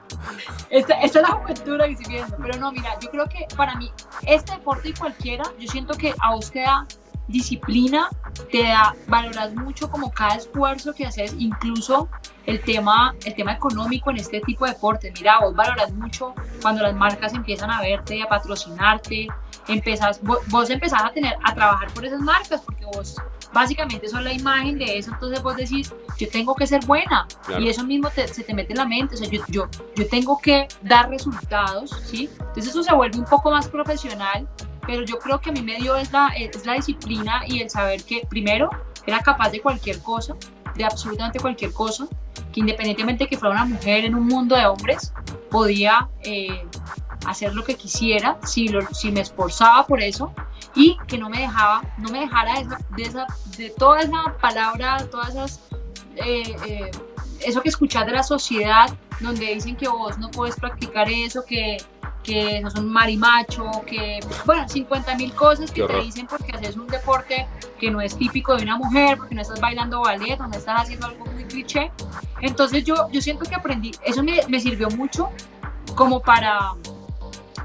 Esta, 0.70 0.96
esta 0.96 1.20
es 1.20 1.30
la 1.30 1.36
juventud 1.36 1.78
la 1.78 1.88
que 1.88 1.94
estoy 1.94 2.14
viendo. 2.14 2.36
Pero 2.38 2.60
no, 2.60 2.72
mira, 2.72 2.98
yo 3.02 3.10
creo 3.10 3.26
que 3.28 3.48
para 3.56 3.76
mí, 3.76 3.92
este 4.24 4.54
deporte 4.54 4.90
y 4.90 4.94
cualquiera, 4.94 5.44
yo 5.60 5.68
siento 5.68 5.94
que 5.98 6.14
a 6.20 6.34
vos 6.34 6.52
te 6.52 6.62
da 6.62 6.86
disciplina, 7.28 8.10
te 8.52 8.64
da, 8.64 8.96
valoras 9.08 9.54
mucho 9.56 9.90
como 9.90 10.12
cada 10.12 10.36
esfuerzo 10.36 10.94
que 10.94 11.06
haces, 11.06 11.34
incluso 11.38 12.10
el 12.46 12.62
tema, 12.62 13.14
el 13.26 13.36
tema 13.36 13.54
económico 13.54 14.10
en 14.12 14.18
este 14.18 14.42
tipo 14.42 14.66
de 14.66 14.74
deportes. 14.74 15.14
Mira, 15.14 15.40
vos 15.40 15.56
valoras 15.56 15.92
mucho 15.94 16.34
cuando 16.62 16.82
las 16.84 16.96
marcas 16.96 17.34
empiezan 17.34 17.72
a 17.72 17.82
verte, 17.82 18.22
a 18.22 18.28
patrocinarte, 18.28 19.28
empezás, 19.68 20.22
vos, 20.22 20.40
vos 20.48 20.70
empezás 20.70 21.04
a 21.04 21.12
tener, 21.12 21.36
a 21.44 21.54
trabajar 21.54 21.90
por 21.94 22.06
esas 22.06 22.20
marcas, 22.22 22.62
porque 22.66 22.86
vos 22.86 23.16
básicamente 23.54 24.08
sos 24.08 24.22
la 24.22 24.32
imagen 24.34 24.78
de 24.78 24.98
eso, 24.98 25.12
entonces 25.12 25.42
vos 25.44 25.56
decís, 25.58 25.94
yo 26.18 26.30
tengo 26.30 26.56
que 26.56 26.66
ser 26.66 26.86
buena, 26.86 27.28
Claro. 27.46 27.62
y 27.62 27.70
eso 27.70 27.84
mismo 27.84 28.10
te- 28.10 28.28
se 28.28 28.44
te 28.44 28.54
mete 28.54 28.72
en 28.74 28.78
la 28.78 28.86
mente, 28.86 29.16
o 29.16 29.18
sea, 29.18 29.28
yo, 29.30 29.42
yo, 29.50 29.68
yo 29.96 30.08
tengo 30.08 30.40
que 30.40 30.68
dar 30.82 31.10
resultados, 31.10 31.92
¿sí? 32.06 32.30
Entonces 32.40 32.68
eso 32.68 32.82
se 32.84 32.94
vuelve 32.94 33.18
un 33.20 33.26
poco 33.26 33.52
más 33.52 33.68
profesional, 33.68 34.48
pero 34.86 35.04
yo 35.04 35.20
creo 35.20 35.40
que 35.40 35.50
a 35.50 35.54
mí 35.54 35.62
me 35.62 35.78
dio 35.78 35.96
es 35.96 36.12
la, 36.12 36.30
es 36.30 36.66
la 36.66 36.74
disciplina 36.74 37.44
y 37.48 37.62
el 37.62 37.70
saber 37.70 38.04
que 38.04 38.26
primero 38.30 38.70
era 39.06 39.20
capaz 39.20 39.50
de 39.50 39.62
cualquier 39.62 40.00
cosa, 40.02 40.36
de 40.76 40.84
absolutamente 40.84 41.40
cualquier 41.40 41.74
cosa, 41.74 42.08
que 42.54 42.60
independientemente 42.60 43.28
que 43.28 43.38
fuera 43.38 43.56
una 43.56 43.66
mujer 43.66 44.06
en 44.06 44.16
un 44.16 44.28
mundo 44.28 44.56
de 44.56 44.66
hombres, 44.66 45.14
podía 45.50 46.10
eh, 46.24 46.66
hacer 47.26 47.54
lo 47.54 47.64
que 47.64 47.76
quisiera 47.76 48.38
si, 48.46 48.68
lo, 48.68 48.82
si 48.94 49.12
me 49.12 49.22
esforzaba 49.22 49.86
por 49.86 50.02
eso 50.02 50.34
y 50.76 50.98
que 51.08 51.18
no 51.18 51.30
me 51.30 51.40
dejaba, 51.40 51.82
no 51.98 52.10
me 52.10 52.22
dejara 52.22 52.56
de, 52.56 52.62
esa, 52.62 52.78
de, 52.96 53.04
esa, 53.04 53.28
de 53.58 53.70
toda 53.72 54.00
esa 54.02 54.38
palabra, 54.40 55.06
todas 55.10 55.30
esas 55.30 55.62
eh, 56.16 56.56
eh, 56.68 56.92
eso 57.46 57.62
que 57.62 57.70
escuchas 57.70 58.06
de 58.06 58.12
la 58.12 58.24
sociedad, 58.24 58.90
donde 59.20 59.54
dicen 59.54 59.76
que 59.76 59.88
vos 59.88 60.18
no 60.18 60.30
puedes 60.30 60.56
practicar 60.56 61.10
eso, 61.10 61.44
que, 61.46 61.78
que 62.24 62.62
sos 62.62 62.76
un 62.76 62.92
marimacho, 62.92 63.70
que, 63.88 64.20
bueno, 64.46 64.68
50 64.68 65.16
mil 65.16 65.34
cosas 65.34 65.72
que 65.72 65.84
te 65.86 66.02
dicen 66.02 66.28
porque 66.28 66.52
haces 66.56 66.76
un 66.78 66.88
deporte 66.88 67.48
que 67.80 67.90
no 67.90 68.00
es 68.02 68.16
típico 68.16 68.56
de 68.56 68.64
una 68.64 68.78
mujer, 68.78 69.18
porque 69.18 69.34
no 69.36 69.42
estás 69.42 69.60
bailando 69.60 70.02
ballet 70.02 70.40
o 70.40 70.48
no 70.48 70.56
estás 70.56 70.82
haciendo 70.82 71.08
algo 71.08 71.26
muy 71.26 71.44
cliché. 71.46 71.92
Entonces 72.42 72.84
yo, 72.84 73.10
yo 73.12 73.22
siento 73.22 73.46
que 73.46 73.56
aprendí, 73.56 73.92
eso 74.04 74.22
me, 74.24 74.40
me 74.48 74.60
sirvió 74.60 74.90
mucho 74.92 75.30
como 75.96 76.20
para, 76.22 76.74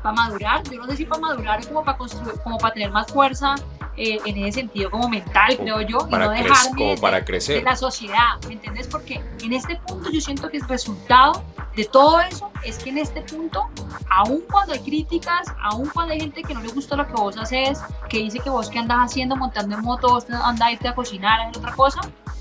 para 0.02 0.12
madurar, 0.14 0.62
yo 0.70 0.78
no 0.78 0.86
sé 0.86 0.96
si 0.96 1.04
para 1.04 1.20
madurar 1.20 1.66
como 1.66 1.84
para, 1.84 1.98
construir, 1.98 2.32
como 2.42 2.58
para 2.58 2.74
tener 2.74 2.90
más 2.90 3.06
fuerza 3.12 3.54
eh, 3.98 4.18
en 4.26 4.36
ese 4.44 4.60
sentido 4.60 4.90
como 4.90 5.08
mental, 5.08 5.56
creo 5.56 5.80
yo, 5.82 5.98
y 6.06 6.10
Para, 6.10 6.26
no 6.26 6.32
crec- 6.32 6.42
dejarme 6.44 6.76
como 6.78 6.90
de- 6.90 7.00
para 7.00 7.16
de 7.20 7.24
crecer. 7.24 7.62
la 7.62 7.76
sociedad, 7.76 8.34
¿me 8.46 8.54
entiendes? 8.54 8.86
Porque 8.88 9.22
en 9.42 9.52
este 9.52 9.76
punto 9.76 10.10
yo 10.10 10.20
siento 10.20 10.50
que 10.50 10.58
el 10.58 10.68
resultado 10.68 11.42
de 11.76 11.84
todo 11.84 12.20
eso 12.20 12.50
es 12.64 12.78
que 12.78 12.88
en 12.88 12.98
este 12.98 13.20
punto, 13.20 13.68
aun 14.08 14.40
cuando 14.50 14.72
hay 14.72 14.80
críticas, 14.80 15.46
aun 15.60 15.86
cuando 15.90 16.14
hay 16.14 16.20
gente 16.20 16.42
que 16.42 16.54
no 16.54 16.62
le 16.62 16.68
gusta 16.68 16.96
lo 16.96 17.06
que 17.06 17.12
vos 17.12 17.36
haces, 17.36 17.80
que 18.08 18.18
dice 18.18 18.38
que 18.38 18.48
vos 18.48 18.70
que 18.70 18.78
andas 18.78 18.98
haciendo, 18.98 19.36
montando 19.36 19.76
en 19.76 19.82
moto, 19.82 20.08
vos 20.08 20.24
andas 20.30 20.68
a 20.68 20.72
irte 20.72 20.88
a 20.88 20.94
cocinar, 20.94 21.38
a 21.38 21.48
hacer 21.48 21.58
otra 21.58 21.72
cosa, 21.72 22.00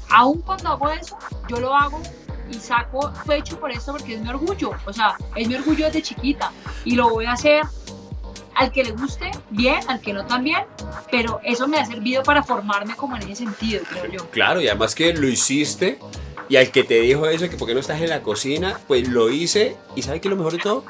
aun 0.10 0.42
cuando 0.42 0.70
hago 0.70 0.90
eso, 0.90 1.18
yo 1.50 1.60
lo 1.60 1.76
hago 1.76 2.02
y 2.50 2.54
saco 2.54 3.12
pecho 3.28 3.60
por 3.60 3.72
esto 3.72 3.92
porque 3.92 4.16
es 4.16 4.22
mi 4.22 4.30
orgullo, 4.30 4.72
o 4.86 4.94
sea, 4.94 5.18
es 5.36 5.50
mi 5.50 5.56
orgullo 5.56 5.86
desde 5.88 6.02
chiquita 6.02 6.54
y 6.86 6.96
lo 6.96 7.10
voy 7.10 7.26
a 7.26 7.34
hacer 7.34 7.64
al 8.56 8.72
que 8.72 8.86
le 8.86 8.92
guste, 8.92 9.32
bien, 9.50 9.82
al 9.90 10.00
que 10.00 10.14
no 10.14 10.26
también, 10.26 10.64
pero 11.12 11.42
eso 11.44 11.68
me 11.68 11.78
ha 11.78 11.86
servido 11.86 12.24
para 12.24 12.42
formarme 12.42 12.96
como 12.96 13.18
en 13.18 13.24
ese 13.24 13.36
sentido, 13.36 13.84
creo 13.90 14.06
yo. 14.10 14.30
Claro, 14.30 14.62
y 14.62 14.70
además 14.70 14.96
que 14.96 15.14
lo 15.14 15.28
hiciste 15.28 16.00
y 16.50 16.56
al 16.58 16.72
que 16.72 16.84
te 16.84 17.02
dijo 17.02 17.28
eso, 17.28 17.50
que 17.50 17.58
por 17.58 17.68
qué 17.68 17.74
no 17.74 17.80
estás 17.80 18.02
en 18.02 18.10
la 18.10 18.22
cocina, 18.22 18.80
pues 18.88 19.08
lo 19.08 19.30
hice 19.30 19.76
y 19.96 20.02
¿sabe 20.02 20.22
qué 20.22 20.28
es 20.28 20.32
lo 20.32 20.38
mejor 20.38 20.54
de 20.54 20.60
todo? 20.60 20.84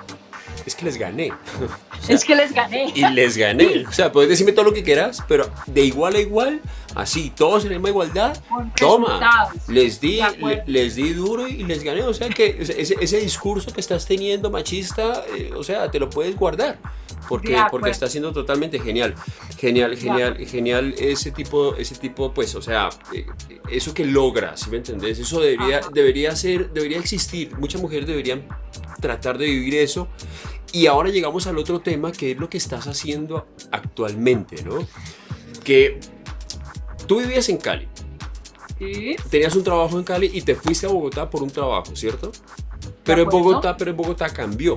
Es 0.66 0.74
que 0.76 0.86
les 0.86 0.98
gané. 0.98 1.32
Es 2.08 2.24
que 2.24 2.36
les 2.36 2.54
gané. 2.54 2.92
Y 2.94 3.02
les 3.10 3.36
gané. 3.36 3.84
O 3.88 3.92
sea, 3.92 4.12
puedes 4.12 4.30
decirme 4.30 4.52
todo 4.52 4.66
lo 4.66 4.74
que 4.74 4.84
quieras, 4.84 5.24
pero 5.28 5.50
de 5.66 5.84
igual 5.86 6.16
a 6.16 6.20
igual, 6.20 6.62
así, 6.94 7.32
todos 7.36 7.64
en 7.64 7.72
la 7.72 7.78
misma 7.78 7.90
igualdad, 7.90 8.38
Con 8.48 8.72
Toma, 8.76 9.50
les 9.68 10.00
di, 10.00 10.20
le- 10.40 10.64
les 10.68 10.96
di 10.96 11.14
duro 11.14 11.48
y 11.48 11.64
les 11.64 11.84
gané. 11.84 12.04
O 12.04 12.14
sea 12.14 12.30
que 12.30 12.58
ese, 12.60 12.96
ese 13.02 13.20
discurso 13.20 13.74
que 13.74 13.82
estás 13.82 14.06
teniendo 14.06 14.52
machista, 14.52 15.24
eh, 15.36 15.52
o 15.56 15.64
sea, 15.64 15.90
te 15.90 16.00
lo 16.00 16.10
puedes 16.12 16.36
guardar. 16.36 16.78
Porque, 17.28 17.58
porque 17.72 17.90
está 17.90 18.08
siendo 18.08 18.32
totalmente 18.32 18.80
genial. 18.80 19.16
Genial, 19.58 19.96
genial, 19.98 20.38
genial 20.46 20.96
ese 20.98 21.32
tipo, 21.32 21.76
ese 21.76 21.96
tipo, 21.96 22.34
pues, 22.34 22.56
o 22.56 22.62
sea, 22.62 22.90
eh, 23.14 23.26
eso 23.70 23.94
que 23.94 24.06
logras, 24.06 24.62
¿sí 24.62 24.70
me 24.70 24.78
entendés? 24.78 25.20
Eso 25.20 25.40
debería, 25.40 25.80
Ajá. 25.80 25.90
debería 25.94 26.36
ser, 26.36 26.72
debería 26.72 27.00
existir. 27.00 27.58
Muchas 27.58 27.82
mujeres 27.82 28.08
deberían 28.08 28.48
tratar 29.02 29.38
de 29.38 29.46
vivir 29.46 29.76
eso. 29.76 30.08
Y 30.72 30.88
ahora 30.88 31.10
llegamos 31.10 31.48
al 31.48 31.58
otro 31.58 31.80
tema, 31.80 32.12
que 32.12 32.32
es 32.32 32.38
lo 32.38 32.50
que 32.50 32.58
estás 32.58 32.88
haciendo 32.88 33.48
actualmente, 33.72 34.62
¿no? 34.64 34.86
Que 35.64 36.00
tú 37.08 37.20
vivías 37.20 37.48
en 37.50 37.58
Cali, 37.58 37.88
Sí, 38.78 39.16
tenías 39.30 39.56
un 39.56 39.64
trabajo 39.64 39.98
en 39.98 40.04
Cali 40.04 40.30
y 40.34 40.42
te 40.42 40.54
fuiste 40.56 40.86
a 40.86 40.90
Bogotá 40.90 41.30
por 41.30 41.42
un 41.42 41.50
trabajo, 41.50 41.96
¿cierto? 41.96 42.32
Pero 43.04 43.22
en. 43.22 43.30
Bogotá, 43.30 43.78
pero 43.78 43.92
en 43.92 43.98
Bogotá 43.98 44.30
cambió, 44.30 44.76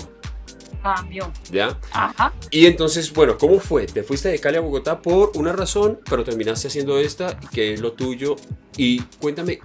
cambio. 0.78 1.32
¿ya? 1.50 1.78
Ajá. 1.92 2.32
Y 2.50 2.66
entonces, 2.66 3.12
bueno, 3.12 3.36
¿cómo 3.38 3.60
fue? 3.60 3.86
Te 3.86 4.02
fuiste 4.02 4.28
de 4.28 4.38
Cali 4.38 4.56
a 4.56 4.60
Bogotá 4.60 5.00
por 5.00 5.32
una 5.34 5.52
razón, 5.52 6.00
pero 6.08 6.24
terminaste 6.24 6.68
haciendo 6.68 6.98
esta, 6.98 7.38
que 7.38 7.74
es 7.74 7.80
lo 7.80 7.92
tuyo. 7.92 8.36
Y 8.76 9.00
cuéntame, 9.20 9.60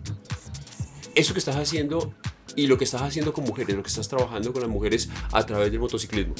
eso 1.15 1.33
que 1.33 1.39
estás 1.39 1.55
haciendo 1.55 2.13
y 2.55 2.67
lo 2.67 2.77
que 2.77 2.83
estás 2.83 3.01
haciendo 3.01 3.33
con 3.33 3.43
mujeres, 3.45 3.75
lo 3.75 3.83
que 3.83 3.89
estás 3.89 4.07
trabajando 4.07 4.53
con 4.53 4.61
las 4.61 4.69
mujeres 4.69 5.09
a 5.31 5.45
través 5.45 5.71
del 5.71 5.79
motociclismo. 5.79 6.35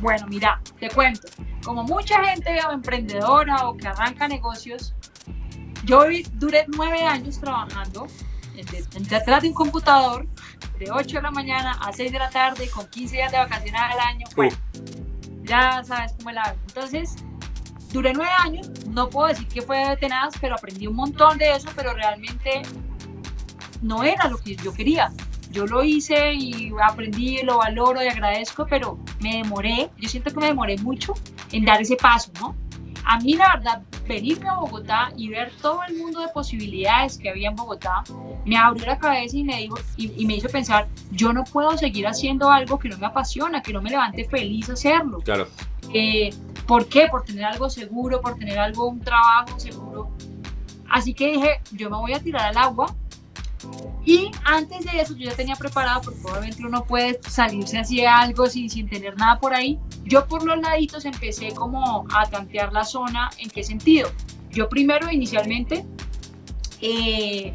Bueno, 0.00 0.26
mira, 0.28 0.60
te 0.78 0.88
cuento. 0.90 1.28
Como 1.64 1.82
mucha 1.84 2.22
gente 2.24 2.58
o 2.68 2.72
emprendedora 2.72 3.68
o 3.68 3.76
que 3.76 3.88
arranca 3.88 4.28
negocios, 4.28 4.94
yo 5.84 6.04
duré 6.34 6.66
nueve 6.68 7.02
años 7.02 7.40
trabajando 7.40 8.06
detrás 9.08 9.42
de 9.42 9.48
un 9.48 9.54
computador 9.54 10.26
de 10.78 10.90
8 10.90 11.16
de 11.16 11.22
la 11.22 11.30
mañana 11.30 11.72
a 11.80 11.92
6 11.92 12.12
de 12.12 12.18
la 12.18 12.30
tarde 12.30 12.68
con 12.70 12.86
15 12.86 13.16
días 13.16 13.32
de 13.32 13.38
vacaciones 13.38 13.80
al 13.80 13.98
año. 13.98 14.26
Bueno, 14.34 14.56
ya 15.42 15.82
sabes 15.84 16.14
cómo 16.18 16.32
la 16.32 16.42
vida. 16.42 16.56
Entonces, 16.68 17.16
duré 17.92 18.12
nueve 18.12 18.32
años, 18.42 18.68
no 18.88 19.08
puedo 19.08 19.28
decir 19.28 19.48
que 19.48 19.62
fue 19.62 19.96
tenaz, 19.98 20.34
pero 20.40 20.54
aprendí 20.54 20.86
un 20.86 20.96
montón 20.96 21.38
de 21.38 21.52
eso, 21.52 21.68
pero 21.74 21.94
realmente 21.94 22.62
no 23.82 24.04
era 24.04 24.28
lo 24.28 24.38
que 24.38 24.56
yo 24.56 24.72
quería. 24.72 25.10
Yo 25.50 25.66
lo 25.66 25.82
hice 25.82 26.34
y 26.34 26.72
aprendí, 26.82 27.42
lo 27.42 27.58
valoro 27.58 28.02
y 28.02 28.08
agradezco, 28.08 28.66
pero 28.66 28.98
me 29.20 29.38
demoré, 29.38 29.90
yo 29.96 30.08
siento 30.08 30.30
que 30.30 30.40
me 30.40 30.46
demoré 30.46 30.76
mucho 30.78 31.14
en 31.52 31.64
dar 31.64 31.80
ese 31.80 31.96
paso, 31.96 32.30
¿no? 32.40 32.54
A 33.08 33.20
mí 33.20 33.34
la 33.34 33.54
verdad, 33.54 33.82
venirme 34.08 34.48
a 34.48 34.54
Bogotá 34.54 35.12
y 35.16 35.28
ver 35.28 35.52
todo 35.62 35.80
el 35.88 35.96
mundo 35.96 36.20
de 36.20 36.28
posibilidades 36.28 37.18
que 37.18 37.30
había 37.30 37.50
en 37.50 37.56
Bogotá, 37.56 38.02
me 38.44 38.56
abrió 38.56 38.84
la 38.84 38.98
cabeza 38.98 39.36
y 39.36 39.44
me, 39.44 39.56
dijo, 39.58 39.76
y, 39.96 40.12
y 40.20 40.26
me 40.26 40.34
hizo 40.34 40.48
pensar, 40.48 40.88
yo 41.12 41.32
no 41.32 41.44
puedo 41.44 41.76
seguir 41.78 42.06
haciendo 42.08 42.50
algo 42.50 42.78
que 42.80 42.88
no 42.88 42.98
me 42.98 43.06
apasiona, 43.06 43.62
que 43.62 43.72
no 43.72 43.80
me 43.80 43.90
levante 43.90 44.24
feliz 44.28 44.68
hacerlo. 44.68 45.18
Claro, 45.20 45.46
Eh, 45.94 46.30
¿Por 46.66 46.88
qué? 46.88 47.06
Por 47.08 47.22
tener 47.22 47.44
algo 47.44 47.70
seguro, 47.70 48.20
por 48.20 48.34
tener 48.34 48.58
algo, 48.58 48.88
un 48.88 48.98
trabajo 49.00 49.58
seguro. 49.58 50.10
Así 50.90 51.14
que 51.14 51.32
dije, 51.32 51.60
yo 51.70 51.88
me 51.90 51.96
voy 51.96 52.12
a 52.12 52.20
tirar 52.20 52.46
al 52.46 52.58
agua 52.58 52.92
Y 54.04 54.30
antes 54.44 54.84
de 54.84 55.00
eso 55.00 55.16
yo 55.16 55.28
ya 55.30 55.36
tenía 55.36 55.56
preparado, 55.56 56.02
porque 56.02 56.20
obviamente 56.22 56.64
uno 56.64 56.84
puede 56.84 57.18
salirse 57.28 57.78
hacia 57.78 58.18
algo 58.18 58.46
sin, 58.46 58.70
sin 58.70 58.88
tener 58.88 59.16
nada 59.18 59.38
por 59.40 59.52
ahí. 59.52 59.80
Yo 60.04 60.26
por 60.26 60.44
los 60.44 60.58
laditos 60.60 61.04
empecé 61.04 61.52
como 61.52 62.06
a 62.14 62.26
tantear 62.26 62.72
la 62.72 62.84
zona, 62.84 63.30
¿en 63.38 63.50
qué 63.50 63.64
sentido? 63.64 64.10
Yo 64.50 64.68
primero 64.68 65.10
inicialmente, 65.10 65.84
eh, 66.80 67.52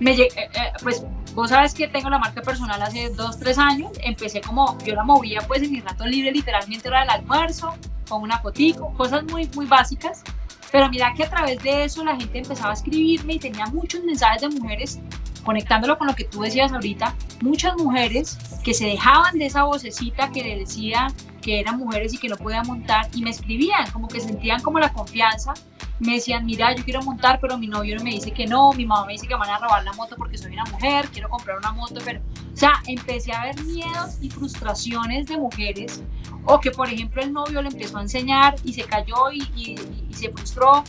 me, 0.00 0.10
eh, 0.12 0.28
eh, 0.36 0.48
pues 0.82 1.04
vos 1.34 1.50
sabes 1.50 1.72
que 1.72 1.86
tengo 1.86 2.10
la 2.10 2.18
marca 2.18 2.42
personal 2.42 2.82
hace 2.82 3.10
dos, 3.10 3.38
tres 3.38 3.56
años, 3.56 3.92
empecé 4.02 4.40
como, 4.40 4.76
yo 4.84 4.96
la 4.96 5.04
movía 5.04 5.40
pues 5.46 5.62
en 5.62 5.70
mi 5.70 5.80
rato 5.80 6.04
libre, 6.04 6.32
literalmente 6.32 6.88
era 6.88 7.04
el 7.04 7.10
almuerzo, 7.10 7.76
con 8.08 8.22
una 8.22 8.40
fotico, 8.40 8.92
cosas 8.94 9.22
muy, 9.24 9.48
muy 9.54 9.66
básicas. 9.66 10.24
Pero 10.72 10.88
mira 10.88 11.12
que 11.14 11.24
a 11.24 11.30
través 11.30 11.62
de 11.62 11.84
eso 11.84 12.04
la 12.04 12.16
gente 12.16 12.38
empezaba 12.38 12.70
a 12.70 12.74
escribirme 12.74 13.34
y 13.34 13.38
tenía 13.38 13.66
muchos 13.66 14.04
mensajes 14.04 14.42
de 14.42 14.48
mujeres 14.60 15.00
conectándolo 15.44 15.98
con 15.98 16.06
lo 16.06 16.14
que 16.14 16.24
tú 16.24 16.42
decías 16.42 16.72
ahorita, 16.72 17.14
muchas 17.40 17.76
mujeres 17.76 18.38
que 18.62 18.74
se 18.74 18.86
dejaban 18.86 19.38
de 19.38 19.46
esa 19.46 19.64
vocecita 19.64 20.30
que 20.30 20.42
le 20.42 20.58
decía 20.58 21.08
que 21.40 21.60
eran 21.60 21.78
mujeres 21.78 22.12
y 22.12 22.18
que 22.18 22.28
no 22.28 22.36
podían 22.36 22.66
montar 22.66 23.08
y 23.14 23.22
me 23.22 23.30
escribían, 23.30 23.90
como 23.92 24.08
que 24.08 24.20
sentían 24.20 24.60
como 24.60 24.78
la 24.78 24.92
confianza, 24.92 25.54
me 26.00 26.14
decían, 26.14 26.46
mira, 26.46 26.74
yo 26.74 26.82
quiero 26.82 27.02
montar, 27.02 27.38
pero 27.40 27.58
mi 27.58 27.66
novio 27.66 27.96
me 28.02 28.10
dice 28.10 28.30
que 28.30 28.46
no, 28.46 28.72
mi 28.72 28.86
mamá 28.86 29.06
me 29.06 29.12
dice 29.12 29.26
que 29.26 29.34
van 29.34 29.50
a 29.50 29.58
robar 29.58 29.84
la 29.84 29.92
moto 29.92 30.16
porque 30.16 30.38
soy 30.38 30.52
una 30.52 30.64
mujer, 30.64 31.08
quiero 31.12 31.28
comprar 31.28 31.58
una 31.58 31.72
moto, 31.72 32.00
pero, 32.04 32.20
o 32.52 32.56
sea, 32.56 32.82
empecé 32.86 33.32
a 33.32 33.44
ver 33.44 33.62
miedos 33.64 34.16
y 34.20 34.30
frustraciones 34.30 35.26
de 35.26 35.36
mujeres, 35.36 36.02
o 36.44 36.58
que 36.58 36.70
por 36.70 36.88
ejemplo 36.88 37.22
el 37.22 37.32
novio 37.32 37.60
le 37.60 37.68
empezó 37.68 37.98
a 37.98 38.02
enseñar 38.02 38.56
y 38.64 38.72
se 38.72 38.84
cayó 38.84 39.30
y, 39.30 39.42
y, 39.54 40.14
se 40.14 40.30
frustró. 40.30 40.84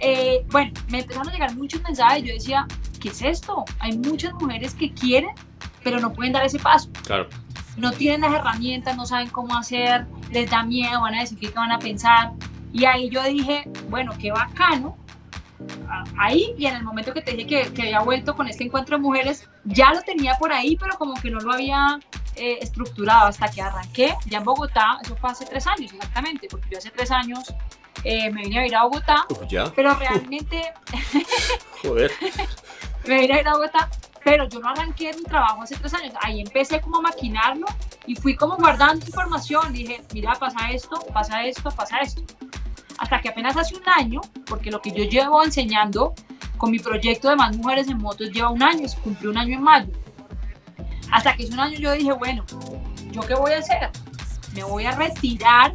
Eh, 0.00 0.44
bueno, 0.50 0.72
me 0.88 1.00
empezaron 1.00 1.28
a 1.28 1.32
llegar 1.32 1.54
muchos 1.56 1.82
mensajes, 1.82 2.24
yo 2.24 2.34
decía, 2.34 2.66
¿qué 3.04 3.10
es 3.10 3.20
esto? 3.20 3.66
Hay 3.80 3.98
muchas 3.98 4.32
mujeres 4.32 4.74
que 4.74 4.90
quieren, 4.94 5.28
pero 5.82 6.00
no 6.00 6.10
pueden 6.14 6.32
dar 6.32 6.42
ese 6.42 6.58
paso. 6.58 6.88
Claro. 7.04 7.28
No 7.76 7.92
tienen 7.92 8.22
las 8.22 8.32
herramientas, 8.32 8.96
no 8.96 9.04
saben 9.04 9.28
cómo 9.28 9.54
hacer, 9.58 10.06
les 10.30 10.50
da 10.50 10.62
miedo, 10.62 11.02
van 11.02 11.14
a 11.14 11.20
decir 11.20 11.38
qué 11.38 11.50
van 11.50 11.70
a 11.70 11.78
pensar. 11.78 12.32
Y 12.72 12.86
ahí 12.86 13.10
yo 13.10 13.22
dije, 13.24 13.68
bueno, 13.90 14.12
qué 14.18 14.32
bacano. 14.32 14.96
Ahí 16.18 16.54
y 16.56 16.64
en 16.64 16.76
el 16.76 16.82
momento 16.82 17.12
que 17.12 17.20
te 17.20 17.32
dije 17.32 17.46
que, 17.46 17.72
que 17.74 17.82
había 17.82 18.00
vuelto 18.00 18.34
con 18.34 18.48
este 18.48 18.64
encuentro 18.64 18.96
de 18.96 19.02
mujeres, 19.02 19.50
ya 19.64 19.92
lo 19.92 20.00
tenía 20.00 20.36
por 20.38 20.50
ahí, 20.50 20.76
pero 20.76 20.96
como 20.96 21.12
que 21.14 21.30
no 21.30 21.40
lo 21.40 21.52
había 21.52 21.98
eh, 22.36 22.58
estructurado 22.62 23.26
hasta 23.26 23.48
que 23.48 23.60
arranqué 23.60 24.14
ya 24.24 24.38
en 24.38 24.44
Bogotá, 24.44 24.98
eso 25.02 25.14
fue 25.16 25.30
hace 25.30 25.44
tres 25.44 25.66
años 25.66 25.92
exactamente, 25.92 26.48
porque 26.50 26.68
yo 26.70 26.78
hace 26.78 26.90
tres 26.90 27.10
años 27.10 27.54
eh, 28.02 28.30
me 28.30 28.42
vine 28.42 28.60
a 28.60 28.66
ir 28.66 28.74
a 28.74 28.84
Bogotá, 28.84 29.26
pero 29.76 29.94
realmente... 29.94 30.72
Joder. 31.82 32.10
me 33.06 33.20
vine 33.20 33.34
a 33.34 33.40
ir 33.40 33.48
a 33.48 33.52
Bogotá, 33.52 33.88
pero 34.22 34.48
yo 34.48 34.60
no 34.60 34.68
arranqué 34.68 35.12
mi 35.14 35.22
trabajo 35.22 35.62
hace 35.62 35.76
tres 35.76 35.92
años. 35.94 36.14
Ahí 36.22 36.40
empecé 36.40 36.80
como 36.80 36.98
a 36.98 37.02
maquinarlo 37.02 37.66
y 38.06 38.16
fui 38.16 38.34
como 38.34 38.56
guardando 38.56 39.04
información. 39.04 39.72
Dije, 39.72 40.02
mira, 40.12 40.32
pasa 40.32 40.70
esto, 40.70 41.04
pasa 41.12 41.44
esto, 41.44 41.70
pasa 41.70 41.98
esto. 42.00 42.22
Hasta 42.98 43.20
que 43.20 43.28
apenas 43.28 43.56
hace 43.56 43.76
un 43.76 43.86
año, 43.88 44.20
porque 44.46 44.70
lo 44.70 44.80
que 44.80 44.90
yo 44.92 45.04
llevo 45.04 45.44
enseñando 45.44 46.14
con 46.56 46.70
mi 46.70 46.78
proyecto 46.78 47.28
de 47.28 47.36
más 47.36 47.56
mujeres 47.56 47.88
en 47.88 47.98
motos 47.98 48.30
lleva 48.30 48.50
un 48.50 48.62
año, 48.62 48.86
cumplió 49.02 49.30
un 49.30 49.38
año 49.38 49.56
en 49.56 49.62
mayo. 49.62 49.92
Hasta 51.10 51.36
que 51.36 51.44
hace 51.44 51.52
un 51.52 51.60
año 51.60 51.78
yo 51.78 51.92
dije, 51.92 52.12
bueno, 52.12 52.44
¿yo 53.10 53.20
qué 53.22 53.34
voy 53.34 53.52
a 53.52 53.58
hacer? 53.58 53.90
Me 54.54 54.64
voy 54.64 54.86
a 54.86 54.92
retirar, 54.92 55.74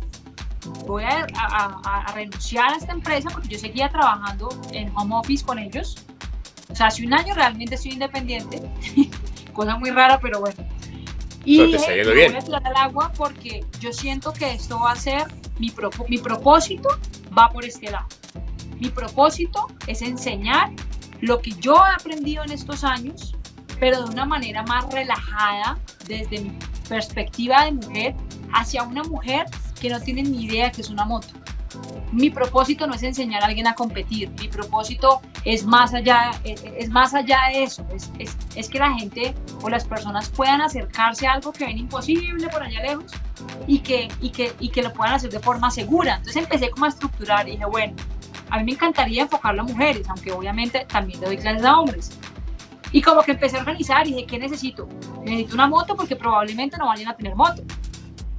voy 0.88 1.04
a, 1.04 1.28
a 1.36 2.12
renunciar 2.14 2.74
a 2.74 2.78
esta 2.78 2.94
empresa 2.94 3.30
porque 3.30 3.50
yo 3.50 3.60
seguía 3.60 3.90
trabajando 3.90 4.50
en 4.72 4.92
home 4.96 5.16
office 5.16 5.46
con 5.46 5.60
ellos 5.60 6.09
o 6.72 6.76
sea, 6.76 6.88
hace 6.88 7.06
un 7.06 7.14
año 7.14 7.34
realmente 7.34 7.78
soy 7.78 7.92
independiente, 7.92 8.62
cosa 9.54 9.78
muy 9.78 9.90
rara, 9.92 10.20
pero 10.20 10.40
bueno. 10.40 10.58
Y 11.46 11.64
dije, 11.64 12.04
voy 12.04 12.24
a 12.24 12.40
tirar 12.40 12.68
al 12.68 12.76
agua 12.76 13.12
porque 13.18 13.66
yo 13.80 13.92
siento 13.92 14.32
que 14.34 14.52
esto 14.52 14.80
va 14.80 14.92
a 14.92 14.96
ser, 14.96 15.24
mi, 15.58 15.74
mi 16.08 16.18
propósito 16.18 16.90
va 17.38 17.50
por 17.50 17.66
este 17.66 17.90
lado. 17.90 18.08
Mi 18.80 18.90
propósito 18.90 19.68
es 19.88 20.02
enseñar 20.02 20.72
lo 21.22 21.40
que 21.40 21.52
yo 21.52 21.76
he 21.76 21.96
aprendido 21.96 22.44
en 22.44 22.52
estos 22.52 22.84
años, 22.84 23.36
pero 23.80 24.04
de 24.04 24.12
una 24.12 24.26
manera 24.26 24.64
más 24.64 24.92
relajada, 24.92 25.80
desde 26.08 26.40
mi 26.42 26.52
perspectiva 26.88 27.66
de 27.66 27.72
mujer, 27.72 28.16
hacia 28.54 28.84
una 28.84 29.04
mujer 29.04 29.46
que 29.82 29.90
no 29.90 30.00
tiene 30.00 30.24
ni 30.24 30.46
idea 30.46 30.72
que 30.72 30.82
es 30.82 30.90
una 30.90 31.06
moto 31.06 31.30
mi 32.12 32.30
propósito 32.30 32.88
no 32.88 32.96
es 32.96 33.04
enseñar 33.04 33.44
a 33.44 33.48
alguien 33.48 33.68
a 33.68 33.76
competir, 33.76 34.30
mi 34.40 34.48
propósito 34.48 35.22
es 35.46 35.66
más 35.66 35.94
allá, 35.94 36.32
es, 36.44 36.90
más 36.90 37.14
allá 37.14 37.40
de 37.52 37.64
eso, 37.64 37.86
es, 37.94 38.12
es, 38.18 38.36
es, 38.56 38.70
que 38.70 38.80
la 38.80 38.94
gente 38.94 39.36
o 39.62 39.70
las 39.70 39.86
personas 39.86 40.30
puedan 40.30 40.62
acercarse 40.62 41.28
a 41.28 41.34
algo 41.34 41.52
que 41.52 41.66
ven 41.66 41.78
imposible 41.78 42.48
por 42.50 42.64
allá 42.64 42.82
lejos 42.82 43.12
y 43.68 43.80
que, 43.80 44.08
y 44.22 44.30
que, 44.32 44.54
y 44.60 44.70
que 44.70 44.82
lo 44.82 44.92
puedan 44.94 45.14
hacer 45.14 45.30
de 45.30 45.40
forma 45.40 45.70
segura. 45.70 46.16
Entonces 46.16 46.44
empecé 46.44 46.70
como 46.72 46.86
a 46.86 46.90
estructurar 46.90 47.48
y 47.48 47.52
dije, 47.52 47.66
bueno, 47.66 47.94
a 48.50 48.58
mí 48.58 48.64
me 48.64 48.72
encantaría 48.72 49.24
enfocarlo 49.24 49.62
a 49.62 49.66
mujeres, 49.66 50.08
aunque 50.10 50.32
obviamente 50.32 50.86
también 50.90 51.20
le 51.22 51.28
doy 51.28 51.38
clases 51.38 51.64
a 51.64 51.80
hombres. 51.80 52.12
Y 52.92 53.04
como 53.04 53.22
que 53.22 53.34
empecé 53.34 53.58
a 53.58 53.60
organizar 53.60 54.08
y 54.08 54.14
dije, 54.14 54.26
¿qué 54.26 54.40
necesito? 54.40 54.90
Necesito 55.24 55.54
una 55.54 55.68
moto 55.68 55.96
porque 55.96 56.16
probablemente 56.16 56.78
no 56.78 56.88
vayan 56.88 57.10
a 57.10 57.16
tener 57.16 57.36
moto 57.36 57.64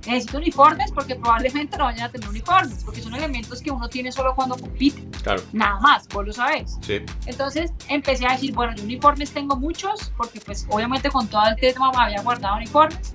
necesito 0.06 0.38
uniformes 0.38 0.90
porque 0.92 1.14
probablemente 1.14 1.76
no 1.76 1.84
vayan 1.84 2.08
a 2.08 2.08
tener 2.10 2.28
uniformes, 2.28 2.82
porque 2.84 3.02
son 3.02 3.14
elementos 3.14 3.60
que 3.60 3.70
uno 3.70 3.88
tiene 3.88 4.10
solo 4.12 4.34
cuando 4.34 4.56
compite. 4.56 5.06
Claro. 5.22 5.42
Nada 5.52 5.78
más, 5.80 6.08
vos 6.08 6.26
lo 6.26 6.32
sabes. 6.32 6.78
Sí. 6.80 7.00
Entonces 7.26 7.72
empecé 7.88 8.26
a 8.26 8.32
decir, 8.32 8.54
bueno, 8.54 8.74
yo 8.74 8.84
uniformes 8.84 9.30
tengo 9.30 9.56
muchos, 9.56 10.12
porque 10.16 10.40
pues 10.40 10.66
obviamente 10.70 11.10
con 11.10 11.28
todo 11.28 11.42
el 11.48 11.56
tema 11.56 11.90
me 11.92 11.98
había 11.98 12.22
guardado 12.22 12.56
uniformes. 12.56 13.12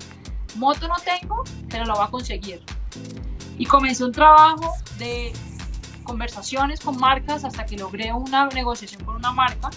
Moto 0.56 0.88
no 0.88 0.94
tengo, 1.04 1.44
pero 1.68 1.84
lo 1.84 1.94
voy 1.94 2.04
a 2.04 2.10
conseguir. 2.10 2.62
Y 3.58 3.66
comencé 3.66 4.04
un 4.04 4.12
trabajo 4.12 4.72
de 4.98 5.32
conversaciones 6.04 6.80
con 6.80 6.96
marcas 6.98 7.44
hasta 7.44 7.66
que 7.66 7.76
logré 7.76 8.12
una 8.12 8.46
negociación 8.48 9.04
con 9.04 9.16
una 9.16 9.32
marca. 9.32 9.70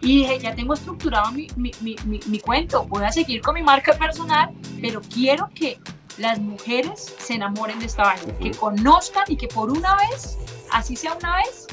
Y 0.00 0.18
dije, 0.18 0.38
ya 0.38 0.54
tengo 0.54 0.74
estructurado 0.74 1.32
mi, 1.32 1.46
mi, 1.56 1.72
mi, 1.80 1.96
mi, 2.04 2.38
cuento, 2.38 2.84
voy 2.84 3.04
a 3.04 3.10
seguir 3.10 3.40
con 3.40 3.54
mi 3.54 3.62
marca 3.62 3.94
personal, 3.94 4.50
pero 4.82 5.00
quiero 5.00 5.48
que 5.54 5.78
las 6.18 6.38
mujeres 6.38 7.14
se 7.18 7.34
enamoren 7.34 7.78
de 7.78 7.86
esta 7.86 8.04
vaina, 8.04 8.38
que 8.38 8.52
conozcan 8.52 9.24
y 9.28 9.36
que 9.36 9.48
por 9.48 9.70
una 9.70 9.96
vez, 9.96 10.38
así 10.70 10.96
sea 10.96 11.14
una 11.14 11.36
vez, 11.36 11.66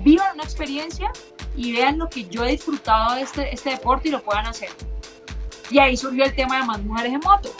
vivan 0.00 0.34
una 0.34 0.44
experiencia 0.44 1.10
y 1.56 1.72
vean 1.72 1.98
lo 1.98 2.08
que 2.08 2.24
yo 2.24 2.44
he 2.44 2.52
disfrutado 2.52 3.16
de 3.16 3.22
este, 3.22 3.52
este 3.52 3.70
deporte 3.70 4.08
y 4.08 4.12
lo 4.12 4.22
puedan 4.22 4.46
hacer. 4.46 4.70
Y 5.70 5.78
ahí 5.78 5.96
surgió 5.96 6.24
el 6.24 6.34
tema 6.34 6.58
de 6.58 6.64
más 6.64 6.82
mujeres 6.82 7.12
en 7.12 7.20
moto. 7.20 7.50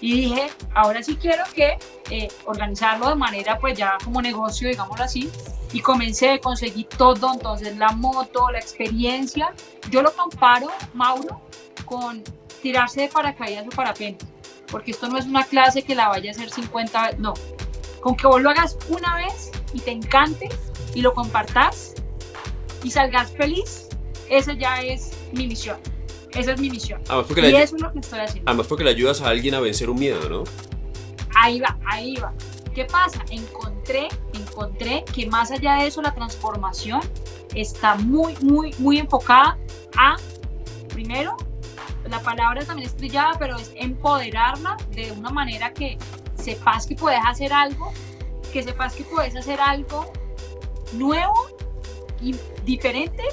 Y 0.00 0.14
dije, 0.14 0.50
ahora 0.74 1.02
sí 1.02 1.16
quiero 1.16 1.44
que 1.54 1.78
eh, 2.10 2.28
organizarlo 2.44 3.08
de 3.08 3.14
manera 3.14 3.58
pues 3.58 3.78
ya 3.78 3.98
como 4.02 4.20
negocio, 4.20 4.68
digámoslo 4.68 5.04
así. 5.04 5.30
Y 5.72 5.80
comencé, 5.80 6.30
a 6.30 6.38
conseguir 6.38 6.86
todo, 6.86 7.32
entonces 7.32 7.76
la 7.76 7.92
moto, 7.92 8.50
la 8.50 8.58
experiencia. 8.58 9.52
Yo 9.90 10.02
lo 10.02 10.12
comparo, 10.12 10.68
Mauro, 10.92 11.40
con 11.84 12.22
tirarse 12.60 13.02
de 13.02 13.08
paracaídas 13.08 13.66
o 13.66 13.70
parapente 13.70 14.31
porque 14.72 14.90
esto 14.90 15.06
no 15.08 15.18
es 15.18 15.26
una 15.26 15.44
clase 15.44 15.82
que 15.82 15.94
la 15.94 16.08
vaya 16.08 16.30
a 16.30 16.32
hacer 16.32 16.50
50 16.50 17.02
veces, 17.02 17.20
no. 17.20 17.34
Con 18.00 18.16
que 18.16 18.26
vos 18.26 18.40
lo 18.42 18.50
hagas 18.50 18.76
una 18.88 19.14
vez 19.16 19.52
y 19.74 19.80
te 19.80 19.92
encante 19.92 20.48
y 20.94 21.02
lo 21.02 21.12
compartas 21.12 21.94
y 22.82 22.90
salgas 22.90 23.30
feliz, 23.32 23.88
esa 24.28 24.54
ya 24.54 24.80
es 24.80 25.12
mi 25.32 25.46
misión. 25.46 25.76
Esa 26.32 26.52
es 26.52 26.60
mi 26.60 26.70
misión. 26.70 27.02
y 27.36 27.54
eso 27.54 27.76
es 27.76 27.82
lo 27.82 27.92
que 27.92 27.98
estoy 28.00 28.20
haciendo. 28.20 28.50
Además 28.50 28.66
porque 28.66 28.82
le 28.82 28.90
ayudas 28.90 29.20
a 29.20 29.28
alguien 29.28 29.54
a 29.54 29.60
vencer 29.60 29.90
un 29.90 30.00
miedo, 30.00 30.28
¿no? 30.28 30.44
Ahí 31.34 31.60
va, 31.60 31.78
ahí 31.84 32.16
va. 32.16 32.32
¿Qué 32.74 32.86
pasa? 32.86 33.22
Encontré, 33.30 34.08
encontré 34.32 35.04
que 35.14 35.26
más 35.26 35.50
allá 35.50 35.76
de 35.76 35.88
eso 35.88 36.00
la 36.00 36.14
transformación 36.14 37.00
está 37.54 37.96
muy, 37.96 38.34
muy, 38.40 38.74
muy 38.78 38.98
enfocada 38.98 39.58
a, 39.98 40.16
primero, 40.88 41.36
la 42.12 42.20
palabra 42.20 42.62
también 42.62 42.86
es 42.88 42.94
trillada, 42.94 43.32
pero 43.38 43.56
es 43.56 43.72
empoderarla 43.74 44.76
de 44.90 45.10
una 45.12 45.30
manera 45.30 45.72
que 45.72 45.96
sepas 46.34 46.86
que 46.86 46.94
puedes 46.94 47.20
hacer 47.26 47.54
algo, 47.54 47.90
que 48.52 48.62
sepas 48.62 48.94
que 48.94 49.04
puedes 49.04 49.34
hacer 49.34 49.58
algo 49.58 50.12
nuevo 50.92 51.32
y 52.20 52.36
diferente 52.66 53.24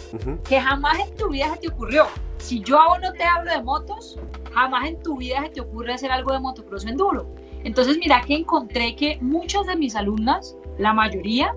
que 0.48 0.62
jamás 0.62 0.98
en 0.98 1.14
tu 1.18 1.28
vida 1.28 1.54
se 1.56 1.60
te 1.60 1.68
ocurrió. 1.68 2.08
Si 2.38 2.62
yo 2.62 2.80
aún 2.80 3.02
no 3.02 3.12
te 3.12 3.26
hablo 3.26 3.52
de 3.52 3.62
motos, 3.62 4.18
jamás 4.54 4.88
en 4.88 5.04
tu 5.04 5.18
vida 5.18 5.42
se 5.44 5.50
te 5.50 5.62
ocurre 5.62 5.94
hacer 5.94 6.10
algo 6.10 6.32
de 6.32 6.40
motocross 6.40 6.86
enduro. 6.86 7.28
Entonces 7.66 7.98
mira 7.98 8.22
que 8.22 8.36
encontré 8.36 8.96
que 8.96 9.18
muchas 9.20 9.66
de 9.68 9.76
mis 9.76 9.94
alumnas, 9.94 10.56
la 10.78 10.94
mayoría, 10.94 11.54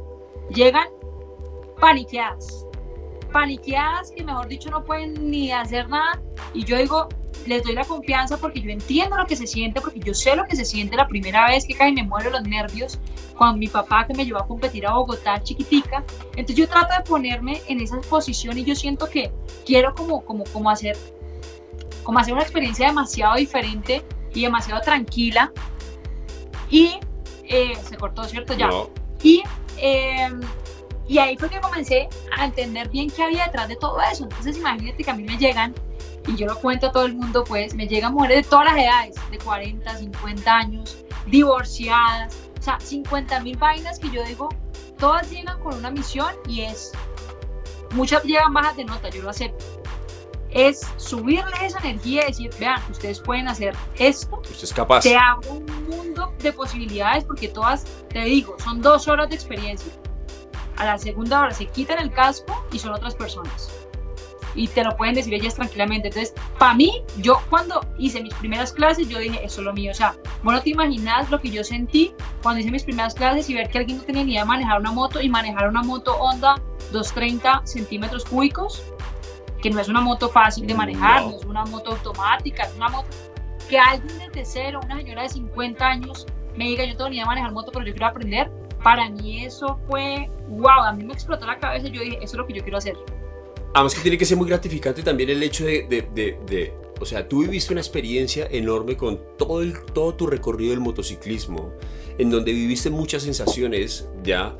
llegan 0.50 0.88
paniqueadas 1.80 2.66
paniqueadas 3.32 4.12
que 4.12 4.22
mejor 4.22 4.46
dicho 4.48 4.70
no 4.70 4.84
pueden 4.84 5.30
ni 5.30 5.50
hacer 5.50 5.88
nada 5.88 6.20
y 6.54 6.64
yo 6.64 6.76
digo, 6.76 7.08
les 7.46 7.62
doy 7.62 7.74
la 7.74 7.84
confianza 7.84 8.36
porque 8.36 8.60
yo 8.60 8.70
entiendo 8.70 9.16
lo 9.16 9.26
que 9.26 9.36
se 9.36 9.46
siente, 9.46 9.80
porque 9.80 10.00
yo 10.00 10.14
sé 10.14 10.36
lo 10.36 10.44
que 10.44 10.54
se 10.54 10.64
siente 10.64 10.96
la 10.96 11.08
primera 11.08 11.48
vez 11.48 11.66
que 11.66 11.74
casi 11.74 11.92
me 11.92 12.04
muero 12.04 12.30
los 12.30 12.42
nervios 12.42 12.98
con 13.36 13.58
mi 13.58 13.68
papá 13.68 14.06
que 14.06 14.14
me 14.14 14.24
llevó 14.24 14.38
a 14.38 14.46
competir 14.46 14.86
a 14.86 14.92
Bogotá 14.92 15.42
chiquitica. 15.42 16.04
Entonces 16.36 16.56
yo 16.56 16.68
trato 16.68 16.94
de 16.96 17.02
ponerme 17.02 17.60
en 17.68 17.80
esa 17.80 18.00
posición 18.02 18.58
y 18.58 18.64
yo 18.64 18.74
siento 18.74 19.08
que 19.08 19.32
quiero 19.66 19.94
como, 19.94 20.24
como, 20.24 20.44
como 20.44 20.70
hacer 20.70 20.96
como 22.02 22.18
hacer 22.18 22.34
una 22.34 22.42
experiencia 22.42 22.88
demasiado 22.88 23.36
diferente 23.36 24.02
y 24.34 24.42
demasiado 24.42 24.80
tranquila. 24.80 25.52
Y 26.70 26.98
eh, 27.44 27.74
se 27.88 27.96
cortó, 27.96 28.24
¿cierto? 28.24 28.54
Ya. 28.54 28.70
Y, 29.22 29.42
em, 29.78 30.40
y 31.08 31.18
ahí 31.18 31.36
fue 31.36 31.48
que 31.48 31.60
comencé 31.60 32.08
a 32.36 32.44
entender 32.44 32.88
bien 32.88 33.10
qué 33.10 33.22
había 33.24 33.46
detrás 33.46 33.68
de 33.68 33.76
todo 33.76 34.00
eso. 34.00 34.24
Entonces 34.24 34.56
imagínate 34.56 35.02
que 35.02 35.10
a 35.10 35.14
mí 35.14 35.24
me 35.24 35.36
llegan 35.36 35.74
y 36.26 36.36
yo 36.36 36.46
lo 36.46 36.56
cuento 36.58 36.86
a 36.86 36.92
todo 36.92 37.04
el 37.04 37.14
mundo, 37.14 37.44
pues 37.44 37.74
me 37.74 37.86
llegan 37.86 38.14
mujeres 38.14 38.44
de 38.44 38.50
todas 38.50 38.66
las 38.66 38.76
edades, 38.76 39.16
de 39.30 39.38
40, 39.38 39.96
50 39.96 40.56
años, 40.56 41.04
divorciadas, 41.26 42.36
o 42.58 42.62
sea, 42.62 42.78
50 42.78 43.40
mil 43.40 43.56
vainas 43.56 43.98
que 43.98 44.08
yo 44.10 44.22
digo, 44.24 44.48
todas 44.98 45.28
llegan 45.30 45.58
con 45.60 45.74
una 45.74 45.90
misión 45.90 46.32
y 46.46 46.60
es, 46.62 46.92
muchas 47.94 48.22
llegan 48.22 48.52
bajas 48.52 48.76
de 48.76 48.84
nota, 48.84 49.08
yo 49.10 49.22
lo 49.22 49.30
acepto. 49.30 49.64
Es 50.50 50.82
subirles 50.98 51.60
esa 51.62 51.78
energía 51.78 52.24
y 52.24 52.26
decir, 52.26 52.50
vean, 52.60 52.80
ustedes 52.90 53.20
pueden 53.20 53.48
hacer 53.48 53.74
esto. 53.96 54.38
Usted 54.42 54.64
es 54.64 54.72
capaz. 54.72 55.00
Te 55.00 55.16
hago 55.16 55.40
un 55.50 55.88
mundo 55.88 56.34
de 56.40 56.52
posibilidades 56.52 57.24
porque 57.24 57.48
todas, 57.48 57.86
te 58.10 58.20
digo, 58.20 58.54
son 58.62 58.82
dos 58.82 59.08
horas 59.08 59.30
de 59.30 59.34
experiencia. 59.34 59.90
A 60.76 60.84
la 60.84 60.98
segunda 60.98 61.40
hora 61.40 61.50
se 61.52 61.66
quitan 61.66 61.98
el 61.98 62.10
casco 62.10 62.66
y 62.72 62.78
son 62.78 62.92
otras 62.92 63.14
personas 63.14 63.70
y 64.54 64.68
te 64.68 64.84
lo 64.84 64.96
pueden 64.96 65.14
decir 65.14 65.32
ellas 65.34 65.54
tranquilamente. 65.54 66.08
Entonces, 66.08 66.34
para 66.58 66.74
mí, 66.74 67.02
yo 67.18 67.40
cuando 67.48 67.80
hice 67.98 68.22
mis 68.22 68.34
primeras 68.34 68.72
clases, 68.72 69.08
yo 69.08 69.18
dije, 69.18 69.44
eso 69.44 69.60
es 69.60 69.66
lo 69.66 69.72
mío. 69.72 69.92
O 69.92 69.94
sea, 69.94 70.14
bueno, 70.42 70.60
te 70.60 70.70
imaginas 70.70 71.30
lo 71.30 71.40
que 71.40 71.50
yo 71.50 71.64
sentí 71.64 72.14
cuando 72.42 72.60
hice 72.60 72.70
mis 72.70 72.84
primeras 72.84 73.14
clases 73.14 73.48
y 73.48 73.54
ver 73.54 73.68
que 73.70 73.78
alguien 73.78 73.98
no 73.98 74.04
tenía 74.04 74.24
ni 74.24 74.32
idea 74.32 74.42
de 74.42 74.48
manejar 74.48 74.80
una 74.80 74.92
moto 74.92 75.20
y 75.20 75.28
manejar 75.28 75.68
una 75.68 75.82
moto 75.82 76.14
Honda 76.16 76.60
230 76.92 77.62
centímetros 77.64 78.24
cúbicos, 78.24 78.82
que 79.62 79.70
no 79.70 79.80
es 79.80 79.88
una 79.88 80.00
moto 80.00 80.28
fácil 80.28 80.66
de 80.66 80.74
manejar, 80.74 81.22
no, 81.22 81.30
es 81.30 81.44
una 81.44 81.64
moto 81.64 81.92
automática, 81.92 82.64
es 82.64 82.74
una 82.76 82.88
moto 82.88 83.08
que 83.68 83.78
alguien 83.78 84.18
desde 84.18 84.44
cero, 84.44 84.80
una 84.84 84.96
señora 84.96 85.22
de 85.22 85.28
50 85.30 85.86
años, 85.86 86.26
me 86.56 86.64
diga, 86.64 86.84
yo 86.84 86.96
tengo 86.96 87.08
ni 87.08 87.16
idea 87.16 87.24
de 87.24 87.28
manejar 87.28 87.52
moto, 87.52 87.70
pero 87.72 87.86
yo 87.86 87.92
quiero 87.92 88.06
aprender. 88.06 88.50
Para 88.82 89.08
mí 89.10 89.44
eso 89.44 89.78
fue, 89.88 90.28
wow, 90.48 90.82
a 90.84 90.92
mí 90.92 91.04
me 91.04 91.12
explotó 91.12 91.46
la 91.46 91.58
cabeza 91.58 91.88
y 91.88 91.92
yo 91.92 92.02
dije, 92.02 92.16
eso 92.16 92.26
es 92.26 92.34
lo 92.34 92.46
que 92.46 92.54
yo 92.54 92.62
quiero 92.62 92.78
hacer. 92.78 92.96
Además 93.74 93.94
que 93.94 94.02
tiene 94.02 94.18
que 94.18 94.24
ser 94.24 94.36
muy 94.36 94.48
gratificante 94.48 95.02
también 95.02 95.30
el 95.30 95.42
hecho 95.42 95.64
de, 95.64 95.86
de, 95.88 96.36
de, 96.46 96.74
o 97.00 97.04
sea, 97.04 97.26
tú 97.26 97.40
viviste 97.40 97.72
una 97.72 97.80
experiencia 97.80 98.46
enorme 98.50 98.96
con 98.96 99.20
todo, 99.38 99.62
el, 99.62 99.80
todo 99.92 100.14
tu 100.14 100.26
recorrido 100.26 100.70
del 100.70 100.80
motociclismo, 100.80 101.72
en 102.18 102.30
donde 102.30 102.52
viviste 102.52 102.90
muchas 102.90 103.22
sensaciones 103.22 104.08
ya, 104.22 104.56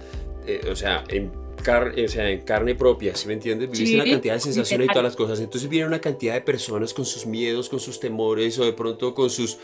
eh, 0.47 0.63
o 0.71 0.75
sea, 0.75 1.05
en 1.09 1.31
o 1.69 2.09
sea, 2.09 2.31
en 2.31 2.41
carne 2.43 2.75
propia, 2.75 3.15
¿sí 3.15 3.27
me 3.27 3.35
entiendes? 3.35 3.71
Viviste 3.71 3.97
una 3.97 4.11
cantidad 4.11 4.35
de 4.35 4.41
sensaciones 4.41 4.87
y 4.87 4.89
todas 4.89 5.05
las 5.05 5.17
cosas. 5.17 5.41
Entonces 5.41 5.69
viene 5.69 5.87
una 5.87 6.01
cantidad 6.01 6.35
de 6.35 6.41
personas 6.41 6.93
con 6.93 7.05
sus 7.05 7.27
miedos, 7.27 7.69
con 7.69 7.81
sus 7.81 8.01
temores 8.01 8.59
o 8.59 8.65
de 8.65 8.73
pronto 8.73 9.15
con 9.15 9.31
sus, 9.31 9.59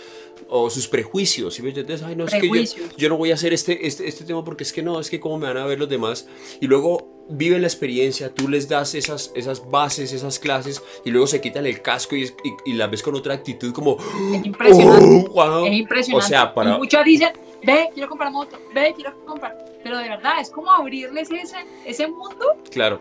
o 0.49 0.70
sus 0.70 0.88
prejuicios, 0.88 1.55
¿sí 1.55 1.62
me 1.62 1.68
entiendes? 1.68 2.03
Ay, 2.03 2.16
no, 2.16 2.26
es 2.26 2.34
que 2.34 2.49
yo, 2.49 2.82
yo, 2.96 3.09
no 3.09 3.16
voy 3.16 3.30
a 3.30 3.34
hacer 3.34 3.53
este, 3.53 3.86
este, 3.86 4.09
este 4.09 4.24
tema 4.24 4.44
porque 4.44 4.64
es 4.64 4.72
que 4.72 4.82
no, 4.82 5.01
es 5.01 5.11
que 5.11 5.20
cómo 5.20 5.38
me 5.38 5.46
van 5.46 5.57
a 5.57 5.66
ver 5.66 5.78
los 5.78 5.88
demás. 5.88 6.26
Y 6.61 6.66
luego 6.66 7.18
viven 7.28 7.61
la 7.61 7.68
experiencia, 7.68 8.34
tú 8.34 8.49
les 8.49 8.68
das 8.68 8.94
esas, 8.94 9.32
esas 9.34 9.70
bases, 9.70 10.12
esas 10.12 10.38
clases 10.38 10.82
y 11.05 11.11
luego 11.11 11.26
se 11.26 11.40
quitan 11.40 11.66
el 11.66 11.82
casco 11.82 12.16
y, 12.16 12.30
y, 12.64 12.72
las 12.72 12.90
ves 12.90 13.03
con 13.03 13.14
otra 13.14 13.34
actitud 13.34 13.72
como... 13.72 13.99
Es 14.34 14.46
impresionante. 14.46 15.30
Oh, 15.34 15.66
es 15.66 15.72
impresionante. 15.72 16.26
O 16.26 16.28
sea, 16.28 16.55
para... 16.55 16.78
muchos 16.78 17.05
dicen, 17.05 17.30
ve, 17.64 17.90
quiero 17.92 18.09
comprar 18.09 18.32
moto, 18.32 18.59
ve, 18.74 18.92
quiero 18.94 19.14
comprar 19.24 19.68
pero 19.82 19.98
de 19.98 20.09
verdad 20.09 20.40
es 20.40 20.50
como 20.50 20.70
abrirles 20.70 21.30
ese, 21.30 21.56
ese 21.84 22.09
mundo. 22.09 22.56
Claro. 22.70 23.00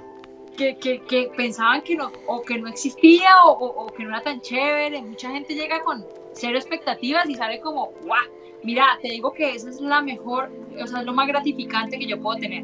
Que, 0.56 0.78
que, 0.78 1.00
que 1.02 1.30
pensaban 1.36 1.82
que 1.82 1.96
no, 1.96 2.12
o 2.26 2.42
que 2.42 2.58
no 2.58 2.68
existía 2.68 3.30
o, 3.46 3.52
o, 3.52 3.88
que 3.94 4.04
no 4.04 4.10
era 4.10 4.22
tan 4.22 4.42
chévere. 4.42 5.02
Mucha 5.02 5.30
gente 5.30 5.54
llega 5.54 5.82
con 5.82 6.06
cero 6.34 6.58
expectativas 6.58 7.30
y 7.30 7.36
sale 7.36 7.60
como, 7.60 7.92
guau, 8.04 8.24
mira, 8.64 8.98
te 9.02 9.10
digo 9.10 9.34
que 9.34 9.54
esa 9.54 9.70
es 9.70 9.80
la 9.82 10.02
mejor, 10.02 10.50
o 10.82 10.88
sea, 10.88 11.02
es 11.02 11.06
lo 11.06 11.14
más 11.14 11.28
gratificante 11.28 12.00
que 12.00 12.08
yo 12.08 12.20
puedo 12.20 12.40
tener. 12.40 12.64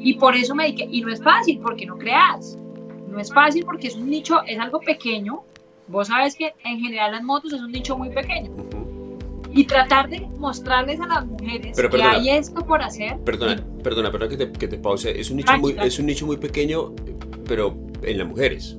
Y 0.00 0.14
por 0.14 0.34
eso 0.34 0.54
me 0.54 0.66
dije, 0.66 0.88
y 0.90 1.02
no 1.02 1.12
es 1.12 1.22
fácil, 1.22 1.60
porque 1.60 1.86
no 1.86 1.96
creas. 1.96 2.58
No 3.08 3.18
es 3.18 3.32
fácil 3.32 3.64
porque 3.64 3.88
es 3.88 3.96
un 3.96 4.08
nicho, 4.10 4.42
es 4.46 4.58
algo 4.58 4.80
pequeño. 4.80 5.42
Vos 5.88 6.08
sabes 6.08 6.36
que 6.36 6.54
en 6.64 6.80
general 6.80 7.12
las 7.12 7.22
motos 7.22 7.52
es 7.52 7.60
un 7.60 7.72
nicho 7.72 7.96
muy 7.96 8.10
pequeño 8.10 8.50
y 9.52 9.64
tratar 9.64 10.08
de 10.08 10.20
mostrarles 10.38 11.00
a 11.00 11.06
las 11.06 11.26
mujeres 11.26 11.76
que 11.76 12.02
hay 12.02 12.30
esto 12.30 12.64
por 12.64 12.82
hacer. 12.82 13.18
Perdona, 13.24 13.64
perdona, 13.82 14.10
perdona 14.10 14.30
que 14.30 14.36
te, 14.36 14.52
que 14.52 14.68
te 14.68 14.78
pause. 14.78 15.06
Es 15.18 15.30
un, 15.30 15.38
nicho 15.38 15.58
muy, 15.58 15.76
es 15.82 15.98
un 15.98 16.06
nicho 16.06 16.26
muy 16.26 16.36
pequeño, 16.36 16.94
pero 17.46 17.76
en 18.02 18.18
las 18.18 18.28
mujeres. 18.28 18.76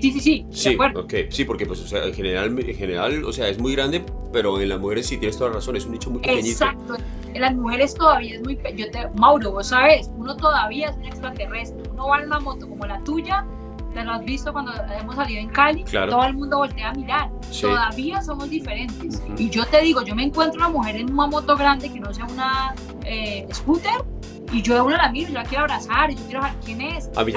Sí, 0.00 0.12
sí, 0.12 0.20
sí, 0.20 0.46
sí, 0.50 0.68
de 0.70 0.74
acuerdo. 0.76 1.00
Okay. 1.02 1.26
Sí, 1.30 1.44
porque 1.44 1.66
pues, 1.66 1.80
o 1.80 1.86
sea, 1.86 2.04
en 2.04 2.14
general, 2.14 2.58
en 2.58 2.74
general, 2.74 3.24
o 3.24 3.32
sea, 3.32 3.48
es 3.48 3.58
muy 3.58 3.74
grande, 3.74 4.02
pero 4.32 4.58
en 4.60 4.68
las 4.70 4.80
mujeres 4.80 5.06
sí 5.06 5.18
tienes 5.18 5.36
toda 5.36 5.50
la 5.50 5.56
razón, 5.56 5.76
es 5.76 5.84
un 5.84 5.92
nicho 5.92 6.10
muy 6.10 6.20
pequeñito. 6.20 6.64
Exacto. 6.64 6.96
En 7.34 7.40
las 7.42 7.54
mujeres 7.54 7.94
todavía 7.94 8.36
es 8.36 8.42
muy... 8.42 8.58
Yo 8.76 8.90
te, 8.90 9.08
Mauro, 9.16 9.52
vos 9.52 9.68
sabes, 9.68 10.10
uno 10.16 10.36
todavía 10.36 10.88
es 10.88 10.96
un 10.96 11.04
extraterrestre. 11.04 11.82
Uno 11.92 12.08
va 12.08 12.20
en 12.20 12.26
una 12.26 12.40
moto 12.40 12.66
como 12.68 12.86
la 12.86 12.98
tuya 13.04 13.46
te 13.92 14.04
lo 14.04 14.12
has 14.12 14.24
visto 14.24 14.52
cuando 14.52 14.72
hemos 14.98 15.16
salido 15.16 15.40
en 15.40 15.48
Cali, 15.48 15.84
todo 15.84 16.24
el 16.24 16.34
mundo 16.34 16.58
voltea 16.58 16.90
a 16.90 16.94
mirar. 16.94 17.30
Todavía 17.60 18.22
somos 18.22 18.48
diferentes. 18.48 19.22
Y 19.36 19.50
yo 19.50 19.66
te 19.66 19.80
digo, 19.80 20.02
yo 20.02 20.14
me 20.14 20.24
encuentro 20.24 20.58
una 20.58 20.68
mujer 20.68 20.96
en 20.96 21.12
una 21.12 21.26
moto 21.26 21.56
grande 21.56 21.92
que 21.92 22.00
no 22.00 22.12
sea 22.12 22.26
una 22.26 22.74
eh, 23.04 23.46
scooter 23.52 24.04
y 24.52 24.62
yo 24.62 24.74
de 24.74 24.80
una 24.80 24.96
la 24.96 25.12
miro, 25.12 25.28
yo 25.28 25.34
la 25.34 25.44
quiero 25.44 25.64
abrazar, 25.64 26.10
yo 26.10 26.18
quiero 26.24 26.42
saber 26.42 26.56
quién 26.64 26.80
es. 26.80 27.08
A 27.14 27.24
mí, 27.24 27.32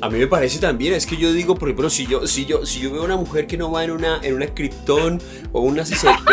a, 0.00 0.08
mí 0.10 0.18
me 0.18 0.26
parece 0.26 0.58
también, 0.58 0.94
es 0.94 1.06
que 1.06 1.16
yo 1.16 1.32
digo, 1.32 1.54
por 1.54 1.68
ejemplo, 1.68 1.90
si 1.90 2.06
yo, 2.06 2.26
si 2.26 2.46
yo, 2.46 2.64
si 2.64 2.80
yo 2.80 2.92
veo 2.92 3.04
una 3.04 3.16
mujer 3.16 3.46
que 3.46 3.56
no 3.56 3.70
va 3.70 3.84
en 3.84 3.90
una, 3.90 4.20
en 4.22 4.34
una 4.34 4.46
Krypton 4.46 5.20
o 5.52 5.60
una, 5.60 5.84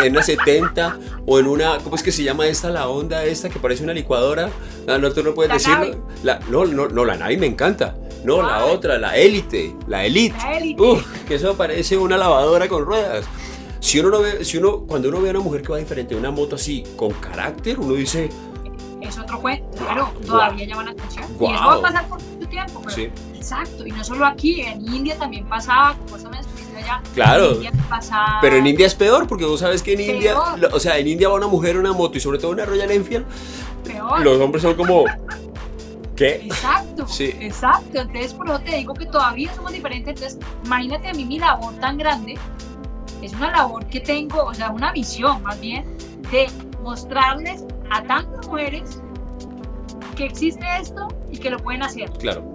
en 0.02 0.12
una 0.12 0.22
70 0.22 0.98
o 1.26 1.38
en 1.38 1.46
una, 1.46 1.78
¿cómo 1.78 1.96
es 1.96 2.02
que 2.02 2.12
se 2.12 2.22
llama 2.22 2.46
esta, 2.46 2.70
la 2.70 2.88
onda 2.88 3.24
esta 3.24 3.48
que 3.48 3.58
parece 3.58 3.84
una 3.84 3.92
licuadora? 3.92 4.50
No, 4.86 4.98
no 4.98 5.12
tú 5.12 5.22
no 5.22 5.34
puedes 5.34 5.52
decirlo. 5.52 6.06
La, 6.22 6.40
no, 6.48 6.64
no, 6.64 6.88
no, 6.88 7.04
la 7.04 7.16
nave 7.16 7.36
me 7.36 7.46
encanta. 7.46 7.96
No, 8.24 8.40
la 8.40 8.66
otra, 8.66 8.98
la 8.98 9.16
élite, 9.16 9.74
la 9.88 10.04
elite. 10.04 10.36
Uf, 10.78 11.04
que 11.26 11.34
eso 11.34 11.56
parece 11.56 11.96
una 11.96 12.16
lavadora 12.16 12.68
con 12.68 12.84
ruedas. 12.84 13.26
Si 13.80 13.98
uno, 13.98 14.10
no 14.10 14.20
ve, 14.20 14.44
si 14.44 14.58
uno, 14.58 14.84
cuando 14.86 15.08
uno 15.08 15.20
ve 15.20 15.28
a 15.28 15.30
una 15.32 15.40
mujer 15.40 15.62
que 15.62 15.72
va 15.72 15.78
diferente, 15.78 16.14
una 16.14 16.30
moto 16.30 16.54
así, 16.54 16.84
con 16.94 17.10
carácter, 17.14 17.80
uno 17.80 17.94
dice, 17.94 18.28
es 19.08 19.18
otro 19.18 19.40
cuento, 19.40 19.66
pero 19.86 20.12
todavía 20.26 20.66
llaman 20.66 20.86
la 20.86 20.92
atención. 20.92 21.24
Y 21.40 21.44
eso 21.52 21.64
va 21.64 21.74
a 21.74 21.80
pasar 21.80 22.08
por 22.08 22.22
mucho 22.22 22.48
tiempo. 22.48 22.80
Pero, 22.84 22.94
sí. 22.94 23.10
Exacto, 23.34 23.86
y 23.86 23.90
no 23.90 24.04
solo 24.04 24.26
aquí, 24.26 24.62
en 24.62 24.80
India 24.82 25.18
también 25.18 25.46
pasaba, 25.46 25.96
como 25.96 26.16
eso 26.16 26.30
me 26.30 26.38
allá. 26.78 27.02
Claro. 27.14 27.60
En 27.60 27.76
pasaba... 27.88 28.38
Pero 28.40 28.56
en 28.56 28.66
India 28.66 28.86
es 28.86 28.94
peor, 28.94 29.26
porque 29.26 29.44
vos 29.44 29.60
sabes 29.60 29.82
que 29.82 29.94
en 29.94 30.00
India, 30.00 30.38
o 30.72 30.80
sea, 30.80 30.98
en 30.98 31.08
India 31.08 31.28
va 31.28 31.34
una 31.34 31.46
mujer 31.46 31.72
en 31.72 31.78
una 31.78 31.92
moto 31.92 32.18
y 32.18 32.20
sobre 32.20 32.38
todo 32.38 32.52
una 32.52 32.64
Royal 32.64 32.90
Enfield. 32.90 33.26
Peor. 33.84 34.20
Los 34.20 34.40
hombres 34.40 34.62
son 34.62 34.74
como. 34.74 35.04
¿Qué? 36.16 36.42
Exacto, 36.44 37.08
sí. 37.08 37.34
exacto. 37.40 38.00
Entonces, 38.00 38.34
por 38.34 38.46
eso 38.48 38.60
te 38.60 38.76
digo 38.76 38.94
que 38.94 39.06
todavía 39.06 39.52
somos 39.54 39.72
diferentes. 39.72 40.14
Entonces, 40.14 40.38
imagínate 40.64 41.08
a 41.08 41.14
mí 41.14 41.24
mi 41.24 41.38
labor 41.38 41.74
tan 41.76 41.98
grande. 41.98 42.38
Es 43.22 43.32
una 43.34 43.50
labor 43.50 43.86
que 43.86 44.00
tengo, 44.00 44.44
o 44.44 44.54
sea, 44.54 44.70
una 44.70 44.92
visión 44.92 45.42
más 45.42 45.60
bien, 45.60 45.84
de 46.30 46.48
mostrarles 46.82 47.64
a 47.92 48.02
tantas 48.04 48.46
mujeres 48.48 49.00
que 50.16 50.24
existe 50.26 50.64
esto 50.80 51.08
y 51.30 51.38
que 51.38 51.50
lo 51.50 51.58
pueden 51.58 51.82
hacer. 51.82 52.10
Claro. 52.12 52.52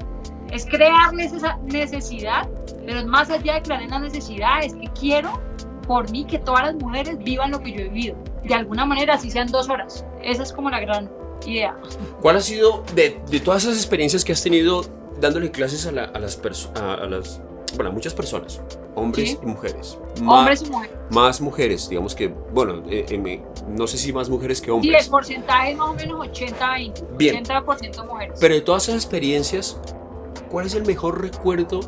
Es 0.52 0.66
crearles 0.66 1.34
esa 1.34 1.58
necesidad, 1.64 2.48
pero 2.86 3.06
más 3.08 3.30
allá 3.30 3.56
de 3.56 3.62
crear 3.62 3.88
la 3.90 4.00
necesidad, 4.00 4.64
es 4.64 4.74
que 4.74 4.88
quiero 5.00 5.42
por 5.88 6.10
mí 6.12 6.26
que 6.26 6.40
todas 6.40 6.68
las 6.68 6.76
mujeres 6.76 7.18
vivan 7.20 7.52
lo 7.52 7.62
que 7.62 7.72
yo 7.72 7.80
he 7.82 7.90
vivido. 7.90 8.16
De 8.44 8.54
alguna 8.54 8.86
manera, 8.86 9.16
así 9.16 9.30
sean 9.30 9.48
dos 9.48 9.70
horas. 9.70 10.06
Esa 10.22 10.44
es 10.44 10.54
como 10.54 10.70
la 10.70 10.80
gran 10.80 11.10
idea. 11.46 11.78
¿Cuál 12.22 12.38
ha 12.38 12.42
sido, 12.42 12.84
de, 12.96 13.22
de 13.30 13.40
todas 13.40 13.64
esas 13.64 13.78
experiencias 13.78 14.24
que 14.24 14.32
has 14.32 14.42
tenido 14.42 14.84
dándole 15.20 15.52
clases 15.52 15.86
a, 15.86 15.90
a 15.90 16.20
las, 16.20 16.42
a, 16.76 16.94
a 16.94 17.08
las 17.08 17.42
bueno, 17.78 17.92
muchas 17.92 18.14
personas, 18.16 18.60
hombres 18.96 19.38
y 19.42 19.46
mujeres. 19.46 20.00
Hombres 20.26 20.64
y 20.64 20.70
mujeres. 20.72 20.96
Más 21.12 21.40
mujeres, 21.40 21.88
digamos 21.88 22.16
que, 22.16 22.28
bueno, 22.28 22.84
eh, 22.90 23.42
no 23.68 23.86
sé 23.86 24.00
si 24.00 24.12
más 24.12 24.30
mujeres 24.30 24.60
que 24.60 24.72
hombres. 24.72 24.98
Sí, 25.00 25.06
el 25.06 25.12
porcentaje 25.12 25.72
es 25.72 25.78
más 25.78 25.90
o 25.90 25.94
menos 25.94 26.20
80-20. 26.28 27.18
80% 27.18 28.08
mujeres. 28.08 28.38
Pero 28.42 28.56
de 28.56 28.62
todas 28.62 28.90
esas 28.90 28.96
experiencias, 29.04 29.80
¿cuál 30.50 30.66
es 30.66 30.74
el 30.74 30.86
mejor 30.86 31.22
recuerdo 31.22 31.82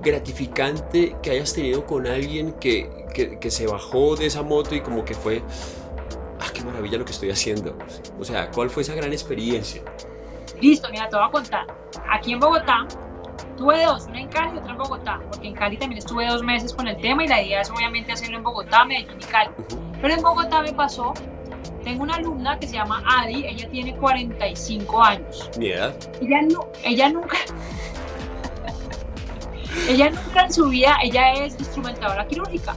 gratificante 0.00 1.16
que 1.20 1.32
hayas 1.32 1.52
tenido 1.52 1.84
con 1.84 2.06
alguien 2.06 2.52
que, 2.52 3.06
que, 3.12 3.40
que 3.40 3.50
se 3.50 3.66
bajó 3.66 4.14
de 4.14 4.26
esa 4.26 4.42
moto 4.42 4.76
y 4.76 4.80
como 4.80 5.04
que 5.04 5.14
fue, 5.14 5.42
ah, 6.38 6.46
qué 6.54 6.62
maravilla 6.62 6.98
lo 6.98 7.04
que 7.04 7.12
estoy 7.12 7.30
haciendo? 7.30 7.76
O 8.20 8.24
sea, 8.24 8.48
¿cuál 8.52 8.70
fue 8.70 8.84
esa 8.84 8.94
gran 8.94 9.12
experiencia? 9.12 9.82
Listo, 10.60 10.88
mira, 10.92 11.08
te 11.08 11.16
voy 11.16 11.26
a 11.26 11.30
contar. 11.32 11.66
Aquí 12.08 12.32
en 12.32 12.38
Bogotá 12.38 12.86
Tuve 13.56 13.84
dos, 13.84 14.06
una 14.06 14.20
en 14.20 14.28
Cali 14.28 14.56
y 14.56 14.58
otra 14.58 14.72
en 14.72 14.78
Bogotá, 14.78 15.20
porque 15.30 15.48
en 15.48 15.54
Cali 15.54 15.76
también 15.78 15.98
estuve 15.98 16.26
dos 16.26 16.42
meses 16.42 16.74
con 16.74 16.86
el 16.88 16.96
tema 17.00 17.24
y 17.24 17.28
la 17.28 17.42
idea 17.42 17.62
es 17.62 17.70
obviamente 17.70 18.12
hacerlo 18.12 18.36
en 18.36 18.42
Bogotá, 18.42 18.84
Medellín 18.84 19.18
y 19.18 19.24
Cali. 19.24 19.50
Pero 20.00 20.14
en 20.14 20.22
Bogotá 20.22 20.60
me 20.60 20.72
pasó, 20.74 21.14
tengo 21.82 22.02
una 22.02 22.16
alumna 22.16 22.58
que 22.58 22.66
se 22.66 22.74
llama 22.74 23.02
Adi, 23.06 23.46
ella 23.46 23.68
tiene 23.70 23.96
45 23.96 25.02
años. 25.02 25.50
¿Mi 25.58 25.70
edad? 25.70 25.96
Ella, 26.20 26.42
no, 26.42 26.68
ella 26.84 27.08
nunca... 27.08 27.38
ella 29.88 30.10
nunca 30.10 30.42
en 30.42 30.52
su 30.52 30.68
vida, 30.68 30.96
ella 31.02 31.32
es 31.32 31.58
instrumentadora 31.58 32.26
quirúrgica. 32.26 32.76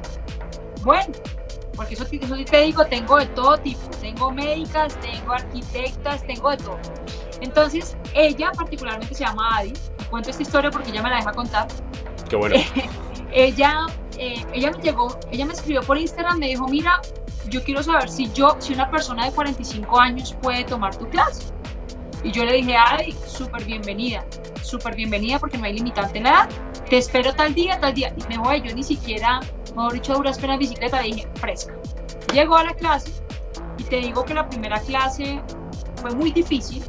Bueno, 0.84 1.12
porque 1.76 1.96
eso, 1.96 2.06
eso 2.10 2.36
sí 2.36 2.46
te 2.46 2.62
digo, 2.62 2.86
tengo 2.86 3.18
de 3.18 3.26
todo 3.28 3.58
tipo, 3.58 3.82
tengo 4.00 4.32
médicas, 4.32 4.98
tengo 5.02 5.34
arquitectas, 5.34 6.26
tengo 6.26 6.52
de 6.52 6.58
todo. 6.58 6.80
Entonces, 7.42 7.98
ella 8.14 8.52
particularmente 8.56 9.14
se 9.16 9.26
llama 9.26 9.58
Adi, 9.58 9.74
cuento 10.10 10.30
esta 10.30 10.42
historia 10.42 10.72
porque 10.72 10.90
ella 10.90 11.02
me 11.02 11.10
la 11.10 11.18
deja 11.18 11.32
contar. 11.32 11.68
Qué 12.30 12.36
bueno. 12.36 12.56
ella, 13.32 13.88
eh, 14.18 14.46
ella 14.54 14.72
me 14.72 14.82
llegó, 14.82 15.18
ella 15.32 15.46
me 15.46 15.54
escribió 15.54 15.82
por 15.82 15.98
Instagram, 15.98 16.40
me 16.40 16.48
dijo, 16.48 16.68
mira, 16.68 17.02
yo 17.50 17.64
quiero 17.64 17.82
saber 17.84 18.10
si 18.10 18.32
yo, 18.34 18.56
si 18.60 18.74
una 18.74 18.90
persona 18.90 19.26
de 19.26 19.32
45 19.32 20.00
años 20.00 20.36
puede 20.42 20.64
tomar 20.64 20.96
tu 20.96 21.08
clase. 21.10 21.54
Y 22.24 22.32
yo 22.32 22.44
le 22.44 22.54
dije, 22.54 22.76
Adi, 22.76 23.16
súper 23.26 23.64
bienvenida, 23.64 24.26
súper 24.62 24.96
bienvenida 24.96 25.40
porque 25.40 25.58
no 25.58 25.66
hay 25.66 25.74
limitante 25.74 26.18
en 26.18 26.26
la 26.26 26.30
edad. 26.30 26.50
Te 26.90 26.98
espero 26.98 27.34
tal 27.34 27.54
día, 27.54 27.80
tal 27.80 27.94
día. 27.94 28.14
Y 28.18 28.28
me 28.28 28.38
voy, 28.38 28.62
yo 28.62 28.76
ni 28.76 28.84
siquiera, 28.84 29.40
mejor 29.76 29.94
dicho, 29.94 30.14
duras 30.14 30.38
penas 30.38 30.60
bicicleta, 30.60 31.02
le 31.02 31.08
dije, 31.08 31.28
fresca. 31.36 31.74
Llegó 32.34 32.58
a 32.58 32.66
la 32.66 32.74
clase 32.74 33.12
y 33.78 33.84
te 33.84 33.98
digo 33.98 34.26
que 34.26 34.34
la 34.34 34.48
primera 34.50 34.80
clase 34.82 35.42
fue 36.02 36.12
muy 36.12 36.32
difícil, 36.32 36.84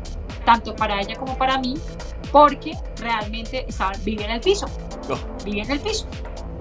tanto 0.44 0.74
para 0.74 1.00
ella 1.00 1.16
como 1.16 1.36
para 1.36 1.58
mí, 1.58 1.74
porque 2.32 2.76
realmente 2.98 3.64
estaba, 3.68 3.92
vive 4.04 4.24
en 4.24 4.30
el 4.32 4.40
piso. 4.40 4.66
Vive 5.44 5.62
en 5.62 5.70
el 5.70 5.80
piso. 5.80 6.06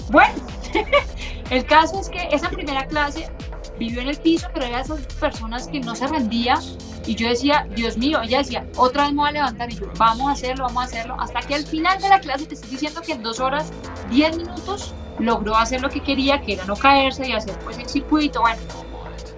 Bueno, 0.10 0.34
el 1.50 1.66
caso 1.66 2.00
es 2.00 2.10
que 2.10 2.30
esa 2.32 2.50
primera 2.50 2.86
clase 2.88 3.30
vivió 3.78 4.02
en 4.02 4.10
el 4.10 4.18
piso, 4.18 4.48
pero 4.54 4.66
era 4.66 4.82
esas 4.82 5.00
personas 5.20 5.68
que 5.68 5.80
no 5.80 5.96
se 5.96 6.08
rendía 6.08 6.60
y 7.06 7.16
yo 7.16 7.30
decía, 7.30 7.68
Dios 7.76 7.98
mío, 7.98 8.22
ella 8.22 8.40
decía, 8.40 8.68
otra 8.76 9.04
vez 9.04 9.14
me 9.14 9.22
voy 9.22 9.30
a 9.30 9.32
levantar 9.32 9.72
y 9.72 9.76
yo, 9.76 9.88
vamos 9.98 10.28
a 10.28 10.32
hacerlo, 10.32 10.66
vamos 10.66 10.84
a 10.84 10.86
hacerlo, 10.86 11.16
hasta 11.20 11.40
que 11.40 11.56
al 11.56 11.66
final 11.66 12.00
de 12.02 12.10
la 12.10 12.20
clase 12.20 12.46
te 12.46 12.56
estoy 12.56 12.70
diciendo 12.70 13.02
que 13.02 13.14
en 13.14 13.24
dos 13.24 13.40
horas, 13.40 13.72
diez 14.10 14.36
minutos, 14.38 14.94
logró 15.18 15.56
hacer 15.56 15.82
lo 15.82 15.90
que 15.90 16.02
quería, 16.02 16.42
que 16.42 16.54
era 16.54 16.66
no 16.66 16.76
caerse 16.76 17.28
y 17.28 17.34
hacer 17.34 17.58
pues 17.60 17.78
el 17.78 17.88
circuito, 17.88 18.42
bueno, 18.42 18.62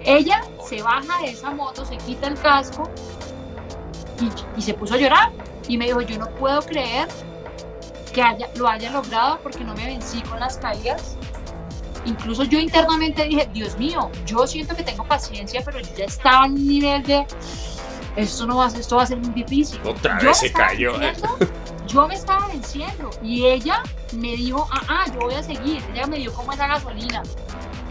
ella 0.04 0.42
se 0.68 0.82
baja 0.82 1.22
de 1.22 1.30
esa 1.30 1.50
moto, 1.50 1.84
se 1.84 1.96
quita 1.98 2.28
el 2.28 2.34
casco 2.34 2.90
y, 4.22 4.58
y 4.58 4.62
se 4.62 4.74
puso 4.74 4.94
a 4.94 4.96
llorar 4.96 5.30
y 5.68 5.76
me 5.76 5.86
dijo, 5.86 6.00
yo 6.00 6.18
no 6.18 6.28
puedo 6.30 6.62
creer 6.62 7.08
que 8.12 8.22
haya, 8.22 8.48
lo 8.56 8.68
haya 8.68 8.90
logrado 8.90 9.40
porque 9.42 9.64
no 9.64 9.74
me 9.74 9.86
vencí 9.86 10.20
con 10.22 10.38
las 10.40 10.58
caídas. 10.58 11.16
Incluso 12.04 12.44
yo 12.44 12.58
internamente 12.58 13.24
dije, 13.24 13.48
Dios 13.52 13.78
mío, 13.78 14.10
yo 14.26 14.46
siento 14.46 14.74
que 14.74 14.82
tengo 14.82 15.04
paciencia, 15.04 15.62
pero 15.64 15.80
yo 15.80 15.88
ya 15.96 16.04
estaba 16.04 16.46
en 16.46 16.52
un 16.52 16.66
nivel 16.66 17.02
de, 17.04 17.26
esto 18.16 18.46
no 18.46 18.56
va 18.56 18.66
esto 18.66 18.96
va 18.96 19.04
a 19.04 19.06
ser 19.06 19.18
muy 19.18 19.30
difícil. 19.30 19.80
Otra 19.84 20.18
vez 20.18 20.38
se 20.38 20.52
cayó. 20.52 20.94
Yo 21.86 22.06
me 22.08 22.14
estaba 22.14 22.48
venciendo 22.48 23.10
y 23.22 23.46
ella 23.46 23.82
me 24.14 24.36
dijo, 24.36 24.66
ah, 24.70 24.82
ah, 24.88 25.04
yo 25.12 25.20
voy 25.20 25.34
a 25.34 25.42
seguir. 25.42 25.82
Ella 25.92 26.06
me 26.06 26.18
dio 26.18 26.32
como 26.32 26.52
esa 26.52 26.66
gasolina. 26.66 27.22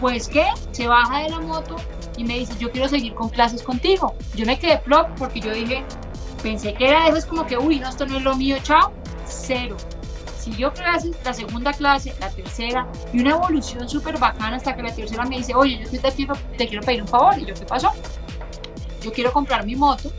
Pues 0.00 0.28
que 0.28 0.44
se 0.72 0.88
baja 0.88 1.20
de 1.20 1.28
la 1.28 1.40
moto 1.40 1.76
y 2.16 2.24
me 2.24 2.38
dice, 2.38 2.54
yo 2.58 2.70
quiero 2.70 2.88
seguir 2.88 3.14
con 3.14 3.28
clases 3.28 3.62
contigo. 3.62 4.14
Yo 4.34 4.44
me 4.44 4.58
quedé 4.58 4.78
flop 4.80 5.08
porque 5.18 5.40
yo 5.40 5.52
dije, 5.52 5.84
pensé 6.42 6.74
que 6.74 6.88
era 6.88 7.06
eso, 7.06 7.16
es 7.16 7.26
como 7.26 7.46
que, 7.46 7.56
uy, 7.56 7.78
no, 7.78 7.88
esto 7.88 8.06
no 8.06 8.18
es 8.18 8.22
lo 8.22 8.34
mío, 8.34 8.56
chao, 8.62 8.92
cero. 9.26 9.76
Siguió 10.38 10.72
clases, 10.72 11.16
la 11.24 11.32
segunda 11.32 11.72
clase, 11.72 12.14
la 12.18 12.28
tercera, 12.28 12.86
y 13.12 13.20
una 13.20 13.30
evolución 13.30 13.88
súper 13.88 14.18
bacana 14.18 14.56
hasta 14.56 14.74
que 14.74 14.82
la 14.82 14.92
tercera 14.92 15.24
me 15.24 15.36
dice, 15.38 15.54
oye, 15.54 15.78
yo 15.78 16.00
te 16.00 16.10
quiero, 16.10 16.34
te 16.58 16.66
quiero 16.66 16.84
pedir 16.84 17.02
un 17.02 17.08
favor. 17.08 17.38
Y 17.38 17.46
yo, 17.46 17.54
¿qué 17.54 17.64
pasó? 17.64 17.92
Yo 19.00 19.12
quiero 19.12 19.32
comprar 19.32 19.64
mi 19.64 19.76
moto, 19.76 20.12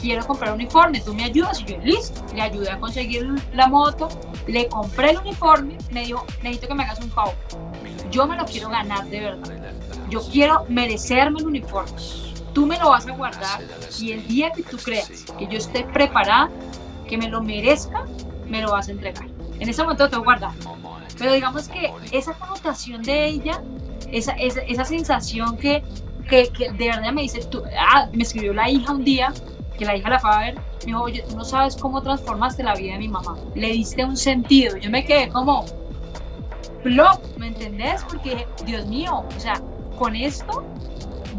quiero 0.00 0.26
comprar 0.26 0.52
un 0.52 0.60
uniforme, 0.60 1.00
tú 1.00 1.12
me 1.12 1.24
ayudas. 1.24 1.60
Y 1.60 1.64
yo, 1.66 1.78
listo, 1.82 2.24
le 2.34 2.40
ayudé 2.40 2.70
a 2.70 2.78
conseguir 2.78 3.28
la 3.52 3.66
moto, 3.66 4.08
le 4.46 4.68
compré 4.68 5.10
el 5.10 5.18
uniforme, 5.18 5.76
me 5.90 6.06
dijo, 6.06 6.24
necesito 6.42 6.68
que 6.68 6.74
me 6.74 6.84
hagas 6.84 7.00
un 7.00 7.10
favor. 7.10 7.34
Yo 8.10 8.26
me 8.26 8.36
lo 8.36 8.46
quiero 8.46 8.70
ganar 8.70 9.06
de 9.08 9.20
verdad. 9.20 9.74
Yo 10.08 10.22
quiero 10.30 10.64
merecerme 10.70 11.40
el 11.40 11.46
uniforme 11.46 11.92
tú 12.58 12.66
me 12.66 12.76
lo 12.76 12.88
vas 12.88 13.06
a 13.06 13.12
guardar 13.12 13.60
y 14.00 14.10
el 14.10 14.26
día 14.26 14.50
que 14.50 14.64
tú 14.64 14.78
creas 14.78 15.08
que 15.38 15.46
yo 15.46 15.58
esté 15.58 15.84
preparada, 15.84 16.50
que 17.06 17.16
me 17.16 17.28
lo 17.28 17.40
merezca, 17.40 18.04
me 18.48 18.60
lo 18.60 18.72
vas 18.72 18.88
a 18.88 18.90
entregar. 18.90 19.28
En 19.60 19.68
ese 19.68 19.80
momento 19.80 20.02
lo 20.02 20.10
tengo 20.10 20.24
guardado. 20.24 20.54
Pero 21.16 21.34
digamos 21.34 21.68
que 21.68 21.92
esa 22.10 22.32
connotación 22.32 23.04
de 23.04 23.26
ella, 23.26 23.62
esa, 24.10 24.32
esa, 24.32 24.60
esa 24.62 24.84
sensación 24.84 25.56
que, 25.56 25.84
que, 26.28 26.48
que, 26.48 26.72
de 26.72 26.86
verdad 26.86 27.12
me 27.12 27.22
dice, 27.22 27.44
tú, 27.44 27.62
ah, 27.78 28.08
me 28.12 28.24
escribió 28.24 28.52
la 28.52 28.68
hija 28.68 28.90
un 28.90 29.04
día, 29.04 29.32
que 29.78 29.84
la 29.84 29.94
hija 29.96 30.10
la 30.10 30.18
fue 30.18 30.34
a 30.34 30.38
ver, 30.40 30.54
me 30.56 30.86
dijo, 30.86 31.00
oye, 31.00 31.24
tú 31.28 31.36
no 31.36 31.44
sabes 31.44 31.76
cómo 31.76 32.02
transformaste 32.02 32.64
la 32.64 32.74
vida 32.74 32.94
de 32.94 32.98
mi 32.98 33.08
mamá. 33.08 33.36
Le 33.54 33.68
diste 33.68 34.04
un 34.04 34.16
sentido. 34.16 34.76
Yo 34.78 34.90
me 34.90 35.04
quedé 35.04 35.28
como, 35.28 35.64
flop, 36.82 37.20
¿me 37.36 37.46
entendés? 37.46 38.02
Porque, 38.02 38.48
Dios 38.66 38.84
mío, 38.86 39.22
o 39.36 39.40
sea, 39.40 39.62
con 39.96 40.16
esto 40.16 40.64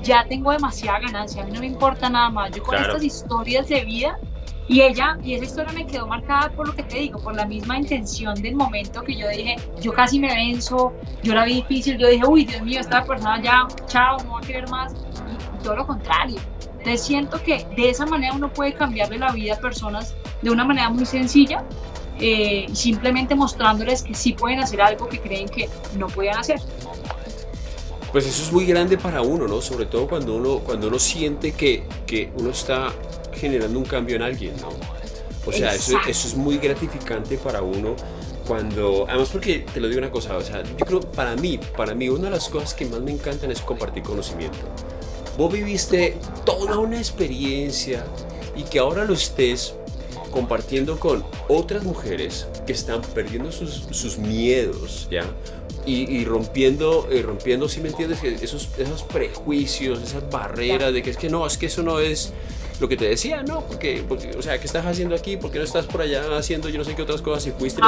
ya 0.02 0.26
tengo 0.28 0.52
demasiada 0.52 1.00
ganancia, 1.00 1.44
a 1.44 1.46
mí 1.46 1.52
no 1.52 1.60
me 1.60 1.68
importa 1.68 2.10
nada 2.10 2.30
más. 2.30 2.52
Yo 2.52 2.64
con 2.64 2.76
estas 2.76 3.04
historias 3.04 3.68
de 3.68 3.84
vida 3.86 4.18
y 4.70 4.82
ella, 4.82 5.18
y 5.24 5.34
esa 5.34 5.46
historia 5.46 5.74
me 5.74 5.88
quedó 5.88 6.06
marcada 6.06 6.52
por 6.52 6.68
lo 6.68 6.76
que 6.76 6.84
te 6.84 7.00
digo, 7.00 7.20
por 7.20 7.36
la 7.36 7.46
misma 7.46 7.78
intención 7.78 8.36
del 8.36 8.56
momento 8.56 9.02
que 9.02 9.16
yo 9.16 9.28
dije, 9.28 9.56
yo 9.82 9.92
casi 9.92 10.20
me 10.20 10.28
venzo, 10.28 10.94
yo 11.24 11.34
la 11.34 11.44
vi 11.46 11.56
difícil, 11.56 11.98
yo 11.98 12.08
dije, 12.08 12.26
uy, 12.26 12.46
Dios 12.46 12.62
mío, 12.62 12.80
esta 12.80 13.04
persona 13.04 13.42
ya, 13.42 13.68
chao, 13.88 14.18
no 14.26 14.34
va 14.34 14.40
a 14.40 14.42
querer 14.42 14.70
más, 14.70 14.94
y, 14.94 15.64
todo 15.64 15.76
lo 15.76 15.88
contrario. 15.88 16.40
Entonces 16.78 17.02
siento 17.02 17.42
que 17.42 17.66
de 17.76 17.90
esa 17.90 18.06
manera 18.06 18.34
uno 18.36 18.54
puede 18.54 18.74
cambiarle 18.74 19.18
la 19.18 19.32
vida 19.32 19.56
a 19.56 19.60
personas 19.60 20.16
de 20.44 20.52
una 20.52 20.64
manera 20.64 20.90
muy 20.90 21.06
sencilla, 21.06 21.64
eh, 22.20 22.68
simplemente 22.72 23.34
mostrándoles 23.34 24.04
que 24.04 24.14
sí 24.14 24.34
pueden 24.34 24.60
hacer 24.60 24.82
algo 24.82 25.10
que 25.10 25.20
creen 25.20 25.50
que 25.50 25.68
no 25.98 26.08
pueden 26.08 26.38
hacer 26.38 26.60
pues 28.12 28.26
eso 28.26 28.44
es 28.44 28.52
muy 28.52 28.66
grande 28.66 28.98
para 28.98 29.22
uno, 29.22 29.48
¿no? 29.48 29.62
Sobre 29.62 29.86
todo 29.86 30.08
cuando 30.08 30.36
uno, 30.36 30.60
cuando 30.60 30.88
uno 30.88 31.00
siente 31.00 31.52
que, 31.52 31.84
que 32.08 32.32
uno 32.38 32.50
está 32.50 32.92
generando 33.34 33.78
un 33.78 33.86
cambio 33.86 34.16
en 34.16 34.24
alguien, 34.24 34.54
¿no? 34.62 34.70
O 35.46 35.52
sea, 35.52 35.74
eso, 35.74 35.98
eso, 36.08 36.28
es 36.28 36.36
muy 36.36 36.58
gratificante 36.58 37.38
para 37.38 37.62
uno 37.62 37.96
cuando, 38.46 39.06
además 39.08 39.30
porque 39.32 39.60
te 39.60 39.80
lo 39.80 39.88
digo 39.88 40.00
una 40.00 40.12
cosa, 40.12 40.36
o 40.38 40.42
sea, 40.42 40.64
yo 40.64 40.86
creo, 40.86 41.00
para 41.00 41.36
mí, 41.36 41.60
para 41.78 41.96
mí 41.96 42.10
una 42.10 42.26
de 42.26 42.32
las 42.32 42.50
cosas 42.50 42.74
que 42.74 42.86
más 42.86 43.00
me 43.00 43.12
encantan 43.12 43.52
es 43.52 43.62
compartir 43.62 44.04
conocimiento. 44.04 44.58
Vos 45.38 45.52
viviste 45.54 46.18
toda 46.46 46.78
una 46.78 46.98
experiencia 46.98 48.06
y 48.56 48.64
que 48.64 48.80
ahora 48.80 49.06
lo 49.06 49.14
estés 49.14 49.76
compartiendo 50.32 51.00
con 51.00 51.24
otras 51.48 51.84
mujeres 51.84 52.48
que 52.66 52.74
están 52.74 53.02
perdiendo 53.02 53.52
sus, 53.52 53.88
sus 53.92 54.18
miedos, 54.18 55.08
¿ya? 55.10 55.24
Y, 55.90 56.26
rompiendo, 56.26 57.08
y 57.12 57.22
rompiendo, 57.22 57.68
si 57.68 57.82
me 57.82 57.90
entiendes, 57.90 58.24
esos, 58.24 58.70
esos 58.78 59.04
prejuicios, 59.04 60.02
esas 60.02 60.30
barreras 60.30 60.94
de 60.94 61.02
que 61.02 61.10
es 61.10 61.18
que 61.18 61.30
no, 61.30 61.46
es 61.48 61.58
que 61.58 61.66
eso 61.66 61.84
no 61.84 62.00
es 62.00 62.34
lo 62.80 62.88
que 62.88 62.96
te 62.96 63.06
decía, 63.06 63.44
¿no? 63.44 63.62
Porque, 63.62 64.04
porque, 64.08 64.32
o 64.38 64.42
sea, 64.42 64.60
¿qué 64.60 64.66
estás 64.66 64.86
haciendo 64.86 65.16
aquí? 65.16 65.38
¿Por 65.38 65.52
qué 65.52 65.58
no 65.58 65.66
estás 65.66 65.86
por 65.86 66.02
allá 66.02 66.38
haciendo 66.38 66.70
yo 66.70 66.78
no 66.78 66.84
sé 66.84 66.96
qué 66.96 67.02
otras 67.02 67.22
cosas 67.22 67.48
y 67.48 67.52
fuiste 67.52 67.82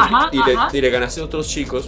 y, 0.74 0.82
Le, 0.82 0.90
ganaste 0.90 1.22
a 1.22 1.26
otros 1.26 1.48
chicos? 1.48 1.88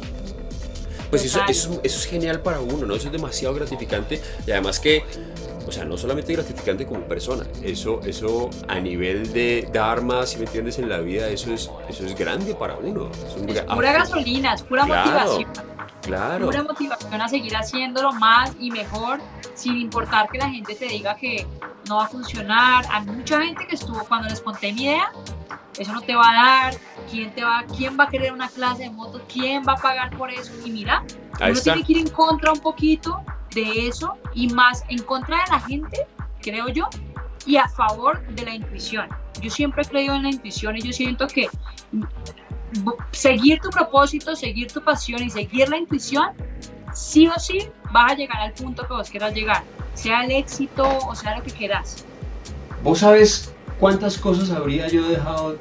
Pues 1.10 1.26
eso, 1.26 1.42
eso, 1.48 1.80
eso, 1.84 2.00
es 2.00 2.06
genial 2.06 2.42
para 2.42 2.60
uno, 2.60 2.88
¿no? 2.88 2.96
Eso 2.96 3.08
es 3.08 3.12
demasiado 3.12 3.54
gratificante 3.54 4.20
y 4.48 4.52
además 4.52 4.80
que, 4.80 5.04
o 5.68 5.72
sea, 5.72 5.86
no 5.86 5.96
solamente 5.96 6.34
gratificante 6.34 6.88
como 6.88 7.02
persona, 7.02 7.46
eso, 7.62 8.00
eso 8.04 8.50
a 8.68 8.80
nivel 8.80 9.32
de, 9.32 9.68
de 9.72 9.80
armas, 9.80 10.32
si 10.32 10.38
me 10.38 10.46
entiendes, 10.46 10.80
en 10.80 10.90
la 10.90 11.00
vida, 11.00 11.28
eso 11.30 11.54
es, 11.54 11.70
eso 11.88 12.06
es 12.06 12.16
grande 12.16 12.56
para 12.56 12.78
uno. 12.78 13.12
Es, 13.12 13.66
pura 13.66 13.94
gasolina, 13.94 14.56
es 14.56 14.64
pura 14.64 14.86
motivación. 14.86 15.73
Claro. 16.04 16.48
Pura 16.48 16.64
motivación 16.64 17.22
a 17.22 17.28
seguir 17.30 17.56
haciéndolo 17.56 18.12
más 18.14 18.52
y 18.60 18.72
mejor, 18.72 19.22
sin 19.56 19.78
importar 19.78 20.30
que 20.30 20.38
la 20.38 20.50
gente 20.50 20.76
te 20.76 20.86
diga 20.86 21.16
que 21.16 21.48
no 21.88 21.98
va 21.98 22.06
a 22.06 22.08
funcionar. 22.08 22.86
Hay 22.92 23.06
mucha 23.06 23.42
gente 23.42 23.66
que 23.66 23.76
estuvo 23.76 24.04
cuando 24.06 24.28
les 24.28 24.42
conté 24.42 24.74
mi 24.74 24.84
idea, 24.84 25.12
eso 25.78 25.94
no 25.94 26.02
te 26.02 26.16
va 26.16 26.30
a 26.30 26.34
dar, 26.34 26.74
quién 27.10 27.34
te 27.34 27.44
va, 27.44 27.64
quién 27.76 27.98
va 27.98 28.04
a 28.06 28.10
querer 28.10 28.34
una 28.34 28.50
clase 28.50 28.84
de 28.84 28.90
moto, 28.90 29.22
quién 29.32 29.64
va 29.68 29.74
a 29.74 29.78
pagar 29.78 30.16
por 30.18 30.30
eso. 30.30 30.52
Y 30.66 30.72
mira, 30.72 31.04
uno 31.40 31.62
tiene 31.62 31.84
que 31.84 31.92
ir 31.94 31.98
en 32.00 32.10
contra 32.10 32.52
un 32.52 32.60
poquito 32.60 33.24
de 33.56 33.88
eso 33.88 34.18
y 34.34 34.48
más 34.50 34.84
en 34.90 35.02
contra 35.04 35.38
de 35.38 35.52
la 35.52 35.60
gente, 35.62 36.06
creo 36.42 36.68
yo, 36.70 36.90
y 37.46 37.58
a 37.58 37.68
favor 37.68 38.26
de 38.28 38.44
la 38.44 38.54
intuición. 38.54 39.08
Yo 39.42 39.50
siempre 39.50 39.84
he 39.84 39.86
creído 39.86 40.16
en 40.16 40.24
la 40.24 40.30
intuición 40.30 40.78
y 40.78 40.82
yo 40.82 40.94
siento 40.94 41.28
que 41.28 41.50
seguir 43.12 43.60
tu 43.60 43.70
propósito, 43.70 44.36
seguir 44.36 44.72
tu 44.72 44.82
pasión 44.84 45.24
y 45.24 45.30
seguir 45.30 45.70
la 45.70 45.78
intuición, 45.78 46.30
sí 46.94 47.28
o 47.28 47.40
sí 47.40 47.70
vas 47.92 48.12
a 48.14 48.16
llegar 48.16 48.42
al 48.42 48.54
punto 48.54 48.88
que 48.88 48.94
vos 48.94 49.10
quieras 49.10 49.34
llegar, 49.34 49.64
sea 49.94 50.24
el 50.24 50.32
éxito 50.32 50.84
o 51.08 51.16
sea 51.16 51.38
lo 51.38 51.44
que 51.44 51.52
quieras. 51.52 52.06
¿Vos 52.84 53.00
sabes 53.00 53.54
cuántas 53.80 54.18
cosas 54.18 54.50
habría 54.52 54.88
yo 54.88 55.08
dejado 55.08 55.58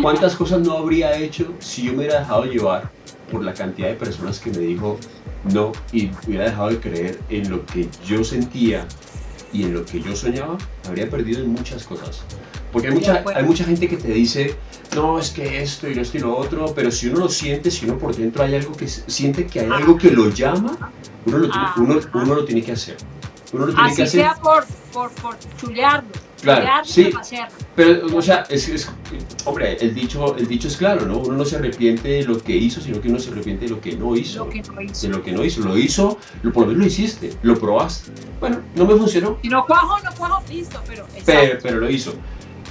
¿Cuántas 0.00 0.36
cosas 0.36 0.60
no 0.60 0.76
habría 0.76 1.16
hecho 1.16 1.52
si 1.58 1.84
yo 1.84 1.92
me 1.92 1.98
hubiera 1.98 2.20
dejado 2.20 2.44
llevar 2.44 2.90
por 3.30 3.42
la 3.42 3.52
cantidad 3.52 3.88
de 3.88 3.94
personas 3.94 4.38
que 4.38 4.50
me 4.50 4.58
dijo 4.58 4.98
no 5.52 5.72
y 5.92 6.10
hubiera 6.26 6.44
dejado 6.44 6.70
de 6.70 6.80
creer 6.80 7.20
en 7.28 7.50
lo 7.50 7.64
que 7.66 7.88
yo 8.04 8.24
sentía 8.24 8.86
y 9.52 9.64
en 9.64 9.74
lo 9.74 9.84
que 9.84 10.00
yo 10.00 10.14
soñaba? 10.14 10.58
Habría 10.86 11.08
perdido 11.08 11.42
en 11.42 11.52
muchas 11.52 11.84
cosas. 11.84 12.22
Porque 12.76 12.88
hay 12.88 12.94
mucha, 12.94 13.24
hay 13.34 13.42
mucha 13.44 13.64
gente 13.64 13.88
que 13.88 13.96
te 13.96 14.08
dice, 14.08 14.54
no, 14.94 15.18
es 15.18 15.30
que 15.30 15.62
esto 15.62 15.88
y 15.88 15.98
esto 15.98 16.18
y 16.18 16.20
lo 16.20 16.36
otro, 16.36 16.66
pero 16.74 16.90
si 16.90 17.06
uno 17.08 17.20
lo 17.20 17.28
siente, 17.30 17.70
si 17.70 17.86
uno 17.86 17.96
por 17.96 18.14
dentro 18.14 18.44
hay 18.44 18.54
algo 18.54 18.76
que 18.76 18.86
siente 18.86 19.46
que 19.46 19.60
hay 19.60 19.70
algo 19.70 19.96
que 19.96 20.10
lo 20.10 20.28
llama, 20.28 20.92
uno 21.24 21.38
lo, 21.38 21.48
tiene, 21.48 21.66
uno, 21.78 22.00
uno 22.12 22.34
lo 22.34 22.44
tiene 22.44 22.62
que 22.62 22.72
hacer. 22.72 22.98
Uno 23.54 23.64
lo 23.64 23.72
tiene 23.72 23.88
Así 23.88 23.96
que 23.96 24.02
hacer. 24.02 24.20
sea 24.20 24.34
por, 24.34 24.66
por, 24.92 25.10
por 25.12 25.36
chulearlo. 25.58 26.10
Claro, 26.42 26.84
chulearlo 26.84 27.24
sí. 27.24 27.38
Pero, 27.74 28.14
o 28.14 28.20
sea, 28.20 28.44
es, 28.50 28.68
es- 28.68 28.90
hombre, 29.46 29.78
el 29.80 29.94
dicho, 29.94 30.36
el 30.36 30.46
dicho 30.46 30.68
es 30.68 30.76
claro, 30.76 31.06
¿no? 31.06 31.16
Uno 31.16 31.34
no 31.38 31.44
se 31.46 31.56
arrepiente 31.56 32.08
de 32.08 32.24
lo 32.24 32.38
que 32.42 32.54
hizo, 32.54 32.82
sino 32.82 33.00
que 33.00 33.08
uno 33.08 33.18
se 33.18 33.30
arrepiente 33.30 33.64
de 33.64 33.70
lo 33.70 33.80
que 33.80 33.96
no 33.96 34.14
hizo. 34.14 34.44
Lo 34.44 34.50
que 34.50 34.60
no 34.62 34.82
hizo. 34.82 35.06
De 35.08 35.14
lo 35.14 35.22
que 35.22 35.32
no 35.32 35.42
hizo. 35.42 35.60
Lo 35.62 35.78
hizo, 35.78 36.18
lo, 36.42 36.52
por 36.52 36.64
lo 36.64 36.68
menos 36.72 36.82
lo 36.82 36.86
hiciste, 36.88 37.32
lo 37.42 37.58
probaste. 37.58 38.10
Bueno, 38.38 38.58
no 38.74 38.84
me 38.84 38.94
funcionó, 38.96 39.38
Si 39.40 39.48
no 39.48 39.64
cuajo, 39.64 39.98
no 40.04 40.10
cuajo, 40.14 40.42
listo, 40.50 40.82
pero. 40.86 41.04
exacto. 41.14 41.24
pero, 41.32 41.58
pero 41.62 41.76
lo 41.78 41.88
hizo. 41.90 42.12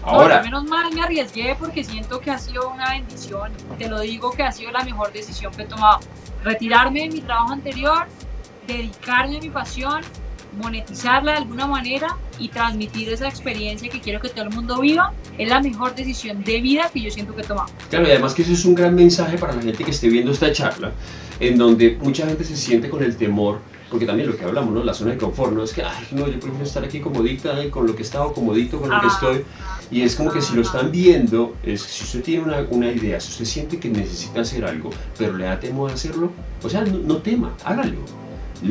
No, 0.06 0.12
Ahora, 0.12 0.38
yo 0.38 0.44
menos 0.44 0.66
mal 0.66 0.94
me 0.94 1.02
arriesgué 1.02 1.56
porque 1.60 1.84
siento 1.84 2.20
que 2.20 2.30
ha 2.32 2.38
sido 2.38 2.70
una 2.70 2.92
bendición. 2.92 3.52
Te 3.80 3.90
lo 3.90 4.00
digo 4.02 4.32
que 4.32 4.44
ha 4.44 4.52
sido 4.52 4.72
la 4.72 4.84
mejor 4.84 5.12
decisión 5.12 5.52
que 5.54 5.64
he 5.64 5.66
tomado. 5.66 6.00
Retirarme 6.44 7.02
de 7.02 7.10
mi 7.10 7.22
trabajo 7.22 7.54
anterior, 7.54 8.06
dedicarme 8.68 9.38
a 9.38 9.40
mi 9.42 9.50
pasión, 9.50 10.02
monetizarla 10.62 11.34
de 11.34 11.38
alguna 11.40 11.68
manera 11.68 12.16
y 12.40 12.50
transmitir 12.50 13.10
esa 13.10 13.28
experiencia 13.28 13.90
que 13.90 14.00
quiero 14.00 14.20
que 14.20 14.30
todo 14.30 14.44
el 14.44 14.52
mundo 14.52 14.80
viva, 14.80 15.14
es 15.38 15.50
la 15.50 15.62
mejor 15.62 15.96
decisión 15.96 16.44
de 16.44 16.62
vida 16.62 16.90
que 16.94 17.02
yo 17.02 17.12
siento 17.12 17.36
que 17.36 17.42
he 17.42 17.46
tomado. 17.46 17.70
Claro, 17.90 18.08
y 18.08 18.12
además 18.12 18.34
que 18.34 18.44
eso 18.44 18.54
es 18.54 18.66
un 18.66 18.76
gran 18.76 18.96
mensaje 18.96 19.38
para 19.38 19.54
la 19.54 19.62
gente 19.62 19.84
que 19.84 19.92
esté 19.92 20.10
viendo 20.10 20.32
esta 20.32 20.52
charla, 20.52 20.92
en 21.40 21.58
donde 21.58 21.98
mucha 22.02 22.26
gente 22.26 22.44
se 22.44 22.56
siente 22.56 22.90
con 22.90 23.04
el 23.04 23.18
temor, 23.18 23.60
porque 23.90 24.06
también 24.06 24.30
lo 24.30 24.36
que 24.38 24.44
hablamos, 24.44 24.74
¿no? 24.74 24.84
La 24.84 24.94
zona 24.94 25.12
de 25.12 25.18
confort, 25.18 25.54
¿no? 25.54 25.64
Es 25.64 25.74
que, 25.74 25.84
ay, 25.84 26.08
no, 26.12 26.28
yo 26.28 26.40
prefiero 26.40 26.64
estar 26.64 26.84
aquí 26.84 27.00
comodita, 27.00 27.62
eh, 27.62 27.70
con 27.70 27.86
lo 27.86 27.96
que 27.96 28.02
he 28.02 28.06
estado 28.06 28.34
comodito, 28.34 28.80
con 28.80 28.90
lo 28.90 29.00
que 29.00 29.08
Ah. 29.08 29.12
estoy. 29.14 29.46
Y 29.92 30.02
es 30.02 30.16
como 30.16 30.32
que 30.32 30.42
si 30.42 30.56
lo 30.56 30.62
están 30.64 30.92
viendo, 30.92 31.56
es, 31.64 31.82
si 31.82 32.04
usted 32.04 32.24
tiene 32.24 32.44
una, 32.44 32.66
una 32.72 32.92
idea, 32.92 33.20
si 33.20 33.30
usted 33.32 33.46
siente 33.46 33.80
que 33.80 33.90
necesita 33.90 34.42
hacer 34.42 34.66
algo, 34.66 34.90
pero 35.18 35.38
le 35.38 35.46
da 35.46 35.60
temor 35.60 35.92
hacerlo, 35.92 36.32
o 36.64 36.70
sea, 36.70 36.82
no, 36.82 36.98
no 36.98 37.18
tema, 37.18 37.54
hágalo. 37.64 38.00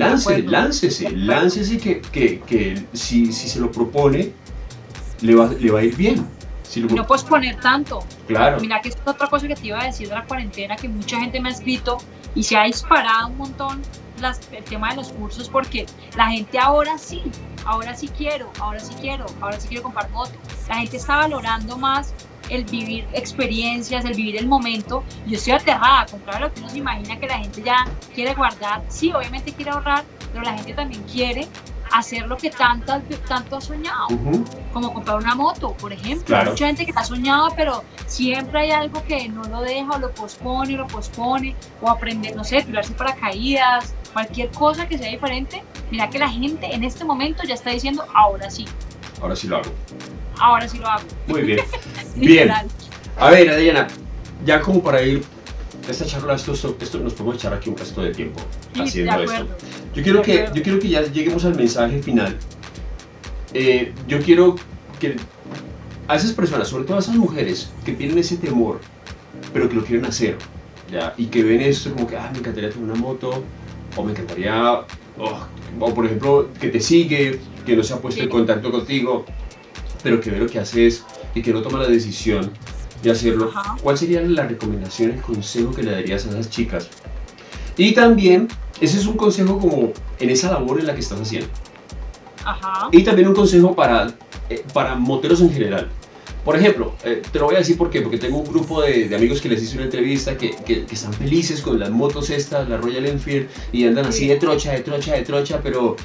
Acuerdo. 0.01 0.51
láncese, 0.51 1.11
láncese 1.11 1.79
que, 1.79 2.01
que, 2.01 2.41
que 2.41 2.85
si, 2.95 3.33
si 3.33 3.49
se 3.49 3.61
lo 3.61 3.71
propone, 3.71 4.33
le 5.21 5.35
va, 5.35 5.49
le 5.59 5.71
va 5.71 5.81
a 5.81 5.85
ir 5.85 5.95
bien. 5.97 6.27
Si 6.63 6.81
lo, 6.81 6.89
no 6.89 7.07
posponer 7.07 7.61
tanto. 7.61 8.01
claro. 8.27 8.59
Mira 8.61 8.81
que 8.81 8.89
es 8.89 8.97
otra 9.05 9.29
cosa 9.29 9.47
que 9.47 9.55
te 9.55 9.69
iba 9.69 9.81
a 9.81 9.85
decir 9.85 10.09
de 10.09 10.15
la 10.15 10.25
cuarentena, 10.25 10.75
que 10.75 10.89
mucha 10.89 11.21
gente 11.21 11.39
me 11.41 11.51
ha 11.51 11.53
escrito 11.53 11.99
y 12.35 12.43
se 12.43 12.57
ha 12.57 12.65
disparado 12.65 13.29
un 13.29 13.37
montón 13.39 13.81
las- 14.21 14.41
el 14.53 14.65
tema 14.65 14.91
de 14.91 14.97
los 14.97 15.09
cursos 15.13 15.49
porque 15.49 15.87
la 16.17 16.27
gente 16.31 16.59
ahora 16.59 16.99
sí, 16.99 17.23
ahora 17.65 17.95
sí 17.97 18.09
quiero, 18.09 18.51
ahora 18.61 18.81
sí 18.81 18.95
quiero, 19.01 19.27
ahora 19.41 19.59
sí 19.61 19.69
quiero 19.69 19.83
comprar 19.85 20.11
moto. 20.11 20.33
La 20.69 20.77
gente 20.77 20.97
está 20.97 21.17
valorando 21.17 21.77
más 21.77 22.15
el 22.51 22.65
vivir 22.65 23.07
experiencias, 23.15 24.05
el 24.05 24.15
vivir 24.15 24.37
el 24.37 24.47
momento. 24.47 25.03
Yo 25.27 25.37
estoy 25.37 25.55
aterrada, 25.55 26.07
contrario 26.11 26.47
a 26.47 26.49
lo 26.49 26.55
que 26.55 26.61
uno 26.61 26.69
se 26.71 26.79
imagina 26.79 27.19
que 27.19 27.27
la 27.27 27.39
gente 27.39 27.63
ya 27.63 27.87
quiere 28.15 28.35
guardar. 28.35 28.83
Sí, 28.89 29.13
obviamente 29.13 29.53
quiere 29.53 29.71
ahorrar, 29.71 30.05
pero 30.33 30.45
la 30.45 30.53
gente 30.55 30.75
también 30.75 31.03
quiere 31.05 31.49
hacer 31.93 32.27
lo 32.27 32.37
que 32.37 32.51
tanto, 32.51 32.93
tanto 33.29 33.57
ha 33.57 33.61
soñado 33.61 34.07
Ujú. 34.11 34.45
como 34.73 34.93
comprar 34.93 35.17
una 35.19 35.35
moto, 35.35 35.73
por 35.75 35.93
ejemplo. 35.93 36.25
Claro. 36.27 36.45
Hay 36.47 36.51
mucha 36.51 36.67
gente 36.67 36.87
que 36.87 36.93
la 36.93 37.01
ha 37.03 37.05
soñado, 37.05 37.49
pero 37.57 37.85
siempre 38.07 38.61
hay 38.63 38.71
algo 38.73 39.03
que 39.05 39.29
no 39.29 39.45
lo 39.45 39.61
deja 39.61 39.93
o 39.93 39.99
lo 39.99 40.11
pospone 40.11 40.75
o 40.75 40.79
lo 40.79 40.87
pospone, 40.89 41.55
o 41.81 41.89
aprender, 41.89 42.35
no 42.35 42.43
sé, 42.43 42.63
tirarse 42.63 42.93
paracaídas, 42.95 43.95
cualquier 44.15 44.49
cosa 44.51 44.89
que 44.89 44.97
sea 44.97 45.11
diferente. 45.11 45.63
Mira 45.91 46.09
que 46.09 46.19
la 46.19 46.31
gente 46.31 46.67
en 46.75 46.83
este 46.85 47.05
momento 47.05 47.43
ya 47.47 47.53
está 47.55 47.71
diciendo, 47.71 48.05
ahora 48.15 48.51
sí, 48.51 48.65
Ahora 49.21 49.37
sí 49.37 49.47
lo 49.49 49.57
hago. 49.59 49.71
ahora 50.39 50.67
sí 50.69 50.79
lo 50.79 50.89
hago. 50.89 51.05
Muy 51.27 51.43
bien. 51.43 51.61
Bien. 52.17 52.51
A 53.19 53.31
ver, 53.31 53.51
Adriana, 53.51 53.87
ya 54.47 54.61
como 54.61 54.83
para 54.83 55.03
ir, 55.03 55.23
esta 55.89 56.05
charla, 56.07 56.35
esto, 56.35 56.53
esto, 56.55 56.77
esto 56.81 56.99
nos 57.01 57.13
podemos 57.13 57.37
echar 57.37 57.53
aquí 57.53 57.69
un 57.69 57.77
resto 57.77 58.01
de 58.03 58.13
tiempo 58.13 58.41
Sí, 58.73 58.79
de 59.03 59.11
haciendo 59.11 59.23
esto. 59.23 59.47
Yo 59.95 60.03
quiero, 60.03 60.19
De 60.21 60.25
que, 60.25 60.33
acuerdo. 60.39 60.55
yo 60.55 60.63
quiero 60.63 60.79
que 60.79 60.89
ya 60.89 61.03
lleguemos 61.03 61.45
al 61.45 61.55
mensaje 61.57 62.03
final. 62.03 62.39
Eh, 63.53 63.93
yo 64.09 64.21
quiero 64.21 64.57
que 64.99 65.17
a 66.09 66.17
esas 66.17 66.33
personas, 66.33 66.69
sobre 66.69 66.85
todo 66.85 66.97
a 66.97 67.01
esas 67.01 67.15
mujeres 67.17 67.71
que 67.85 67.93
tienen 67.93 68.19
ese 68.19 68.37
temor, 68.37 68.81
pero 69.53 69.69
que 69.69 69.75
lo 69.77 69.85
quieren 69.85 70.05
hacer, 70.07 70.37
¿ya? 70.91 71.15
y 71.17 71.27
que 71.27 71.43
ven 71.43 71.61
esto 71.61 71.93
como 71.93 72.07
que, 72.07 72.17
ah, 72.17 72.29
me 72.33 72.39
encantaría 72.39 72.71
tener 72.71 72.85
una 72.85 72.95
moto, 73.01 73.43
o 73.97 74.05
me 74.05 74.13
encantaría, 74.13 74.81
oh, 75.19 75.47
o 75.81 75.95
por 75.95 76.07
ejemplo, 76.07 76.49
que 76.61 76.69
te 76.69 76.81
sigue, 76.81 77.41
que 77.65 77.77
no 77.77 77.83
se 77.83 77.95
ha 77.95 77.99
puesto 77.99 78.23
en 78.23 78.29
contacto 78.29 78.71
contigo, 78.71 79.25
pero 80.03 80.21
que 80.21 80.31
ve 80.31 80.39
lo 80.39 80.47
que 80.47 80.59
haces 80.59 81.05
y 81.35 81.43
que 81.43 81.53
no 81.53 81.63
toma 81.63 81.79
la 81.79 81.89
decisión 81.89 82.51
de 83.03 83.11
hacerlo. 83.11 83.51
Ajá. 83.55 83.77
¿Cuál 83.83 83.99
sería 83.99 84.21
la 84.23 84.47
recomendación, 84.47 85.13
el 85.13 85.21
consejo 85.21 85.73
que 85.73 85.83
le 85.83 85.93
darías 85.93 86.27
a 86.27 86.31
esas 86.31 86.51
chicas? 86.51 86.89
Y 87.77 87.93
también, 87.93 88.49
ese 88.81 88.99
es 88.99 89.07
un 89.07 89.17
consejo 89.17 89.59
como 89.59 89.93
en 90.21 90.31
esa 90.31 90.53
labor 90.53 90.81
en 90.81 90.87
la 90.87 90.95
que 90.95 91.01
estás 91.01 91.21
haciendo. 91.21 91.49
Ajá. 92.45 92.89
Y 92.93 93.03
también 93.03 93.29
un 93.29 93.35
consejo 93.35 93.75
para, 93.75 94.15
eh, 94.49 94.65
para 94.73 94.95
moteros 94.95 95.41
en 95.41 95.53
general. 95.53 95.89
Por 96.45 96.57
ejemplo, 96.57 96.95
eh, 97.05 97.23
te 97.33 97.39
lo 97.39 97.47
voy 97.47 97.55
a 97.55 97.59
decir 97.59 97.79
por 97.79 97.89
qué, 97.91 98.03
porque 98.03 98.19
tengo 98.19 98.39
un 98.39 98.45
grupo 98.45 98.83
de, 98.83 99.09
de 99.09 99.17
amigos 99.17 99.41
que 99.41 99.49
les 99.49 99.63
hice 99.63 99.77
una 99.77 99.87
entrevista 99.87 100.37
que, 100.37 100.51
que, 100.51 100.85
que 100.85 100.95
están 100.95 101.15
felices 101.15 101.63
con 101.63 101.79
las 101.79 101.91
motos 101.91 102.29
estas, 102.29 102.69
la 102.69 102.77
Royal 102.77 103.07
Enfield, 103.07 103.49
y 103.73 103.87
andan 103.87 104.07
así 104.07 104.27
de 104.27 104.37
trocha, 104.37 104.73
de 104.73 104.81
trocha, 104.81 105.15
de 105.15 105.23
trocha, 105.23 105.61
pero, 105.63 105.97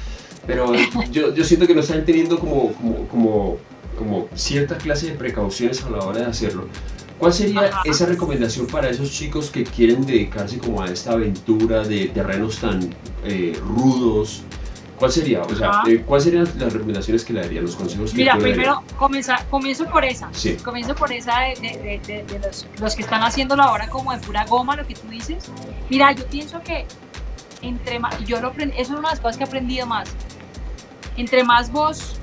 pero 0.46 0.72
yo, 1.12 1.34
yo 1.34 1.44
siento 1.44 1.66
que 1.66 1.74
no 1.74 1.82
están 1.82 2.06
teniendo 2.06 2.38
como, 2.38 2.72
como, 2.72 3.08
como, 3.08 3.58
como 3.98 4.28
cierta 4.34 4.78
clase 4.78 5.08
de 5.08 5.12
precauciones 5.12 5.82
a 5.84 5.90
la 5.90 5.98
hora 5.98 6.20
de 6.20 6.26
hacerlo. 6.26 6.68
¿Cuál 7.18 7.34
sería 7.34 7.66
Ajá. 7.66 7.82
esa 7.84 8.06
recomendación 8.06 8.66
para 8.66 8.88
esos 8.88 9.10
chicos 9.10 9.50
que 9.50 9.62
quieren 9.62 10.06
dedicarse 10.06 10.56
como 10.56 10.80
a 10.80 10.86
esta 10.86 11.12
aventura 11.12 11.86
de 11.86 12.06
terrenos 12.06 12.56
tan 12.60 12.80
eh, 13.26 13.52
rudos? 13.62 14.42
¿Cuál 15.00 15.10
sería? 15.12 15.40
O 15.42 15.54
sea, 15.56 15.82
eh, 15.88 16.02
¿cuáles 16.06 16.24
serían 16.24 16.44
las 16.58 16.72
recomendaciones 16.72 17.24
que 17.24 17.32
le 17.32 17.40
darían, 17.40 17.64
los 17.64 17.74
consejos 17.74 18.10
que 18.12 18.18
Mira, 18.18 18.36
le 18.36 18.42
primero 18.42 18.82
comienza, 18.98 19.44
comienzo 19.50 19.86
por 19.86 20.04
esa. 20.04 20.28
Sí. 20.32 20.56
Comienzo 20.56 20.94
por 20.94 21.10
esa 21.10 21.40
de, 21.40 21.54
de- 21.60 22.00
de- 22.06 22.24
de- 22.24 22.38
los, 22.38 22.66
los 22.78 22.94
que 22.94 23.02
están 23.02 23.22
haciéndolo 23.22 23.62
ahora 23.62 23.88
como 23.88 24.12
de 24.12 24.18
pura 24.18 24.44
goma, 24.44 24.76
lo 24.76 24.86
que 24.86 24.94
tú 24.94 25.08
dices. 25.08 25.50
Mira, 25.88 26.12
yo 26.12 26.26
pienso 26.26 26.60
que 26.60 26.86
entre 27.62 27.98
más, 27.98 28.18
yo 28.26 28.40
lo 28.42 28.48
aprendí, 28.48 28.74
eso 28.76 28.92
es 28.92 28.98
una 28.98 29.08
de 29.08 29.14
las 29.14 29.20
cosas 29.20 29.38
que 29.38 29.44
he 29.44 29.46
aprendido 29.46 29.86
más. 29.86 30.10
Entre 31.16 31.42
más 31.44 31.72
vos 31.72 32.16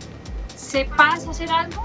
sepas 0.56 1.28
hacer 1.28 1.49
algo, 1.52 1.84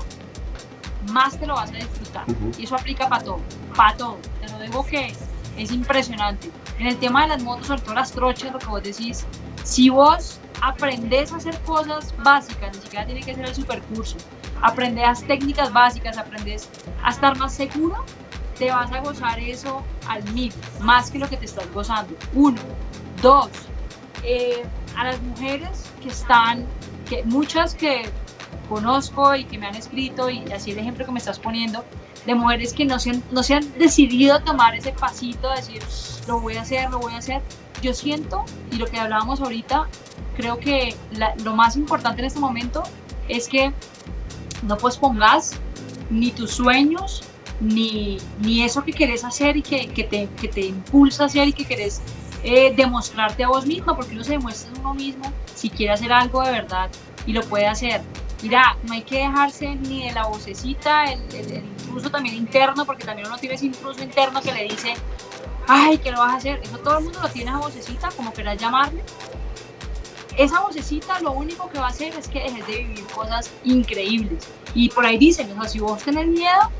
más 1.10 1.38
te 1.38 1.46
lo 1.46 1.54
vas 1.54 1.70
a 1.70 1.74
disfrutar. 1.74 2.24
Ujú. 2.30 2.50
Y 2.58 2.64
eso 2.64 2.74
aplica 2.76 3.08
para 3.08 3.24
todo, 3.24 3.40
para 3.74 3.96
todo. 3.96 4.18
Te 4.40 4.52
lo 4.52 4.58
digo 4.60 4.84
que 4.84 5.14
es 5.56 5.72
impresionante. 5.72 6.50
En 6.78 6.86
el 6.86 6.96
tema 6.98 7.22
de 7.22 7.28
las 7.28 7.42
motos, 7.42 7.66
sobre 7.66 7.80
todo 7.80 7.94
las 7.94 8.12
trochas, 8.12 8.52
lo 8.52 8.58
que 8.58 8.66
vos 8.66 8.82
decís, 8.82 9.24
si 9.64 9.88
vos 9.88 10.38
aprendes 10.62 11.32
a 11.32 11.36
hacer 11.36 11.58
cosas 11.60 12.14
básicas, 12.22 12.74
ni 12.74 12.82
siquiera 12.82 13.04
tiene 13.04 13.20
que 13.20 13.34
ser 13.34 13.44
el 13.44 13.54
supercurso, 13.54 14.16
aprendes 14.62 15.26
técnicas 15.26 15.72
básicas, 15.72 16.16
aprendes 16.16 16.68
a 17.02 17.10
estar 17.10 17.36
más 17.36 17.52
seguro, 17.52 18.04
te 18.58 18.70
vas 18.70 18.90
a 18.92 19.00
gozar 19.00 19.38
eso 19.40 19.82
al 20.08 20.22
mil, 20.32 20.52
más 20.80 21.10
que 21.10 21.18
lo 21.18 21.28
que 21.28 21.36
te 21.36 21.46
estás 21.46 21.70
gozando. 21.72 22.14
Uno. 22.32 22.60
Dos. 23.20 23.50
eh, 24.22 24.62
a 24.96 25.04
las 25.04 25.20
mujeres 25.22 25.90
que 26.00 26.08
están, 26.08 26.66
que 27.08 27.24
muchas 27.24 27.74
que 27.74 28.08
conozco 28.68 29.34
y 29.34 29.44
que 29.44 29.58
me 29.58 29.66
han 29.66 29.74
escrito, 29.74 30.30
y 30.30 30.44
así 30.52 30.70
el 30.70 30.78
ejemplo 30.78 31.04
que 31.04 31.12
me 31.12 31.18
estás 31.18 31.38
poniendo, 31.38 31.84
de 32.26 32.34
mujeres 32.34 32.72
que 32.72 32.84
no 32.84 32.98
se 32.98 33.10
han, 33.10 33.22
no 33.32 33.42
se 33.42 33.54
han 33.54 33.78
decidido 33.78 34.40
tomar 34.40 34.74
ese 34.74 34.92
pasito, 34.92 35.48
de 35.50 35.56
decir, 35.56 35.82
lo 36.28 36.40
voy 36.40 36.56
a 36.56 36.62
hacer, 36.62 36.90
lo 36.90 36.98
voy 37.00 37.14
a 37.14 37.18
hacer. 37.18 37.42
Yo 37.82 37.92
siento, 37.94 38.44
y 38.70 38.76
lo 38.76 38.86
que 38.86 38.98
hablábamos 38.98 39.40
ahorita, 39.40 39.88
creo 40.36 40.58
que 40.58 40.94
lo 41.44 41.54
más 41.54 41.76
importante 41.76 42.20
en 42.22 42.26
este 42.26 42.38
momento 42.40 42.82
es 43.28 43.48
que 43.48 43.72
no 44.62 44.76
pospongas 44.78 45.52
ni 46.08 46.30
tus 46.30 46.52
sueños, 46.52 47.22
ni, 47.60 48.18
ni 48.40 48.62
eso 48.62 48.84
que 48.84 48.92
querés 48.92 49.24
hacer 49.24 49.56
y 49.56 49.62
que, 49.62 49.88
que 49.88 50.04
te, 50.04 50.28
que 50.40 50.48
te 50.48 50.60
impulsa 50.62 51.24
a 51.24 51.26
hacer 51.26 51.48
y 51.48 51.52
que 51.52 51.64
querés 51.64 52.00
eh, 52.44 52.72
demostrarte 52.76 53.44
a 53.44 53.48
vos 53.48 53.66
mismo, 53.66 53.94
porque 53.96 54.14
uno 54.14 54.24
se 54.24 54.32
demuestra 54.32 54.70
a 54.76 54.80
uno 54.80 54.94
mismo 54.94 55.32
si 55.54 55.68
quiere 55.70 55.92
hacer 55.92 56.12
algo 56.12 56.42
de 56.42 56.50
verdad 56.52 56.88
y 57.26 57.32
lo 57.32 57.42
puede 57.42 57.66
hacer. 57.66 58.00
Mira, 58.42 58.76
no 58.84 58.94
hay 58.94 59.02
que 59.02 59.18
dejarse 59.18 59.74
ni 59.76 60.04
de 60.06 60.12
la 60.12 60.26
vocecita, 60.26 61.04
el, 61.04 61.20
el- 61.34 61.52
el 61.52 61.64
intruso 61.64 62.10
también 62.10 62.34
interno, 62.34 62.84
porque 62.84 63.04
también 63.04 63.28
uno 63.28 63.38
tiene 63.38 63.54
ese 63.54 63.66
intruso 63.66 64.02
interno 64.02 64.40
que 64.40 64.52
le 64.52 64.64
dice, 64.64 64.94
ay, 65.68 65.98
¿qué 65.98 66.10
lo 66.10 66.18
vas 66.18 66.34
a 66.34 66.36
hacer? 66.36 66.60
Eso 66.62 66.78
todo 66.78 66.98
el 66.98 67.04
mundo 67.04 67.20
lo 67.20 67.28
tiene 67.28 67.50
esa 67.50 67.60
vocecita, 67.60 68.08
como 68.16 68.32
quieras 68.32 68.58
llamarle. 68.58 69.02
Esa 70.36 70.60
vocecita 70.60 71.20
lo 71.20 71.32
único 71.32 71.68
que 71.68 71.78
va 71.78 71.86
a 71.86 71.90
hacer 71.90 72.14
es 72.16 72.28
que 72.28 72.40
dejes 72.40 72.66
de 72.66 72.78
vivir 72.78 73.04
cosas 73.06 73.50
increíbles. 73.64 74.48
Y 74.74 74.88
por 74.88 75.04
ahí 75.04 75.18
dicen, 75.18 75.50
o 75.52 75.54
sea, 75.54 75.68
si 75.68 75.78
vos 75.80 76.02
tenés 76.02 76.26
miedo, 76.26 76.70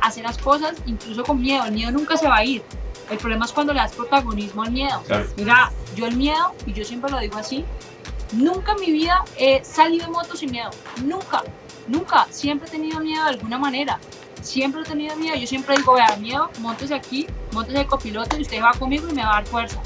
hacer 0.00 0.24
las 0.24 0.38
cosas 0.38 0.76
incluso 0.86 1.24
con 1.24 1.40
miedo. 1.40 1.64
El 1.64 1.72
miedo 1.72 1.90
nunca 1.90 2.16
se 2.16 2.28
va 2.28 2.36
a 2.36 2.44
ir. 2.44 2.62
El 3.10 3.18
problema 3.18 3.44
es 3.44 3.52
cuando 3.52 3.72
le 3.72 3.80
das 3.80 3.92
protagonismo 3.92 4.62
al 4.62 4.72
miedo. 4.72 5.02
Mira, 5.36 5.72
yo 5.96 6.06
el 6.06 6.16
miedo, 6.16 6.54
y 6.66 6.72
yo 6.72 6.84
siempre 6.84 7.10
lo 7.10 7.18
digo 7.18 7.38
así, 7.38 7.64
nunca 8.32 8.72
en 8.72 8.80
mi 8.80 8.92
vida 8.92 9.24
he 9.36 9.64
salido 9.64 10.06
en 10.06 10.12
moto 10.12 10.36
sin 10.36 10.50
miedo. 10.50 10.70
Nunca, 11.04 11.42
nunca. 11.88 12.26
Siempre 12.30 12.68
he 12.68 12.70
tenido 12.70 13.00
miedo 13.00 13.24
de 13.24 13.30
alguna 13.30 13.58
manera. 13.58 13.98
Siempre 14.42 14.82
he 14.82 14.84
tenido 14.84 15.16
miedo. 15.16 15.36
Yo 15.36 15.46
siempre 15.46 15.76
digo, 15.76 15.94
vea, 15.94 16.16
miedo, 16.16 16.50
montese 16.58 16.94
aquí, 16.94 17.26
montese 17.52 17.78
de 17.78 17.86
copiloto 17.86 18.36
y 18.36 18.42
usted 18.42 18.60
va 18.60 18.72
conmigo 18.72 19.08
y 19.08 19.14
me 19.14 19.22
va 19.22 19.30
a 19.30 19.34
dar 19.34 19.46
fuerza. 19.46 19.80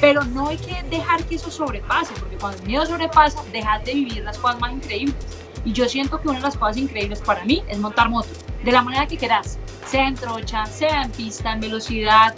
Pero 0.00 0.22
no 0.24 0.48
hay 0.48 0.58
que 0.58 0.82
dejar 0.90 1.24
que 1.24 1.36
eso 1.36 1.50
sobrepase, 1.50 2.12
porque 2.20 2.36
cuando 2.36 2.58
el 2.58 2.66
miedo 2.66 2.84
sobrepasa, 2.84 3.42
dejas 3.52 3.82
de 3.84 3.94
vivir 3.94 4.22
las 4.22 4.36
cosas 4.38 4.60
más 4.60 4.72
increíbles. 4.72 5.16
Y 5.64 5.72
yo 5.72 5.88
siento 5.88 6.20
que 6.20 6.28
una 6.28 6.38
de 6.38 6.44
las 6.44 6.56
cosas 6.56 6.76
increíbles 6.76 7.20
para 7.22 7.42
mí 7.44 7.64
es 7.68 7.78
montar 7.78 8.10
moto, 8.10 8.28
de 8.62 8.70
la 8.70 8.82
manera 8.82 9.06
que 9.06 9.16
quieras, 9.16 9.58
sea 9.86 10.06
en 10.06 10.14
trocha, 10.14 10.66
sea 10.66 11.02
en 11.02 11.10
pista, 11.10 11.52
en 11.52 11.60
velocidad, 11.60 12.34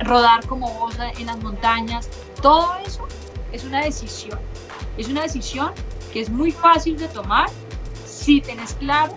rodar 0.00 0.44
como 0.46 0.68
vos 0.74 0.96
en 1.18 1.26
las 1.26 1.38
montañas. 1.38 2.08
Todo 2.42 2.74
eso 2.84 3.06
es 3.52 3.64
una 3.64 3.82
decisión. 3.82 4.40
Es 4.98 5.08
una 5.08 5.22
decisión 5.22 5.72
que 6.12 6.20
es 6.20 6.30
muy 6.30 6.50
fácil 6.50 6.98
de 6.98 7.06
tomar 7.08 7.48
si 8.04 8.40
tenés 8.40 8.74
claro 8.74 9.16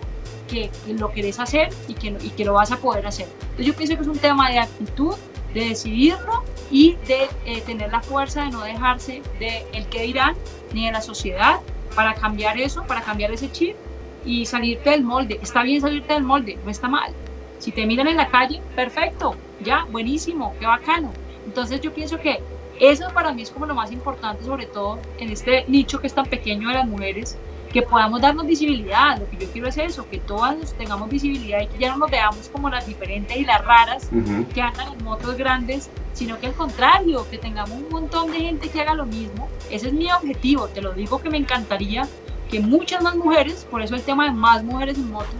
que, 0.50 0.70
lo 0.98 1.12
querés 1.12 1.38
hacer 1.38 1.68
y 1.88 1.94
que, 1.94 2.08
y 2.08 2.30
que 2.30 2.44
lo 2.44 2.54
vas 2.54 2.72
a 2.72 2.76
poder 2.76 3.06
hacer. 3.06 3.28
Entonces 3.40 3.66
yo 3.66 3.74
pienso 3.74 3.94
que 3.96 4.02
es 4.02 4.08
un 4.08 4.18
tema 4.18 4.50
de 4.50 4.58
actitud, 4.58 5.14
de 5.54 5.68
decidirlo 5.70 6.44
y 6.70 6.96
de 7.06 7.28
eh, 7.44 7.60
tener 7.62 7.90
la 7.90 8.00
fuerza 8.00 8.44
de 8.44 8.50
no 8.50 8.62
dejarse 8.62 9.22
de 9.38 9.64
el 9.72 9.86
que 9.86 10.02
dirán 10.02 10.34
ni 10.72 10.86
de 10.86 10.92
la 10.92 11.00
sociedad 11.00 11.60
para 11.94 12.14
cambiar 12.14 12.58
eso, 12.58 12.84
para 12.84 13.02
cambiar 13.02 13.32
ese 13.32 13.50
chip 13.50 13.76
y 14.24 14.46
salirte 14.46 14.90
del 14.90 15.02
molde. 15.02 15.38
Está 15.42 15.62
bien 15.62 15.80
salirte 15.80 16.14
del 16.14 16.22
molde, 16.22 16.58
no 16.64 16.70
está 16.70 16.88
mal. 16.88 17.12
Si 17.58 17.72
te 17.72 17.86
miran 17.86 18.08
en 18.08 18.16
la 18.16 18.28
calle, 18.28 18.62
perfecto, 18.74 19.34
ya, 19.62 19.86
buenísimo, 19.90 20.54
qué 20.58 20.66
bacano. 20.66 21.12
Entonces 21.44 21.80
yo 21.80 21.92
pienso 21.92 22.18
que 22.18 22.40
eso 22.78 23.10
para 23.12 23.32
mí 23.32 23.42
es 23.42 23.50
como 23.50 23.66
lo 23.66 23.74
más 23.74 23.92
importante, 23.92 24.44
sobre 24.44 24.66
todo 24.66 24.98
en 25.18 25.30
este 25.30 25.64
nicho 25.68 26.00
que 26.00 26.06
es 26.06 26.14
tan 26.14 26.26
pequeño 26.26 26.68
de 26.68 26.74
las 26.74 26.86
mujeres, 26.86 27.36
que 27.72 27.82
podamos 27.82 28.20
darnos 28.20 28.46
visibilidad. 28.46 29.18
Lo 29.18 29.28
que 29.30 29.36
yo 29.36 29.52
quiero 29.52 29.68
es 29.68 29.78
eso, 29.78 30.08
que 30.08 30.18
todas 30.18 30.74
tengamos 30.74 31.08
visibilidad 31.08 31.60
y 31.60 31.66
que 31.66 31.78
ya 31.78 31.90
no 31.90 31.98
nos 31.98 32.10
veamos 32.10 32.48
como 32.48 32.68
las 32.68 32.86
diferentes 32.86 33.36
y 33.36 33.44
las 33.44 33.64
raras 33.64 34.08
que 34.54 34.60
andan 34.60 34.92
en 34.92 35.04
motos 35.04 35.36
grandes, 35.36 35.90
sino 36.12 36.38
que 36.38 36.48
al 36.48 36.54
contrario, 36.54 37.26
que 37.30 37.38
tengamos 37.38 37.78
un 37.78 37.88
montón 37.88 38.30
de 38.32 38.40
gente 38.40 38.68
que 38.68 38.80
haga 38.80 38.94
lo 38.94 39.06
mismo. 39.06 39.48
Ese 39.70 39.88
es 39.88 39.92
mi 39.92 40.10
objetivo, 40.10 40.68
te 40.68 40.82
lo 40.82 40.92
digo 40.92 41.20
que 41.20 41.30
me 41.30 41.38
encantaría 41.38 42.06
que 42.50 42.60
muchas 42.60 43.02
más 43.02 43.14
mujeres, 43.14 43.66
por 43.70 43.80
eso 43.80 43.94
el 43.94 44.02
tema 44.02 44.24
de 44.24 44.32
más 44.32 44.64
mujeres 44.64 44.98
en 44.98 45.10
moto, 45.10 45.30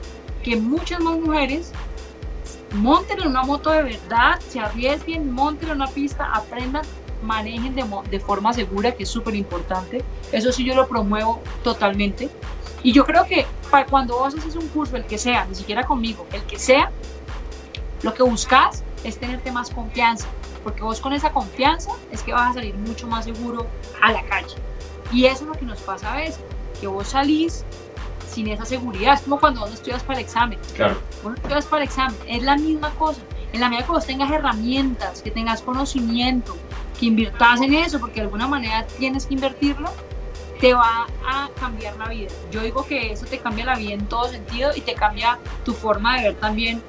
que 0.45 0.57
muchas 0.57 1.01
más 1.01 1.19
mujeres 1.19 1.73
monten 2.73 3.21
en 3.21 3.29
una 3.29 3.43
moto 3.43 3.71
de 3.71 3.83
verdad, 3.83 4.39
se 4.49 4.61
arriesguen, 4.61 5.33
monten 5.33 5.71
en 5.71 5.77
una 5.77 5.89
pista, 5.89 6.31
aprendan 6.33 6.85
manejen 7.23 7.75
de, 7.75 7.85
de 8.11 8.21
forma 8.21 8.53
segura, 8.53 8.93
que 8.93 9.05
es 9.05 9.09
súper 9.09 9.35
importante. 9.35 10.03
Eso 10.33 10.53
sí 10.53 10.65
yo 10.65 10.75
lo 10.75 10.89
promuevo 10.89 11.41
totalmente. 11.63 12.29
Y 12.83 12.93
yo 12.93 13.05
creo 13.05 13.27
que 13.27 13.47
para 13.71 13.87
cuando 13.87 14.19
vos 14.19 14.35
haces 14.35 14.57
un 14.57 14.67
curso, 14.69 14.97
el 14.97 15.05
que 15.05 15.19
sea, 15.19 15.45
ni 15.45 15.55
siquiera 15.55 15.85
conmigo, 15.85 16.27
el 16.33 16.43
que 16.43 16.59
sea, 16.59 16.91
lo 18.03 18.15
que 18.15 18.23
buscas 18.23 18.83
es 19.05 19.19
tenerte 19.19 19.53
más 19.53 19.71
confianza, 19.71 20.27
porque 20.65 20.83
vos 20.83 21.01
con 21.01 21.13
esa 21.13 21.33
confianza 21.33 21.91
es 22.11 22.23
que 22.23 22.33
vas 22.33 22.51
a 22.51 22.55
salir 22.55 22.75
mucho 22.75 23.07
más 23.07 23.27
seguro 23.27 23.67
a 24.03 24.13
la 24.13 24.23
calle. 24.25 24.55
Y 25.13 25.27
eso 25.27 25.45
es 25.45 25.49
lo 25.49 25.53
que 25.55 25.67
nos 25.67 25.81
pasa 25.81 26.13
a 26.13 26.17
veces, 26.17 26.41
que 26.81 26.87
vos 26.87 27.09
salís 27.09 27.65
sin 28.29 28.49
esa 28.49 28.65
seguridad. 28.65 29.15
Es 29.15 29.23
como 29.23 29.41
cuando 29.41 29.61
vos 29.61 29.73
estudias 29.73 30.03
para 30.03 30.19
el 30.19 30.25
examen. 30.25 30.59
Claro. 30.75 30.97
Vos 31.23 31.35
estudias 31.35 31.67
para 31.67 31.83
el 31.83 31.89
examen, 31.89 32.17
es 32.27 32.43
la 32.43 32.57
misma 32.57 32.91
cosa. 32.95 33.21
En 33.53 33.61
la 33.61 33.69
medida 33.69 33.85
que 33.85 33.93
vos 33.93 34.07
tengas 34.07 34.31
herramientas, 34.31 35.23
que 35.23 35.31
tengas 35.31 35.61
conocimiento, 35.61 36.57
que 37.01 37.07
inviertas 37.07 37.63
en 37.63 37.75
eso, 37.75 37.99
porque 37.99 38.17
de 38.17 38.23
alguna 38.23 38.47
manera 38.47 38.87
tienes 38.99 39.25
que 39.25 39.35
invertirlo, 39.35 39.91
te 40.61 40.75
va 40.75 41.07
a 41.27 41.49
cambiar 41.59 41.97
la 41.97 42.09
vida. 42.09 42.29
Yo 42.53 42.61
digo 42.63 42.85
que 42.85 43.13
eso 43.13 43.25
te 43.25 43.39
cambia 43.39 43.65
la 43.65 43.77
vida 43.77 43.95
en 43.95 44.07
todo 44.07 44.29
sentido 44.29 44.71
y 44.77 44.83
te 44.83 44.93
cambia 44.93 45.39
tu 45.65 45.73
forma 45.73 46.19
de 46.19 46.25
ver 46.25 46.35
también 46.35 46.83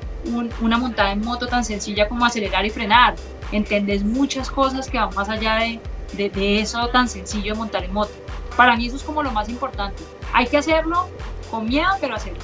una 0.60 0.78
montada 0.78 1.14
en 1.14 1.22
moto 1.22 1.48
tan 1.48 1.64
sencilla 1.64 2.08
como 2.10 2.26
acelerar 2.26 2.66
y 2.66 2.70
frenar. 2.70 3.16
Entendés 3.52 4.04
muchas 4.04 4.52
cosas 4.52 4.90
que 4.90 4.98
van 4.98 5.16
más 5.16 5.30
allá 5.30 5.56
de, 5.56 6.30
de, 6.30 6.60
eso 6.60 6.90
tan 6.90 7.08
sencillo 7.08 7.54
de 7.54 7.58
montar 7.58 7.86
en 7.86 7.94
moto. 7.94 8.12
Para 8.58 8.76
mí 8.76 8.88
eso 8.88 8.98
es 8.98 9.04
como 9.04 9.24
lo 9.24 9.32
más 9.32 9.48
importante. 9.48 10.04
Hay 10.34 10.48
que 10.48 10.58
hacerlo 10.58 11.08
con 11.50 11.68
miedo, 11.68 11.90
pero 12.02 12.16
hacerlo. 12.16 12.40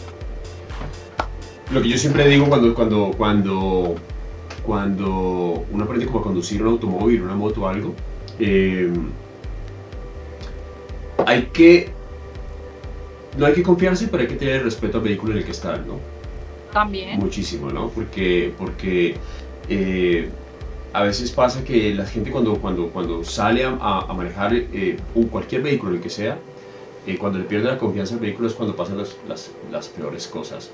Lo 1.69 1.81
que 1.81 1.89
yo 1.89 1.97
siempre 1.97 2.27
digo 2.29 2.47
cuando, 2.47 2.73
cuando, 2.73 3.11
cuando 3.17 3.95
cuando 4.67 5.65
uno 5.71 5.83
aprende 5.85 6.05
como 6.05 6.19
a 6.19 6.23
conducir 6.23 6.61
un 6.61 6.67
automóvil, 6.67 7.21
una 7.21 7.35
moto 7.35 7.61
o 7.61 7.67
algo, 7.67 7.95
eh, 8.37 8.91
hay 11.25 11.43
que, 11.53 11.89
no 13.37 13.45
hay 13.45 13.53
que 13.53 13.63
confiarse, 13.63 14.09
pero 14.09 14.23
hay 14.23 14.27
que 14.27 14.35
tener 14.35 14.65
respeto 14.65 14.97
al 14.97 15.05
vehículo 15.05 15.31
en 15.31 15.37
el 15.39 15.45
que 15.45 15.51
está, 15.51 15.77
¿no? 15.77 15.99
También. 16.73 17.17
Muchísimo, 17.17 17.71
¿no? 17.71 17.87
Porque, 17.87 18.51
porque 18.57 19.15
eh, 19.69 20.29
a 20.91 21.03
veces 21.03 21.31
pasa 21.31 21.63
que 21.63 21.95
la 21.95 22.05
gente 22.05 22.29
cuando, 22.29 22.55
cuando, 22.57 22.89
cuando 22.89 23.23
sale 23.23 23.63
a, 23.63 23.69
a 23.79 24.13
manejar 24.13 24.53
eh, 24.53 24.97
cualquier 25.31 25.61
vehículo, 25.61 25.95
el 25.95 26.01
que 26.01 26.09
sea, 26.09 26.37
cuando 27.15 27.39
le 27.39 27.45
pierde 27.45 27.67
la 27.67 27.77
confianza 27.77 28.15
al 28.15 28.19
vehículo 28.19 28.49
es 28.49 28.53
cuando 28.53 28.75
pasan 28.75 28.97
las, 28.97 29.15
las, 29.29 29.49
las 29.71 29.87
peores 29.87 30.27
cosas. 30.27 30.71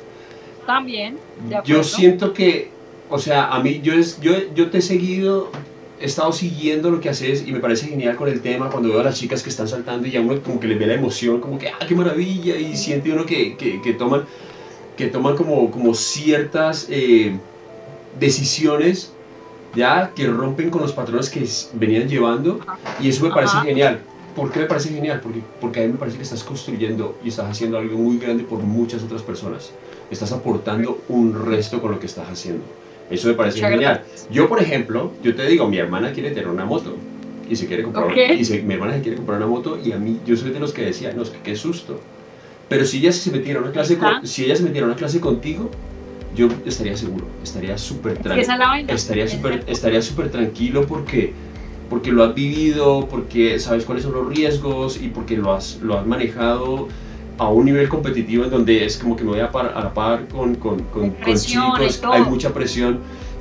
También. 0.65 1.18
Yo 1.64 1.84
siento 1.84 2.34
que 2.34 2.72
o 3.14 3.19
sea, 3.19 3.53
a 3.53 3.60
mí, 3.60 3.80
yo, 3.84 3.94
yo, 4.22 4.34
yo 4.56 4.72
te 4.72 4.80
he 4.80 4.81
seguido, 4.81 5.52
he 5.99 6.06
estado 6.06 6.34
siguiendo 6.34 6.90
lo 6.90 6.99
que 6.99 7.10
haces 7.10 7.48
y 7.48 7.52
me 7.52 7.60
parece 7.60 7.85
genial 7.85 8.15
con 8.15 8.27
el 8.27 8.41
tema 8.41 8.72
cuando 8.72 8.90
veo 8.90 9.02
a 9.02 9.03
las 9.03 9.19
chicas 9.19 9.44
que 9.44 9.52
están 9.52 9.68
saltando 9.68 10.07
y 10.07 10.11
ya 10.11 10.19
uno 10.19 10.41
como 10.41 10.60
que 10.60 10.68
les 10.68 10.80
ve 10.80 10.88
la 10.88 10.95
emoción, 10.95 11.40
como 11.40 11.60
que, 11.60 11.68
ah, 11.68 11.85
qué 11.88 11.94
maravilla, 11.94 12.56
y 12.56 12.76
siente 12.76 13.14
uno 13.14 13.23
que, 13.27 13.56
que, 13.56 13.84
que 13.84 13.94
toman, 13.94 14.26
que 14.98 15.10
toman 15.10 15.35
como, 15.35 15.69
como 15.69 15.94
ciertas 15.94 16.88
eh, 16.90 17.38
decisiones 18.19 19.14
ya 19.76 20.11
que 20.15 20.26
rompen 20.26 20.72
con 20.72 20.81
los 20.81 20.91
patrones 20.91 21.30
que 21.30 21.48
venían 21.73 22.10
llevando 22.10 22.61
y 22.99 23.10
eso 23.10 23.23
me 23.26 23.30
parece 23.31 23.57
genial. 23.57 23.99
¿Por 24.35 24.52
qué 24.52 24.61
me 24.61 24.65
parece 24.65 24.90
genial? 24.90 25.19
Porque, 25.22 25.44
porque 25.61 25.84
a 25.84 25.85
mí 25.85 25.91
me 25.91 25.99
parece 25.99 26.18
que 26.18 26.23
estás 26.23 26.44
construyendo 26.44 27.15
y 27.23 27.30
estás 27.30 27.45
haciendo 27.48 27.77
algo 27.77 27.95
muy 27.95 28.18
grande 28.18 28.44
por 28.44 28.57
muchas 28.64 29.03
otras 29.03 29.22
personas. 29.22 29.69
Estás 30.10 30.31
aportando 30.31 30.98
un 31.10 31.45
resto 31.45 31.80
con 31.80 31.91
lo 31.91 31.99
que 31.99 32.07
estás 32.07 32.27
haciendo. 32.27 32.64
Eso 33.09 33.27
me 33.27 33.34
parece 33.34 33.59
genial. 33.59 34.03
Yo, 34.30 34.47
por 34.49 34.61
ejemplo, 34.61 35.13
yo 35.21 35.35
te 35.35 35.45
digo, 35.45 35.67
mi 35.67 35.77
hermana 35.77 36.11
quiere 36.13 36.31
tener 36.31 36.47
una 36.47 36.65
moto 36.65 36.97
y 37.47 37.55
se 37.55 37.67
quiere 37.67 37.84
comprar 37.84 38.17
y 38.17 38.63
mi 38.63 38.73
hermana 38.73 38.95
se 38.95 39.01
quiere 39.01 39.17
comprar 39.17 39.38
una 39.38 39.47
moto 39.47 39.77
y 39.84 39.91
a 39.91 39.97
mí 39.97 40.19
yo 40.25 40.35
soy 40.35 40.51
de 40.51 40.59
los 40.59 40.73
que 40.73 40.84
decía, 40.84 41.13
no, 41.13 41.23
es 41.23 41.30
que 41.30 41.39
qué 41.39 41.55
susto. 41.55 41.99
Pero 42.69 42.85
si 42.85 42.99
ella 42.99 43.11
se 43.11 43.31
metiera 43.31 43.59
una 43.59 43.71
clase 43.71 43.97
si 44.23 44.45
ella 44.45 44.55
se 44.55 44.63
metiera 44.63 44.88
una 44.88 44.95
clase 44.95 45.19
contigo, 45.19 45.69
yo 46.35 46.47
estaría 46.65 46.97
seguro, 46.97 47.27
estaría 47.43 47.77
súper 47.77 48.17
tranquilo. 48.17 48.57
Estaría 48.88 49.27
súper 49.27 49.63
estaría 49.67 50.01
súper 50.01 50.31
tranquilo 50.31 50.85
porque 50.88 51.34
porque 51.89 52.11
lo 52.11 52.23
has 52.23 52.34
vivido, 52.34 53.07
porque 53.09 53.59
sabes 53.59 53.85
cuáles 53.85 54.03
son 54.03 54.13
los 54.13 54.27
riesgos 54.27 54.99
y 54.99 55.09
porque 55.09 55.38
lo 55.38 55.53
has 55.53 55.81
lo 55.81 55.99
has 55.99 56.07
manejado 56.07 56.88
a 57.38 57.49
un 57.49 57.65
nivel 57.65 57.89
competitivo 57.89 58.43
en 58.43 58.51
donde 58.51 58.85
es 58.85 58.97
como 58.97 59.15
que 59.15 59.23
me 59.23 59.31
voy 59.31 59.39
a, 59.39 59.51
par, 59.51 59.73
a 59.76 59.84
la 59.84 59.93
par 59.93 60.27
con, 60.27 60.55
con, 60.55 60.80
con, 60.84 61.15
chicos, 61.35 62.01
hay 62.11 62.23
mucha 62.23 62.53
presión 62.53 62.99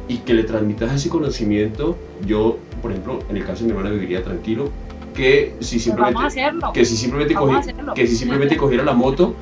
y 0.08 0.18
que 0.18 0.34
le 0.34 0.44
transmitas 0.44 0.92
ese 0.92 1.08
conocimiento, 1.08 1.96
yo, 2.26 2.58
por 2.80 2.90
ejemplo, 2.90 3.20
en 3.28 3.36
el 3.36 3.44
caso 3.44 3.60
de 3.60 3.66
mi 3.66 3.70
hermana 3.76 3.90
viviría 3.90 4.22
tranquilo, 4.22 4.70
que 5.14 5.54
si 5.60 5.76
pues 5.76 5.84
simplemente, 5.84 6.18
que 6.74 6.84
si 6.84 6.96
simplemente, 6.96 7.34
que 7.94 8.06
si 8.06 8.16
simplemente 8.16 8.56
cogiera 8.56 8.82
la 8.82 8.94
moto 8.94 9.34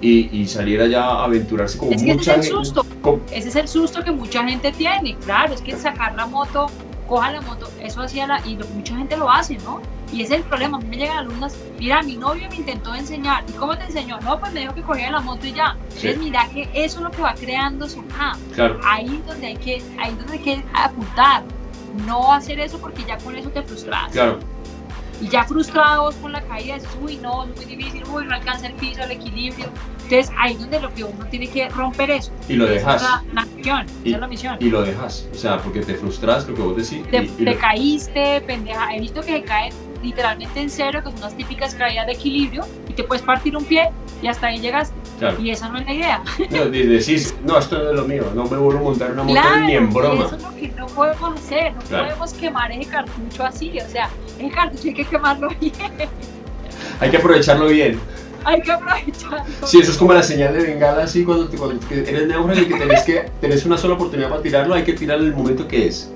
y, 0.00 0.28
y, 0.38 0.46
saliera 0.46 0.86
ya 0.86 1.04
a 1.04 1.24
aventurarse 1.24 1.78
con 1.78 1.88
mucha 1.88 2.34
ese 2.34 2.52
Ese 3.32 3.48
es 3.48 3.56
el 3.56 3.68
susto 3.68 4.04
que 4.04 4.10
mucha 4.10 4.46
gente 4.46 4.70
tiene, 4.72 5.16
claro, 5.24 5.54
es 5.54 5.62
que 5.62 5.74
sacar 5.76 6.14
la 6.14 6.26
moto, 6.26 6.66
coja 7.08 7.32
la 7.32 7.40
moto, 7.40 7.70
eso 7.80 8.02
hacía 8.02 8.26
la, 8.26 8.40
y 8.46 8.56
mucha 8.56 8.96
gente 8.96 9.16
lo 9.16 9.30
hace, 9.30 9.58
¿no? 9.58 9.80
Y 10.12 10.22
ese 10.22 10.34
es 10.34 10.40
el 10.42 10.46
problema. 10.46 10.78
A 10.78 10.80
mí 10.80 10.86
me 10.86 10.96
llegan 10.96 11.18
alumnas, 11.18 11.56
mira, 11.78 12.02
mi 12.02 12.16
novio 12.16 12.48
me 12.48 12.56
intentó 12.56 12.94
enseñar. 12.94 13.44
¿Y 13.48 13.52
cómo 13.52 13.76
te 13.76 13.84
enseñó? 13.84 14.20
No, 14.20 14.38
pues 14.38 14.52
me 14.52 14.60
dijo 14.60 14.74
que 14.74 14.82
cogía 14.82 15.10
la 15.10 15.20
moto 15.20 15.46
y 15.46 15.52
ya. 15.52 15.76
Entonces, 15.82 16.18
mira 16.18 16.48
que 16.52 16.70
eso 16.72 16.98
es 16.98 17.04
lo 17.04 17.10
que 17.10 17.22
va 17.22 17.34
creando 17.34 17.88
su 17.88 18.04
Claro. 18.54 18.80
Ahí 18.84 19.22
donde 19.26 19.48
hay 19.48 19.56
que, 19.56 19.82
ahí 19.98 20.14
donde 20.14 20.34
hay 20.34 20.38
que 20.38 20.64
apuntar. 20.72 21.42
No 22.06 22.32
hacer 22.32 22.60
eso 22.60 22.78
porque 22.78 23.04
ya 23.04 23.18
con 23.18 23.36
eso 23.36 23.50
te 23.50 23.62
frustras. 23.62 24.10
Claro. 24.12 24.38
Y 25.24 25.28
ya 25.28 25.44
frustrados 25.44 26.14
con 26.16 26.32
la 26.32 26.42
caída, 26.42 26.74
dices, 26.74 26.90
uy, 27.02 27.16
no, 27.16 27.44
es 27.44 27.56
muy 27.56 27.64
difícil, 27.64 28.02
uy, 28.12 28.26
no 28.26 28.34
alcanza 28.34 28.66
el 28.66 28.74
piso, 28.74 29.02
el 29.04 29.12
equilibrio. 29.12 29.70
Entonces 30.02 30.30
ahí 30.38 30.52
es 30.52 30.60
donde 30.60 30.80
lo 30.80 30.92
que 30.92 31.02
uno 31.02 31.24
tiene 31.30 31.48
que 31.48 31.66
romper 31.70 32.10
eso. 32.10 32.30
Y 32.46 32.56
lo 32.56 32.66
dejas. 32.66 33.00
Esa 33.00 33.22
es 33.26 33.32
la, 33.32 33.44
misión, 33.46 33.86
y, 34.04 34.12
es 34.12 34.20
la 34.20 34.26
misión. 34.26 34.56
Y 34.60 34.68
lo 34.68 34.82
dejas. 34.82 35.26
O 35.32 35.34
sea, 35.34 35.62
porque 35.62 35.80
te 35.80 35.94
frustras, 35.94 36.46
lo 36.46 36.54
que 36.54 36.60
vos 36.60 36.76
decís. 36.76 37.08
Te, 37.10 37.56
caíste, 37.56 38.42
pendeja. 38.42 38.94
He 38.94 39.00
visto 39.00 39.22
que 39.22 39.32
se 39.32 39.42
caen 39.44 39.72
literalmente 40.04 40.60
en 40.60 40.70
cero, 40.70 41.00
que 41.04 41.10
son 41.10 41.20
las 41.20 41.36
típicas 41.36 41.74
caídas 41.74 42.06
de 42.06 42.12
equilibrio, 42.12 42.64
y 42.88 42.92
te 42.92 43.02
puedes 43.04 43.22
partir 43.22 43.56
un 43.56 43.64
pie 43.64 43.90
y 44.22 44.28
hasta 44.28 44.48
ahí 44.48 44.60
llegaste. 44.60 44.94
Y 45.40 45.50
esa 45.50 45.68
no 45.68 45.78
es 45.78 45.86
la 45.86 45.94
idea. 45.94 46.22
No, 46.50 46.66
decís, 46.66 47.34
no, 47.44 47.58
esto 47.58 47.78
no 47.78 47.90
es 47.90 47.96
lo 47.96 48.04
mío, 48.04 48.24
no 48.34 48.44
me 48.44 48.56
vuelvo 48.56 48.80
a 48.80 48.82
montar 48.82 49.12
una 49.12 49.22
moto 49.22 49.40
ni 49.66 49.74
en 49.74 49.92
broma. 49.92 50.26
Eso 50.26 50.36
es 50.36 50.42
lo 50.42 50.54
que 50.54 50.68
no 50.68 50.86
podemos 50.86 51.40
hacer, 51.40 51.72
no 51.74 51.80
podemos 51.82 52.34
quemar 52.34 52.72
ese 52.72 52.90
cartucho 52.90 53.44
así, 53.44 53.78
o 53.80 53.88
sea, 53.88 54.10
ese 54.38 54.50
cartucho 54.50 54.88
hay 54.88 54.94
que 54.94 55.04
quemarlo 55.04 55.48
bien. 55.60 55.72
Hay 57.00 57.10
que 57.10 57.16
aprovecharlo 57.16 57.68
bien. 57.68 57.98
Hay 58.44 58.60
que 58.60 58.72
aprovecharlo. 58.72 59.66
Sí, 59.66 59.80
eso 59.80 59.92
es 59.92 59.96
como 59.96 60.12
la 60.12 60.22
señal 60.22 60.52
de 60.52 60.62
bengala, 60.62 61.04
así 61.04 61.24
cuando, 61.24 61.48
cuando 61.56 61.80
eres 61.90 62.28
náufrago 62.28 62.60
y 62.60 62.66
que 62.66 62.78
tenés, 62.78 63.02
que 63.02 63.30
tenés 63.40 63.64
una 63.64 63.78
sola 63.78 63.94
oportunidad 63.94 64.28
para 64.28 64.42
tirarlo, 64.42 64.74
hay 64.74 64.84
que 64.84 64.92
tirarlo 64.92 65.24
en 65.24 65.30
el 65.30 65.36
momento 65.36 65.66
que 65.66 65.86
es. 65.86 66.13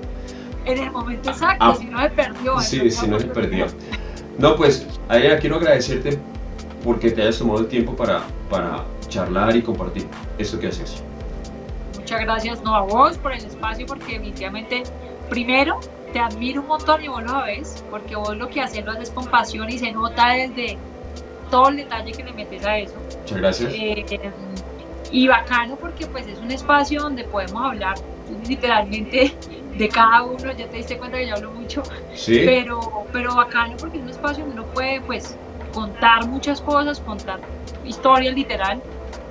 En 0.71 0.83
el 0.83 0.91
momento 0.91 1.29
exacto, 1.31 1.65
ah, 1.65 1.75
si 1.75 1.85
no 1.85 2.01
se 2.01 2.09
perdió. 2.09 2.59
Sí, 2.59 2.91
si 2.91 3.07
no 3.07 3.19
se 3.19 3.27
perdió. 3.27 3.65
No, 4.37 4.55
pues, 4.55 4.87
Adriana, 5.07 5.39
quiero 5.39 5.55
agradecerte 5.57 6.19
porque 6.83 7.11
te 7.11 7.23
hayas 7.23 7.39
tomado 7.39 7.61
el 7.61 7.67
tiempo 7.67 7.95
para, 7.95 8.23
para 8.49 8.85
charlar 9.07 9.55
y 9.55 9.61
compartir 9.61 10.05
esto 10.37 10.59
que 10.59 10.67
haces. 10.67 11.03
Muchas 11.97 12.21
gracias, 12.21 12.61
no 12.63 12.75
a 12.75 12.81
vos 12.81 13.17
por 13.17 13.33
el 13.33 13.43
espacio, 13.43 13.85
porque 13.85 14.13
definitivamente, 14.13 14.83
primero, 15.29 15.79
te 16.13 16.19
admiro 16.19 16.61
un 16.61 16.67
montón 16.67 17.03
y 17.03 17.07
vos 17.07 17.23
lo 17.23 17.43
ves, 17.43 17.83
porque 17.89 18.15
vos 18.15 18.35
lo 18.37 18.49
que 18.49 18.61
haces 18.61 18.85
lo 18.85 18.91
haces 18.91 19.11
con 19.11 19.25
pasión 19.27 19.69
y 19.69 19.77
se 19.77 19.91
nota 19.91 20.29
desde 20.29 20.77
todo 21.51 21.69
el 21.69 21.77
detalle 21.77 22.11
que 22.11 22.23
le 22.23 22.33
metes 22.33 22.65
a 22.65 22.77
eso. 22.77 22.95
Muchas 23.21 23.37
gracias. 23.37 23.73
Eh, 23.73 24.05
y 25.11 25.27
bacano 25.27 25.75
porque 25.75 26.05
pues 26.05 26.27
es 26.27 26.37
un 26.39 26.51
espacio 26.51 27.01
donde 27.01 27.23
podemos 27.23 27.63
hablar 27.63 27.95
literalmente 28.47 29.33
de 29.77 29.89
cada 29.89 30.23
uno, 30.23 30.51
ya 30.51 30.67
te 30.67 30.77
diste 30.77 30.97
cuenta 30.97 31.17
que 31.17 31.27
yo 31.27 31.35
hablo 31.35 31.51
mucho, 31.51 31.83
¿Sí? 32.13 32.41
pero, 32.45 32.79
pero 33.11 33.35
bacano 33.35 33.77
porque 33.77 33.97
es 33.97 34.03
un 34.03 34.09
espacio 34.09 34.45
donde 34.45 34.61
uno 34.61 34.69
puede 34.73 35.01
pues 35.01 35.37
contar 35.73 36.27
muchas 36.27 36.61
cosas, 36.61 36.99
contar 36.99 37.39
historias 37.85 38.35
literal, 38.35 38.81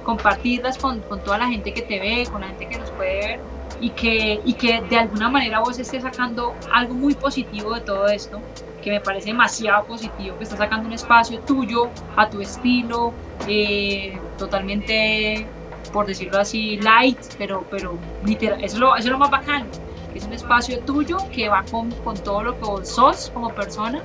compartirlas 0.04 0.78
con, 0.78 1.00
con, 1.00 1.20
toda 1.20 1.38
la 1.38 1.48
gente 1.48 1.74
que 1.74 1.82
te 1.82 1.98
ve, 1.98 2.26
con 2.30 2.40
la 2.40 2.48
gente 2.48 2.68
que 2.68 2.78
nos 2.78 2.90
puede 2.92 3.18
ver 3.18 3.40
y 3.80 3.90
que, 3.90 4.40
y 4.44 4.54
que 4.54 4.80
de 4.82 4.96
alguna 4.96 5.28
manera 5.28 5.60
vos 5.60 5.78
estés 5.78 6.02
sacando 6.02 6.54
algo 6.72 6.94
muy 6.94 7.14
positivo 7.14 7.74
de 7.74 7.80
todo 7.82 8.08
esto, 8.08 8.40
que 8.82 8.90
me 8.90 9.00
parece 9.00 9.28
demasiado 9.28 9.84
positivo, 9.84 10.36
que 10.38 10.44
estás 10.44 10.58
sacando 10.58 10.86
un 10.86 10.94
espacio 10.94 11.40
tuyo, 11.40 11.88
a 12.16 12.28
tu 12.28 12.40
estilo, 12.40 13.12
eh, 13.46 14.18
totalmente, 14.38 15.46
por 15.92 16.06
decirlo 16.06 16.38
así, 16.38 16.78
light, 16.78 17.18
pero, 17.36 17.64
pero 17.70 17.96
literal, 18.24 18.62
eso 18.64 18.76
es 18.76 18.80
lo, 18.80 18.96
eso 18.96 19.08
es 19.08 19.12
lo 19.12 19.18
más 19.18 19.30
bacano, 19.30 19.66
es 20.14 20.24
un 20.24 20.32
espacio 20.32 20.80
tuyo 20.80 21.18
que 21.32 21.48
va 21.48 21.64
con, 21.70 21.90
con 21.90 22.16
todo 22.16 22.42
lo 22.42 22.54
que 22.58 22.64
vos 22.64 22.88
sos 22.88 23.30
como 23.32 23.54
persona 23.54 24.02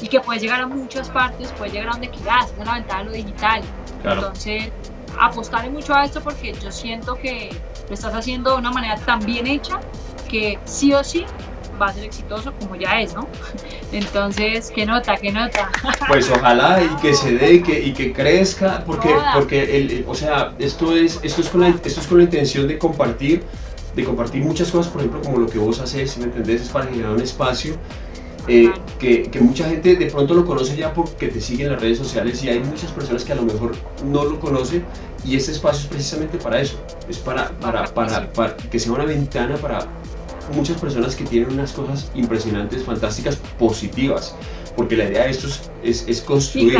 y 0.00 0.08
que 0.08 0.20
puedes 0.20 0.42
llegar 0.42 0.60
a 0.60 0.66
muchas 0.66 1.08
partes, 1.10 1.52
puedes 1.58 1.72
llegar 1.72 1.88
a 1.88 1.92
donde 1.92 2.10
quieras, 2.10 2.52
es 2.58 2.66
la 2.66 2.74
ventaja 2.74 2.98
de 3.00 3.04
lo 3.04 3.12
digital. 3.12 3.62
Entonces, 4.04 4.70
apostarle 5.18 5.70
mucho 5.70 5.94
a 5.94 6.04
esto 6.04 6.20
porque 6.20 6.52
yo 6.52 6.70
siento 6.70 7.14
que 7.14 7.50
lo 7.88 7.94
estás 7.94 8.14
haciendo 8.14 8.52
de 8.52 8.58
una 8.58 8.70
manera 8.70 8.96
tan 8.96 9.18
bien 9.20 9.46
hecha 9.46 9.80
que 10.28 10.58
sí 10.64 10.92
o 10.92 11.02
sí 11.02 11.24
va 11.80 11.86
a 11.86 11.92
ser 11.92 12.04
exitoso 12.04 12.52
como 12.60 12.76
ya 12.76 13.00
es, 13.00 13.14
¿no? 13.14 13.28
Entonces, 13.92 14.70
¿qué 14.74 14.84
nota? 14.84 15.16
¿Qué 15.16 15.32
nota? 15.32 15.70
Pues 16.08 16.30
ojalá 16.30 16.82
y 16.82 16.88
que 17.00 17.14
se 17.14 17.34
dé 17.34 17.54
y 17.54 17.62
que, 17.62 17.80
y 17.80 17.92
que 17.92 18.12
crezca, 18.12 18.82
porque, 18.84 19.14
porque 19.34 19.76
el, 19.76 20.04
o 20.06 20.14
sea, 20.14 20.54
esto 20.58 20.96
es, 20.96 21.20
esto, 21.22 21.42
es 21.42 21.48
con 21.48 21.60
la, 21.60 21.68
esto 21.68 22.00
es 22.00 22.06
con 22.06 22.18
la 22.18 22.24
intención 22.24 22.66
de 22.66 22.78
compartir, 22.78 23.44
de 23.98 24.04
compartir 24.04 24.42
muchas 24.44 24.70
cosas, 24.70 24.92
por 24.92 25.00
ejemplo, 25.00 25.20
como 25.22 25.38
lo 25.38 25.46
que 25.46 25.58
vos 25.58 25.80
haces, 25.80 26.12
si 26.12 26.20
me 26.20 26.26
entendés, 26.26 26.62
es 26.62 26.68
para 26.68 26.86
generar 26.86 27.12
un 27.12 27.20
espacio 27.20 27.74
eh, 28.46 28.72
que, 28.98 29.24
que, 29.24 29.40
mucha 29.40 29.68
gente 29.68 29.96
de 29.96 30.06
pronto 30.06 30.34
lo 30.34 30.46
conoce 30.46 30.76
ya 30.76 30.94
porque 30.94 31.28
te 31.28 31.40
sigue 31.40 31.64
en 31.64 31.72
las 31.72 31.80
redes 31.80 31.98
sociales 31.98 32.42
y 32.42 32.48
hay 32.48 32.60
muchas 32.60 32.90
personas 32.92 33.24
que 33.24 33.32
a 33.32 33.34
lo 33.34 33.42
mejor 33.42 33.72
no 34.06 34.24
lo 34.24 34.40
conocen 34.40 34.84
y 35.24 35.36
este 35.36 35.52
espacio 35.52 35.82
es 35.82 35.86
precisamente 35.88 36.38
para 36.38 36.60
eso, 36.60 36.78
es 37.08 37.18
para, 37.18 37.50
para, 37.58 37.84
para, 37.92 38.32
para 38.32 38.56
que 38.56 38.78
sea 38.78 38.92
una 38.92 39.04
ventana 39.04 39.56
para 39.56 39.86
muchas 40.54 40.80
personas 40.80 41.14
que 41.14 41.24
tienen 41.24 41.52
unas 41.52 41.72
cosas 41.72 42.10
impresionantes, 42.14 42.84
fantásticas, 42.84 43.36
positivas 43.58 44.34
porque 44.78 44.96
la 44.96 45.06
idea 45.10 45.24
de 45.24 45.30
esto 45.30 45.48
es, 45.82 46.04
es, 46.06 46.20
construir. 46.20 46.78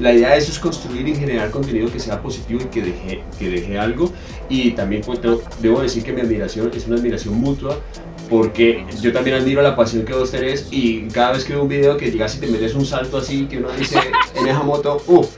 la 0.00 0.12
idea 0.12 0.30
de 0.30 0.38
esto 0.38 0.50
es 0.50 0.58
construir 0.58 1.06
y 1.06 1.14
generar 1.14 1.52
contenido 1.52 1.88
que 1.88 2.00
sea 2.00 2.20
positivo 2.20 2.62
y 2.62 2.64
que 2.64 2.82
deje, 2.82 3.22
que 3.38 3.48
deje 3.48 3.78
algo. 3.78 4.12
Y 4.48 4.72
también 4.72 5.02
pues, 5.06 5.20
debo 5.62 5.80
decir 5.80 6.02
que 6.02 6.12
mi 6.12 6.20
admiración 6.20 6.68
es 6.74 6.88
una 6.88 6.96
admiración 6.96 7.34
mutua 7.34 7.78
porque 8.28 8.84
yo 9.00 9.12
también 9.12 9.36
admiro 9.36 9.62
la 9.62 9.76
pasión 9.76 10.04
que 10.04 10.14
vos 10.14 10.32
tenés 10.32 10.66
y 10.72 11.02
cada 11.12 11.30
vez 11.30 11.44
que 11.44 11.52
veo 11.52 11.62
un 11.62 11.68
video 11.68 11.96
que 11.96 12.10
llegas 12.10 12.34
y 12.34 12.40
te 12.40 12.48
metes 12.48 12.74
un 12.74 12.84
salto 12.84 13.18
así, 13.18 13.46
que 13.46 13.58
uno 13.58 13.70
dice 13.70 14.00
en 14.34 14.48
esa 14.48 14.64
moto, 14.64 15.00
uff, 15.06 15.28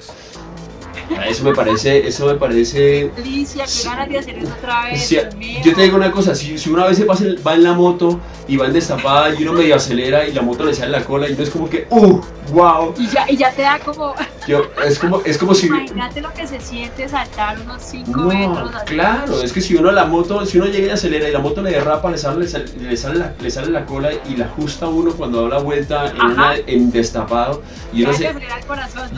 eso 1.29 1.45
me 1.45 1.55
parece, 1.55 2.07
eso 2.07 2.27
me 2.27 2.35
parece... 2.35 3.11
Delicia, 3.17 3.65
qué 3.65 3.89
ganas 3.89 4.09
de 4.09 4.19
hacer 4.19 4.39
eso 4.39 4.53
otra 4.59 4.85
vez. 4.85 5.11
yo 5.11 5.75
te 5.75 5.83
digo 5.83 5.97
una 5.97 6.11
cosa, 6.11 6.35
si, 6.35 6.59
si 6.59 6.71
una 6.71 6.87
vez 6.87 6.97
se 6.97 7.05
pasa, 7.05 7.25
va 7.47 7.55
en 7.55 7.65
la 7.65 7.73
moto 7.73 8.21
y 8.49 8.57
va 8.57 8.67
en 8.67 8.73
destapada 8.73 9.35
y 9.35 9.43
uno 9.43 9.53
medio 9.53 9.77
acelera 9.77 10.27
y 10.27 10.33
la 10.33 10.43
moto 10.43 10.65
le 10.65 10.75
sale 10.75 10.91
la 10.91 11.05
cola 11.05 11.29
y 11.29 11.35
no 11.35 11.43
es 11.43 11.51
como 11.51 11.69
que, 11.69 11.87
¡uh! 11.91 12.21
¡Wow! 12.53 12.95
Y 12.99 13.09
ya, 13.09 13.31
y 13.31 13.37
ya 13.37 13.53
te 13.53 13.63
da 13.63 13.79
como... 13.79 14.15
Yo, 14.47 14.63
es 14.85 14.99
como, 14.99 15.21
es 15.25 15.39
como 15.39 15.55
si... 15.55 15.67
Imagínate 15.67 16.21
lo 16.21 16.33
que 16.33 16.47
se 16.47 16.61
siente 16.61 17.09
saltar 17.09 17.61
unos 17.61 17.83
5 17.83 18.21
metros. 18.23 18.71
Claro, 18.87 19.43
es 19.43 19.53
que 19.53 19.61
si 19.61 19.77
uno 19.77 19.93
la 19.93 20.07
moto, 20.07 20.45
si 20.47 20.59
uno 20.59 20.67
llega 20.67 20.89
y 20.89 20.91
acelera 20.91 21.29
y 21.29 21.33
la 21.33 21.39
moto 21.39 21.63
le 21.63 21.71
derrapa, 21.71 22.11
le 22.11 22.19
sale, 22.19 22.41
le 22.41 22.97
sale, 22.97 23.19
la, 23.19 23.35
le 23.39 23.51
sale 23.51 23.71
la 23.71 23.87
cola 23.87 24.11
y 24.29 24.37
la 24.37 24.47
ajusta 24.47 24.89
uno 24.89 25.13
cuando 25.13 25.43
da 25.43 25.57
la 25.57 25.63
vuelta 25.63 26.07
en, 26.11 26.21
una, 26.21 26.57
en 26.57 26.91
destapado 26.91 27.63
y 27.93 28.03
uno, 28.03 28.13
se, 28.13 28.25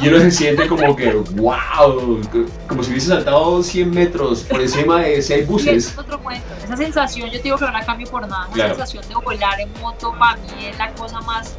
y 0.01 0.09
uno 0.09 0.19
se 0.19 0.31
siente 0.31 0.67
como 0.67 0.95
que, 0.97 1.13
¡wow! 1.13 2.21
Como 2.67 2.83
si 2.83 2.91
hubiese 2.91 3.09
saltado 3.09 3.63
100 3.63 3.91
metros 3.91 4.43
por 4.43 4.61
encima 4.61 5.01
de 5.01 5.23
6 5.23 5.47
buses. 5.47 5.87
es 5.87 5.99
otro 5.99 6.21
cuento. 6.21 6.47
Esa 6.65 6.77
sensación, 6.77 7.31
yo 7.31 7.39
te 7.39 7.45
digo 7.45 7.57
que 7.57 7.65
no 7.65 7.73
la 7.73 7.85
cambio 7.85 8.09
por 8.11 8.27
nada. 8.29 8.49
La 8.55 8.69
sensación 8.69 9.07
de 9.09 9.15
volar 9.15 9.61
en 9.61 9.73
moto 9.81 10.15
para 10.19 10.37
mí 10.37 10.67
es 10.67 10.79
la 10.79 10.91
cosa 10.93 11.21
más 11.21 11.55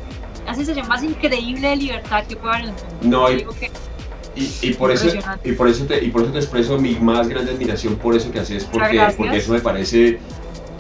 la 0.46 0.54
sensación 0.54 0.88
más 0.88 1.04
increíble 1.04 1.70
de 1.70 1.76
libertad 1.76 2.26
que 2.26 2.36
puede 2.36 2.56
haber 2.56 2.70
en 2.70 2.76
el 2.76 2.84
mundo. 3.02 3.18
No, 3.18 3.32
y, 3.32 4.52
y, 4.62 4.74
por 4.74 4.92
eso, 4.92 5.08
y, 5.44 5.52
por 5.52 5.68
eso 5.68 5.86
te, 5.86 6.04
y 6.04 6.10
por 6.10 6.24
eso 6.24 6.32
te 6.32 6.40
expreso 6.40 6.80
mi 6.80 6.96
más 6.96 7.28
grande 7.28 7.52
admiración 7.52 7.96
por 7.98 8.16
eso 8.16 8.32
que 8.32 8.40
haces, 8.40 8.66
porque, 8.66 9.00
porque 9.16 9.38
eso 9.38 9.54
me 9.54 9.60
parece, 9.60 10.20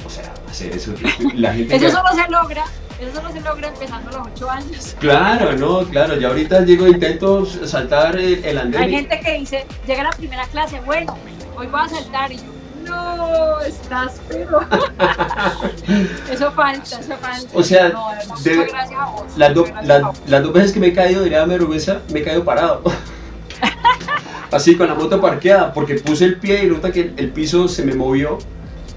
o 0.06 0.10
sea, 0.10 0.34
hacer 0.50 0.72
eso, 0.74 0.94
la 1.36 1.54
gente... 1.54 1.76
eso 1.76 1.90
solo 1.92 2.10
se 2.16 2.32
logra 2.32 2.66
eso 3.00 3.22
solo 3.22 3.34
se 3.34 3.42
logra 3.42 3.68
empezando 3.68 4.10
a 4.10 4.20
los 4.20 4.28
8 4.36 4.50
años. 4.50 4.96
Claro, 5.00 5.58
no, 5.58 5.80
claro. 5.90 6.16
Yo 6.16 6.30
ahorita 6.30 6.62
llego, 6.62 6.88
intento 6.88 7.46
saltar 7.46 8.16
el, 8.18 8.44
el 8.46 8.58
andén. 8.58 8.82
Hay 8.82 8.92
gente 8.92 9.20
que 9.20 9.40
dice, 9.40 9.66
llega 9.86 10.02
a 10.02 10.06
la 10.06 10.12
primera 10.12 10.46
clase, 10.48 10.80
bueno, 10.86 11.18
hoy 11.58 11.68
voy 11.68 11.82
a 11.82 11.90
saltar 11.90 12.32
y 12.32 12.38
yo, 12.38 12.44
no, 12.84 13.60
estás 13.62 14.22
pero. 14.28 14.60
eso 16.32 16.52
falta, 16.52 17.00
eso 17.00 17.18
falta. 17.18 17.50
O 17.54 17.64
sea, 17.64 17.90
gracias 17.90 19.00
a 19.00 19.06
vos. 19.06 19.24
Las, 19.38 19.54
dos 20.44 20.54
veces 20.54 20.72
que 20.72 20.80
me 20.80 20.88
he 20.88 20.94
caído, 20.94 21.24
diría 21.24 21.46
me 21.46 21.58
vergüenza, 21.58 22.02
me 22.12 22.20
he 22.20 22.24
caído 22.24 22.44
parado. 22.44 22.82
Así 24.52 24.76
con 24.76 24.88
la 24.88 24.96
moto 24.96 25.20
parqueada, 25.20 25.74
porque 25.74 25.96
puse 25.96 26.26
el 26.26 26.38
pie 26.38 26.64
y 26.66 26.68
nota 26.68 26.92
que 26.92 27.14
el 27.18 27.32
piso 27.32 27.68
se 27.68 27.84
me 27.84 27.96
movió 27.96 28.38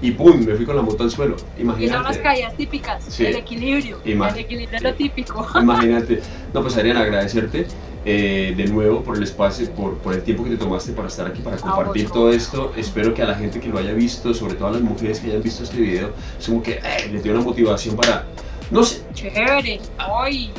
y 0.01 0.11
¡pum! 0.11 0.45
me 0.45 0.53
fui 0.53 0.65
con 0.65 0.75
la 0.75 0.83
moto 0.83 1.03
al 1.03 1.09
suelo. 1.09 1.35
Imagínate. 1.57 1.85
Y 1.85 1.89
son 1.89 2.03
las 2.03 2.17
caídas 2.19 2.55
típicas, 2.55 3.19
el 3.19 3.35
equilibrio. 3.37 3.99
el 4.05 4.37
equilibrio 4.37 4.77
es 4.77 4.83
lo 4.83 4.93
típico. 4.93 5.47
Imagínate. 5.55 6.21
No, 6.53 6.61
pues 6.61 6.77
Adriana, 6.77 7.01
agradecerte 7.01 7.67
eh, 8.05 8.53
de 8.55 8.67
nuevo 8.67 9.03
por 9.03 9.17
el 9.17 9.23
espacio, 9.23 9.69
por, 9.71 9.97
por, 9.97 10.13
el 10.13 10.23
tiempo 10.23 10.43
que 10.43 10.51
te 10.51 10.57
tomaste 10.57 10.93
para 10.93 11.07
estar 11.07 11.27
aquí, 11.27 11.41
para 11.41 11.57
compartir 11.57 12.09
todo 12.09 12.31
esto. 12.31 12.71
Espero 12.77 13.13
que 13.13 13.21
a 13.21 13.25
la 13.25 13.35
gente 13.35 13.59
que 13.59 13.69
lo 13.69 13.79
haya 13.79 13.93
visto, 13.93 14.33
sobre 14.33 14.55
todo 14.55 14.69
a 14.69 14.71
las 14.71 14.81
mujeres 14.81 15.19
que 15.19 15.27
hayan 15.27 15.41
visto 15.41 15.63
este 15.63 15.77
video, 15.77 16.11
es 16.39 16.45
como 16.47 16.61
que 16.61 16.73
eh, 16.73 17.09
les 17.11 17.23
dio 17.23 17.33
una 17.33 17.41
motivación 17.41 17.95
para 17.95 18.25
no 18.69 18.83
sé. 18.83 19.01
Chévere. 19.13 19.79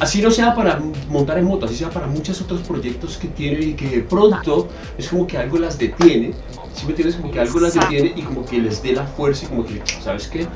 Así 0.00 0.22
no 0.22 0.30
sea 0.30 0.54
para 0.54 0.80
montar 1.08 1.38
en 1.38 1.44
moto, 1.44 1.66
así 1.66 1.76
sea 1.76 1.90
para 1.90 2.06
muchos 2.06 2.40
otros 2.40 2.62
proyectos 2.62 3.18
que 3.18 3.28
tienen 3.28 3.70
y 3.70 3.74
que 3.74 3.88
de 3.88 4.00
pronto 4.00 4.68
es 4.96 5.08
como 5.08 5.26
que 5.26 5.36
algo 5.36 5.58
las 5.58 5.78
detiene. 5.78 6.32
Si 6.74 6.86
me 6.86 6.94
tienes 6.94 7.16
como 7.16 7.30
que 7.30 7.40
algo 7.40 7.60
las 7.60 7.74
detiene 7.74 8.14
y 8.16 8.22
como 8.22 8.46
que 8.46 8.58
les 8.58 8.82
dé 8.82 8.92
la 8.92 9.04
fuerza 9.04 9.44
y 9.44 9.48
como 9.48 9.64
que, 9.64 9.82
¿sabes 10.02 10.26
qué? 10.28 10.46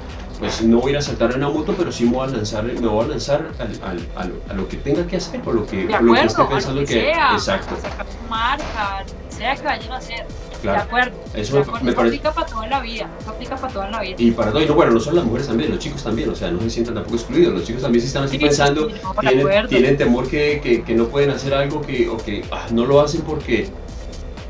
Pues 0.43 0.61
no 0.61 0.81
voy 0.81 0.89
a 0.89 0.91
ir 0.91 0.97
a 0.97 1.03
saltar 1.03 1.31
en 1.31 1.37
una 1.37 1.51
moto, 1.51 1.73
pero 1.79 1.93
sí 1.93 2.05
me 2.05 2.17
voy 2.17 2.27
a 2.27 2.33
lanzar, 2.33 2.65
me 2.65 2.75
voy 2.81 3.05
a, 3.05 3.07
lanzar 3.07 3.47
al, 3.61 4.03
a 4.49 4.55
lo 4.55 4.67
que 4.67 4.77
tenga 4.77 5.07
que 5.07 5.19
hacer, 5.19 5.41
por 5.41 5.55
lo 5.55 5.65
que, 5.65 5.85
por 5.85 6.03
lo 6.03 6.15
que 6.15 6.21
esté 6.21 6.45
pensando 6.47 6.81
que, 6.81 6.87
que, 6.87 7.11
Exacto. 7.11 7.77
Sacar 7.81 8.05
tu 8.05 8.29
marca, 8.29 9.05
sea 9.31 9.55
que 9.55 9.63
vayan 9.63 9.93
a 9.93 9.97
hacer. 9.99 10.27
De 10.65 10.71
acuerdo. 10.71 11.17
Eso 11.33 11.65
Me, 11.81 11.93
aplica 11.93 12.33
para 12.33 12.47
toda 12.49 12.67
la 12.67 12.81
vida. 12.81 13.09
aplica 13.25 13.55
para 13.55 13.73
toda 13.73 13.91
la 13.91 14.01
vida. 14.01 14.17
Y 14.19 14.33
para 14.33 14.51
todo. 14.51 14.63
Y 14.63 14.67
no, 14.67 14.75
bueno, 14.75 14.91
no 14.91 14.99
son 14.99 15.15
las 15.15 15.25
mujeres 15.25 15.47
también, 15.47 15.71
los 15.71 15.79
chicos 15.79 16.03
también. 16.03 16.29
O 16.29 16.35
sea, 16.35 16.51
no 16.51 16.61
se 16.63 16.71
sientan 16.71 16.97
tampoco 16.97 17.15
excluidos. 17.15 17.55
Los 17.55 17.63
chicos 17.63 17.83
también 17.83 18.03
si 18.03 18.09
están 18.09 18.25
así 18.25 18.37
pensando, 18.37 18.89
tienen, 19.21 19.69
tienen, 19.69 19.97
temor 19.97 20.29
que, 20.29 20.61
que, 20.61 20.83
que, 20.83 20.95
no 20.97 21.07
pueden 21.07 21.31
hacer 21.31 21.55
algo 21.55 21.83
que, 21.83 22.09
o 22.09 22.17
que 22.17 22.45
ah, 22.51 22.67
no 22.73 22.85
lo 22.85 23.01
hacen 23.01 23.21
porque. 23.23 23.69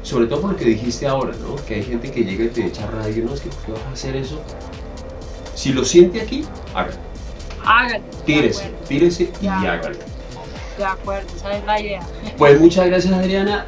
Sobre 0.03 0.25
todo 0.27 0.41
por 0.41 0.53
lo 0.53 0.57
que 0.57 0.65
dijiste 0.65 1.07
ahora, 1.07 1.33
¿no? 1.39 1.55
Que 1.67 1.75
hay 1.75 1.83
gente 1.83 2.11
que 2.11 2.25
llega 2.25 2.45
y 2.45 2.49
te 2.49 2.67
echa 2.67 2.87
radio, 2.87 3.27
no 3.27 3.35
es 3.35 3.43
que 3.43 3.51
¿por 3.51 3.59
qué 3.67 3.73
vas 3.73 3.83
a 3.83 3.93
hacer 3.93 4.17
eso? 4.17 4.43
Si 5.55 5.73
lo 5.73 5.85
siente 5.85 6.21
aquí, 6.21 6.45
hágalo. 6.75 6.97
Hágalo. 7.65 8.05
Tírese, 8.25 8.71
tírese 8.89 9.31
y 9.41 9.47
hágalo. 9.47 9.97
De 10.79 10.85
acuerdo, 10.85 11.29
esa 11.37 11.57
es 11.57 11.65
la 11.65 11.81
idea. 11.81 12.01
Pues 12.39 12.61
muchas 12.61 12.87
gracias 12.87 13.13
Adriana. 13.13 13.67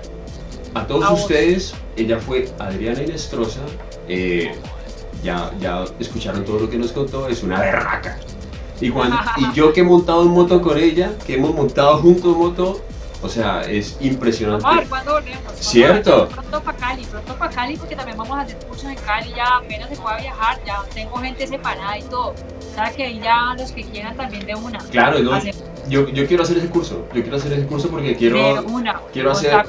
A 0.75 0.87
todos 0.87 1.05
A 1.05 1.11
vos. 1.11 1.23
ustedes, 1.23 1.75
ella 1.97 2.19
fue 2.19 2.49
Adriana 2.59 3.03
Inestrosa. 3.03 3.61
Eh, 4.09 4.53
ya, 5.23 5.53
ya 5.61 5.85
escucharon 6.01 6.45
todo 6.45 6.61
lo 6.61 6.71
que 6.71 6.77
nos 6.77 6.93
contó, 6.93 7.29
es 7.29 7.43
una 7.43 7.61
berraca. 7.61 8.19
Y, 8.81 8.91
cuando, 8.91 9.17
y 9.37 9.55
yo 9.55 9.73
que 9.73 9.81
he 9.81 9.85
montado 9.85 10.23
en 10.23 10.29
moto 10.29 10.61
con 10.61 10.77
ella, 10.77 11.13
que 11.27 11.35
hemos 11.35 11.55
montado 11.55 11.99
juntos 11.99 12.37
moto, 12.37 12.81
o 13.25 13.29
sea, 13.29 13.63
es 13.63 13.97
impresionante. 14.01 14.63
Vamos 14.63 14.77
a 14.77 14.81
ver 14.81 14.89
cuándo 14.89 15.13
volvemos. 15.15 15.43
Cierto. 15.59 16.29
Pronto 16.29 16.63
para 16.63 16.79
Cali, 16.79 17.05
pronto 17.07 17.35
para 17.37 17.51
Cali 17.51 17.77
porque 17.77 17.97
también 17.97 18.19
vamos 18.19 18.37
a 18.39 18.43
hacer 18.43 18.57
cursos 18.59 18.85
en 18.91 18.97
Cali, 18.97 19.33
ya 19.35 19.57
apenas 19.57 19.89
se 19.89 19.97
pueda 19.97 20.19
viajar, 20.19 20.59
ya 20.67 20.83
tengo 20.93 21.17
gente 21.17 21.47
separada 21.47 21.99
y 21.99 22.03
todo. 22.03 22.35
O 22.59 22.75
sea 22.75 22.91
que 22.93 23.05
ahí 23.05 23.21
ya 23.21 23.55
los 23.59 23.73
que 23.73 23.83
quieran 23.85 24.17
también 24.17 24.45
de 24.47 24.55
una. 24.55 24.79
Claro, 24.79 25.21
no, 25.21 25.41
yo, 25.89 26.09
yo 26.09 26.27
quiero 26.27 26.43
hacer 26.43 26.59
ese 26.59 26.69
curso, 26.69 27.07
yo 27.15 27.23
quiero 27.23 27.37
hacer 27.37 27.53
ese 27.53 27.67
curso 27.67 27.89
porque 27.89 28.17
quiero, 28.17 28.63
una. 28.65 29.01
quiero 29.13 29.31
hacer- 29.33 29.65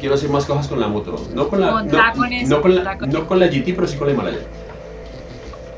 quiero 0.00 0.14
hacer 0.14 0.30
más 0.30 0.44
cosas 0.44 0.66
con 0.68 0.80
la 0.80 0.88
moto. 0.88 1.16
No 1.34 1.48
con 1.48 1.60
la, 1.60 1.82
no, 1.82 2.12
con 2.14 2.32
eso, 2.32 2.48
no 2.56 2.62
con 2.62 2.74
la, 2.74 2.98
con 2.98 3.10
no 3.10 3.26
con 3.26 3.38
la 3.38 3.46
GT, 3.46 3.74
pero 3.74 3.86
sí 3.86 3.96
con 3.96 4.06
la 4.08 4.14
Himalaya. 4.14 4.38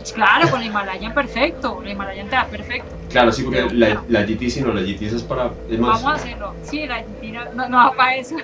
Pues 0.08 0.14
Claro, 0.14 0.50
con 0.50 0.60
la 0.60 0.66
Himalayan 0.66 1.12
perfecto, 1.12 1.80
la 1.84 1.90
Himalayan 1.90 2.28
te 2.28 2.36
da 2.36 2.46
perfecto. 2.46 2.96
Claro, 3.10 3.30
sí, 3.30 3.42
porque 3.42 3.68
la, 3.72 4.02
la 4.08 4.22
GT 4.22 4.48
sí 4.48 4.62
no, 4.62 4.72
la 4.72 4.80
GT 4.80 5.02
es 5.02 5.22
para... 5.22 5.50
Es 5.68 5.78
más, 5.78 6.02
Vamos 6.02 6.20
a 6.20 6.22
hacerlo. 6.22 6.54
Sí, 6.62 6.86
la 6.86 6.96
Argentina 6.96 7.48
no, 7.54 7.68
no 7.68 7.76
va 7.76 7.92
para 7.92 8.16
eso. 8.16 8.36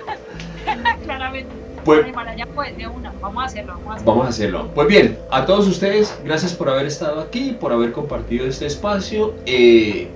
Claramente. 1.05 1.49
Pues- 1.83 2.01
la 2.03 2.09
Himalayan 2.09 2.49
pues 2.53 2.77
de 2.77 2.87
una. 2.87 3.11
Vamos 3.19 3.43
a 3.43 3.45
hacerlo, 3.47 3.73
vamos 3.73 3.87
a 3.87 3.93
hacerlo. 3.93 4.11
Vamos 4.11 4.25
a 4.25 4.29
hacerlo. 4.29 4.71
Pues 4.75 4.87
bien, 4.87 5.17
a 5.31 5.45
todos 5.45 5.67
ustedes, 5.67 6.15
gracias 6.23 6.53
por 6.53 6.69
haber 6.69 6.85
estado 6.85 7.19
aquí, 7.19 7.57
por 7.59 7.73
haber 7.73 7.91
compartido 7.93 8.45
este 8.45 8.67
espacio. 8.67 9.33
Eh, 9.47 10.07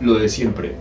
lo 0.00 0.14
de 0.14 0.28
siempre. 0.28 0.76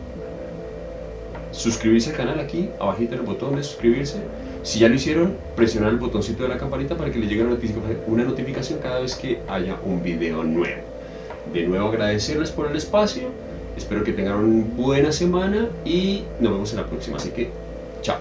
Suscribirse 1.51 2.11
al 2.11 2.15
canal 2.15 2.39
aquí, 2.39 2.69
abajito 2.79 3.15
en 3.15 3.21
el 3.21 3.25
botón 3.25 3.55
de 3.55 3.63
suscribirse. 3.63 4.21
Si 4.67 4.79
ya 4.79 4.89
lo 4.89 4.95
hicieron, 4.95 5.37
presionar 5.55 5.91
el 5.91 5.97
botoncito 5.97 6.43
de 6.43 6.49
la 6.49 6.57
campanita 6.57 6.97
para 6.97 7.09
que 7.09 7.19
le 7.19 7.27
llegue 7.27 7.41
una 7.41 7.51
notificación, 7.51 7.99
una 8.05 8.25
notificación 8.25 8.79
cada 8.79 8.99
vez 8.99 9.15
que 9.15 9.39
haya 9.47 9.77
un 9.81 10.03
video 10.03 10.43
nuevo. 10.43 10.81
De 11.53 11.65
nuevo 11.65 11.87
agradecerles 11.87 12.51
por 12.51 12.69
el 12.69 12.75
espacio, 12.75 13.29
espero 13.77 14.03
que 14.03 14.11
tengan 14.11 14.43
una 14.43 14.65
buena 14.75 15.13
semana 15.13 15.69
y 15.85 16.23
nos 16.41 16.51
vemos 16.51 16.71
en 16.71 16.79
la 16.79 16.85
próxima, 16.85 17.15
así 17.15 17.29
que 17.29 17.49
chao. 18.01 18.17